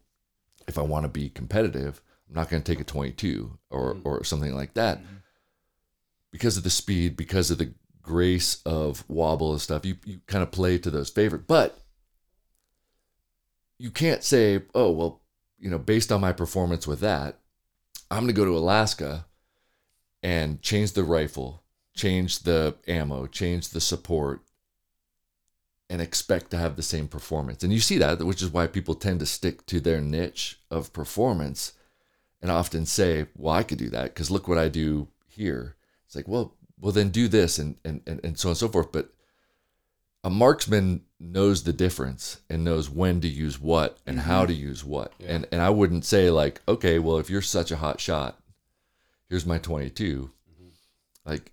if 0.67 0.79
i 0.79 0.83
want 0.83 1.05
to 1.05 1.09
be 1.09 1.29
competitive 1.29 2.01
i'm 2.29 2.35
not 2.35 2.49
going 2.49 2.63
to 2.63 2.73
take 2.73 2.81
a 2.81 2.85
22 2.85 3.59
or 3.71 3.95
mm. 3.95 4.01
or 4.05 4.25
something 4.25 4.55
like 4.55 4.75
that. 4.75 4.99
Mm-hmm. 4.99 5.17
Because 6.31 6.57
of 6.57 6.65
the 6.65 6.71
speed 6.71 7.17
because 7.17 7.51
of 7.51 7.59
the 7.59 7.73
grace 8.03 8.61
of 8.67 9.05
wobble 9.09 9.53
and 9.53 9.61
stuff 9.61 9.87
you, 9.87 9.97
you 10.05 10.21
kind 10.27 10.43
of 10.43 10.51
play 10.51 10.77
to 10.77 10.91
those 10.91 11.09
favorite 11.09 11.47
but 11.47 11.81
you 13.79 13.91
can't 13.91 14.23
say 14.23 14.61
oh 14.75 14.91
well 14.91 15.23
you 15.59 15.71
know 15.71 15.79
based 15.79 16.13
on 16.13 16.21
my 16.21 16.31
performance 16.31 16.87
with 16.87 17.01
that 17.01 17.39
i'm 18.11 18.25
going 18.25 18.27
to 18.27 18.35
go 18.35 18.45
to 18.45 18.59
alaska 18.59 19.25
and 20.23 20.61
change 20.61 20.93
the 20.93 21.03
rifle 21.03 21.63
change 21.95 22.41
the 22.41 22.75
ammo 22.87 23.27
change 23.27 23.71
the 23.71 23.81
support 23.81 24.43
and 25.91 26.01
expect 26.01 26.51
to 26.51 26.57
have 26.57 26.77
the 26.77 26.83
same 26.83 27.09
performance. 27.09 27.63
And 27.63 27.73
you 27.73 27.81
see 27.81 27.99
that 27.99 28.23
which 28.25 28.43
is 28.43 28.51
why 28.51 28.67
people 28.67 28.95
tend 28.95 29.21
to 29.21 29.27
stick 29.27 29.67
to 29.67 29.81
their 29.81 30.01
niche 30.01 30.59
of 30.71 30.93
performance 30.93 31.73
and 32.41 32.51
often 32.51 32.85
say 32.87 33.27
well 33.37 33.55
i 33.55 33.63
could 33.63 33.79
do 33.79 33.89
that 33.91 34.05
because 34.05 34.31
look 34.31 34.49
what 34.49 34.59
i 34.59 34.69
do 34.69 35.09
here. 35.29 35.77
It's 36.07 36.17
like 36.17 36.29
well 36.29 36.55
well 36.81 36.93
then 36.93 37.11
do 37.11 37.29
this 37.29 37.59
and 37.59 37.77
and, 37.85 38.01
and, 38.07 38.21
and 38.25 38.39
so 38.39 38.49
on 38.49 38.53
and 38.53 38.59
so 38.59 38.69
forth. 38.69 38.93
But 38.93 39.11
a 40.23 40.31
marksman 40.31 41.03
knows 41.21 41.65
the 41.65 41.73
difference 41.73 42.41
and 42.49 42.65
knows 42.65 42.89
when 42.89 43.21
to 43.21 43.29
use 43.29 43.61
what 43.61 43.99
and 44.07 44.21
how 44.21 44.41
mm-hmm. 44.41 44.49
to 44.49 44.55
use 44.55 44.85
what. 44.85 45.13
And 45.25 45.47
and 45.53 45.61
i 45.61 45.71
wouldn't 45.71 46.05
say 46.05 46.31
like 46.31 46.61
okay 46.67 46.99
well 46.99 47.19
if 47.19 47.31
you're 47.31 47.43
such 47.43 47.71
a 47.71 47.77
hot 47.77 48.01
shot 48.01 48.39
here's 49.29 49.47
my 49.47 49.59
22 49.59 50.31
mm-hmm. 50.51 51.31
like 51.31 51.53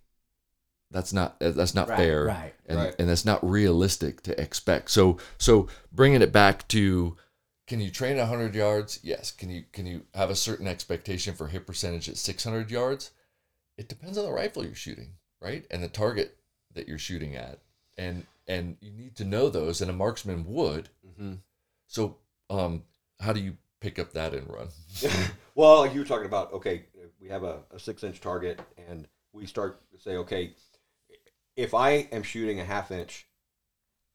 that's 0.91 1.13
not 1.13 1.39
that's 1.39 1.73
not 1.75 1.89
Right, 1.89 1.97
fair 1.97 2.25
right, 2.25 2.53
and 2.67 2.77
right. 2.77 2.95
and 2.99 3.09
that's 3.09 3.25
not 3.25 3.47
realistic 3.47 4.21
to 4.23 4.39
expect. 4.39 4.91
So 4.91 5.17
so 5.37 5.67
bringing 5.91 6.21
it 6.21 6.31
back 6.31 6.67
to 6.69 7.17
can 7.67 7.79
you 7.79 7.89
train 7.89 8.17
100 8.17 8.53
yards? 8.53 8.99
Yes. 9.01 9.31
Can 9.31 9.49
you 9.49 9.63
can 9.71 9.85
you 9.85 10.03
have 10.13 10.29
a 10.29 10.35
certain 10.35 10.67
expectation 10.67 11.33
for 11.35 11.47
hit 11.47 11.65
percentage 11.65 12.09
at 12.09 12.17
600 12.17 12.69
yards? 12.69 13.11
It 13.77 13.87
depends 13.87 14.17
on 14.17 14.25
the 14.25 14.31
rifle 14.31 14.65
you're 14.65 14.75
shooting 14.75 15.13
right? 15.41 15.65
And 15.71 15.81
the 15.81 15.87
target 15.87 16.37
that 16.75 16.87
you're 16.87 16.97
shooting 16.99 17.35
at. 17.35 17.59
And 17.97 18.25
and 18.47 18.77
you 18.81 18.91
need 18.91 19.15
to 19.17 19.25
know 19.25 19.49
those 19.49 19.81
and 19.81 19.89
a 19.89 19.93
marksman 19.93 20.45
would. 20.47 20.89
Mm-hmm. 21.07 21.33
so 21.87 22.17
um 22.49 22.83
how 23.19 23.33
do 23.33 23.39
you 23.39 23.57
pick 23.79 23.99
up 23.99 24.13
that 24.13 24.33
and 24.33 24.49
run? 24.49 24.67
Well, 25.53 25.85
you 25.85 25.99
were 25.99 26.05
talking 26.05 26.27
about, 26.27 26.53
okay, 26.53 26.85
we 27.19 27.27
have 27.27 27.43
a, 27.43 27.59
a 27.71 27.77
six 27.77 28.03
inch 28.05 28.21
target, 28.21 28.61
and 28.87 29.05
we 29.33 29.45
start 29.45 29.81
to 29.91 29.99
say, 29.99 30.15
okay, 30.15 30.53
if 31.61 31.73
I 31.73 32.07
am 32.11 32.23
shooting 32.23 32.59
a 32.59 32.65
half 32.65 32.91
inch 32.91 33.27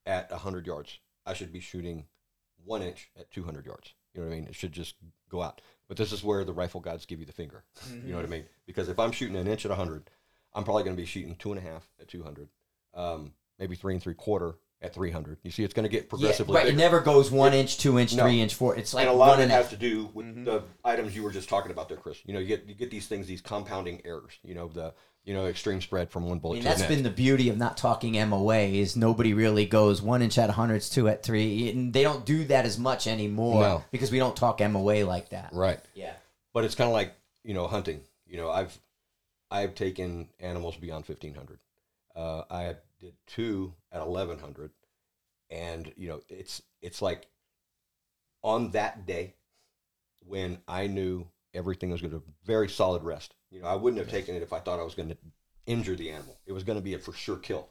at 0.05 0.31
100 0.31 0.67
yards, 0.67 0.99
I 1.25 1.35
should 1.35 1.53
be 1.53 1.61
shooting 1.61 2.07
one 2.65 2.83
inch 2.83 3.11
at 3.19 3.31
200 3.31 3.65
yards. 3.65 3.95
You 4.13 4.21
know 4.21 4.29
what 4.29 4.35
I 4.35 4.39
mean? 4.39 4.49
It 4.49 4.55
should 4.57 4.73
just 4.73 4.97
go 5.31 5.43
out. 5.43 5.61
But 5.89 5.97
this 5.97 6.11
is 6.13 6.25
where 6.25 6.45
the 6.45 6.53
rifle 6.53 6.81
gods 6.81 7.07
give 7.07 7.21
you 7.21 7.27
the 7.27 7.33
finger. 7.33 7.65
You 8.05 8.11
know 8.11 8.17
what 8.17 8.25
I 8.25 8.29
mean? 8.29 8.47
Because 8.67 8.89
if 8.89 8.99
I'm 8.99 9.13
shooting 9.13 9.37
an 9.37 9.47
inch 9.47 9.65
at 9.65 9.71
100, 9.71 10.11
I'm 10.55 10.65
probably 10.65 10.83
going 10.83 10.97
to 10.97 11.01
be 11.01 11.07
shooting 11.07 11.37
two 11.37 11.53
and 11.53 11.61
a 11.61 11.63
half 11.63 11.89
at 12.01 12.09
200, 12.09 12.49
um, 12.95 13.33
maybe 13.59 13.77
three 13.77 13.95
and 13.95 14.03
three 14.03 14.15
quarter 14.15 14.55
at 14.83 14.93
300. 14.95 15.39
You 15.43 15.51
see, 15.51 15.65
it's 15.65 15.73
going 15.75 15.85
to 15.85 15.89
get 15.89 16.05
Yeah, 16.05 16.09
progressively 16.11 16.55
right. 16.55 16.67
It 16.67 16.77
never 16.77 17.01
goes 17.01 17.31
one 17.31 17.55
inch, 17.55 17.79
two 17.79 17.99
inch, 17.99 18.15
No. 18.15 18.25
three 18.25 18.41
inch, 18.41 18.55
four. 18.55 18.77
It's 18.77 18.93
like 18.93 19.07
and 19.07 19.15
a 19.15 19.17
lot 19.19 19.29
one 19.31 19.39
of 19.41 19.45
it 19.47 19.51
has 19.51 19.71
to 19.71 19.77
do 19.77 20.11
with 20.15 20.45
the 20.45 20.63
items 20.85 21.17
you 21.17 21.23
were 21.23 21.31
just 21.31 21.49
talking 21.49 21.71
about 21.71 21.89
there, 21.89 21.97
Chris. 21.99 22.19
You 22.27 22.35
know, 22.35 22.41
you 22.41 22.47
get 22.47 22.67
you 22.67 22.75
get 22.75 22.91
these 22.91 23.07
things, 23.07 23.27
these 23.27 23.41
compounding 23.41 24.03
errors. 24.05 24.39
You 24.45 24.55
know, 24.55 24.69
the 24.69 24.93
you 25.25 25.33
know 25.35 25.47
extreme 25.47 25.81
spread 25.81 26.11
from 26.11 26.29
one 26.29 26.39
bullet 26.39 26.59
to 26.59 26.63
that's 26.65 26.83
the 26.83 26.89
been 26.89 27.03
the 27.03 27.11
beauty 27.11 27.49
of 27.49 27.57
not 27.57 27.77
talking 27.77 28.13
MOA 28.29 28.59
is 28.59 28.97
nobody 28.97 29.33
really 29.35 29.65
goes 29.67 30.01
one 30.03 30.21
inch 30.23 30.37
at 30.39 30.51
hundreds, 30.51 30.89
two 30.91 31.09
at 31.09 31.23
three, 31.23 31.71
and 31.71 31.93
they 31.93 32.03
don't 32.03 32.25
do 32.27 32.45
that 32.45 32.65
as 32.67 32.79
much 32.79 33.07
anymore 33.07 33.63
No. 33.63 33.85
because 33.91 34.11
we 34.13 34.19
don't 34.19 34.37
talk 34.37 34.61
MOA 34.61 35.05
like 35.05 35.31
that. 35.31 35.49
right, 35.53 35.81
Yeah. 35.95 36.13
but 36.53 36.65
it's 36.65 36.75
kind 36.75 36.89
of 36.89 36.93
like 36.95 37.15
you 37.45 37.55
know 37.55 37.67
hunting. 37.67 38.03
You 38.29 38.37
know, 38.37 38.51
I've 38.51 38.79
I've 39.51 39.75
taken 39.75 40.29
animals 40.39 40.77
beyond 40.77 41.07
fifteen 41.07 41.35
hundred. 41.35 41.59
Uh, 42.15 42.43
I 42.51 42.75
did 43.07 43.15
two 43.27 43.73
at 43.93 44.01
eleven 44.03 44.39
hundred, 44.39 44.71
and 45.51 45.93
you 45.97 46.09
know, 46.09 46.21
it's 46.29 46.63
it's 46.83 47.01
like 47.03 47.27
on 48.43 48.71
that 48.73 49.07
day 49.07 49.35
when 50.27 50.59
I 50.69 50.87
knew 50.87 51.27
everything 51.55 51.91
was 51.91 52.01
going 52.01 52.13
to 52.13 52.23
very 52.45 52.69
solid 52.69 53.03
rest. 53.03 53.35
You 53.51 53.61
know, 53.63 53.69
I 53.69 53.75
wouldn't 53.77 54.01
have 54.01 54.11
taken 54.11 54.35
it 54.35 54.43
if 54.43 54.53
I 54.53 54.59
thought 54.59 54.81
I 54.81 54.85
was 54.85 54.95
going 54.95 55.09
to 55.09 55.17
injure 55.67 55.97
the 55.97 56.11
animal. 56.11 56.39
It 56.47 56.53
was 56.53 56.65
going 56.65 56.79
to 56.79 56.85
be 56.85 56.95
a 56.95 56.99
for 56.99 57.13
sure 57.13 57.37
kill. 57.37 57.69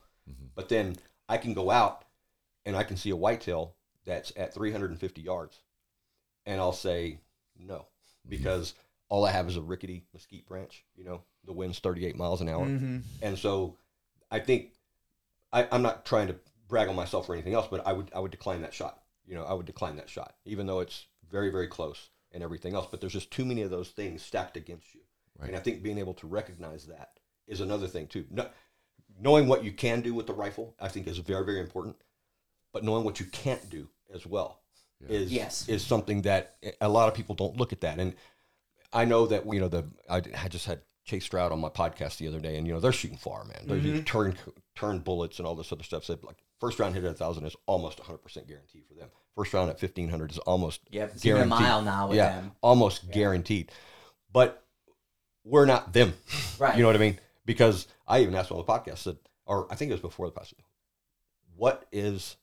But 0.56 0.70
then 0.70 0.96
I 1.30 1.38
can 1.38 1.54
go 1.54 1.70
out 1.70 2.04
and 2.66 2.76
I 2.76 2.84
can 2.84 2.98
see 2.98 3.12
a 3.12 3.16
whitetail 3.16 3.76
that's 4.06 4.32
at 4.36 4.54
350 4.54 5.22
yards, 5.22 5.60
and 6.46 6.60
I'll 6.60 6.72
say 6.74 7.20
no 7.60 7.86
because 8.28 8.74
all 9.10 9.24
I 9.26 9.32
have 9.32 9.48
is 9.48 9.58
a 9.58 9.62
rickety 9.62 10.06
mesquite 10.14 10.48
branch. 10.48 10.84
You 10.96 11.04
know, 11.04 11.22
the 11.46 11.54
wind's 11.54 11.78
38 11.80 12.16
miles 12.16 12.42
an 12.42 12.50
hour, 12.50 12.66
Mm-hmm. 12.66 13.00
and 13.22 13.38
so 13.38 13.78
I 14.32 14.40
think 14.40 14.72
I, 15.56 15.68
I'm 15.72 15.82
not 15.82 16.06
trying 16.06 16.28
to 16.28 16.36
brag 16.68 16.88
on 16.90 16.96
myself 16.96 17.30
or 17.30 17.34
anything 17.34 17.54
else, 17.54 17.68
but 17.70 17.86
I 17.88 17.94
would 17.94 18.12
I 18.16 18.20
would 18.20 18.32
decline 18.32 18.62
that 18.62 18.74
shot. 18.74 19.02
You 19.26 19.36
know, 19.36 19.44
I 19.44 19.54
would 19.54 19.66
decline 19.66 19.96
that 19.98 20.10
shot, 20.10 20.36
even 20.46 20.66
though 20.68 20.80
it's 20.82 21.08
very 21.32 21.50
very 21.50 21.68
close 21.68 22.10
and 22.32 22.44
everything 22.44 22.76
else. 22.76 22.88
But 22.92 23.02
there's 23.02 23.14
just 23.14 23.32
too 23.32 23.46
many 23.46 23.62
of 23.64 23.72
those 23.72 23.90
things 23.90 24.22
stacked 24.22 24.58
against 24.58 24.94
you, 24.94 25.02
Right. 25.40 25.48
and 25.48 25.56
I 25.58 25.60
think 25.60 25.82
being 25.82 25.98
able 25.98 26.14
to 26.16 26.28
recognize 26.28 26.86
that 26.88 27.12
is 27.48 27.62
another 27.62 27.88
thing 27.88 28.08
too. 28.08 28.26
No, 28.30 28.48
knowing 29.20 29.48
what 29.48 29.64
you 29.64 29.72
can 29.72 30.02
do 30.02 30.14
with 30.14 30.28
the 30.28 30.34
rifle, 30.34 30.76
I 30.80 30.90
think, 30.90 31.08
is 31.08 31.18
very 31.20 31.46
very 31.46 31.60
important. 31.62 31.96
But 32.74 32.84
knowing 32.84 33.04
what 33.06 33.20
you 33.22 33.26
can't 33.28 33.70
do 33.70 33.88
as 34.14 34.26
well 34.26 34.62
is 35.08 35.32
Yes. 35.32 35.68
is 35.70 35.86
something 35.86 36.24
that 36.24 36.58
a 36.82 36.90
lot 36.90 37.08
of 37.08 37.14
people 37.16 37.36
don't 37.36 37.58
look 37.58 37.72
at 37.72 37.82
that. 37.82 38.00
And 38.00 38.16
I 38.92 39.06
know 39.06 39.28
that 39.28 39.46
you 39.52 39.60
know 39.62 39.68
the 39.70 39.86
I, 40.10 40.18
I 40.18 40.48
just 40.50 40.66
had 40.66 40.82
Chase 41.06 41.24
Stroud 41.26 41.52
on 41.52 41.60
my 41.60 41.70
podcast 41.70 42.18
the 42.18 42.28
other 42.28 42.40
day, 42.40 42.58
and 42.58 42.66
you 42.68 42.74
know 42.74 42.80
they're 42.80 42.92
shooting 42.92 43.18
far, 43.18 43.46
man. 43.46 43.62
They're 43.66 43.78
Mm-hmm. 43.78 44.04
turn 44.04 44.36
turn 44.76 45.00
bullets 45.00 45.40
and 45.40 45.48
all 45.48 45.56
this 45.56 45.72
other 45.72 45.84
stuff. 45.84 46.04
Said 46.06 46.24
like 46.24 46.38
first 46.60 46.80
round 46.80 46.96
hit 46.96 47.04
at 47.04 47.12
a 47.12 47.14
thousand 47.14 47.46
is 47.46 47.56
almost 47.66 48.00
100 48.00 48.18
percent 48.20 48.48
guaranteed 48.48 48.84
for 48.88 48.94
them. 48.94 49.10
First 49.36 49.54
round 49.54 49.70
at 49.70 49.82
1500 49.82 50.32
is 50.32 50.38
almost 50.40 50.82
Yeah, 50.92 51.04
it's 51.06 51.26
even 51.26 51.42
a 51.42 51.46
guaranteed. 51.46 51.60
mile 51.68 51.82
now 51.82 52.08
with 52.08 52.18
yeah, 52.18 52.36
them. 52.36 52.52
almost 52.62 53.12
guaranteed. 53.12 53.72
But 54.32 54.64
we're 55.44 55.66
not 55.66 55.94
them. 55.94 56.14
Right. 56.58 56.76
You 56.76 56.82
know 56.84 56.88
what 56.88 56.96
I 56.96 57.00
mean? 57.00 57.20
Because 57.46 57.88
I 58.08 58.20
even 58.22 58.34
asked 58.36 58.52
on 58.52 58.58
the 58.58 58.64
podcast 58.64 59.00
said, 59.00 59.18
or 59.46 59.68
I 59.72 59.76
think 59.76 59.90
it 59.92 59.94
was 59.94 60.02
before 60.02 60.28
the 60.28 60.34
podcast, 60.34 60.54
what 61.56 61.86
is 61.92 62.38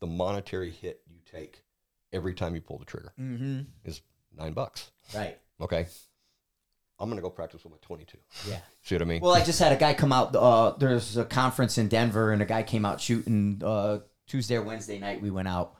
the 0.00 0.06
monetary 0.06 0.70
hit 0.70 1.00
you 1.06 1.18
take 1.30 1.62
every 2.12 2.34
time 2.34 2.54
you 2.54 2.60
pull 2.60 2.78
the 2.78 2.84
trigger? 2.84 3.12
Mm-hmm. 3.18 3.60
Is 3.84 4.00
nine 4.36 4.52
bucks. 4.52 4.90
Right. 5.14 5.38
Okay. 5.60 5.86
I'm 6.98 7.08
gonna 7.08 7.22
go 7.22 7.30
practice 7.30 7.64
with 7.64 7.72
my 7.72 7.78
22. 7.82 8.18
Yeah. 8.48 8.58
See 8.82 8.94
what 8.94 9.02
I 9.02 9.04
mean? 9.04 9.20
Well, 9.20 9.34
I 9.34 9.42
just 9.42 9.58
had 9.58 9.72
a 9.72 9.76
guy 9.76 9.94
come 9.94 10.12
out. 10.12 10.34
Uh, 10.34 10.74
there's 10.78 11.16
a 11.16 11.24
conference 11.24 11.76
in 11.78 11.88
Denver, 11.88 12.32
and 12.32 12.40
a 12.40 12.46
guy 12.46 12.62
came 12.62 12.84
out 12.84 13.00
shooting 13.00 13.60
uh, 13.64 13.98
Tuesday 14.26 14.56
or 14.56 14.62
Wednesday 14.62 14.98
night. 14.98 15.20
We 15.20 15.30
went 15.30 15.48
out, 15.48 15.74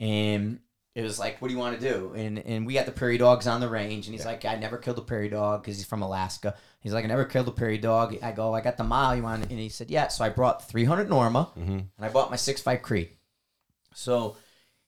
and 0.00 0.60
it 0.94 1.02
was 1.02 1.18
like, 1.18 1.40
"What 1.42 1.48
do 1.48 1.54
you 1.54 1.58
want 1.60 1.80
to 1.80 1.92
do?" 1.92 2.12
And 2.14 2.38
and 2.38 2.66
we 2.66 2.74
got 2.74 2.86
the 2.86 2.92
prairie 2.92 3.18
dogs 3.18 3.46
on 3.46 3.60
the 3.60 3.68
range, 3.68 4.06
and 4.06 4.14
he's 4.14 4.24
like, 4.26 4.44
"I 4.44 4.54
never 4.56 4.78
killed 4.78 4.98
a 4.98 5.02
prairie 5.02 5.28
dog 5.28 5.62
because 5.62 5.76
he's 5.78 5.86
from 5.86 6.02
Alaska." 6.02 6.54
He's 6.80 6.92
like, 6.92 7.04
"I 7.04 7.08
never 7.08 7.24
killed 7.24 7.48
a 7.48 7.52
prairie 7.52 7.78
dog." 7.78 8.16
I 8.22 8.30
go, 8.32 8.54
"I 8.54 8.60
got 8.60 8.76
the 8.76 8.84
mile 8.84 9.16
you 9.16 9.22
want?" 9.22 9.42
And 9.50 9.58
he 9.58 9.68
said, 9.68 9.90
"Yeah." 9.90 10.08
So 10.08 10.24
I 10.24 10.28
brought 10.28 10.68
300 10.68 11.08
Norma, 11.08 11.50
and 11.56 11.88
I 11.98 12.08
bought 12.08 12.30
my 12.30 12.36
6.5 12.36 12.82
Creed. 12.82 13.10
So 13.94 14.36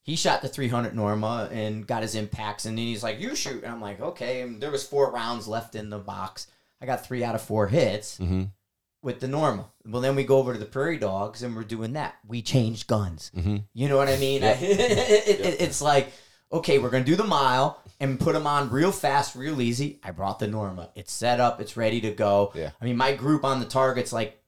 he 0.05 0.17
shot 0.17 0.43
the 0.43 0.49
300 0.49 0.95
Norma 0.95 1.49
and 1.51 1.87
got 1.87 2.03
his 2.03 2.15
impacts, 2.15 2.67
and 2.67 2.77
then 2.77 2.85
he's 2.85 3.03
like, 3.03 3.19
"You 3.19 3.35
shoot," 3.35 3.65
and 3.65 3.73
I'm 3.73 3.81
like, 3.81 4.01
"Okay." 4.01 4.43
And 4.43 4.61
there 4.61 4.71
was 4.71 4.87
four 4.87 5.11
rounds 5.11 5.49
left 5.49 5.75
in 5.75 5.89
the 5.89 5.99
box. 5.99 6.47
I 6.81 6.85
got 6.85 7.07
three 7.07 7.25
out 7.25 7.35
of 7.35 7.41
four 7.41 7.69
hits 7.69 8.19
mm-hmm. 8.19 8.45
with 9.01 9.21
the 9.21 9.29
Norma. 9.29 9.71
Well, 9.87 10.03
then 10.03 10.15
we 10.15 10.25
go 10.25 10.37
over 10.37 10.53
to 10.53 10.59
the 10.59 10.67
Prairie 10.67 10.99
Dogs, 10.99 11.43
and 11.43 11.57
we're 11.57 11.65
doing 11.65 11.95
that. 11.95 12.17
We 12.29 12.43
changed 12.43 12.87
guns. 12.87 13.33
Mm-hmm. 13.35 13.57
You 13.73 13.89
know 13.89 13.97
what 13.97 14.11
I 14.11 14.19
mean? 14.19 14.43
it, 14.45 14.61
it- 14.63 15.61
it's 15.63 15.81
like, 15.81 16.13
okay, 16.53 16.79
we're 16.79 16.91
gonna 16.91 17.03
do 17.03 17.17
the 17.17 17.25
mile 17.25 17.83
and 17.99 18.21
put 18.21 18.35
them 18.35 18.47
on 18.47 18.69
real 18.69 18.93
fast, 18.93 19.35
real 19.35 19.63
easy. 19.63 20.01
I 20.05 20.11
brought 20.11 20.39
the 20.39 20.49
Norma. 20.49 20.91
It's 20.95 21.13
set 21.15 21.41
up. 21.41 21.63
It's 21.63 21.79
ready 21.79 22.03
to 22.03 22.11
go. 22.11 22.53
Yeah. 22.55 22.73
I 22.79 22.85
mean, 22.85 22.99
my 22.99 23.15
group 23.15 23.43
on 23.43 23.59
the 23.59 23.67
target's 23.67 24.13
like 24.13 24.39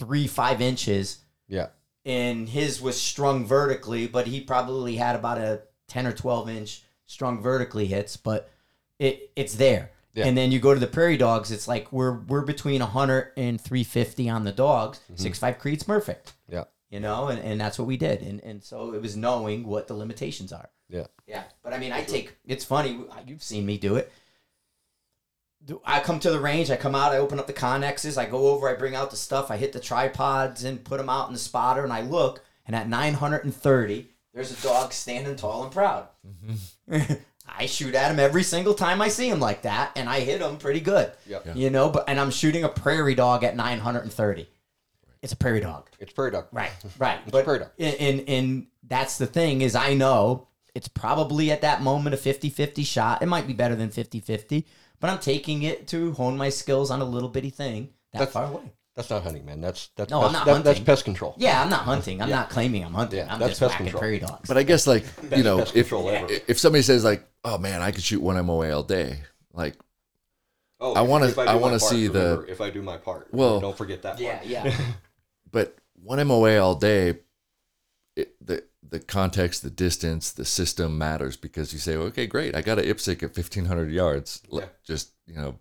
three, 0.00 0.26
five 0.26 0.60
inches 0.60 1.18
Yeah. 1.46 1.68
And 2.10 2.48
his 2.48 2.82
was 2.82 3.00
strung 3.00 3.46
vertically, 3.46 4.08
but 4.08 4.26
he 4.26 4.40
probably 4.40 4.96
had 4.96 5.14
about 5.14 5.38
a 5.38 5.62
10 5.88 6.06
or 6.06 6.12
12 6.12 6.48
inch 6.48 6.82
strung 7.06 7.40
vertically 7.40 7.86
hits, 7.86 8.16
but 8.16 8.50
it 8.98 9.30
it's 9.36 9.54
there. 9.54 9.90
Yeah. 10.14 10.26
And 10.26 10.36
then 10.36 10.50
you 10.50 10.58
go 10.58 10.74
to 10.74 10.80
the 10.80 10.88
prairie 10.88 11.16
dogs, 11.16 11.52
it's 11.52 11.68
like 11.68 11.92
we're 11.92 12.18
we're 12.20 12.42
between 12.42 12.80
100 12.80 13.32
and 13.36 13.60
350 13.60 14.28
on 14.28 14.44
the 14.44 14.52
dogs. 14.52 14.98
Mm-hmm. 14.98 15.22
Six 15.22 15.38
five 15.38 15.58
Creed's 15.58 15.84
perfect. 15.84 16.32
Yeah. 16.48 16.64
you 16.90 16.98
know, 16.98 17.28
and, 17.28 17.38
and 17.38 17.60
that's 17.60 17.78
what 17.78 17.86
we 17.86 17.96
did. 17.96 18.22
And 18.22 18.42
and 18.42 18.62
so 18.62 18.92
it 18.92 19.00
was 19.00 19.16
knowing 19.16 19.64
what 19.64 19.86
the 19.86 19.94
limitations 19.94 20.52
are. 20.52 20.68
Yeah. 20.88 21.06
Yeah, 21.26 21.44
but 21.62 21.72
I 21.72 21.78
mean, 21.78 21.92
I 21.92 22.02
take. 22.02 22.34
It's 22.44 22.64
funny. 22.64 22.98
You've 23.26 23.42
seen 23.42 23.64
me 23.64 23.78
do 23.78 23.94
it. 23.96 24.10
Do- 25.64 25.82
I 25.84 26.00
come 26.00 26.18
to 26.20 26.30
the 26.30 26.40
range. 26.40 26.70
I 26.70 26.76
come 26.76 26.94
out. 26.94 27.12
I 27.12 27.18
open 27.18 27.38
up 27.38 27.46
the 27.46 27.52
connexes. 27.52 28.16
I 28.16 28.26
go 28.26 28.48
over. 28.48 28.68
I 28.68 28.74
bring 28.74 28.94
out 28.94 29.10
the 29.10 29.16
stuff. 29.16 29.50
I 29.50 29.56
hit 29.56 29.72
the 29.72 29.80
tripods 29.80 30.64
and 30.64 30.82
put 30.82 30.98
them 30.98 31.08
out 31.10 31.28
in 31.28 31.32
the 31.34 31.38
spotter. 31.38 31.84
And 31.84 31.92
I 31.92 32.02
look. 32.02 32.42
And 32.66 32.74
at 32.76 32.88
930, 32.88 34.08
there's 34.32 34.58
a 34.58 34.62
dog 34.62 34.92
standing 34.92 35.36
tall 35.36 35.64
and 35.64 35.72
proud. 35.72 36.08
Mm-hmm. 36.26 37.14
I 37.58 37.66
shoot 37.66 37.94
at 37.94 38.10
him 38.10 38.20
every 38.20 38.44
single 38.44 38.74
time 38.74 39.02
I 39.02 39.08
see 39.08 39.28
him 39.28 39.40
like 39.40 39.62
that, 39.62 39.90
and 39.96 40.08
I 40.08 40.20
hit 40.20 40.40
him 40.40 40.56
pretty 40.56 40.78
good. 40.80 41.10
Yep. 41.26 41.46
Yeah. 41.46 41.54
You 41.54 41.70
know, 41.70 41.88
but 41.90 42.04
and 42.08 42.20
I'm 42.20 42.30
shooting 42.30 42.62
a 42.62 42.68
prairie 42.68 43.16
dog 43.16 43.42
at 43.42 43.56
930. 43.56 44.48
It's 45.22 45.32
a 45.32 45.36
prairie 45.36 45.60
dog. 45.60 45.90
It's 45.98 46.12
prairie 46.12 46.30
dog. 46.30 46.46
Right, 46.52 46.70
right. 46.98 47.18
It's 47.22 47.32
but 47.32 47.44
prairie 47.44 47.58
dog. 47.58 47.70
and, 47.78 47.94
and 47.96 48.28
and 48.28 48.66
that's 48.86 49.18
the 49.18 49.26
thing 49.26 49.62
is 49.62 49.74
I 49.74 49.94
know 49.94 50.46
it's 50.74 50.88
probably 50.88 51.50
at 51.50 51.62
that 51.62 51.82
moment 51.82 52.14
a 52.14 52.18
50-50 52.18 52.86
shot. 52.86 53.20
It 53.22 53.26
might 53.26 53.46
be 53.48 53.52
better 53.52 53.74
than 53.74 53.88
50-50, 53.90 54.64
but 55.00 55.10
I'm 55.10 55.18
taking 55.18 55.62
it 55.62 55.88
to 55.88 56.12
hone 56.12 56.36
my 56.36 56.48
skills 56.50 56.90
on 56.90 57.00
a 57.00 57.04
little 57.04 57.28
bitty 57.28 57.50
thing 57.50 57.88
that 58.12 58.18
That's- 58.20 58.32
far 58.32 58.46
away. 58.46 58.72
That's 58.96 59.08
not 59.08 59.22
hunting, 59.22 59.46
man. 59.46 59.60
That's 59.60 59.88
that's 59.96 60.10
No, 60.10 60.20
pest, 60.20 60.26
I'm 60.28 60.32
not 60.32 60.46
that- 60.46 60.64
that's 60.64 60.80
pest 60.80 61.04
control. 61.04 61.34
Yeah, 61.38 61.62
I'm 61.62 61.70
not 61.70 61.82
hunting. 61.84 62.20
I'm 62.20 62.28
not 62.28 62.50
claiming 62.50 62.84
I'm 62.84 62.92
hunting. 62.92 63.20
Yeah, 63.20 63.32
I'm 63.32 63.38
that's 63.38 63.58
just 63.58 63.60
pest 63.60 63.76
control. 63.76 63.98
prairie 64.00 64.18
dogs. 64.18 64.46
But 64.48 64.58
I 64.58 64.62
guess 64.62 64.86
like 64.86 65.04
you 65.36 65.42
know 65.42 65.60
if 65.60 65.92
ever. 65.92 66.26
if 66.48 66.58
somebody 66.58 66.82
says 66.82 67.02
like 67.04 67.26
oh 67.44 67.56
man 67.56 67.80
I 67.82 67.92
could 67.92 68.02
shoot 68.02 68.20
one 68.20 68.44
MOA 68.44 68.70
all 68.72 68.82
day 68.82 69.20
like 69.54 69.76
Oh, 70.80 70.94
I 70.94 71.02
wanna- 71.02 71.26
if 71.28 71.34
do 71.36 71.40
I 71.42 71.54
wanna 71.54 71.78
part, 71.78 71.90
see 71.90 72.08
the- 72.08 72.44
if 72.48 72.60
I 72.60 72.70
do 72.70 72.82
my 72.82 72.96
part. 72.96 73.28
Well- 73.32 73.60
don't 73.60 73.76
forget 73.76 74.02
that. 74.02 74.18
yeah, 74.18 74.36
part. 74.38 74.46
yeah. 74.46 74.76
but 75.52 75.76
one 76.02 76.26
MOA 76.26 76.58
all 76.58 76.74
day, 76.74 77.18
it, 78.16 78.34
the 78.44 78.64
the 78.90 79.00
context, 79.00 79.62
the 79.62 79.70
distance, 79.70 80.32
the 80.32 80.44
system 80.44 80.98
matters 80.98 81.36
because 81.36 81.72
you 81.72 81.78
say, 81.78 81.96
okay, 81.96 82.26
great, 82.26 82.54
I 82.54 82.60
got 82.62 82.78
an 82.78 82.84
IPSC 82.84 83.22
at 83.22 83.34
fifteen 83.34 83.64
hundred 83.64 83.90
yards. 83.90 84.42
Yeah. 84.50 84.66
Just 84.84 85.12
you 85.26 85.36
know, 85.36 85.58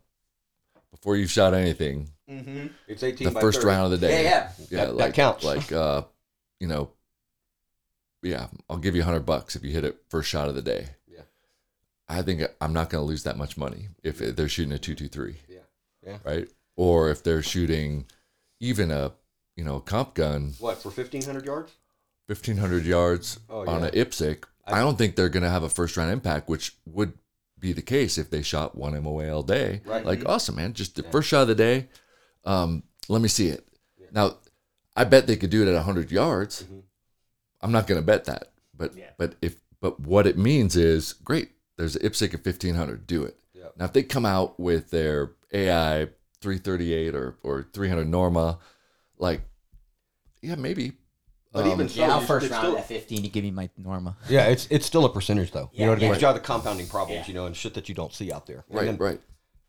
before 0.91 1.15
you've 1.15 1.31
shot 1.31 1.53
anything, 1.53 2.09
mm-hmm. 2.29 2.67
It's 2.87 3.03
eighteen 3.03 3.27
the 3.27 3.33
by 3.33 3.41
first 3.41 3.59
30. 3.61 3.67
round 3.67 3.93
of 3.93 3.99
the 3.99 4.07
day, 4.07 4.23
Yeah, 4.23 4.29
yeah, 4.29 4.77
That- 4.77 4.85
that 4.87 4.95
like 4.95 5.13
counts. 5.13 5.43
Like 5.43 5.71
uh, 5.71 6.03
you 6.59 6.67
know, 6.67 6.89
yeah, 8.21 8.47
I'll 8.69 8.77
give 8.77 8.95
you 8.95 9.01
a 9.01 9.05
hundred 9.05 9.25
bucks 9.25 9.55
if 9.55 9.63
you 9.63 9.71
hit 9.71 9.85
it 9.85 9.97
first 10.09 10.29
shot 10.29 10.49
of 10.49 10.55
the 10.55 10.61
day. 10.61 10.87
Yeah. 11.07 11.21
I 12.07 12.21
think 12.21 12.41
I'm 12.59 12.73
not 12.73 12.89
going 12.89 13.01
to 13.01 13.07
lose 13.07 13.23
that 13.23 13.37
much 13.37 13.57
money 13.57 13.89
if 14.03 14.17
they're 14.17 14.49
shooting 14.49 14.73
a 14.73 14.79
two 14.79 14.95
two 14.95 15.07
three. 15.07 15.35
Yeah. 15.47 15.59
Yeah. 16.05 16.17
Right. 16.25 16.47
Or 16.75 17.09
if 17.09 17.23
they're 17.23 17.43
shooting 17.43 18.05
even 18.59 18.89
a 18.91 19.11
you 19.55 19.63
know 19.63 19.79
comp 19.79 20.15
gun 20.15 20.53
What 20.59 20.81
for 20.81 20.89
fifteen 20.89 21.21
hundred 21.23 21.45
yards? 21.45 21.71
1500 22.29 22.85
yards 22.85 23.39
Oh, 23.49 23.61
on 23.67 23.83
an 23.83 23.89
a 23.89 23.91
IPSC, 24.05 24.43
I, 24.65 24.79
don't 24.79 24.97
think 24.97 25.15
they're 25.15 25.29
going 25.29 25.43
to 25.43 25.49
have 25.49 25.63
a 25.63 25.69
first 25.69 25.97
round 25.97 26.11
impact, 26.11 26.47
which 26.47 26.75
would 26.85 27.13
be 27.59 27.73
the 27.73 27.81
case 27.81 28.17
if 28.17 28.29
they 28.29 28.41
shot 28.41 28.75
one 28.77 29.01
MOA 29.03 29.29
all 29.33 29.43
day. 29.43 29.81
Right. 29.85 30.05
Like, 30.05 30.27
awesome, 30.27 30.55
man. 30.55 30.73
Just 30.73 30.95
the 30.95 31.03
first 31.03 31.27
shot 31.29 31.41
of 31.41 31.47
the 31.47 31.55
day. 31.55 31.87
Um, 32.45 32.83
let 33.07 33.21
me 33.21 33.27
see 33.27 33.47
it. 33.47 33.67
Now, 34.11 34.37
I 34.95 35.03
bet 35.03 35.27
they 35.27 35.35
could 35.35 35.49
do 35.49 35.61
it 35.63 35.67
at 35.67 35.75
100 35.75 36.11
yards. 36.11 36.63
Mhm. 36.63 36.83
I'm 37.61 37.71
not 37.71 37.87
going 37.87 37.99
to 37.99 38.05
bet 38.05 38.25
that. 38.25 38.51
But, 38.73 38.95
Yeah. 38.95 39.09
but 39.17 39.35
if, 39.41 39.57
but 39.81 39.99
what 39.99 40.25
it 40.27 40.37
means 40.37 40.75
is 40.75 41.13
great. 41.13 41.51
There's 41.77 41.95
an 41.95 42.03
IPSC 42.05 42.33
at 42.33 42.43
1500. 42.45 43.05
Do 43.07 43.23
it. 43.23 43.37
Yeah. 43.53 43.69
Now, 43.77 43.85
if 43.85 43.93
they 43.93 44.03
come 44.03 44.25
out 44.25 44.59
with 44.59 44.89
their 44.91 45.31
AI 45.53 46.09
338 46.41 47.15
or, 47.15 47.37
or 47.43 47.63
300 47.73 48.07
Norma, 48.07 48.59
like, 49.17 49.41
yeah, 50.41 50.55
maybe. 50.55 50.93
But 51.51 51.65
Um, 51.65 51.71
even 51.71 51.89
so, 51.89 51.99
Yeah, 51.99 52.09
I'll 52.09 52.15
you're- 52.17 52.27
first 52.27 52.45
it's 52.45 52.51
round 52.51 52.65
still- 52.67 52.77
at 52.77 52.87
15. 52.87 53.23
You 53.23 53.29
give 53.29 53.43
me 53.43 53.49
my 53.51 53.69
Norma. 53.77 54.15
Yeah, 54.29 54.45
it's 54.45 54.67
it's 54.69 54.85
still 54.85 55.05
a 55.05 55.09
percentage 55.11 55.51
though. 55.51 55.69
you 55.73 55.79
Yeah, 55.79 55.85
know 55.85 55.91
what 55.93 55.97
I 55.97 56.01
mean? 56.01 56.07
yeah. 56.09 56.13
It's 56.13 56.21
got 56.21 56.33
the 56.33 56.39
compounding 56.41 56.87
problems, 56.87 57.21
Yeah. 57.21 57.27
you 57.27 57.33
know, 57.33 57.45
and 57.47 57.55
shit 57.55 57.73
that 57.73 57.89
you 57.89 57.95
don't 57.95 58.13
see 58.13 58.31
out 58.31 58.45
there. 58.45 58.65
Right, 58.69 58.85
then 58.85 58.97
right. 58.97 59.19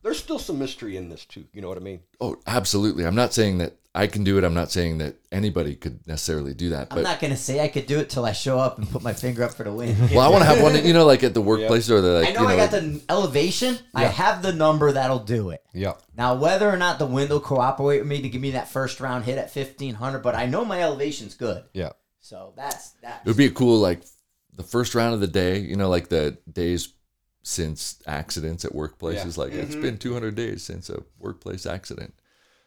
There's 0.03 0.19
still 0.19 0.39
some 0.39 0.59
mystery 0.59 0.97
in 0.97 1.09
this 1.09 1.25
too. 1.25 1.45
You 1.53 1.61
know 1.61 1.69
what 1.69 1.77
I 1.77 1.81
mean? 1.81 2.01
Oh, 2.21 2.37
absolutely. 2.47 3.05
I'm 3.05 3.15
not 3.15 3.35
saying 3.35 3.59
that 3.59 3.75
I 3.95 4.07
can 4.07 4.23
do 4.23 4.39
it. 4.39 4.45
I'm 4.45 4.55
not 4.55 4.71
saying 4.71 4.99
that 4.99 5.17
anybody 5.33 5.75
could 5.75 6.07
necessarily 6.07 6.55
do 6.55 6.71
that. 6.71 6.91
But 6.91 6.99
I'm 6.99 7.05
not 7.05 7.21
gonna 7.21 7.37
say 7.37 7.61
I 7.61 7.69
could 7.69 7.87
do 7.87 7.99
it 7.99 8.09
till 8.09 8.25
I 8.25 8.33
show 8.33 8.59
up 8.59 8.79
and 8.79 8.89
put 8.89 9.03
my 9.03 9.13
finger 9.13 9.43
up 9.43 9.53
for 9.53 9.65
the 9.65 9.73
win. 9.73 9.97
well, 10.11 10.21
I 10.21 10.29
want 10.29 10.43
to 10.43 10.49
have 10.49 10.63
one. 10.63 10.85
You 10.85 10.93
know, 10.93 11.05
like 11.05 11.25
at 11.25 11.35
the 11.35 11.41
workplace 11.43 11.91
or 11.91 12.01
the 12.01 12.21
like. 12.21 12.29
I 12.29 12.33
know, 12.33 12.43
you 12.43 12.49
know, 12.49 12.55
I 12.55 12.57
got 12.57 12.71
the 12.71 13.03
elevation. 13.09 13.79
I 13.95 14.05
have 14.05 14.43
the 14.43 14.53
number 14.53 14.93
that'll 14.93 15.19
do 15.19 15.51
it. 15.51 15.65
Yeah. 15.75 15.95
Now, 16.17 16.37
whether 16.37 16.71
or 16.71 16.77
not 16.77 16.99
the 17.01 17.07
wind 17.07 17.31
will 17.31 17.41
cooperate 17.41 17.99
with 17.99 18.07
me 18.07 18.23
to 18.23 18.29
give 18.29 18.41
me 18.41 18.53
that 18.53 18.69
first 18.69 19.01
round 19.01 19.25
hit 19.25 19.39
at 19.39 19.55
1500, 19.55 20.21
but 20.21 20.37
I 20.37 20.47
know 20.47 20.65
my 20.65 20.81
elevation's 20.81 21.35
good. 21.35 21.65
Yeah. 21.75 21.91
So 22.21 22.53
that's 22.57 22.91
that. 23.03 23.23
it 23.25 23.29
would 23.29 23.37
be 23.37 23.47
a 23.47 23.51
cool 23.51 23.81
like 23.81 24.03
the 24.55 24.63
first 24.63 24.95
round 24.95 25.15
of 25.15 25.21
the 25.21 25.27
day. 25.27 25.59
You 25.59 25.75
know, 25.75 25.89
like 25.89 26.09
the 26.09 26.39
days 26.51 26.95
since 27.43 28.03
accidents 28.07 28.65
at 28.65 28.73
workplaces. 28.73 29.37
Like 29.37 29.53
it's 29.53 29.75
been 29.75 29.99
200 29.99 30.35
days 30.35 30.63
since 30.63 30.91
a 30.91 31.03
workplace 31.19 31.67
accident. 31.67 32.15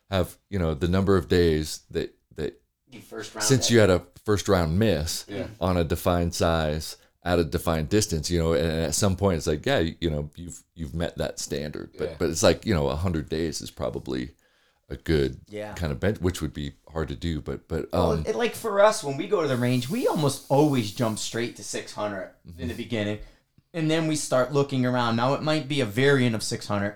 Have 0.10 0.38
you 0.50 0.60
know 0.60 0.74
the 0.74 0.88
number 0.88 1.16
of 1.18 1.28
days 1.28 1.82
that 1.92 2.14
that 2.36 2.62
You 2.92 3.02
first 3.02 3.34
round 3.34 3.44
since 3.46 3.70
you 3.72 3.80
had 3.80 3.90
a 3.90 4.04
first 4.26 4.48
round 4.48 4.78
miss 4.80 5.26
Yeah. 5.28 5.48
on 5.60 5.78
a 5.78 5.84
defined 5.84 6.34
size 6.36 6.98
at 7.26 7.40
a 7.40 7.44
defined 7.44 7.88
distance, 7.90 8.30
you 8.30 8.38
know, 8.38 8.52
and 8.54 8.68
at 8.70 8.94
some 8.94 9.16
point 9.16 9.38
it's 9.38 9.48
like, 9.48 9.66
yeah, 9.66 9.80
you, 9.80 10.10
know, 10.10 10.30
you've 10.36 10.62
you've 10.76 10.94
met 10.94 11.18
that 11.18 11.40
standard, 11.40 11.92
but 11.98 12.10
Yeah. 12.10 12.16
but 12.20 12.30
it's 12.30 12.44
like 12.44 12.66
you 12.66 12.74
know, 12.74 12.90
hundred 12.90 13.30
days 13.30 13.62
is 13.62 13.72
probably 13.72 14.32
a 14.90 14.98
good 14.98 15.40
Yeah. 15.48 15.74
kind 15.74 15.92
of 15.92 16.00
bench, 16.00 16.20
which 16.20 16.42
would 16.42 16.54
be 16.54 16.74
hard 16.92 17.08
to 17.08 17.16
do, 17.16 17.42
but 17.42 17.68
but 17.68 17.92
Well, 17.94 18.12
um, 18.14 18.24
it, 18.28 18.36
like 18.36 18.54
for 18.56 18.82
us, 18.82 19.04
when 19.04 19.18
we 19.18 19.28
go 19.28 19.42
to 19.42 19.48
the 19.48 19.58
range, 19.58 19.90
we 19.90 20.06
almost 20.08 20.46
always 20.50 20.92
jump 20.92 21.18
straight 21.20 21.56
to 21.56 21.64
600 21.64 22.32
Mm-hmm. 22.48 22.62
in 22.62 22.68
the 22.68 22.74
beginning. 22.76 23.20
And 23.74 23.90
then 23.90 24.08
we 24.08 24.16
start 24.16 24.54
looking 24.54 24.86
around. 24.86 25.16
Now, 25.16 25.34
it 25.34 25.42
might 25.42 25.68
be 25.68 25.82
a 25.82 25.86
variant 25.86 26.36
of 26.36 26.44
600. 26.44 26.96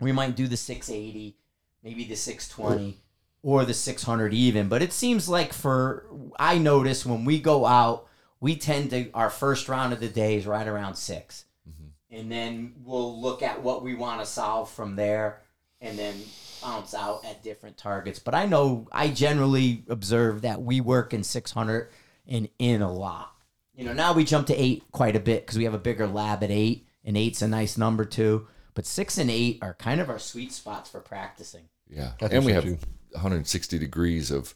We 0.00 0.12
might 0.12 0.36
do 0.36 0.46
the 0.46 0.56
680, 0.56 1.36
maybe 1.82 2.04
the 2.04 2.16
620, 2.16 2.98
or 3.42 3.64
the 3.64 3.74
600 3.74 4.32
even. 4.32 4.68
But 4.68 4.82
it 4.82 4.92
seems 4.92 5.28
like 5.28 5.52
for, 5.52 6.06
I 6.38 6.58
notice 6.58 7.04
when 7.04 7.24
we 7.24 7.38
go 7.38 7.66
out, 7.66 8.08
we 8.40 8.56
tend 8.56 8.90
to, 8.90 9.10
our 9.12 9.30
first 9.30 9.68
round 9.68 9.92
of 9.92 10.00
the 10.00 10.08
day 10.08 10.36
is 10.36 10.46
right 10.46 10.66
around 10.66 10.96
6 10.96 11.44
Mm-hmm. 11.68 12.16
And 12.16 12.30
then 12.30 12.74
we'll 12.84 13.20
look 13.20 13.42
at 13.42 13.62
what 13.62 13.82
we 13.82 13.94
want 13.94 14.20
to 14.20 14.26
solve 14.26 14.70
from 14.70 14.96
there 14.96 15.42
and 15.80 15.98
then 15.98 16.14
bounce 16.62 16.94
out 16.94 17.24
at 17.24 17.42
different 17.42 17.76
targets. 17.76 18.18
But 18.18 18.34
I 18.34 18.46
know 18.46 18.88
I 18.92 19.08
generally 19.08 19.84
observe 19.88 20.42
that 20.42 20.62
we 20.62 20.80
work 20.80 21.12
in 21.12 21.22
600 21.22 21.88
and 22.26 22.48
in 22.58 22.82
a 22.82 22.92
lot. 22.92 23.35
You 23.76 23.84
know, 23.84 23.92
now 23.92 24.12
we 24.14 24.24
jump 24.24 24.46
to 24.48 24.56
eight 24.56 24.84
quite 24.90 25.16
a 25.16 25.20
bit 25.20 25.44
because 25.44 25.58
we 25.58 25.64
have 25.64 25.74
a 25.74 25.78
bigger 25.78 26.06
lab 26.06 26.42
at 26.42 26.50
eight, 26.50 26.86
and 27.04 27.16
eight's 27.16 27.42
a 27.42 27.48
nice 27.48 27.76
number 27.76 28.04
too. 28.04 28.48
But 28.74 28.86
six 28.86 29.18
and 29.18 29.30
eight 29.30 29.58
are 29.62 29.74
kind 29.74 30.00
of 30.00 30.08
our 30.10 30.18
sweet 30.18 30.52
spots 30.52 30.90
for 30.90 31.00
practicing. 31.00 31.64
yeah, 31.88 32.12
I 32.20 32.26
and 32.26 32.44
we 32.44 32.52
have 32.52 32.64
too. 32.64 32.78
160 33.12 33.78
degrees 33.78 34.30
of 34.30 34.54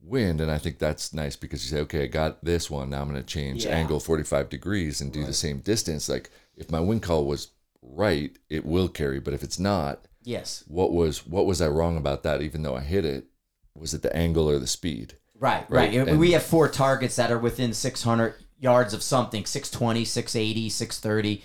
wind, 0.00 0.40
and 0.40 0.50
I 0.50 0.58
think 0.58 0.78
that's 0.78 1.12
nice 1.12 1.36
because 1.36 1.62
you 1.64 1.76
say, 1.76 1.82
okay, 1.82 2.04
I 2.04 2.06
got 2.06 2.42
this 2.44 2.70
one. 2.70 2.90
Now 2.90 3.02
I'm 3.02 3.08
going 3.10 3.20
to 3.20 3.26
change 3.26 3.64
Yeah. 3.64 3.72
angle 3.72 4.00
45 4.00 4.48
degrees 4.48 5.00
and 5.00 5.12
do 5.12 5.24
the 5.24 5.32
same 5.34 5.58
distance. 5.58 6.08
Like 6.08 6.30
if 6.56 6.70
my 6.70 6.80
wind 6.80 7.02
call 7.02 7.26
was 7.26 7.48
right, 7.82 8.36
it 8.48 8.64
will 8.64 8.88
carry, 8.88 9.20
but 9.20 9.34
if 9.34 9.42
it's 9.42 9.58
not, 9.58 10.06
Yes, 10.22 10.64
what 10.68 10.92
was 10.92 11.26
what 11.26 11.46
was 11.46 11.62
I 11.62 11.68
wrong 11.68 11.96
about 11.96 12.22
that? 12.24 12.42
Even 12.42 12.62
though 12.62 12.76
I 12.76 12.80
hit 12.80 13.04
it, 13.06 13.26
was 13.74 13.94
it 13.94 14.02
the 14.02 14.14
angle 14.14 14.48
or 14.50 14.58
the 14.58 14.66
speed? 14.66 15.14
right, 15.34 15.64
Right, 15.70 15.94
right. 15.96 16.08
and- 16.08 16.18
we 16.20 16.32
have 16.32 16.42
four 16.42 16.68
targets 16.68 17.16
that 17.16 17.30
are 17.32 17.38
within 17.38 17.72
600 17.72 18.34
yards 18.60 18.94
of 18.94 19.02
something 19.02 19.44
620, 19.44 20.04
680, 20.04 20.68
630 20.68 21.44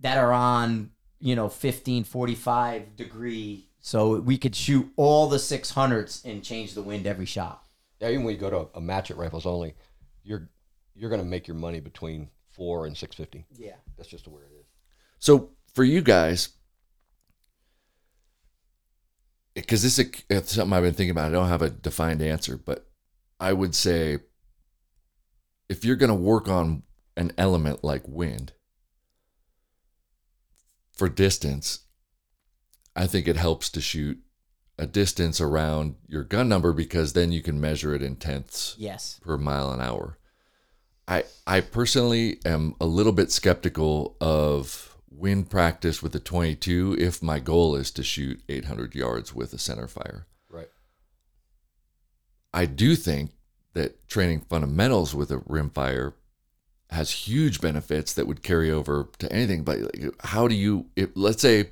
that 0.00 0.18
are 0.18 0.32
on, 0.32 0.90
you 1.20 1.36
know, 1.36 1.48
15, 1.48 2.04
45 2.04 2.96
degree. 2.96 3.68
So 3.80 4.18
we 4.20 4.38
could 4.38 4.56
shoot 4.56 4.90
all 4.96 5.28
the 5.28 5.36
600s 5.36 6.24
and 6.24 6.42
change 6.42 6.74
the 6.74 6.82
wind 6.82 7.06
every 7.06 7.26
shot. 7.26 7.62
Yeah. 8.00 8.10
Even 8.10 8.24
when 8.24 8.34
you 8.34 8.40
go 8.40 8.50
to 8.50 8.68
a 8.74 8.80
match 8.80 9.10
at 9.10 9.16
rifles 9.16 9.46
only, 9.46 9.74
you're 10.22 10.48
you're 10.94 11.10
gonna 11.10 11.24
make 11.24 11.46
your 11.46 11.56
money 11.56 11.80
between 11.80 12.28
four 12.50 12.86
and 12.86 12.96
six 12.96 13.14
fifty. 13.14 13.46
Yeah. 13.56 13.76
That's 13.96 14.08
just 14.08 14.28
where 14.28 14.44
it 14.44 14.52
is. 14.60 14.66
So 15.18 15.50
for 15.74 15.84
you 15.84 16.00
guys, 16.00 16.50
eh, 19.56 19.60
because 19.60 19.82
this 19.82 19.98
is 19.98 20.10
eh, 20.30 20.40
something 20.44 20.72
I've 20.72 20.82
been 20.82 20.94
thinking 20.94 21.10
about. 21.10 21.28
I 21.28 21.32
don't 21.32 21.48
have 21.48 21.62
a 21.62 21.70
defined 21.70 22.22
answer, 22.22 22.56
but 22.56 22.86
I 23.40 23.52
would 23.52 23.74
say 23.74 24.18
if 25.68 25.84
you're 25.84 25.96
going 25.96 26.08
to 26.08 26.14
work 26.14 26.48
on 26.48 26.82
an 27.16 27.32
element 27.38 27.82
like 27.84 28.02
wind 28.06 28.52
for 30.92 31.08
distance, 31.08 31.80
I 32.96 33.06
think 33.06 33.28
it 33.28 33.36
helps 33.36 33.70
to 33.70 33.80
shoot 33.80 34.18
a 34.78 34.86
distance 34.86 35.40
around 35.40 35.96
your 36.06 36.24
gun 36.24 36.48
number 36.48 36.72
because 36.72 37.12
then 37.12 37.32
you 37.32 37.42
can 37.42 37.60
measure 37.60 37.94
it 37.94 38.02
in 38.02 38.16
tenths 38.16 38.74
Yes. 38.78 39.18
per 39.22 39.36
mile 39.36 39.72
an 39.72 39.80
hour. 39.80 40.18
I 41.06 41.24
I 41.46 41.60
personally 41.60 42.38
am 42.44 42.74
a 42.80 42.86
little 42.86 43.12
bit 43.12 43.32
skeptical 43.32 44.16
of 44.20 44.96
wind 45.10 45.50
practice 45.50 46.02
with 46.02 46.12
the 46.12 46.20
22 46.20 46.96
if 46.98 47.22
my 47.22 47.40
goal 47.40 47.74
is 47.74 47.90
to 47.92 48.02
shoot 48.02 48.40
800 48.48 48.94
yards 48.94 49.34
with 49.34 49.52
a 49.52 49.58
center 49.58 49.88
fire. 49.88 50.26
Right. 50.50 50.68
I 52.52 52.66
do 52.66 52.94
think 52.94 53.32
that 53.78 54.08
training 54.08 54.40
fundamentals 54.40 55.14
with 55.14 55.30
a 55.30 55.38
rimfire 55.38 56.14
has 56.90 57.10
huge 57.10 57.60
benefits 57.60 58.14
that 58.14 58.26
would 58.26 58.42
carry 58.42 58.70
over 58.70 59.08
to 59.18 59.32
anything. 59.32 59.62
But 59.62 59.78
how 60.20 60.48
do 60.48 60.54
you? 60.54 60.86
If, 60.96 61.10
let's 61.14 61.42
say 61.42 61.70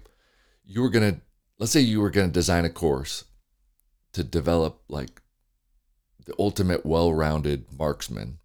you 0.65 0.83
were 0.83 0.91
gonna, 0.91 1.21
let's 1.59 1.73
say 1.73 1.81
you 1.81 2.01
were 2.01 2.11
gonna 2.11 2.29
design 2.29 2.65
a 2.65 2.71
course 2.71 3.25
to 4.13 4.25
develop 4.25 4.83
like 4.89 5.23
the 6.25 6.35
ultimate 6.39 6.85
well-rounded 6.85 7.67
marksman. 7.79 8.39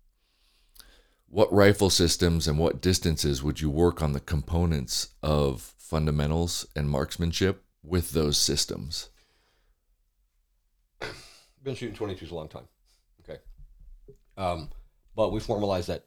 What 1.27 1.51
rifle 1.53 1.89
systems 1.89 2.47
and 2.47 2.59
what 2.59 2.81
distances 2.81 3.41
would 3.41 3.61
you 3.61 3.69
work 3.69 4.01
on 4.01 4.11
the 4.11 4.19
components 4.19 5.09
of 5.23 5.73
fundamentals 5.77 6.67
and 6.75 6.89
marksmanship 6.89 7.63
with 7.83 8.11
those 8.11 8.37
systems? 8.37 9.09
Been 11.63 11.75
shooting 11.75 11.95
22s 11.95 12.31
a 12.31 12.35
long 12.35 12.49
time. 12.49 12.67
Um, 14.41 14.69
but 15.15 15.31
we 15.31 15.39
formalized 15.39 15.87
that 15.89 16.05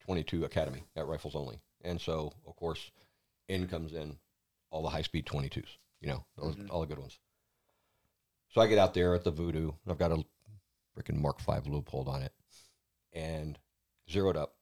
22 0.00 0.44
Academy 0.44 0.84
at 0.96 1.06
Rifles 1.06 1.34
Only. 1.34 1.60
And 1.82 1.98
so, 1.98 2.32
of 2.46 2.54
course, 2.56 2.90
in 3.48 3.68
comes 3.68 3.94
in 3.94 4.16
all 4.70 4.82
the 4.82 4.90
high 4.90 5.02
speed 5.02 5.24
22s, 5.24 5.64
you 6.00 6.08
know, 6.08 6.24
those, 6.36 6.56
all 6.68 6.80
the 6.80 6.86
good 6.86 6.98
ones. 6.98 7.18
So 8.50 8.60
I 8.60 8.66
get 8.66 8.78
out 8.78 8.92
there 8.92 9.14
at 9.14 9.24
the 9.24 9.32
Vudoo, 9.32 9.74
and 9.82 9.90
I've 9.90 9.98
got 9.98 10.12
a 10.12 10.22
freaking 10.94 11.20
Mark 11.20 11.40
V 11.40 11.70
Leupold 11.70 12.06
on 12.06 12.20
it 12.22 12.32
and 13.14 13.58
zeroed 14.10 14.36
up, 14.36 14.56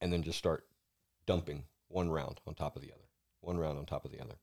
and 0.00 0.10
then 0.10 0.22
just 0.22 0.38
start 0.38 0.66
dumping 1.26 1.64
one 1.88 2.08
round 2.08 2.40
on 2.46 2.54
top 2.54 2.74
of 2.74 2.82
the 2.82 2.92
other, 2.92 3.08
one 3.40 3.58
round 3.58 3.78
on 3.78 3.84
top 3.84 4.06
of 4.06 4.12
the 4.12 4.20
other. 4.20 4.36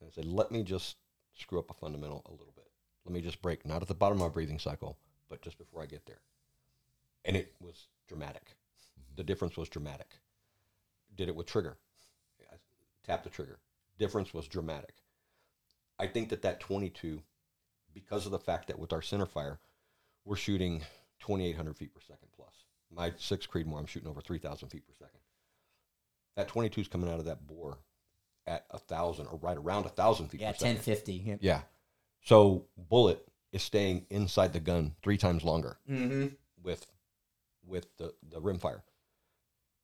And 0.00 0.08
I 0.08 0.10
said, 0.12 0.26
let 0.26 0.50
me 0.50 0.62
just 0.62 0.96
screw 1.34 1.58
up 1.58 1.70
a 1.70 1.74
fundamental 1.74 2.22
a 2.26 2.32
little 2.32 2.52
bit. 2.54 2.66
Let 3.06 3.14
me 3.14 3.22
just 3.22 3.40
break, 3.40 3.64
not 3.64 3.80
at 3.80 3.88
the 3.88 3.94
bottom 3.94 4.20
of 4.20 4.28
my 4.28 4.32
breathing 4.32 4.58
cycle, 4.58 4.98
but 5.30 5.40
just 5.40 5.56
before 5.56 5.82
I 5.82 5.86
get 5.86 6.04
there. 6.04 6.20
And 7.24 7.36
it 7.36 7.52
was 7.60 7.86
dramatic. 8.08 8.42
The 9.16 9.24
difference 9.24 9.56
was 9.56 9.68
dramatic. 9.68 10.08
Did 11.16 11.28
it 11.28 11.36
with 11.36 11.46
trigger. 11.46 11.76
I 12.50 12.56
tapped 13.04 13.24
the 13.24 13.30
trigger. 13.30 13.58
Difference 13.98 14.32
was 14.32 14.48
dramatic. 14.48 14.94
I 15.98 16.06
think 16.06 16.30
that 16.30 16.42
that 16.42 16.60
22, 16.60 17.20
because 17.92 18.24
of 18.24 18.32
the 18.32 18.38
fact 18.38 18.68
that 18.68 18.78
with 18.78 18.92
our 18.92 19.02
center 19.02 19.26
fire, 19.26 19.58
we're 20.24 20.36
shooting 20.36 20.80
2,800 21.20 21.76
feet 21.76 21.94
per 21.94 22.00
second 22.00 22.28
plus. 22.34 22.54
My 22.94 23.12
six 23.18 23.46
Creedmoor, 23.46 23.78
I'm 23.78 23.86
shooting 23.86 24.08
over 24.08 24.20
3,000 24.22 24.68
feet 24.70 24.86
per 24.86 24.94
second. 24.94 25.20
That 26.36 26.48
22 26.48 26.80
is 26.82 26.88
coming 26.88 27.10
out 27.10 27.18
of 27.18 27.26
that 27.26 27.46
bore 27.46 27.78
at 28.46 28.64
a 28.70 28.78
thousand 28.78 29.26
or 29.26 29.36
right 29.42 29.56
around 29.58 29.84
a 29.84 29.90
thousand 29.90 30.28
feet 30.28 30.40
Yeah, 30.40 30.52
per 30.52 30.58
second. 30.58 30.74
ten 30.76 30.82
fifty. 30.82 31.12
Yeah. 31.14 31.36
Yeah. 31.40 31.60
So 32.24 32.64
bullet 32.88 33.26
is 33.52 33.62
staying 33.62 34.06
inside 34.08 34.52
the 34.54 34.60
gun 34.60 34.94
three 35.02 35.18
times 35.18 35.44
longer 35.44 35.76
Mm-hmm. 35.88 36.28
with 36.62 36.86
with 37.66 37.96
the 37.96 38.14
the 38.28 38.40
rimfire. 38.40 38.82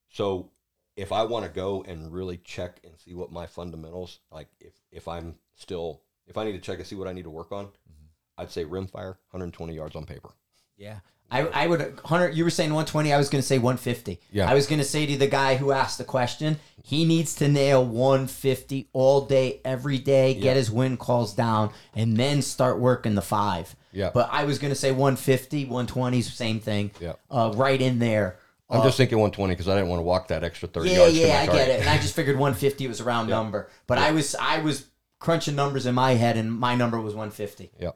So 0.08 0.50
if 0.96 1.12
I 1.12 1.24
want 1.24 1.44
to 1.44 1.50
go 1.50 1.84
and 1.86 2.12
really 2.12 2.38
check 2.38 2.80
and 2.84 2.98
see 2.98 3.14
what 3.14 3.30
my 3.30 3.46
fundamentals 3.46 4.20
like, 4.30 4.48
if 4.60 4.74
if 4.90 5.08
I'm 5.08 5.36
still 5.54 6.02
if 6.26 6.36
I 6.36 6.44
need 6.44 6.52
to 6.52 6.60
check 6.60 6.78
and 6.78 6.86
see 6.86 6.96
what 6.96 7.08
I 7.08 7.12
need 7.12 7.24
to 7.24 7.30
work 7.30 7.52
on, 7.52 7.66
mm-hmm. 7.66 8.06
I'd 8.38 8.50
say 8.50 8.64
rimfire, 8.64 9.16
120 9.30 9.74
yards 9.74 9.96
on 9.96 10.04
paper. 10.04 10.30
Yeah. 10.76 10.98
I, 11.28 11.40
I 11.48 11.66
would 11.66 11.98
hundred. 12.04 12.36
You 12.36 12.44
were 12.44 12.50
saying 12.50 12.72
one 12.72 12.86
twenty. 12.86 13.12
I 13.12 13.18
was 13.18 13.28
going 13.28 13.42
to 13.42 13.46
say 13.46 13.58
one 13.58 13.76
fifty. 13.76 14.20
Yeah. 14.30 14.48
I 14.48 14.54
was 14.54 14.68
going 14.68 14.78
to 14.78 14.84
say 14.84 15.06
to 15.06 15.16
the 15.18 15.26
guy 15.26 15.56
who 15.56 15.72
asked 15.72 15.98
the 15.98 16.04
question, 16.04 16.58
he 16.84 17.04
needs 17.04 17.34
to 17.36 17.48
nail 17.48 17.84
one 17.84 18.28
fifty 18.28 18.88
all 18.92 19.22
day, 19.22 19.60
every 19.64 19.98
day. 19.98 20.32
Yeah. 20.32 20.40
Get 20.42 20.56
his 20.56 20.70
win 20.70 20.96
calls 20.96 21.34
down, 21.34 21.72
and 21.96 22.16
then 22.16 22.42
start 22.42 22.78
working 22.78 23.16
the 23.16 23.22
five. 23.22 23.74
Yeah. 23.92 24.10
But 24.14 24.28
I 24.30 24.44
was 24.44 24.58
going 24.60 24.70
to 24.72 24.78
say 24.78 24.92
150, 24.92 25.64
120, 25.64 26.20
same 26.22 26.60
thing. 26.60 26.90
Yeah. 27.00 27.14
Uh, 27.30 27.50
right 27.56 27.80
in 27.80 27.98
there. 27.98 28.36
I'm 28.70 28.80
Uh, 28.80 28.84
just 28.84 28.96
thinking 28.96 29.16
120 29.18 29.54
because 29.54 29.68
I 29.68 29.74
didn't 29.74 29.88
want 29.88 30.00
to 30.00 30.04
walk 30.04 30.28
that 30.28 30.44
extra 30.44 30.68
30 30.68 30.90
yeah, 30.90 30.96
yards. 30.98 31.16
yeah, 31.18 31.40
I 31.40 31.46
get 31.46 31.68
it. 31.70 31.80
And 31.80 31.88
I 31.88 31.96
just 31.96 32.14
figured 32.14 32.36
150 32.36 32.86
was 32.88 33.00
a 33.00 33.04
round 33.04 33.28
Yeah. 33.30 33.36
number. 33.36 33.68
But 33.86 33.98
I 33.98 34.10
was 34.12 34.36
I 34.38 34.58
was 34.58 34.86
crunching 35.18 35.56
numbers 35.56 35.86
in 35.86 35.94
my 35.96 36.12
head, 36.12 36.36
and 36.36 36.52
my 36.52 36.74
number 36.76 37.00
was 37.00 37.14
150. 37.14 37.70
Yeah. 37.80 37.92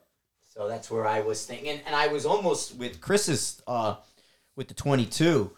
So 0.53 0.67
that's 0.67 0.91
where 0.91 1.07
I 1.07 1.21
was 1.21 1.45
thinking, 1.45 1.79
and 1.85 1.95
I 1.95 2.07
was 2.07 2.25
almost 2.25 2.75
with 2.75 2.99
Chris's 2.99 3.61
uh, 3.67 3.95
with 4.57 4.67
the 4.67 4.73
22. 4.73 5.49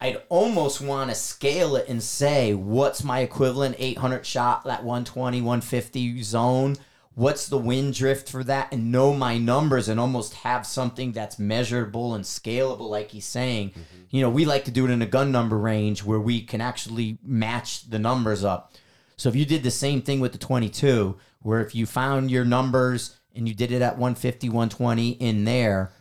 I'd 0.00 0.22
almost 0.28 0.80
want 0.80 1.10
to 1.10 1.16
scale 1.16 1.74
it 1.74 1.88
and 1.88 2.00
say, 2.00 2.54
what's 2.54 3.02
my 3.02 3.20
equivalent 3.20 3.74
800 3.80 4.24
shot, 4.24 4.62
that 4.62 4.84
120, 4.84 5.40
150 5.40 6.22
zone? 6.22 6.76
What's 7.14 7.48
the 7.48 7.58
wind 7.58 7.94
drift 7.94 8.30
for 8.30 8.44
that? 8.44 8.72
And 8.72 8.92
know 8.92 9.12
my 9.12 9.38
numbers 9.38 9.88
and 9.88 9.98
almost 9.98 10.34
have 10.34 10.66
something 10.66 11.10
that's 11.10 11.40
measurable 11.40 12.14
and 12.14 12.22
scalable, 12.22 12.88
like 12.88 13.10
he's 13.10 13.24
saying. 13.24 13.72
You 14.10 14.20
know, 14.20 14.30
we 14.30 14.44
like 14.44 14.66
to 14.66 14.70
do 14.70 14.84
it 14.84 14.92
in 14.92 15.02
a 15.02 15.06
gun 15.06 15.32
number 15.32 15.58
range 15.58 16.04
where 16.04 16.20
we 16.20 16.42
can 16.42 16.60
actually 16.60 17.18
match 17.24 17.90
the 17.90 17.98
numbers 17.98 18.44
up. 18.44 18.72
So 19.16 19.30
if 19.30 19.34
you 19.34 19.44
did 19.44 19.64
the 19.64 19.72
same 19.72 20.00
thing 20.00 20.20
with 20.20 20.30
the 20.30 20.38
22, 20.38 21.16
where 21.40 21.60
if 21.60 21.74
you 21.74 21.86
found 21.86 22.30
your 22.30 22.44
numbers 22.44 23.16
and 23.36 23.46
you 23.48 23.54
did 23.54 23.72
it 23.72 23.82
at 23.82 23.98
150, 23.98 24.48
120 24.48 25.10
in 25.10 25.44
there, 25.44 25.92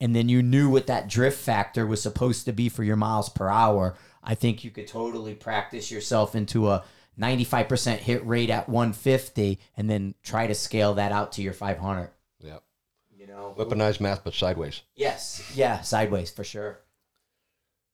and 0.00 0.14
then 0.14 0.28
you 0.28 0.42
knew 0.42 0.68
what 0.68 0.86
that 0.86 1.08
drift 1.08 1.38
factor 1.38 1.86
was 1.86 2.02
supposed 2.02 2.44
to 2.46 2.52
be 2.52 2.68
for 2.68 2.82
your 2.82 2.96
miles 2.96 3.28
per 3.28 3.48
hour, 3.48 3.96
I 4.22 4.34
think 4.34 4.64
you 4.64 4.70
could 4.70 4.86
totally 4.86 5.34
practice 5.34 5.90
yourself 5.90 6.34
into 6.34 6.68
a 6.68 6.84
95% 7.18 7.98
hit 7.98 8.26
rate 8.26 8.50
at 8.50 8.68
150 8.68 9.58
and 9.76 9.88
then 9.88 10.14
try 10.22 10.46
to 10.46 10.54
scale 10.54 10.94
that 10.94 11.12
out 11.12 11.32
to 11.32 11.42
your 11.42 11.52
500. 11.52 12.10
Yeah. 12.40 12.58
You 13.14 13.26
know? 13.26 13.54
Weaponized 13.58 14.00
math, 14.00 14.24
but 14.24 14.34
sideways. 14.34 14.82
Yes. 14.94 15.52
Yeah, 15.54 15.80
sideways 15.82 16.30
for 16.30 16.44
sure. 16.44 16.80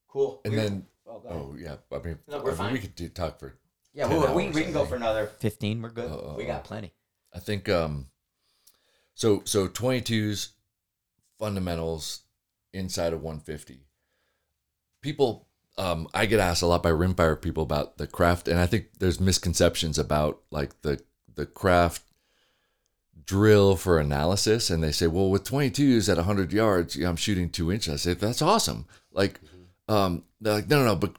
Cool. 0.09 0.41
And 0.45 0.55
We're- 0.55 0.69
then, 0.69 0.87
oh, 1.07 1.23
oh 1.29 1.57
yeah, 1.59 1.77
I 1.93 1.99
mean, 1.99 2.19
No, 2.29 2.39
we're 2.39 2.45
I 2.45 2.47
mean, 2.47 2.57
fine. 2.57 2.73
we 2.73 2.79
could 2.79 2.95
do, 2.95 3.09
talk 3.09 3.39
for. 3.39 3.55
yeah, 3.93 4.09
10 4.09 4.35
we, 4.35 4.47
we, 4.47 4.53
we 4.53 4.63
can 4.63 4.73
go 4.73 4.85
for 4.85 4.97
another 4.97 5.27
15. 5.27 5.83
We're 5.83 5.91
good. 5.91 6.11
Uh, 6.11 6.15
uh, 6.15 6.35
we 6.37 6.45
uh. 6.45 6.47
got 6.47 6.65
plenty. 6.65 6.93
I 7.33 7.39
think 7.39 7.69
um, 7.69 8.07
so. 9.17 9.43
So 9.45 9.67
22s 9.67 10.51
fundamentals 11.41 12.23
inside 12.73 13.13
of 13.13 13.23
150. 13.23 13.81
People, 15.03 15.47
um, 15.79 16.09
I 16.15 16.27
get 16.27 16.41
asked 16.41 16.63
a 16.63 16.67
lot 16.67 16.83
by 16.83 16.91
rimfire 16.91 17.41
people 17.41 17.63
about 17.65 17.99
the 17.99 18.07
craft, 18.07 18.47
and 18.49 18.59
I 18.59 18.67
think 18.67 18.87
there's 18.99 19.19
misconceptions 19.21 19.99
about 19.99 20.41
like 20.51 20.81
the 20.83 21.03
the 21.35 21.47
craft 21.47 22.03
drill 23.25 23.77
for 23.77 23.99
analysis, 23.99 24.71
and 24.71 24.83
they 24.83 24.93
say, 24.93 25.07
well, 25.07 25.29
with 25.31 25.45
22s 25.45 26.09
at 26.09 26.17
100 26.17 26.53
yards, 26.53 26.97
I'm 26.97 27.17
shooting 27.17 27.51
two 27.51 27.73
inches. 27.73 27.93
I 27.93 27.97
say 27.97 28.15
that's 28.15 28.41
awesome. 28.43 28.87
Like, 29.13 29.41
um, 29.89 30.23
they're 30.41 30.55
like, 30.55 30.69
no, 30.69 30.79
no, 30.81 30.87
no, 30.87 30.97
but 30.97 31.17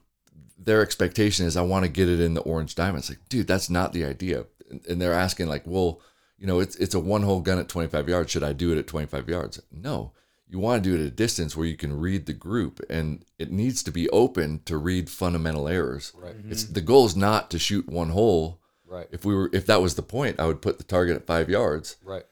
their 0.57 0.82
expectation 0.82 1.45
is 1.45 1.56
I 1.57 1.61
want 1.61 1.86
to 1.86 1.91
get 1.91 2.10
it 2.10 2.19
in 2.19 2.34
the 2.34 2.41
orange 2.41 2.76
diamond. 2.76 2.99
It's 2.99 3.10
like, 3.10 3.19
dude, 3.30 3.48
that's 3.48 3.69
not 3.69 3.94
the 3.94 4.06
idea. 4.06 4.45
And- 4.69 4.86
And 4.88 5.02
they're 5.02 5.14
asking 5.14 5.48
like, 5.48 5.64
well, 5.65 6.02
you 6.38 6.47
know, 6.47 6.59
it's 6.59 6.76
it's 6.77 6.95
a 6.95 6.99
one 6.99 7.23
hole 7.23 7.41
gun 7.41 7.59
at 7.59 7.68
25 7.69 8.07
yards. 8.09 8.31
Should 8.31 8.43
I 8.43 8.53
do 8.53 8.72
it 8.72 8.77
at 8.77 8.88
25 8.88 9.27
yards? 9.30 9.61
No. 9.72 10.11
You 10.49 10.59
want 10.59 10.81
to 10.81 10.89
do 10.89 10.95
it 10.95 11.01
at 11.01 11.07
a 11.07 11.11
distance 11.11 11.57
where 11.57 11.68
you 11.68 11.76
can 11.76 11.99
read 11.99 12.26
the 12.26 12.34
group 12.34 12.80
and 12.89 13.26
it 13.38 13.51
needs 13.51 13.84
to 13.84 13.91
be 13.91 14.09
open 14.11 14.61
to 14.64 14.77
read 14.77 15.09
fundamental 15.09 15.68
errors. 15.68 16.14
Right. 16.15 16.38
Mm-hmm. 16.38 16.51
It's 16.51 16.64
the 16.64 16.80
goal 16.81 17.05
is 17.05 17.18
not 17.18 17.51
to 17.51 17.59
shoot 17.59 17.89
one 17.89 18.09
hole. 18.09 18.61
Right. 18.85 19.07
If 19.11 19.26
we 19.26 19.35
were 19.35 19.49
if 19.51 19.65
that 19.65 19.81
was 19.81 19.95
the 19.95 20.01
point, 20.03 20.39
I 20.39 20.45
would 20.45 20.61
put 20.61 20.77
the 20.77 20.85
target 20.85 21.18
at 21.18 21.27
5 21.27 21.49
yards. 21.49 21.97
Right. 22.03 22.23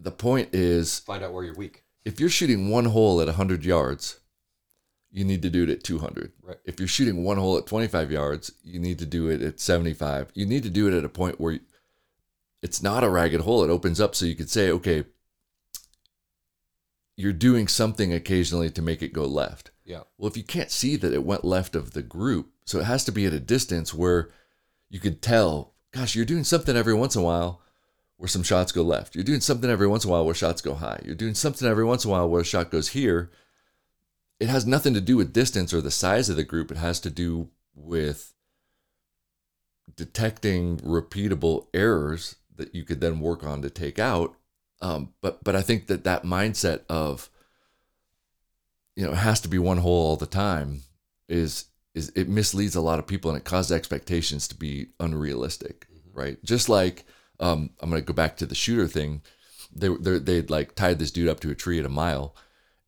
The 0.00 0.10
point 0.10 0.48
is 0.52 0.98
Find 1.00 1.22
out 1.22 1.32
where 1.32 1.44
you're 1.44 1.54
weak. 1.54 1.84
if 2.04 2.18
you're 2.18 2.28
shooting 2.28 2.68
one 2.70 2.86
hole 2.86 3.20
at 3.20 3.28
100 3.28 3.64
yards, 3.64 4.18
you 5.12 5.24
need 5.24 5.42
to 5.42 5.50
do 5.50 5.62
it 5.62 5.70
at 5.70 5.84
200. 5.84 6.32
Right. 6.42 6.56
If 6.64 6.80
you're 6.80 6.88
shooting 6.88 7.22
one 7.22 7.36
hole 7.36 7.56
at 7.56 7.66
25 7.66 8.10
yards, 8.10 8.50
you 8.64 8.80
need 8.80 8.98
to 8.98 9.06
do 9.06 9.28
it 9.28 9.40
at 9.42 9.60
75. 9.60 10.32
You 10.34 10.44
need 10.44 10.64
to 10.64 10.70
do 10.70 10.88
it 10.88 10.98
at 10.98 11.04
a 11.04 11.08
point 11.08 11.38
where 11.40 11.60
it's 12.64 12.82
not 12.82 13.04
a 13.04 13.10
ragged 13.10 13.42
hole. 13.42 13.62
It 13.62 13.68
opens 13.68 14.00
up 14.00 14.14
so 14.14 14.24
you 14.24 14.34
could 14.34 14.48
say, 14.48 14.70
okay, 14.70 15.04
you're 17.14 17.34
doing 17.34 17.68
something 17.68 18.10
occasionally 18.10 18.70
to 18.70 18.80
make 18.80 19.02
it 19.02 19.12
go 19.12 19.26
left. 19.26 19.70
Yeah. 19.84 20.04
Well, 20.16 20.30
if 20.30 20.36
you 20.38 20.44
can't 20.44 20.70
see 20.70 20.96
that 20.96 21.12
it 21.12 21.26
went 21.26 21.44
left 21.44 21.76
of 21.76 21.92
the 21.92 22.00
group, 22.00 22.52
so 22.64 22.80
it 22.80 22.84
has 22.84 23.04
to 23.04 23.12
be 23.12 23.26
at 23.26 23.34
a 23.34 23.38
distance 23.38 23.92
where 23.92 24.30
you 24.88 24.98
could 24.98 25.20
tell, 25.20 25.74
gosh, 25.92 26.16
you're 26.16 26.24
doing 26.24 26.42
something 26.42 26.74
every 26.74 26.94
once 26.94 27.14
in 27.14 27.20
a 27.20 27.24
while 27.24 27.60
where 28.16 28.28
some 28.28 28.42
shots 28.42 28.72
go 28.72 28.80
left. 28.80 29.14
You're 29.14 29.24
doing 29.24 29.40
something 29.40 29.68
every 29.68 29.86
once 29.86 30.04
in 30.04 30.08
a 30.08 30.12
while 30.12 30.24
where 30.24 30.34
shots 30.34 30.62
go 30.62 30.72
high. 30.72 31.02
You're 31.04 31.14
doing 31.14 31.34
something 31.34 31.68
every 31.68 31.84
once 31.84 32.06
in 32.06 32.10
a 32.10 32.12
while 32.12 32.30
where 32.30 32.40
a 32.40 32.44
shot 32.44 32.70
goes 32.70 32.88
here. 32.88 33.30
It 34.40 34.48
has 34.48 34.64
nothing 34.64 34.94
to 34.94 35.02
do 35.02 35.18
with 35.18 35.34
distance 35.34 35.74
or 35.74 35.82
the 35.82 35.90
size 35.90 36.30
of 36.30 36.36
the 36.36 36.44
group. 36.44 36.70
It 36.70 36.78
has 36.78 36.98
to 37.00 37.10
do 37.10 37.50
with 37.74 38.32
detecting 39.96 40.78
repeatable 40.78 41.66
errors 41.74 42.36
that 42.56 42.74
you 42.74 42.84
could 42.84 43.00
then 43.00 43.20
work 43.20 43.44
on 43.44 43.62
to 43.62 43.70
take 43.70 43.98
out. 43.98 44.34
Um, 44.80 45.12
but 45.20 45.42
but 45.44 45.56
I 45.56 45.62
think 45.62 45.86
that 45.86 46.04
that 46.04 46.24
mindset 46.24 46.80
of 46.88 47.30
you 48.96 49.04
know 49.04 49.12
it 49.12 49.16
has 49.16 49.40
to 49.42 49.48
be 49.48 49.58
one 49.58 49.78
hole 49.78 50.06
all 50.06 50.16
the 50.16 50.26
time 50.26 50.82
is 51.28 51.66
is 51.94 52.10
it 52.16 52.28
misleads 52.28 52.74
a 52.74 52.80
lot 52.80 52.98
of 52.98 53.06
people 53.06 53.30
and 53.30 53.38
it 53.38 53.44
causes 53.44 53.72
expectations 53.72 54.48
to 54.48 54.54
be 54.54 54.88
unrealistic, 54.98 55.86
right? 56.12 56.42
Just 56.44 56.68
like 56.68 57.04
um, 57.40 57.70
I'm 57.80 57.90
going 57.90 58.02
to 58.02 58.06
go 58.06 58.14
back 58.14 58.36
to 58.38 58.46
the 58.46 58.54
shooter 58.54 58.88
thing. 58.88 59.22
They 59.74 59.88
they 59.88 60.18
they'd 60.18 60.50
like 60.50 60.74
tied 60.74 60.98
this 60.98 61.10
dude 61.10 61.28
up 61.28 61.40
to 61.40 61.50
a 61.50 61.54
tree 61.54 61.78
at 61.78 61.86
a 61.86 61.90
mile, 61.90 62.34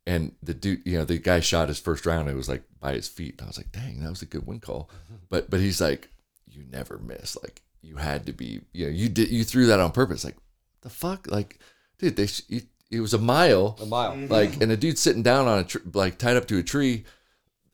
and 0.05 0.33
the 0.41 0.53
dude, 0.53 0.81
you 0.85 0.97
know, 0.97 1.05
the 1.05 1.17
guy 1.17 1.39
shot 1.39 1.67
his 1.67 1.79
first 1.79 2.05
round. 2.05 2.29
It 2.29 2.35
was 2.35 2.49
like 2.49 2.63
by 2.79 2.93
his 2.93 3.07
feet. 3.07 3.35
And 3.37 3.41
I 3.41 3.47
was 3.47 3.57
like, 3.57 3.71
dang, 3.71 4.01
that 4.01 4.09
was 4.09 4.21
a 4.21 4.25
good 4.25 4.45
wind 4.45 4.61
call. 4.61 4.89
But 5.29 5.49
but 5.49 5.59
he's 5.59 5.81
like, 5.81 6.07
you 6.45 6.63
never 6.71 6.97
miss. 6.97 7.35
Like 7.43 7.61
you 7.81 7.95
had 7.97 8.25
to 8.25 8.33
be, 8.33 8.61
you 8.73 8.85
know, 8.85 8.91
you 8.91 9.09
did 9.09 9.29
you 9.29 9.43
threw 9.43 9.67
that 9.67 9.79
on 9.79 9.91
purpose. 9.91 10.23
Like 10.23 10.37
the 10.81 10.89
fuck, 10.89 11.27
like 11.31 11.59
dude, 11.99 12.15
they 12.15 12.27
sh- 12.27 12.41
you, 12.47 12.61
it 12.91 13.01
was 13.01 13.13
a 13.13 13.17
mile, 13.17 13.77
A 13.81 13.85
mile. 13.85 14.15
like, 14.27 14.61
and 14.61 14.71
a 14.71 14.77
dude 14.77 14.97
sitting 14.97 15.23
down 15.23 15.47
on 15.47 15.59
a 15.59 15.63
tr- 15.63 15.77
like 15.93 16.17
tied 16.17 16.37
up 16.37 16.47
to 16.47 16.57
a 16.57 16.63
tree. 16.63 17.05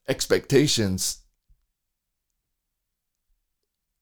Expectations 0.08 1.20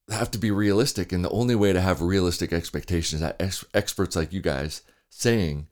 have 0.10 0.32
to 0.32 0.38
be 0.38 0.52
realistic, 0.52 1.11
and 1.11 1.23
the 1.23 1.30
only 1.30 1.56
way 1.56 1.72
to 1.73 1.80
have 1.82 2.02
realistic 2.02 2.52
expectations 2.52 3.22
that 3.22 3.36
ex- 3.40 3.65
experts 3.73 4.15
like 4.15 4.34
you 4.34 4.41
guys 4.41 4.82
saying 5.10 5.68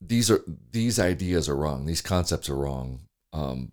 these 0.00 0.30
are 0.30 0.42
these 0.70 0.98
ideas 0.98 1.48
are 1.48 1.56
wrong 1.56 1.86
these 1.86 2.00
concepts 2.02 2.48
are 2.50 2.56
wrong 2.56 3.00
um, 3.32 3.72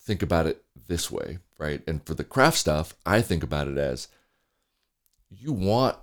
think 0.00 0.22
about 0.22 0.46
it 0.46 0.62
this 0.88 1.10
way 1.10 1.38
right? 1.58 1.82
And 1.86 2.04
for 2.06 2.14
the 2.14 2.24
craft 2.24 2.58
stuff 2.58 2.94
i 3.06 3.20
think 3.20 3.42
about 3.42 3.68
it 3.68 3.78
as 3.78 4.08
you 5.30 5.52
want 5.52 5.96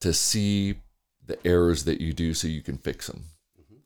to 0.00 0.12
see 0.12 0.76
the 1.26 1.38
errors 1.46 1.84
that 1.84 2.00
you 2.00 2.12
do 2.12 2.34
so 2.34 2.48
you 2.48 2.62
can 2.62 2.78
fix 2.78 3.06
them. 3.06 3.24
Mm-hmm. 3.60 3.76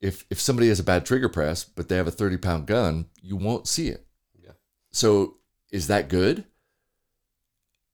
If 0.00 0.24
if 0.30 0.40
somebody 0.40 0.68
has 0.68 0.80
a 0.80 0.84
bad 0.84 1.06
trigger 1.06 1.28
press 1.28 1.64
but 1.64 1.88
they 1.88 1.96
have 1.96 2.06
a 2.06 2.12
30 2.12 2.36
pound 2.38 2.66
gun 2.66 3.06
you 3.22 3.36
won't 3.36 3.66
see 3.66 3.88
it. 3.88 4.06
Yeah. 4.42 4.52
so 4.90 5.36
is 5.70 5.86
that 5.88 6.08
good? 6.08 6.44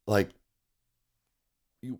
Like 0.06 0.30
you 1.82 1.98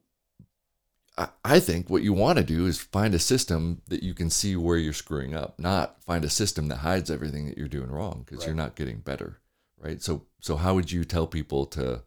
I, 1.19 1.29
I 1.45 1.61
think 1.61 1.91
what 1.91 2.03
you 2.03 2.13
want 2.13 2.39
to 2.39 2.45
do 2.45 2.67
is 2.67 2.81
find 2.81 3.15
a 3.15 3.19
system 3.19 3.83
that 3.89 4.03
you 4.03 4.15
can 4.15 4.31
see 4.31 4.57
where 4.57 4.79
you're 4.79 4.93
screwing 4.93 5.35
up 5.35 5.59
not 5.59 6.03
find 6.03 6.25
a 6.25 6.31
system 6.31 6.69
that 6.69 6.79
hides 6.79 7.11
everything 7.11 7.47
that 7.47 7.59
you're 7.59 7.69
doing 7.69 7.91
wrong 7.91 8.25
because 8.27 8.47
you're 8.47 8.55
not 8.55 8.77
getting 8.77 8.99
better 8.99 9.41
right? 9.85 10.03
So 10.03 10.27
so 10.41 10.57
how 10.57 10.75
would 10.75 10.91
you 10.91 11.05
tell 11.05 11.27
people 11.27 11.67
to 11.67 12.03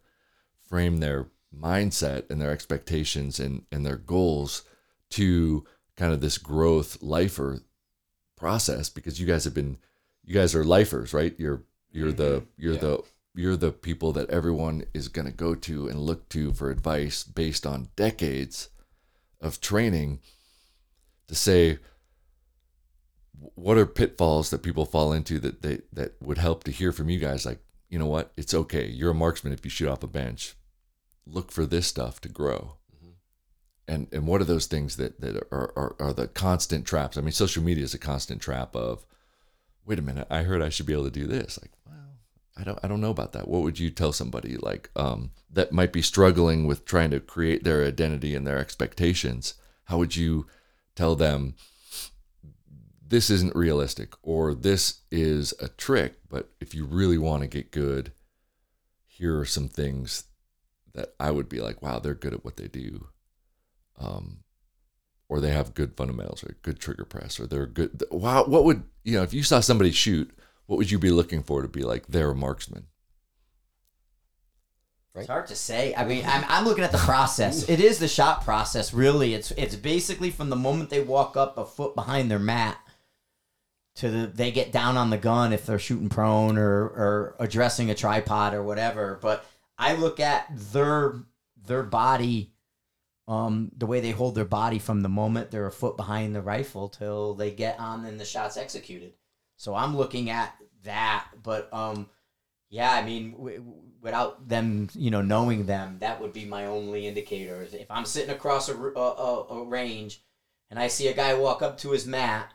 frame 0.68 0.98
their 0.98 1.28
mindset 1.56 2.30
and 2.30 2.42
their 2.42 2.52
expectations 2.52 3.40
and 3.40 3.64
and 3.72 3.86
their 3.86 3.98
goals 3.98 4.64
to 5.12 5.66
kind 5.96 6.12
of 6.12 6.20
this 6.20 6.38
growth 6.38 7.02
lifer 7.02 7.62
process? 8.36 8.90
Because 8.90 9.20
you 9.20 9.28
guys 9.28 9.44
have 9.46 9.54
been 9.54 9.78
you 10.26 10.34
guys 10.34 10.56
are 10.56 10.64
lifers 10.64 11.14
right? 11.14 11.36
You're 11.38 11.64
you're 11.92 12.12
the 12.12 12.42
mm-hmm. 12.42 12.62
you're 12.62 12.74
Yeah. 12.74 12.80
the 12.80 13.04
you're 13.36 13.58
the 13.58 13.72
people 13.72 14.12
that 14.14 14.30
everyone 14.32 14.84
is 14.96 15.10
going 15.10 15.28
to 15.28 15.32
go 15.32 15.54
to 15.54 15.88
and 15.88 16.00
look 16.00 16.28
to 16.30 16.54
for 16.54 16.72
advice 16.72 17.24
based 17.24 17.68
on 17.68 17.90
decades 17.96 18.70
of 19.40 19.62
training 19.62 20.20
to 21.28 21.36
say 21.36 21.78
what 23.54 23.78
are 23.78 23.86
pitfalls 23.86 24.50
that 24.50 24.64
people 24.64 24.86
fall 24.86 25.14
into 25.14 25.40
that 25.40 25.62
they 25.62 25.80
that 25.94 26.20
would 26.22 26.38
help 26.40 26.64
to 26.64 26.72
hear 26.72 26.92
from 26.92 27.10
you 27.10 27.20
guys? 27.20 27.46
Like 27.46 27.60
you 27.90 27.98
know 27.98 28.08
what? 28.08 28.32
It's 28.36 28.54
okay. 28.54 28.88
You're 28.88 29.12
a 29.12 29.16
marksman 29.16 29.54
if 29.54 29.64
you 29.64 29.72
shoot 29.72 29.88
off 29.88 30.04
a 30.04 30.08
bench. 30.08 30.56
Look 31.26 31.52
for 31.52 31.66
this 31.66 31.88
stuff 31.88 32.22
to 32.22 32.30
grow. 32.30 32.74
And 33.88 34.08
and 34.12 34.28
what 34.28 34.42
are 34.42 34.46
those 34.46 34.66
things 34.66 34.98
that 34.98 35.22
that 35.22 35.38
are, 35.52 35.72
are 35.78 35.96
are 36.00 36.14
the 36.14 36.28
constant 36.28 36.86
traps? 36.86 37.18
I 37.18 37.22
mean 37.22 37.32
social 37.32 37.64
media 37.64 37.86
is 37.86 37.94
a 37.94 38.00
constant 38.00 38.42
trap 38.42 38.76
of 38.76 39.06
wait 39.86 39.98
a 39.98 40.02
minute 40.02 40.28
i 40.30 40.44
heard 40.44 40.62
i 40.62 40.68
should 40.68 40.86
be 40.86 40.92
able 40.92 41.06
to 41.06 41.10
do 41.10 41.26
this. 41.26 41.58
Like 41.62 41.72
well 41.86 42.20
i 42.58 42.66
don't 42.66 42.80
i 42.84 42.88
don't 42.90 43.00
know 43.00 43.12
about 43.12 43.32
that. 43.32 43.48
What 43.48 43.62
would 43.62 43.80
you 43.80 43.90
tell 43.90 44.12
somebody 44.12 44.58
like 44.58 44.90
um 44.98 45.32
that 45.50 45.72
might 45.72 45.94
be 45.94 46.02
struggling 46.02 46.68
with 46.68 46.84
trying 46.84 47.12
to 47.12 47.22
create 47.22 47.64
their 47.64 47.86
identity 47.86 48.36
and 48.36 48.46
their 48.46 48.58
expectations? 48.58 49.54
How 49.86 49.98
would 49.98 50.18
you 50.18 50.48
tell 50.96 51.16
them 51.16 51.56
this 53.10 53.30
isn't 53.30 53.56
realistic 53.56 54.14
or 54.22 54.54
this 54.54 55.02
is 55.12 55.54
a 55.62 55.68
trick 55.70 56.16
but 56.30 56.50
if 56.60 56.74
you 56.74 56.86
really 56.86 57.18
want 57.18 57.42
to 57.42 57.48
get 57.48 57.72
good 57.72 58.12
here 59.06 59.40
are 59.40 59.46
some 59.46 59.68
things 59.68 60.26
that 60.94 61.14
i 61.20 61.32
would 61.32 61.48
be 61.48 61.60
like 61.60 61.82
wow 61.82 62.00
they're 62.00 62.14
good 62.14 62.34
at 62.34 62.44
what 62.44 62.58
they 62.58 62.68
do 62.68 63.08
um 64.00 64.40
or 65.30 65.40
they 65.40 65.52
have 65.52 65.74
good 65.74 65.96
fundamentals 65.96 66.44
or 66.44 66.56
good 66.62 66.80
trigger 66.80 67.06
press 67.06 67.40
or 67.40 67.48
they're 67.48 67.66
good 67.66 68.04
wow 68.12 68.44
what 68.46 68.64
would 68.64 68.84
you 69.04 69.18
know 69.18 69.24
if 69.24 69.34
you 69.34 69.44
saw 69.44 69.60
somebody 69.60 69.92
shoot 69.92 70.32
what 70.66 70.78
would 70.78 70.92
you 70.92 71.00
be 71.00 71.12
looking 71.12 71.44
for 71.44 71.62
to 71.62 71.68
be 71.68 71.84
like 71.84 72.08
they're 72.08 72.32
a 72.32 72.36
marksman 72.36 72.88
It's 75.22 75.30
hard 75.30 75.48
to 75.48 75.56
say. 75.56 75.96
I 75.96 76.06
mean, 76.06 76.24
I'm, 76.28 76.46
I'm 76.48 76.64
looking 76.66 76.84
at 76.84 76.92
the 76.92 77.00
process. 77.00 77.68
It 77.68 77.80
is 77.80 77.98
the 77.98 78.08
shot 78.08 78.44
process, 78.44 78.94
really. 78.94 79.34
It's 79.34 79.50
it's 79.52 79.76
basically 79.76 80.30
from 80.30 80.50
the 80.52 80.56
moment 80.56 80.92
they 80.92 81.02
walk 81.02 81.36
up 81.36 81.58
a 81.58 81.66
foot 81.66 81.96
behind 81.96 82.30
their 82.30 82.38
mat 82.38 82.78
to 83.98 84.10
the 84.10 84.28
they 84.28 84.52
get 84.52 84.72
down 84.72 84.96
on 84.96 85.10
the 85.10 85.18
gun 85.18 85.54
if 85.54 85.66
they're 85.66 85.80
shooting 85.80 86.10
prone 86.10 86.58
or 86.58 86.84
or 86.86 87.36
addressing 87.40 87.90
a 87.90 87.96
tripod 87.96 88.54
or 88.54 88.64
whatever. 88.64 89.18
But 89.22 89.46
I 89.78 89.96
look 89.96 90.20
at 90.20 90.48
their 90.56 91.16
their 91.66 91.84
body, 91.84 92.54
um, 93.28 93.72
the 93.76 93.88
way 93.88 94.00
they 94.00 94.12
hold 94.12 94.36
their 94.36 94.46
body 94.46 94.80
from 94.80 95.02
the 95.02 95.10
moment 95.10 95.52
they're 95.52 95.66
a 95.68 95.72
foot 95.72 95.98
behind 95.98 96.36
the 96.36 96.42
rifle 96.42 96.90
till 96.90 97.34
they 97.34 97.52
get 97.52 97.80
on 97.80 98.06
and 98.06 98.20
the 98.20 98.26
shot's 98.26 98.56
executed. 98.56 99.14
So 99.58 99.74
I'm 99.74 99.98
looking 99.98 100.30
at 100.30 100.56
that, 100.84 101.28
but 101.42 101.74
um, 101.74 102.08
yeah, 102.70 102.92
I 102.92 103.04
mean, 103.04 103.32
w- 103.32 103.64
without 104.00 104.48
them, 104.48 104.90
you 104.94 105.10
know, 105.10 105.24
knowing 105.24 105.66
them, 105.66 105.98
that 106.00 106.22
would 106.22 106.34
be 106.34 106.46
my 106.46 106.68
only 106.68 107.08
indicator. 107.08 107.68
If 107.74 107.90
I'm 107.90 108.06
sitting 108.06 108.30
across 108.30 108.70
a 108.70 108.76
a 108.76 109.64
range 109.64 110.22
and 110.70 110.78
I 110.78 110.88
see 110.88 111.08
a 111.08 111.16
guy 111.16 111.34
walk 111.34 111.64
up 111.64 111.80
to 111.80 111.92
his 111.92 112.06
mat 112.06 112.54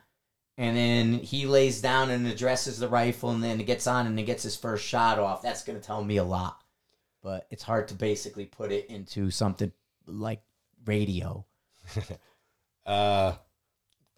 and 0.58 0.76
then 0.76 1.14
he 1.20 1.46
lays 1.46 1.80
down 1.80 2.10
and 2.10 2.26
addresses 2.26 2.78
the 2.78 2.88
rifle 2.88 3.30
and 3.30 3.42
then 3.42 3.60
it 3.60 3.64
gets 3.64 3.86
on 3.86 4.06
and 4.06 4.18
he 4.18 4.24
gets 4.24 4.42
his 4.42 4.56
first 4.56 4.84
shot 4.84 5.18
off, 5.18 5.42
that's 5.42 5.64
going 5.64 5.78
to 5.80 5.84
tell 5.84 6.04
me 6.04 6.18
a 6.18 6.24
lot. 6.24 6.60
But 7.22 7.46
it's 7.50 7.62
hard 7.62 7.88
to 7.88 7.94
basically 7.94 8.46
put 8.46 8.72
it 8.72 8.86
into 8.90 9.30
something 9.30 9.72
like 10.06 10.42
radio. 10.84 11.44
Uh, 12.84 13.34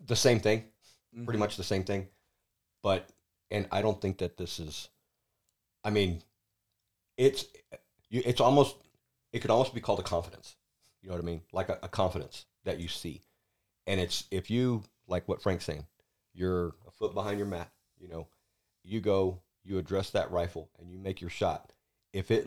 the 0.07 0.17
same 0.17 0.41
thing, 0.41 0.65
Mm-hmm. 1.15 1.25
pretty 1.27 1.39
much 1.39 1.57
the 1.57 1.63
same 1.63 1.85
thing. 1.85 2.09
But 2.83 3.09
and 3.51 3.69
I 3.71 3.83
don't 3.83 4.01
think 4.01 4.19
that 4.19 4.37
this 4.37 4.59
is. 4.59 4.89
I 5.85 5.91
mean, 5.91 6.23
it's 7.17 7.45
it's 8.11 8.41
almost 8.41 8.77
it 9.33 9.41
could 9.41 9.51
almost 9.51 9.75
be 9.75 9.81
called 9.81 10.01
a 10.01 10.03
confidence. 10.03 10.57
You 11.03 11.09
know 11.11 11.15
what 11.17 11.23
I 11.23 11.27
mean? 11.27 11.43
Like 11.53 11.69
a, 11.69 11.79
a 11.83 11.89
confidence 11.89 12.47
that 12.65 12.81
you 12.81 12.89
see, 12.89 13.21
and 13.87 14.01
it's 14.01 14.25
if 14.31 14.51
you 14.51 14.83
like 15.07 15.29
what 15.29 15.43
Frank's 15.43 15.67
saying, 15.67 15.87
you're 16.35 16.75
a 16.87 16.91
foot 16.91 17.15
behind 17.15 17.39
your 17.39 17.47
mat. 17.47 17.71
You 17.99 18.09
know, 18.09 18.27
you 18.83 19.01
go, 19.01 19.41
you 19.65 19.79
address 19.79 20.11
that 20.11 20.31
rifle, 20.31 20.69
and 20.79 20.91
you 20.91 20.99
make 20.99 21.21
your 21.21 21.31
shot. 21.31 21.73
If 22.13 22.31
it 22.31 22.47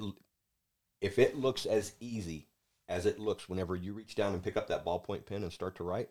if 1.01 1.19
it 1.19 1.37
looks 1.37 1.65
as 1.65 1.93
easy 1.99 2.47
as 2.89 3.05
it 3.05 3.19
looks 3.19 3.49
whenever 3.49 3.75
you 3.75 3.93
reach 3.93 4.15
down 4.15 4.33
and 4.33 4.43
pick 4.43 4.57
up 4.57 4.67
that 4.67 4.85
ballpoint 4.85 5.25
pen 5.25 5.43
and 5.43 5.51
start 5.51 5.75
to 5.75 5.83
write, 5.83 6.09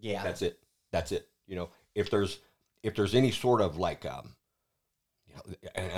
Yeah. 0.00 0.22
that's 0.22 0.42
it. 0.42 0.58
That's 0.92 1.12
it. 1.12 1.28
You 1.46 1.56
know, 1.56 1.70
if 1.94 2.10
there's 2.10 2.38
if 2.82 2.94
there's 2.94 3.14
any 3.14 3.30
sort 3.30 3.60
of 3.60 3.76
like 3.76 4.04
um 4.06 4.34
you 5.26 5.34
know, 5.34 5.42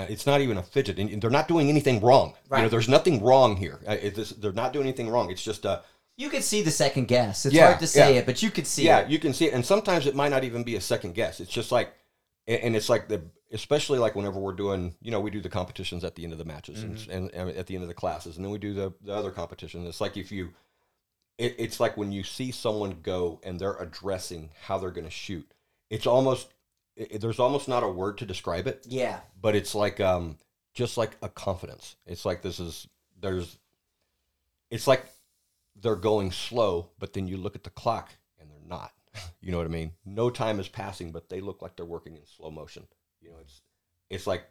it's 0.09 0.25
not 0.25 0.41
even 0.41 0.57
a 0.57 0.63
fidget, 0.63 0.99
and 0.99 1.21
they're 1.21 1.29
not 1.29 1.47
doing 1.47 1.69
anything 1.69 1.99
wrong. 2.01 2.29
You 2.29 2.33
know, 2.57 2.61
Right. 2.63 2.71
there's 2.71 2.89
nothing 2.89 3.23
wrong 3.23 3.55
here. 3.55 3.79
Uh, 3.87 3.95
this, 4.13 4.31
they're 4.31 4.51
not 4.51 4.73
doing 4.73 4.85
anything 4.87 5.09
wrong. 5.09 5.31
It's 5.31 5.43
just 5.43 5.65
uh, 5.65 5.81
you 6.21 6.29
could 6.29 6.43
see 6.43 6.61
the 6.61 6.71
second 6.71 7.07
guess. 7.07 7.45
It's 7.45 7.55
Yeah, 7.55 7.67
hard 7.67 7.79
to 7.79 7.87
say 7.87 8.13
yeah. 8.13 8.19
it, 8.19 8.25
but 8.25 8.41
you 8.43 8.51
could 8.51 8.67
see 8.67 8.83
yeah, 8.85 8.99
it. 8.99 9.09
you 9.09 9.19
can 9.19 9.33
see 9.33 9.45
it, 9.47 9.53
and 9.53 9.65
sometimes 9.65 10.05
it 10.07 10.15
might 10.15 10.29
not 10.29 10.43
even 10.43 10.63
be 10.63 10.75
a 10.75 10.81
second 10.81 11.13
guess. 11.15 11.39
It's 11.39 11.51
just 11.51 11.71
like, 11.71 11.93
and 12.47 12.75
it's 12.75 12.89
like 12.89 13.07
the, 13.07 13.21
especially 13.51 13.99
like 13.99 14.15
whenever 14.15 14.39
we're 14.39 14.53
doing, 14.53 14.95
you 15.01 15.11
know, 15.11 15.19
we 15.19 15.31
do 15.31 15.41
the 15.41 15.49
competitions 15.49 16.03
at 16.03 16.15
the 16.15 16.23
end 16.23 16.33
of 16.33 16.39
the 16.39 16.45
matches 16.45 16.83
and, 16.83 16.97
and, 17.09 17.31
and 17.33 17.49
at 17.51 17.67
the 17.67 17.75
end 17.75 17.83
of 17.83 17.87
the 17.87 17.93
classes, 17.93 18.35
and 18.35 18.45
then 18.45 18.51
we 18.51 18.57
do 18.57 18.73
the 18.73 18.93
the 19.03 19.13
other 19.13 19.31
competition. 19.31 19.85
It's 19.87 20.01
like 20.01 20.17
if 20.17 20.31
you, 20.31 20.49
it, 21.37 21.55
it's 21.57 21.79
like 21.79 21.97
when 21.97 22.11
you 22.11 22.23
see 22.23 22.51
someone 22.51 22.97
go 23.03 23.39
and 23.43 23.59
they're 23.59 23.75
addressing 23.77 24.49
how 24.65 24.77
they're 24.77 24.91
going 24.91 25.05
to 25.05 25.11
shoot. 25.11 25.51
It's 25.89 26.07
almost 26.07 26.53
it, 26.95 27.21
there's 27.21 27.39
almost 27.39 27.67
not 27.67 27.83
a 27.83 27.87
word 27.87 28.17
to 28.19 28.25
describe 28.25 28.67
it, 28.67 28.85
Yeah. 28.87 29.19
but 29.41 29.55
it's 29.55 29.73
like 29.75 29.99
um 29.99 30.37
just 30.73 30.97
like 30.97 31.17
a 31.21 31.29
confidence. 31.29 31.95
It's 32.05 32.25
like 32.25 32.41
this 32.41 32.59
is 32.59 32.87
there's 33.19 33.57
it's 34.69 34.87
like 34.87 35.05
they're 35.75 35.95
going 35.95 36.31
slow, 36.31 36.89
but 36.99 37.13
then 37.13 37.27
you 37.27 37.37
look 37.37 37.55
at 37.55 37.63
the 37.63 37.69
clock 37.69 38.11
and 38.39 38.49
they're 38.49 38.67
not. 38.67 38.91
You 39.41 39.51
know 39.51 39.57
what 39.57 39.65
I 39.65 39.69
mean? 39.69 39.91
No 40.05 40.29
time 40.29 40.59
is 40.59 40.67
passing, 40.69 41.11
but 41.11 41.27
they 41.29 41.41
look 41.41 41.61
like 41.63 41.75
they're 41.75 41.85
working 41.85 42.15
in 42.15 42.21
slow 42.25 42.51
motion. 42.51 42.85
You 43.21 43.31
know, 43.31 43.37
it's 43.41 43.61
it's 44.09 44.27
like 44.27 44.43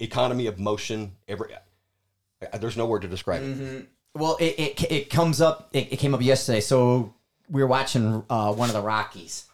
economy 0.00 0.46
of 0.48 0.58
motion. 0.58 1.12
Every 1.28 1.54
uh, 1.54 2.58
there's 2.58 2.76
no 2.76 2.86
word 2.86 3.02
to 3.02 3.08
describe 3.08 3.42
it. 3.42 3.54
hmm 3.54 3.78
Well, 4.14 4.36
it, 4.40 4.58
it 4.58 4.92
it 4.92 5.10
comes 5.10 5.40
up. 5.40 5.70
It, 5.72 5.92
it 5.92 5.96
came 5.98 6.12
up 6.12 6.22
yesterday. 6.22 6.60
So 6.60 7.14
we 7.48 7.62
were 7.62 7.68
watching 7.68 8.24
uh, 8.28 8.52
one 8.52 8.68
of 8.68 8.74
the 8.74 8.82
Rockies, 8.82 9.46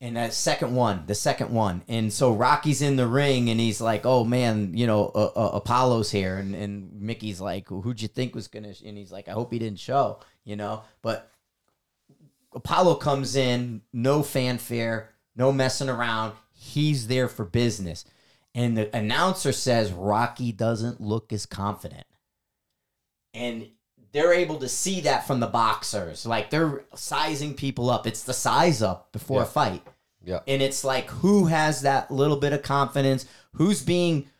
and 0.00 0.16
that 0.16 0.34
second 0.34 0.74
one, 0.74 1.04
the 1.06 1.14
second 1.14 1.50
one, 1.50 1.82
and 1.88 2.12
so 2.12 2.32
Rocky's 2.32 2.82
in 2.82 2.96
the 2.96 3.06
ring, 3.06 3.48
and 3.50 3.60
he's 3.60 3.80
like, 3.80 4.04
"Oh 4.04 4.24
man, 4.24 4.76
you 4.76 4.86
know, 4.86 5.06
uh, 5.14 5.30
uh, 5.36 5.50
Apollo's 5.54 6.10
here," 6.10 6.36
and 6.36 6.54
and 6.54 7.00
Mickey's 7.00 7.40
like, 7.40 7.68
"Who'd 7.68 8.02
you 8.02 8.08
think 8.08 8.34
was 8.34 8.48
gonna?" 8.48 8.74
And 8.84 8.98
he's 8.98 9.12
like, 9.12 9.28
"I 9.28 9.32
hope 9.32 9.52
he 9.52 9.58
didn't 9.58 9.80
show," 9.80 10.20
you 10.44 10.56
know, 10.56 10.82
but. 11.02 11.30
Apollo 12.56 12.94
comes 12.94 13.34
in, 13.34 13.82
no 13.92 14.22
fanfare, 14.22 15.10
no 15.34 15.50
messing 15.50 15.88
around. 15.88 16.34
He's 16.52 17.08
there 17.08 17.26
for 17.26 17.44
business. 17.44 18.04
And 18.54 18.78
the 18.78 18.96
announcer 18.96 19.50
says 19.50 19.90
Rocky 19.90 20.52
doesn't 20.52 21.00
look 21.00 21.32
as 21.32 21.46
confident. 21.46 22.06
And 23.32 23.70
they're 24.14 24.32
able 24.32 24.58
to 24.60 24.68
see 24.68 25.00
that 25.02 25.26
from 25.26 25.40
the 25.40 25.46
boxers. 25.48 26.24
Like 26.24 26.48
they're 26.48 26.84
sizing 26.94 27.52
people 27.52 27.90
up. 27.90 28.06
It's 28.06 28.22
the 28.22 28.32
size 28.32 28.80
up 28.80 29.10
before 29.12 29.42
a 29.42 29.46
fight. 29.46 29.82
Yeah. 30.24 30.40
And 30.46 30.62
it's 30.62 30.84
like 30.84 31.10
who 31.10 31.46
has 31.46 31.82
that 31.82 32.10
little 32.10 32.36
bit 32.36 32.52
of 32.52 32.62
confidence? 32.62 33.26
Who's 33.54 33.82
being 33.82 34.30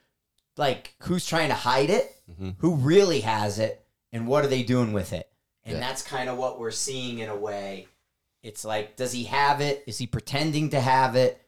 like 0.57 0.95
who's 1.01 1.27
trying 1.27 1.49
to 1.49 1.55
hide 1.57 1.91
it? 1.91 2.15
Mhm. 2.31 2.55
Who 2.59 2.77
really 2.77 3.21
has 3.21 3.59
it? 3.59 3.85
And 4.13 4.29
what 4.29 4.45
are 4.45 4.49
they 4.49 4.63
doing 4.63 4.93
with 4.93 5.13
it? 5.13 5.29
And 5.65 5.75
Yeah. 5.75 5.81
that's 5.81 6.03
kind 6.03 6.29
of 6.31 6.39
what 6.39 6.61
we're 6.61 6.71
seeing 6.71 7.19
in 7.19 7.29
a 7.29 7.37
way. 7.37 7.89
It's 8.45 8.65
like, 8.65 8.95
does 8.95 9.11
he 9.13 9.25
have 9.25 9.61
it? 9.61 9.83
Is 9.89 9.99
he 9.99 10.07
pretending 10.07 10.71
to 10.71 10.81
have 10.81 11.17
it? 11.17 11.41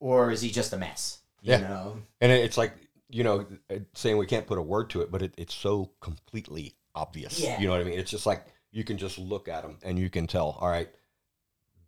Or 0.00 0.30
is 0.30 0.42
he 0.42 0.50
just 0.50 0.74
a 0.74 0.76
mess? 0.76 1.20
You 1.40 1.52
Yeah. 1.52 1.60
know? 1.60 2.02
And 2.20 2.30
it's 2.30 2.58
like, 2.58 2.74
you 3.08 3.24
know, 3.24 3.46
saying 3.94 4.18
we 4.18 4.26
can't 4.26 4.46
put 4.46 4.58
a 4.58 4.62
word 4.62 4.90
to 4.90 5.00
it, 5.00 5.10
but 5.10 5.22
it, 5.22 5.32
it's 5.38 5.54
so 5.54 5.92
completely 6.00 6.74
obvious. 6.94 7.40
Yeah. 7.40 7.58
You 7.60 7.66
know 7.66 7.72
what 7.72 7.80
I 7.80 7.84
mean? 7.84 7.98
It's 7.98 8.10
just 8.10 8.26
like 8.26 8.44
you 8.72 8.84
can 8.84 8.98
just 8.98 9.18
look 9.18 9.48
at 9.48 9.62
them 9.62 9.78
and 9.82 9.98
you 9.98 10.10
can 10.10 10.26
tell, 10.26 10.56
all 10.60 10.68
right, 10.68 10.88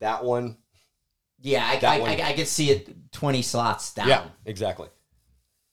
that 0.00 0.24
one. 0.24 0.56
Yeah, 1.40 1.66
I, 1.66 1.76
That 1.78 1.96
I, 1.96 2.00
one- 2.00 2.10
I, 2.20 2.28
I 2.30 2.32
could 2.32 2.48
see 2.48 2.70
it 2.70 3.12
20 3.12 3.42
slots 3.42 3.92
down. 3.94 4.08
Yeah, 4.08 4.24
exactly. 4.46 4.88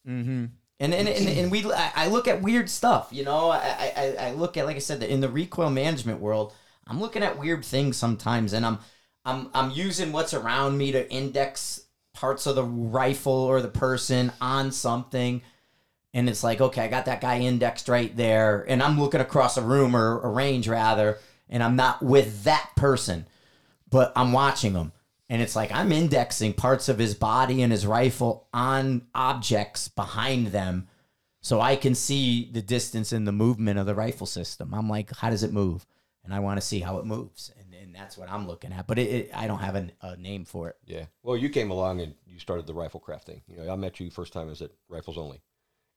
Mm-hmm. 0.08 0.46
And, 0.80 0.94
and, 0.94 1.08
and, 1.08 1.30
and 1.30 1.52
we 1.52 1.64
I 1.72 1.92
I 1.96 2.08
look 2.08 2.28
at 2.28 2.42
weird 2.42 2.70
stuff, 2.70 3.08
you 3.12 3.24
know. 3.24 3.52
I, 3.52 3.94
I, 3.96 4.16
I 4.20 4.32
look 4.32 4.58
at 4.58 4.66
like 4.66 4.76
I 4.76 4.80
said 4.80 5.02
in 5.04 5.22
the 5.22 5.30
recoil 5.30 5.70
management 5.70 6.20
world, 6.20 6.54
I'm 6.88 7.00
looking 7.00 7.24
at 7.24 7.40
weird 7.40 7.64
things 7.64 7.96
sometimes, 7.96 8.52
and 8.52 8.66
I'm 8.66 8.80
I'm 9.24 9.50
I'm 9.54 9.72
using 9.72 10.12
what's 10.12 10.34
around 10.34 10.78
me 10.78 10.92
to 10.92 11.10
index 11.10 11.86
parts 12.14 12.46
of 12.48 12.56
the 12.56 12.66
rifle 12.66 13.32
or 13.34 13.62
the 13.62 13.70
person 13.70 14.34
on 14.42 14.72
something, 14.74 15.42
and 16.14 16.30
it's 16.30 16.44
like 16.44 16.62
okay, 16.62 16.84
I 16.84 16.88
got 16.88 17.06
that 17.06 17.22
guy 17.22 17.40
indexed 17.40 17.90
right 17.90 18.16
there, 18.16 18.66
and 18.68 18.82
I'm 18.82 19.00
looking 19.00 19.22
across 19.22 19.58
a 19.58 19.62
room 19.62 19.96
or 19.96 20.22
a 20.22 20.30
range 20.30 20.68
rather, 20.68 21.20
and 21.50 21.64
I'm 21.64 21.76
not 21.76 22.02
with 22.02 22.44
that 22.44 22.72
person, 22.76 23.26
but 23.90 24.12
I'm 24.16 24.32
watching 24.32 24.74
him. 24.74 24.92
And 25.30 25.42
it's 25.42 25.56
like 25.56 25.72
I'm 25.72 25.92
indexing 25.92 26.54
parts 26.54 26.90
of 26.90 27.00
his 27.00 27.16
body 27.16 27.62
and 27.62 27.72
his 27.72 27.88
rifle 27.88 28.48
on 28.54 29.08
objects 29.16 29.88
behind 29.88 30.48
them 30.48 30.88
so 31.44 31.60
I 31.60 31.76
can 31.76 31.94
see 31.94 32.50
the 32.52 32.62
distance 32.62 33.12
and 33.12 33.28
the 33.28 33.34
movement 33.34 33.78
of 33.78 33.86
the 33.86 33.94
rifle 33.94 34.26
system. 34.26 34.74
I'm 34.74 34.90
like, 34.90 35.14
how 35.18 35.30
does 35.30 35.44
it 35.44 35.52
move? 35.52 35.86
And 36.24 36.34
I 36.34 36.40
want 36.40 36.60
to 36.60 36.66
see 36.66 36.80
how 36.80 37.00
it 37.00 37.06
moves. 37.06 37.52
And, 37.60 37.74
and 37.74 37.94
that's 37.94 38.18
what 38.18 38.32
I'm 38.32 38.48
looking 38.48 38.72
at. 38.72 38.88
But 38.88 38.98
it, 38.98 39.10
it, 39.10 39.32
I 39.36 39.46
don't 39.46 39.60
have 39.60 39.76
a, 39.76 39.90
a 40.02 40.16
name 40.16 40.46
for 40.46 40.70
it. 40.70 40.78
Yeah. 40.86 41.06
Well, 41.22 41.36
you 41.36 41.50
came 41.50 41.70
along 41.70 42.00
and 42.00 42.16
you 42.26 42.40
started 42.40 42.66
the 42.66 42.74
Riflekraft 42.74 43.24
thing. 43.24 43.42
You 43.48 43.58
know, 43.58 43.74
I 43.74 43.76
met 43.76 44.00
you 44.00 44.10
first 44.10 44.32
time 44.32 44.50
as 44.50 44.62
at 44.62 44.72
Rifles 44.88 45.18
Only, 45.18 45.42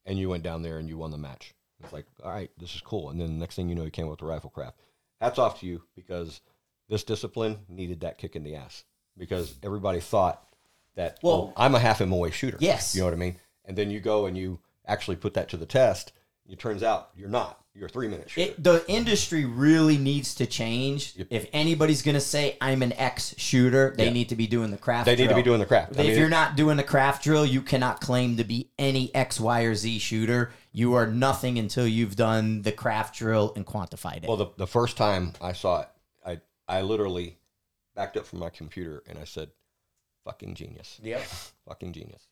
and 0.06 0.18
you 0.18 0.28
went 0.30 0.42
down 0.42 0.62
there 0.62 0.78
and 0.78 0.88
you 0.88 0.96
won 0.96 1.10
the 1.10 1.18
match. 1.18 1.52
It's 1.82 1.92
like, 1.92 2.06
all 2.24 2.30
right, 2.30 2.50
this 2.58 2.74
is 2.74 2.80
cool. 2.80 3.10
And 3.10 3.20
then 3.20 3.26
the 3.28 3.34
next 3.40 3.54
thing 3.56 3.68
you 3.68 3.74
know, 3.74 3.84
you 3.84 3.90
came 3.90 4.06
up 4.06 4.12
with 4.12 4.20
the 4.20 4.26
Riflekraft. 4.26 4.72
Hats 5.20 5.38
off 5.38 5.60
to 5.60 5.66
you 5.66 5.82
because 5.94 6.40
this 6.88 7.04
discipline 7.04 7.58
needed 7.68 8.00
that 8.00 8.16
kick 8.18 8.34
in 8.36 8.44
the 8.44 8.54
ass 8.56 8.84
because 9.18 9.56
everybody 9.62 10.00
thought 10.00 10.42
that, 10.94 11.18
well, 11.22 11.46
Well- 11.46 11.52
I'm 11.56 11.74
a 11.74 11.78
half 11.80 12.00
MOA 12.00 12.30
shooter. 12.30 12.56
Yes. 12.60 12.94
You 12.94 13.02
know 13.02 13.06
what 13.06 13.14
I 13.14 13.18
mean? 13.18 13.36
And 13.66 13.76
then 13.76 13.90
you 13.90 14.00
go 14.00 14.26
and 14.26 14.38
you 14.38 14.60
actually 14.86 15.16
put 15.16 15.34
that 15.34 15.48
to 15.50 15.56
the 15.56 15.66
test. 15.66 16.12
It 16.48 16.58
turns 16.58 16.82
out 16.82 17.10
you're 17.16 17.28
not. 17.28 17.60
You're 17.76 17.86
a 17.86 17.90
three 17.90 18.08
minute 18.08 18.30
shooter. 18.30 18.52
it. 18.52 18.62
The 18.62 18.84
industry 18.88 19.44
really 19.44 19.98
needs 19.98 20.34
to 20.36 20.46
change. 20.46 21.12
Yep. 21.16 21.26
If 21.30 21.46
anybody's 21.52 22.00
going 22.00 22.14
to 22.14 22.20
say 22.20 22.56
I'm 22.60 22.82
an 22.82 22.94
ex 22.94 23.34
shooter, 23.36 23.94
they 23.96 24.06
Yeah. 24.06 24.12
need 24.12 24.30
to 24.30 24.36
be 24.36 24.46
doing 24.46 24.70
the 24.70 24.78
craft 24.78 25.04
they 25.06 25.16
need 25.16 25.28
to 25.28 25.34
be 25.34 25.42
doing 25.42 25.60
the 25.60 25.66
craft. 25.66 25.92
If 25.92 26.00
I 26.00 26.04
mean, 26.04 26.18
you're 26.18 26.30
not 26.30 26.56
doing 26.56 26.78
the 26.78 26.82
craft 26.82 27.22
drill, 27.24 27.44
you 27.44 27.60
cannot 27.60 28.00
claim 28.00 28.38
to 28.38 28.44
be 28.44 28.70
any 28.78 29.14
X, 29.14 29.38
Y, 29.38 29.62
or 29.62 29.74
Z 29.74 29.98
shooter. 29.98 30.52
You 30.72 30.94
are 30.94 31.06
nothing 31.06 31.58
until 31.58 31.86
you've 31.86 32.16
done 32.16 32.62
the 32.62 32.72
craft 32.72 33.16
drill 33.18 33.52
and 33.56 33.66
quantified 33.66 34.22
it. 34.24 34.28
Well, 34.28 34.38
the, 34.38 34.48
the 34.56 34.66
first 34.66 34.96
time 34.96 35.32
I 35.40 35.52
saw 35.52 35.82
it, 35.82 35.88
I 36.24 36.40
I 36.68 36.80
literally 36.80 37.36
backed 37.94 38.16
up 38.16 38.26
from 38.26 38.38
my 38.38 38.48
computer 38.50 39.02
and 39.06 39.18
I 39.18 39.24
said, 39.24 39.50
"Fucking 40.24 40.54
genius, 40.54 40.98
yep. 41.02 41.20
fucking 41.68 41.92
genius." 41.92 42.26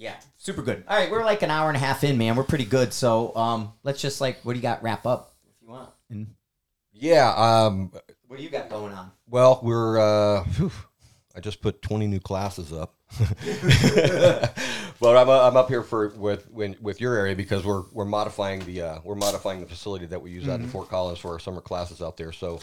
That 0.00 0.06
was 0.06 0.14
good. 0.14 0.24
Yeah, 0.24 0.28
super 0.36 0.62
good. 0.62 0.84
All 0.88 0.96
right, 0.96 1.10
we're 1.10 1.24
like 1.24 1.42
an 1.42 1.50
hour 1.50 1.68
and 1.68 1.76
a 1.76 1.80
half 1.80 2.02
in, 2.04 2.16
man. 2.18 2.36
We're 2.36 2.44
pretty 2.44 2.64
good. 2.64 2.92
So, 2.92 3.34
um, 3.36 3.72
let's 3.82 4.00
just 4.00 4.20
like, 4.20 4.40
what 4.44 4.54
do 4.54 4.58
you 4.58 4.62
got? 4.62 4.82
Wrap 4.82 5.06
up 5.06 5.32
if 5.46 5.62
you 5.62 5.68
want. 5.68 5.90
And 6.08 6.34
Yeah. 6.92 7.32
Um. 7.34 7.92
what 8.26 8.38
do 8.38 8.42
you 8.42 8.50
got 8.50 8.68
going 8.70 8.92
on? 8.92 9.10
Well, 9.28 9.60
we're. 9.62 9.98
Uh, 9.98 10.44
whew, 10.44 10.72
I 11.34 11.40
just 11.40 11.60
put 11.60 11.82
twenty 11.82 12.06
new 12.06 12.20
classes 12.20 12.72
up. 12.72 12.94
but 15.00 15.16
I'm, 15.16 15.28
I'm 15.28 15.56
up 15.56 15.68
here 15.68 15.82
for 15.82 16.08
with 16.10 16.48
when, 16.50 16.76
with 16.80 17.00
your 17.00 17.14
area 17.14 17.34
because 17.34 17.64
we're 17.64 17.82
we're 17.92 18.04
modifying 18.04 18.60
the 18.60 18.82
uh, 18.82 18.98
we're 19.04 19.16
modifying 19.16 19.60
the 19.60 19.66
facility 19.66 20.06
that 20.06 20.22
we 20.22 20.30
use 20.30 20.48
out 20.48 20.60
in 20.60 20.68
Fort 20.68 20.88
Collins 20.88 21.18
for 21.18 21.32
our 21.32 21.38
summer 21.38 21.60
classes 21.60 22.02
out 22.02 22.16
there. 22.16 22.32
So 22.32 22.60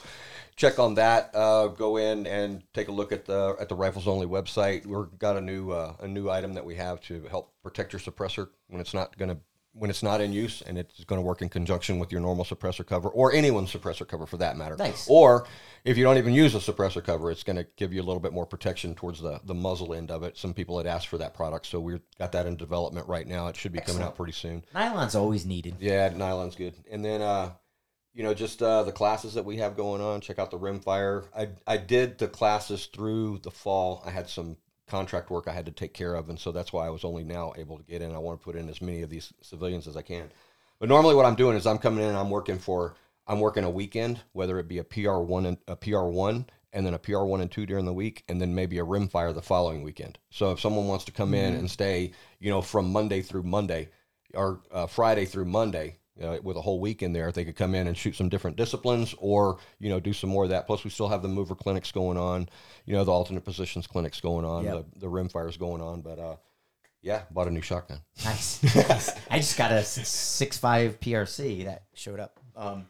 check 0.56 0.80
on 0.80 0.96
that. 0.96 1.32
Uh, 1.34 1.68
go 1.68 1.98
in 1.98 2.28
and 2.28 2.64
take 2.74 2.88
a 2.88 2.92
look 2.92 3.12
at 3.12 3.26
the 3.26 3.56
at 3.60 3.70
the 3.70 3.76
Rifles 3.76 4.08
Only 4.08 4.28
website. 4.28 4.86
We've 4.86 5.20
got 5.20 5.38
a 5.38 5.42
new 5.42 5.72
uh, 5.72 5.94
a 6.00 6.08
new 6.08 6.30
item 6.30 6.54
that 6.54 6.66
we 6.66 6.76
have 6.76 7.02
to 7.02 7.24
help 7.30 7.54
protect 7.64 7.94
your 7.94 8.00
suppressor 8.00 8.50
when 8.68 8.80
it's 8.82 8.94
not 8.94 9.18
going 9.18 9.30
to 9.30 9.38
when 9.78 9.90
it's 9.90 10.04
not 10.04 10.22
in 10.22 10.34
use 10.34 10.62
and 10.62 10.78
it's 10.78 11.04
going 11.04 11.22
to 11.22 11.26
work 11.26 11.42
in 11.42 11.50
conjunction 11.50 12.00
with 12.00 12.12
your 12.12 12.22
normal 12.22 12.44
suppressor 12.44 12.86
cover 12.86 13.10
or 13.10 13.34
anyone's 13.34 13.72
suppressor 13.72 14.08
cover 14.08 14.26
for 14.26 14.38
that 14.38 14.58
matter. 14.58 14.76
Nice. 14.78 15.08
Or 15.10 15.46
if 15.84 15.98
you 15.98 16.04
don't 16.04 16.18
even 16.18 16.34
use 16.34 16.56
a 16.56 16.60
suppressor 16.60 17.04
cover, 17.04 17.32
it's 17.32 17.44
going 17.44 17.58
to 17.58 17.68
give 17.76 17.94
you 17.94 18.02
a 18.02 18.04
little 18.04 18.20
bit 18.20 18.34
more 18.34 18.46
protection 18.46 18.96
towards 18.96 19.22
the, 19.22 19.40
the 19.46 19.54
muzzle 19.54 19.94
end 19.94 20.12
of 20.12 20.24
it. 20.24 20.38
Some 20.38 20.54
people 20.54 20.78
had 20.78 20.88
asked 20.88 21.08
for 21.08 21.18
that 21.20 21.34
product, 21.34 21.68
so 21.68 21.80
we've 21.80 22.02
got 22.18 22.32
that 22.32 22.46
in 22.46 22.56
development 22.56 23.08
right 23.08 23.28
now. 23.28 23.48
It 23.48 23.56
should 23.56 23.72
be 23.72 23.80
coming 23.80 24.02
out 24.02 24.16
pretty 24.16 24.34
soon. 24.34 24.64
Nylon's 24.74 25.16
always 25.16 25.46
needed. 25.46 25.76
Yeah, 25.80 26.10
nylon's 26.10 26.56
good. 26.56 26.74
And 26.92 27.06
then, 27.06 27.22
uh, 27.22 27.52
you 28.14 28.24
know, 28.24 28.34
just 28.34 28.64
uh, 28.64 28.82
the 28.82 28.92
classes 28.92 29.36
that 29.36 29.46
we 29.46 29.58
have 29.58 29.78
going 29.78 30.02
on. 30.02 30.22
Check 30.22 30.40
out 30.40 30.50
the 30.50 30.58
Rimfire. 30.58 31.26
I 31.38 31.50
I 31.68 31.78
did 31.78 32.18
the 32.18 32.28
classes 32.28 32.88
through 32.88 33.42
the 33.44 33.52
fall. 33.52 34.02
I 34.06 34.10
had 34.10 34.28
some 34.28 34.58
contract 34.88 35.30
work 35.30 35.48
I 35.48 35.54
had 35.54 35.66
to 35.66 35.72
take 35.72 35.94
care 35.94 36.16
of, 36.16 36.30
and 36.30 36.40
so 36.40 36.52
that's 36.52 36.74
why 36.74 36.88
I 36.88 36.90
was 36.90 37.04
only 37.04 37.24
now 37.24 37.54
able 37.58 37.78
to 37.78 37.84
get 37.84 38.02
in. 38.02 38.14
I 38.14 38.20
want 38.20 38.40
to 38.40 38.44
put 38.44 38.56
in 38.56 38.70
as 38.70 38.82
many 38.82 39.02
of 39.02 39.10
these 39.10 39.34
civilians 39.42 39.88
as 39.88 39.98
I 39.98 40.02
can. 40.02 40.32
But 40.80 40.90
normally, 40.90 41.16
what 41.16 41.26
I'm 41.26 41.36
doing 41.36 41.58
is 41.58 41.66
I'm 41.66 41.78
coming 41.78 42.04
in 42.04 42.10
and 42.10 42.18
I'm 42.18 42.30
working 42.30 42.60
for 42.60 42.96
I'm 43.28 43.40
working 43.40 43.64
a 43.64 43.70
weekend, 43.70 44.22
whether 44.32 44.58
it 44.60 44.68
be 44.68 44.78
a 44.78 44.84
PR 44.84 45.18
one 45.18 45.46
and 45.46 45.58
a 45.68 45.76
PR 45.76 46.06
one, 46.06 46.46
and 46.72 46.86
then 46.86 46.94
a 46.94 47.00
PR 47.00 47.24
one 47.24 47.42
and 47.42 47.52
two 47.52 47.66
during 47.66 47.86
the 47.86 47.94
week, 47.94 48.24
and 48.28 48.42
then 48.42 48.56
maybe 48.56 48.78
a 48.78 48.84
rim 48.84 49.08
fire 49.08 49.34
the 49.34 49.42
following 49.42 49.84
weekend. 49.84 50.18
So 50.30 50.52
if 50.52 50.60
someone 50.60 50.88
wants 50.88 51.06
to 51.06 51.12
come 51.12 51.34
in 51.34 51.56
and 51.56 51.70
stay, 51.70 52.12
you 52.40 52.50
know, 52.50 52.62
from 52.62 52.92
Monday 52.92 53.22
through 53.22 53.44
Monday, 53.44 53.90
or 54.34 54.62
uh, 54.72 54.88
Friday 54.88 55.26
through 55.26 55.46
Monday, 55.46 55.98
uh, 56.22 56.38
with 56.44 56.58
a 56.58 56.62
whole 56.62 56.80
week 56.80 57.02
in 57.04 57.14
there, 57.14 57.32
they 57.32 57.46
could 57.46 57.56
come 57.56 57.76
in 57.76 57.88
and 57.88 57.98
shoot 57.98 58.16
some 58.16 58.30
different 58.30 58.58
disciplines, 58.58 59.14
or 59.20 59.58
you 59.80 59.90
know, 59.90 60.00
do 60.00 60.14
some 60.14 60.30
more 60.30 60.44
of 60.46 60.50
that. 60.50 60.68
Plus, 60.68 60.84
we 60.84 60.90
still 60.90 61.08
have 61.10 61.22
the 61.22 61.28
mover 61.28 61.56
clinics 61.56 61.92
going 61.92 62.18
on, 62.18 62.50
you 62.86 62.94
know, 62.96 63.04
the 63.04 63.12
alternate 63.12 63.46
positions 63.46 63.88
clinics 63.88 64.20
going 64.22 64.46
on, 64.46 64.64
Yep. 64.64 64.86
the 64.94 65.00
the 65.02 65.08
rimfires 65.08 65.58
going 65.60 65.82
on. 65.82 66.02
But 66.02 66.20
uh, 66.20 66.36
yeah, 67.02 67.24
bought 67.32 67.48
a 67.48 67.52
new 67.52 67.62
shotgun. 67.62 68.00
Nice. 68.26 68.64
nice. 68.76 69.12
I 69.32 69.38
just 69.38 69.58
got 69.58 69.72
a 69.72 69.84
six 69.84 70.58
five 70.58 71.00
PRC 71.00 71.66
that 71.66 71.84
showed 71.94 72.20
up. 72.20 72.40
Um, 72.56 72.88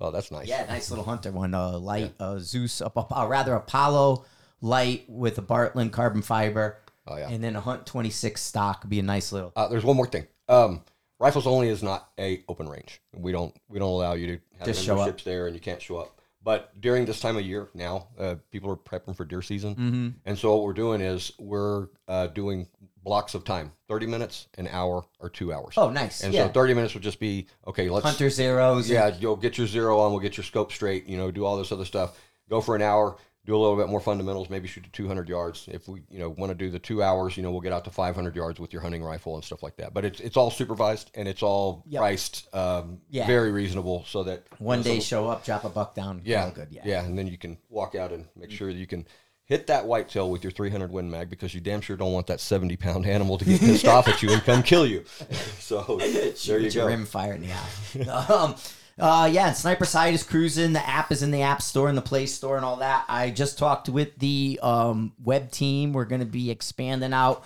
Oh, 0.00 0.12
that's 0.12 0.30
nice. 0.30 0.46
yeah, 0.46 0.64
nice 0.68 0.90
little 0.90 1.04
hunter 1.04 1.32
one. 1.32 1.54
Uh, 1.54 1.76
light 1.76 2.14
uh, 2.20 2.38
Zeus, 2.38 2.80
uh, 2.80 2.88
uh, 2.94 3.26
rather 3.28 3.54
Apollo 3.54 4.24
light 4.60 5.04
with 5.08 5.38
a 5.38 5.42
Bartlein 5.42 5.90
carbon 5.90 6.22
fiber, 6.22 6.78
Oh 7.08 7.16
yeah. 7.16 7.28
and 7.28 7.42
then 7.42 7.56
a 7.56 7.60
Hunt 7.60 7.84
twenty 7.84 8.10
six 8.10 8.40
stock 8.40 8.84
would 8.84 8.90
be 8.90 9.00
a 9.00 9.02
nice 9.02 9.32
little. 9.32 9.52
Uh, 9.56 9.66
there's 9.66 9.82
one 9.84 9.96
more 9.96 10.06
thing. 10.06 10.28
Um, 10.48 10.82
rifles 11.18 11.46
only 11.46 11.68
is 11.68 11.82
not 11.82 12.08
a 12.18 12.44
open 12.48 12.68
range. 12.68 13.00
We 13.14 13.32
don't 13.32 13.54
we 13.68 13.78
don't 13.78 13.88
allow 13.90 14.14
you 14.14 14.26
to 14.26 14.38
have 14.58 14.66
Just 14.66 14.84
show 14.84 14.98
up. 15.00 15.20
there, 15.22 15.46
and 15.46 15.54
you 15.54 15.60
can't 15.60 15.80
show 15.82 15.96
up. 15.98 16.14
But 16.42 16.80
during 16.80 17.04
this 17.04 17.20
time 17.20 17.36
of 17.36 17.42
year 17.44 17.68
now, 17.74 18.08
uh, 18.18 18.36
people 18.50 18.70
are 18.70 18.76
prepping 18.76 19.16
for 19.16 19.24
deer 19.24 19.42
season, 19.42 19.74
Mm-hmm. 19.74 20.08
and 20.24 20.38
so 20.38 20.54
what 20.54 20.64
we're 20.64 20.72
doing 20.72 21.00
is 21.00 21.32
we're 21.38 21.88
uh, 22.06 22.28
doing 22.28 22.68
blocks 23.02 23.34
of 23.34 23.44
time, 23.44 23.72
thirty 23.88 24.06
minutes, 24.06 24.46
an 24.56 24.68
hour, 24.68 25.04
or 25.18 25.28
two 25.28 25.52
hours. 25.52 25.74
Oh, 25.76 25.90
nice. 25.90 26.22
and 26.22 26.32
yeah. 26.32 26.46
so 26.46 26.52
thirty 26.52 26.74
minutes 26.74 26.94
would 26.94 27.02
just 27.02 27.18
be 27.20 27.48
okay. 27.66 27.88
Let's 27.90 28.06
hunter 28.06 28.30
zeros. 28.30 28.88
yeah, 28.88 29.14
you'll 29.18 29.36
get 29.36 29.58
your 29.58 29.66
zero 29.66 29.98
on. 29.98 30.12
We'll 30.12 30.20
get 30.20 30.36
your 30.36 30.44
scope 30.44 30.72
straight. 30.72 31.06
You 31.06 31.16
know, 31.18 31.30
do 31.30 31.44
all 31.44 31.56
this 31.58 31.72
other 31.72 31.84
stuff. 31.84 32.18
Go 32.48 32.60
for 32.62 32.74
an 32.76 32.82
hour. 32.82 33.16
Do 33.48 33.56
a 33.56 33.58
little 33.58 33.76
bit 33.78 33.88
more 33.88 33.98
fundamentals. 33.98 34.50
Maybe 34.50 34.68
shoot 34.68 34.84
to 34.84 34.90
200 34.90 35.26
yards. 35.26 35.68
If 35.72 35.88
we, 35.88 36.02
you 36.10 36.18
know, 36.18 36.28
want 36.28 36.50
to 36.50 36.54
do 36.54 36.68
the 36.68 36.78
two 36.78 37.02
hours, 37.02 37.34
you 37.34 37.42
know, 37.42 37.50
we'll 37.50 37.62
get 37.62 37.72
out 37.72 37.82
to 37.86 37.90
500 37.90 38.36
yards 38.36 38.60
with 38.60 38.74
your 38.74 38.82
hunting 38.82 39.02
rifle 39.02 39.36
and 39.36 39.42
stuff 39.42 39.62
like 39.62 39.74
that. 39.78 39.94
But 39.94 40.04
it's 40.04 40.20
it's 40.20 40.36
all 40.36 40.50
supervised 40.50 41.10
and 41.14 41.26
it's 41.26 41.42
all 41.42 41.82
Yep. 41.88 41.98
priced 42.00 42.54
um, 42.54 43.00
Yeah. 43.08 43.26
very 43.26 43.50
reasonable, 43.50 44.04
so 44.06 44.22
that 44.24 44.42
One 44.58 44.80
you 44.80 44.84
know, 44.84 44.90
day 44.96 45.00
so- 45.00 45.04
show 45.06 45.28
up, 45.28 45.46
drop 45.46 45.64
a 45.64 45.70
buck 45.70 45.94
down. 45.94 46.20
yeah, 46.26 46.50
good. 46.50 46.68
Yeah. 46.70 46.82
yeah, 46.84 47.04
and 47.06 47.18
then 47.18 47.26
you 47.26 47.38
can 47.38 47.56
walk 47.70 47.94
out 47.94 48.12
and 48.12 48.26
make 48.36 48.50
sure 48.50 48.70
that 48.70 48.78
you 48.78 48.86
can 48.86 49.06
hit 49.46 49.66
that 49.68 49.86
whitetail 49.86 50.30
with 50.30 50.44
your 50.44 50.50
300 50.50 50.92
Win 50.92 51.10
Mag 51.10 51.30
because 51.30 51.54
you 51.54 51.62
damn 51.62 51.80
sure 51.80 51.96
don't 51.96 52.12
want 52.12 52.26
that 52.26 52.40
70 52.40 52.76
pound 52.76 53.06
animal 53.06 53.38
to 53.38 53.46
get 53.46 53.60
pissed 53.60 53.86
off 53.94 54.06
at 54.08 54.22
you 54.22 54.30
and 54.30 54.42
come 54.42 54.62
kill 54.62 54.84
you. 54.86 55.04
So 55.58 55.98
there 56.46 56.58
you 56.58 56.68
your 56.68 56.84
go. 56.84 56.86
rim 56.86 57.06
fire 57.06 57.32
in 57.32 57.42
the 57.46 57.52
eye. 57.52 58.26
um, 58.34 58.56
Uh, 58.98 59.28
yeah, 59.30 59.52
Sniper's 59.52 59.92
Hide 59.92 60.14
is 60.14 60.24
cruising. 60.24 60.72
The 60.72 60.86
app 60.86 61.12
is 61.12 61.22
in 61.22 61.30
the 61.30 61.42
App 61.42 61.62
Store 61.62 61.88
and 61.88 61.96
the 61.96 62.02
Play 62.02 62.26
Store 62.26 62.56
and 62.56 62.64
all 62.64 62.76
that. 62.76 63.04
I 63.08 63.30
just 63.30 63.56
talked 63.56 63.88
with 63.88 64.18
the 64.18 64.58
um, 64.62 65.12
web 65.22 65.52
team. 65.52 65.92
We're 65.92 66.04
going 66.04 66.20
to 66.20 66.26
be 66.26 66.50
expanding 66.50 67.12
out 67.12 67.44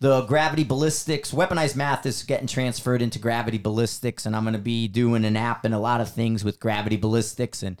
the 0.00 0.22
Gravity 0.22 0.64
Ballistics. 0.64 1.32
Weaponized 1.32 1.76
Math 1.76 2.04
is 2.04 2.24
getting 2.24 2.48
transferred 2.48 3.00
into 3.00 3.20
Gravity 3.20 3.58
Ballistics, 3.58 4.26
and 4.26 4.34
I'm 4.34 4.42
going 4.42 4.54
to 4.54 4.60
be 4.60 4.88
doing 4.88 5.24
an 5.24 5.36
app 5.36 5.64
and 5.64 5.74
a 5.74 5.78
lot 5.78 6.00
of 6.00 6.10
things 6.10 6.44
with 6.44 6.58
Gravity 6.58 6.96
Ballistics, 6.96 7.62
and 7.62 7.80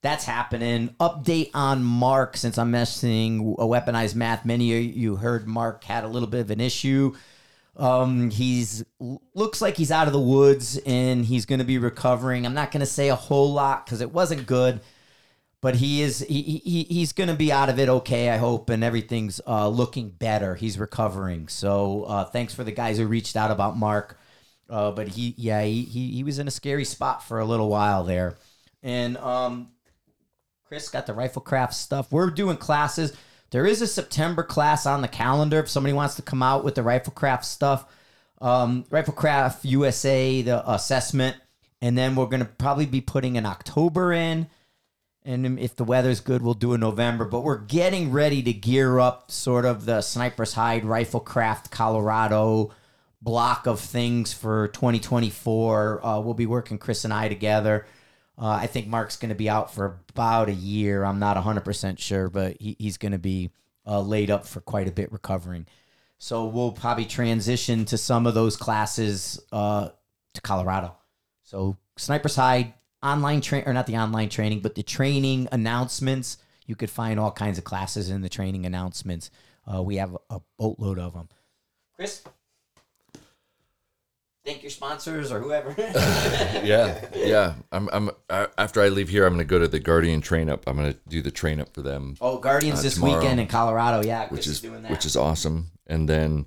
that's 0.00 0.24
happening. 0.24 0.94
Update 0.98 1.50
on 1.52 1.82
Mark 1.82 2.38
since 2.38 2.56
I'm 2.56 2.70
messing 2.70 3.54
a 3.58 3.64
Weaponized 3.64 4.14
Math. 4.14 4.46
Many 4.46 4.76
of 4.76 4.96
you 4.96 5.16
heard 5.16 5.46
Mark 5.46 5.84
had 5.84 6.04
a 6.04 6.08
little 6.08 6.28
bit 6.28 6.40
of 6.40 6.50
an 6.50 6.60
issue. 6.60 7.14
Um, 7.78 8.30
he's 8.30 8.84
looks 9.34 9.60
like 9.60 9.76
he's 9.76 9.90
out 9.90 10.06
of 10.06 10.14
the 10.14 10.20
woods 10.20 10.78
and 10.86 11.24
he's 11.24 11.44
going 11.44 11.58
to 11.58 11.64
be 11.64 11.78
recovering. 11.78 12.46
I'm 12.46 12.54
not 12.54 12.72
going 12.72 12.80
to 12.80 12.86
say 12.86 13.08
a 13.08 13.14
whole 13.14 13.52
lot 13.52 13.84
because 13.84 14.00
it 14.00 14.12
wasn't 14.12 14.46
good, 14.46 14.80
but 15.60 15.76
he 15.76 16.00
is 16.00 16.20
he, 16.20 16.42
he 16.42 16.84
he's 16.84 17.12
going 17.12 17.28
to 17.28 17.34
be 17.34 17.52
out 17.52 17.68
of 17.68 17.78
it 17.78 17.88
okay. 17.88 18.30
I 18.30 18.38
hope, 18.38 18.70
and 18.70 18.82
everything's 18.82 19.40
uh, 19.46 19.68
looking 19.68 20.08
better. 20.08 20.54
He's 20.54 20.78
recovering. 20.78 21.48
So 21.48 22.04
uh, 22.04 22.24
thanks 22.24 22.54
for 22.54 22.64
the 22.64 22.72
guys 22.72 22.96
who 22.96 23.06
reached 23.06 23.36
out 23.36 23.50
about 23.50 23.76
Mark. 23.76 24.18
Uh, 24.68 24.90
but 24.90 25.08
he 25.08 25.34
yeah 25.36 25.62
he, 25.62 25.82
he 25.82 26.12
he 26.12 26.24
was 26.24 26.38
in 26.38 26.48
a 26.48 26.50
scary 26.50 26.84
spot 26.84 27.22
for 27.22 27.38
a 27.38 27.44
little 27.44 27.68
while 27.68 28.04
there, 28.04 28.36
and 28.82 29.16
um, 29.18 29.68
Chris 30.66 30.88
got 30.88 31.06
the 31.06 31.12
Riflekraft 31.12 31.74
stuff. 31.74 32.10
We're 32.10 32.30
doing 32.30 32.56
classes. 32.56 33.12
There 33.50 33.66
is 33.66 33.80
a 33.80 33.86
September 33.86 34.42
class 34.42 34.86
on 34.86 35.02
the 35.02 35.08
calendar 35.08 35.60
if 35.60 35.68
somebody 35.68 35.92
wants 35.92 36.16
to 36.16 36.22
come 36.22 36.42
out 36.42 36.64
with 36.64 36.74
the 36.74 36.82
Riflekraft 36.82 37.44
stuff. 37.44 37.86
Um, 38.40 38.84
Riflekraft 38.84 39.60
USA, 39.64 40.42
the 40.42 40.68
assessment. 40.70 41.36
And 41.80 41.96
then 41.96 42.16
we're 42.16 42.26
going 42.26 42.40
to 42.40 42.46
probably 42.46 42.86
be 42.86 43.00
putting 43.00 43.36
an 43.36 43.46
October 43.46 44.12
in. 44.12 44.48
And 45.24 45.58
if 45.58 45.76
the 45.76 45.84
weather's 45.84 46.20
good, 46.20 46.42
we'll 46.42 46.54
do 46.54 46.72
a 46.72 46.78
November. 46.78 47.24
But 47.24 47.40
we're 47.40 47.58
getting 47.58 48.12
ready 48.12 48.42
to 48.42 48.52
gear 48.52 48.98
up 48.98 49.30
sort 49.30 49.64
of 49.64 49.84
the 49.84 50.00
Sniper's 50.00 50.54
Hide 50.54 50.84
Riflekraft 50.84 51.70
Colorado 51.70 52.72
block 53.20 53.66
of 53.66 53.80
things 53.80 54.32
for 54.32 54.68
2024. 54.68 56.06
Uh, 56.06 56.20
we'll 56.20 56.34
be 56.34 56.46
working 56.46 56.78
Chris 56.78 57.04
and 57.04 57.12
I 57.12 57.28
together 57.28 57.86
uh, 58.38 58.48
I 58.48 58.66
think 58.66 58.86
Mark's 58.86 59.16
going 59.16 59.30
to 59.30 59.34
be 59.34 59.48
out 59.48 59.74
for 59.74 60.00
about 60.10 60.48
a 60.48 60.54
year. 60.54 61.04
I'm 61.04 61.18
not 61.18 61.36
100% 61.36 61.98
sure, 61.98 62.28
but 62.28 62.56
he, 62.60 62.76
he's 62.78 62.98
going 62.98 63.12
to 63.12 63.18
be 63.18 63.50
uh, 63.86 64.00
laid 64.00 64.30
up 64.30 64.46
for 64.46 64.60
quite 64.60 64.88
a 64.88 64.92
bit 64.92 65.10
recovering. 65.10 65.66
So 66.18 66.46
we'll 66.46 66.72
probably 66.72 67.04
transition 67.04 67.84
to 67.86 67.98
some 67.98 68.26
of 68.26 68.34
those 68.34 68.56
classes 68.56 69.40
uh, 69.52 69.90
to 70.34 70.40
Colorado. 70.40 70.96
So 71.44 71.76
Sniper's 71.96 72.36
Hide 72.36 72.74
online 73.02 73.40
train 73.40 73.64
or 73.66 73.72
not 73.72 73.86
the 73.86 73.96
online 73.96 74.28
training, 74.28 74.60
but 74.60 74.74
the 74.74 74.82
training 74.82 75.48
announcements. 75.52 76.38
You 76.66 76.74
could 76.74 76.90
find 76.90 77.20
all 77.20 77.30
kinds 77.30 77.58
of 77.58 77.64
classes 77.64 78.10
in 78.10 78.22
the 78.22 78.28
training 78.28 78.66
announcements. 78.66 79.30
Uh, 79.72 79.82
we 79.82 79.96
have 79.96 80.16
a 80.30 80.40
boatload 80.58 80.98
of 80.98 81.14
them. 81.14 81.28
Chris, 81.94 82.22
thank 84.46 84.62
your 84.62 84.70
sponsors 84.70 85.32
or 85.32 85.40
whoever. 85.40 85.74
yeah, 85.78 87.04
yeah. 87.14 87.54
I'm, 87.72 87.88
I'm. 87.92 88.10
Uh, 88.30 88.46
after 88.56 88.80
I 88.80 88.88
leave 88.88 89.08
here, 89.08 89.26
I'm 89.26 89.34
going 89.34 89.46
to 89.46 89.50
go 89.50 89.58
to 89.58 89.68
the 89.68 89.80
Guardian 89.80 90.20
train 90.20 90.48
up. 90.48 90.62
I'm 90.66 90.76
going 90.76 90.92
to 90.92 90.98
do 91.08 91.20
the 91.20 91.30
train 91.30 91.60
up 91.60 91.74
for 91.74 91.82
them. 91.82 92.16
Oh, 92.20 92.38
Guardians 92.38 92.78
uh, 92.78 92.82
this 92.82 92.94
tomorrow, 92.94 93.18
weekend 93.18 93.40
in 93.40 93.48
Colorado. 93.48 94.06
Yeah, 94.06 94.28
which 94.28 94.46
is, 94.46 94.62
which 94.62 95.04
is 95.04 95.16
awesome. 95.16 95.72
And 95.86 96.08
then, 96.08 96.46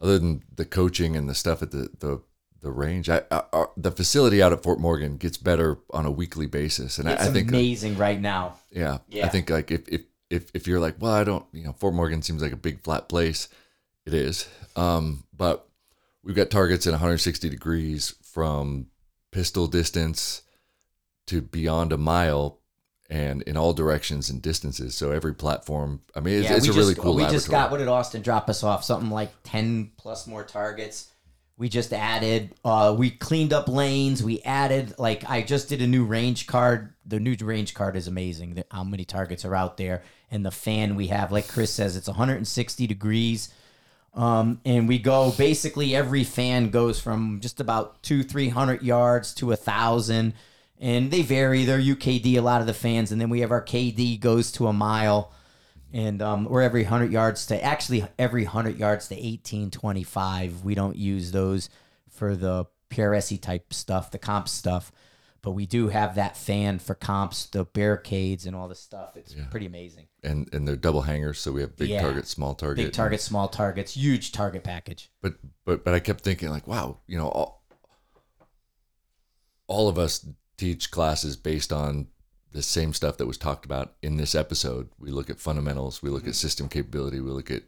other 0.00 0.18
than 0.18 0.44
the 0.54 0.64
coaching 0.64 1.16
and 1.16 1.28
the 1.28 1.34
stuff 1.34 1.60
at 1.62 1.72
the 1.72 1.90
the 1.98 2.22
the 2.62 2.70
range, 2.70 3.10
I, 3.10 3.22
I, 3.30 3.42
I, 3.52 3.66
the 3.76 3.90
facility 3.90 4.42
out 4.42 4.52
at 4.52 4.62
Fort 4.62 4.80
Morgan 4.80 5.18
gets 5.18 5.36
better 5.36 5.78
on 5.90 6.06
a 6.06 6.10
weekly 6.10 6.46
basis, 6.46 6.98
and 6.98 7.08
it's 7.08 7.22
I, 7.22 7.30
think 7.30 7.48
amazing 7.48 7.98
right 7.98 8.20
now. 8.20 8.56
Yeah, 8.70 8.98
yeah. 9.08 9.26
I 9.26 9.28
think 9.28 9.50
like 9.50 9.70
if 9.70 9.88
if 9.88 10.02
if 10.30 10.50
if 10.54 10.66
you're 10.66 10.80
like, 10.80 10.96
well, 11.00 11.12
I 11.12 11.24
don't, 11.24 11.44
you 11.52 11.64
know, 11.64 11.72
Fort 11.72 11.94
Morgan 11.94 12.22
seems 12.22 12.42
like 12.42 12.52
a 12.52 12.56
big 12.56 12.82
flat 12.82 13.08
place. 13.08 13.48
It 14.06 14.12
is, 14.12 14.46
um, 14.76 15.24
but 15.34 15.66
we've 16.24 16.34
got 16.34 16.50
targets 16.50 16.86
at 16.86 16.92
160 16.92 17.48
degrees 17.48 18.14
from 18.22 18.86
pistol 19.30 19.66
distance 19.66 20.42
to 21.26 21.40
beyond 21.40 21.92
a 21.92 21.96
mile 21.96 22.60
and 23.10 23.42
in 23.42 23.56
all 23.56 23.72
directions 23.72 24.30
and 24.30 24.40
distances. 24.40 24.94
So 24.94 25.10
every 25.10 25.34
platform, 25.34 26.00
I 26.14 26.20
mean, 26.20 26.40
it's, 26.40 26.48
yeah, 26.48 26.56
it's 26.56 26.64
a 26.64 26.68
just, 26.68 26.78
really 26.78 26.94
cool. 26.94 27.14
We 27.14 27.26
just 27.26 27.50
got 27.50 27.70
what 27.70 27.78
did 27.78 27.88
Austin 27.88 28.22
drop 28.22 28.48
us 28.48 28.62
off? 28.62 28.82
Something 28.82 29.10
like 29.10 29.30
10 29.44 29.92
plus 29.96 30.26
more 30.26 30.44
targets. 30.44 31.10
We 31.56 31.68
just 31.68 31.92
added, 31.92 32.52
uh, 32.64 32.96
we 32.98 33.10
cleaned 33.10 33.52
up 33.52 33.68
lanes. 33.68 34.24
We 34.24 34.40
added, 34.42 34.98
like, 34.98 35.28
I 35.30 35.42
just 35.42 35.68
did 35.68 35.82
a 35.82 35.86
new 35.86 36.04
range 36.04 36.48
card. 36.48 36.94
The 37.06 37.20
new 37.20 37.36
range 37.42 37.74
card 37.74 37.94
is 37.94 38.08
amazing. 38.08 38.64
How 38.72 38.82
many 38.82 39.04
targets 39.04 39.44
are 39.44 39.54
out 39.54 39.76
there? 39.76 40.02
And 40.32 40.44
the 40.44 40.50
fan 40.50 40.96
we 40.96 41.08
have, 41.08 41.30
like 41.30 41.46
Chris 41.46 41.72
says, 41.72 41.96
it's 41.96 42.08
160 42.08 42.88
degrees 42.88 43.54
um, 44.14 44.60
and 44.64 44.86
we 44.86 44.98
go 44.98 45.32
basically 45.32 45.94
every 45.94 46.24
fan 46.24 46.70
goes 46.70 47.00
from 47.00 47.40
just 47.40 47.60
about 47.60 48.02
two, 48.02 48.22
three 48.22 48.48
hundred 48.48 48.82
yards 48.82 49.34
to 49.34 49.52
a 49.52 49.56
thousand, 49.56 50.34
and 50.78 51.10
they 51.10 51.22
vary. 51.22 51.64
They're 51.64 51.78
UKD 51.78 52.36
a 52.36 52.40
lot 52.40 52.60
of 52.60 52.66
the 52.66 52.74
fans, 52.74 53.10
and 53.10 53.20
then 53.20 53.30
we 53.30 53.40
have 53.40 53.50
our 53.50 53.64
KD 53.64 54.20
goes 54.20 54.52
to 54.52 54.68
a 54.68 54.72
mile, 54.72 55.32
and 55.92 56.22
um, 56.22 56.44
we're 56.44 56.62
every 56.62 56.84
hundred 56.84 57.12
yards 57.12 57.46
to 57.46 57.62
actually 57.62 58.06
every 58.18 58.44
hundred 58.44 58.78
yards 58.78 59.08
to 59.08 59.16
eighteen 59.16 59.70
twenty 59.70 60.04
five. 60.04 60.64
We 60.64 60.74
don't 60.74 60.96
use 60.96 61.32
those 61.32 61.68
for 62.08 62.36
the 62.36 62.66
PRSE 62.90 63.40
type 63.40 63.74
stuff, 63.74 64.12
the 64.12 64.18
comp 64.18 64.48
stuff 64.48 64.92
but 65.44 65.50
we 65.50 65.66
do 65.66 65.88
have 65.88 66.14
that 66.14 66.38
fan 66.38 66.78
for 66.78 66.94
comps, 66.94 67.44
the 67.44 67.66
barricades, 67.66 68.46
and 68.46 68.56
all 68.56 68.66
this 68.66 68.80
stuff. 68.80 69.14
It's 69.14 69.34
yeah. 69.34 69.44
pretty 69.50 69.66
amazing. 69.66 70.06
And 70.22 70.48
and 70.54 70.66
they're 70.66 70.74
double 70.74 71.02
hangers, 71.02 71.38
so 71.38 71.52
we 71.52 71.60
have 71.60 71.76
big 71.76 71.90
yeah. 71.90 72.00
target, 72.00 72.26
small 72.26 72.54
target, 72.54 72.86
big 72.86 72.94
target, 72.94 73.20
small 73.20 73.48
targets, 73.48 73.94
huge 73.94 74.32
target 74.32 74.64
package. 74.64 75.10
But 75.20 75.34
but 75.66 75.84
but 75.84 75.92
I 75.92 76.00
kept 76.00 76.24
thinking 76.24 76.48
like, 76.48 76.66
wow, 76.66 76.96
you 77.06 77.18
know, 77.18 77.28
all, 77.28 77.62
all 79.66 79.88
of 79.90 79.98
us 79.98 80.26
teach 80.56 80.90
classes 80.90 81.36
based 81.36 81.74
on 81.74 82.06
the 82.52 82.62
same 82.62 82.94
stuff 82.94 83.18
that 83.18 83.26
was 83.26 83.36
talked 83.36 83.66
about 83.66 83.96
in 84.00 84.16
this 84.16 84.34
episode. 84.34 84.88
We 84.98 85.10
look 85.10 85.28
at 85.28 85.38
fundamentals, 85.38 86.02
we 86.02 86.08
look 86.08 86.22
mm-hmm. 86.22 86.30
at 86.30 86.36
system 86.36 86.70
capability, 86.70 87.20
we 87.20 87.30
look 87.30 87.50
at 87.50 87.64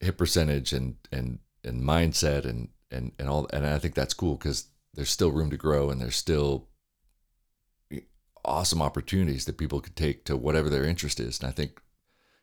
hit 0.00 0.18
percentage 0.18 0.72
and 0.72 0.96
and 1.12 1.38
and 1.62 1.80
mindset 1.80 2.44
and 2.44 2.70
and 2.90 3.12
and 3.20 3.28
all 3.28 3.46
and 3.52 3.64
I 3.64 3.78
think 3.78 3.94
that's 3.94 4.14
cool 4.14 4.34
because 4.34 4.66
there's 4.98 5.10
still 5.10 5.30
room 5.30 5.48
to 5.48 5.56
grow 5.56 5.90
and 5.90 6.00
there's 6.00 6.16
still 6.16 6.66
awesome 8.44 8.82
opportunities 8.82 9.44
that 9.44 9.56
people 9.56 9.80
could 9.80 9.94
take 9.94 10.24
to 10.24 10.36
whatever 10.36 10.68
their 10.68 10.82
interest 10.82 11.20
is. 11.20 11.38
And 11.38 11.48
I 11.48 11.52
think 11.52 11.80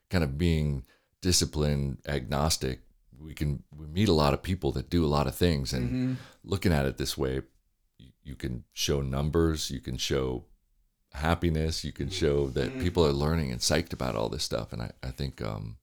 kind 0.08 0.24
of 0.24 0.38
being 0.38 0.86
discipline 1.20 1.98
agnostic, 2.08 2.80
we 3.20 3.34
can 3.34 3.62
we 3.70 3.86
meet 3.86 4.08
a 4.08 4.14
lot 4.14 4.32
of 4.32 4.42
people 4.42 4.72
that 4.72 4.88
do 4.88 5.04
a 5.04 5.06
lot 5.06 5.26
of 5.26 5.34
things 5.34 5.74
and 5.74 5.86
mm-hmm. 5.86 6.14
looking 6.44 6.72
at 6.72 6.86
it 6.86 6.96
this 6.96 7.18
way, 7.18 7.42
you, 7.98 8.08
you, 8.24 8.34
can 8.34 8.64
show 8.72 9.02
numbers, 9.02 9.70
you 9.70 9.80
can 9.80 9.98
show 9.98 10.46
happiness, 11.12 11.84
you 11.84 11.92
can 11.92 12.08
show 12.08 12.48
that 12.48 12.70
mm-hmm. 12.70 12.80
people 12.80 13.06
are 13.06 13.12
learning 13.12 13.52
and 13.52 13.60
psyched 13.60 13.92
about 13.92 14.16
all 14.16 14.30
this 14.30 14.44
stuff. 14.44 14.72
And 14.72 14.80
I, 14.80 14.92
I 15.02 15.10
think 15.10 15.42
um, 15.42 15.76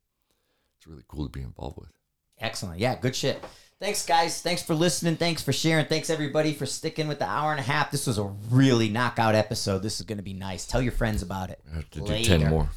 it's 0.80 0.88
really 0.88 1.04
cool 1.08 1.26
to 1.26 1.32
be 1.32 1.46
involved 1.46 1.78
with. 1.78 1.92
Excellent. 2.40 2.80
Yeah, 2.80 2.96
good 2.96 3.16
shit. 3.16 3.44
Thanks, 3.84 4.06
guys. 4.06 4.42
Thanks 4.42 4.64
for 4.64 4.76
listening. 4.76 5.18
Thanks 5.18 5.42
for 5.42 5.52
sharing. 5.52 5.86
Thanks, 5.88 6.10
everybody, 6.10 6.54
for 6.54 6.66
sticking 6.66 7.10
with 7.10 7.20
the 7.20 7.28
hour 7.28 7.52
and 7.52 7.60
a 7.60 7.64
half. 7.64 7.92
This 7.92 8.08
was 8.08 8.18
a 8.18 8.24
really 8.50 8.88
knockout 8.88 9.36
episode. 9.36 9.80
This 9.80 10.00
is 10.00 10.06
going 10.06 10.20
to 10.20 10.24
be 10.24 10.32
nice. 10.32 10.66
Tell 10.66 10.82
your 10.82 10.94
friends 10.94 11.22
about 11.22 11.50
it. 11.50 11.60
I 11.70 11.76
have 11.76 11.90
to 11.92 12.04
Later. 12.06 12.38
do 12.38 12.44
10 12.44 12.50
more. 12.50 12.70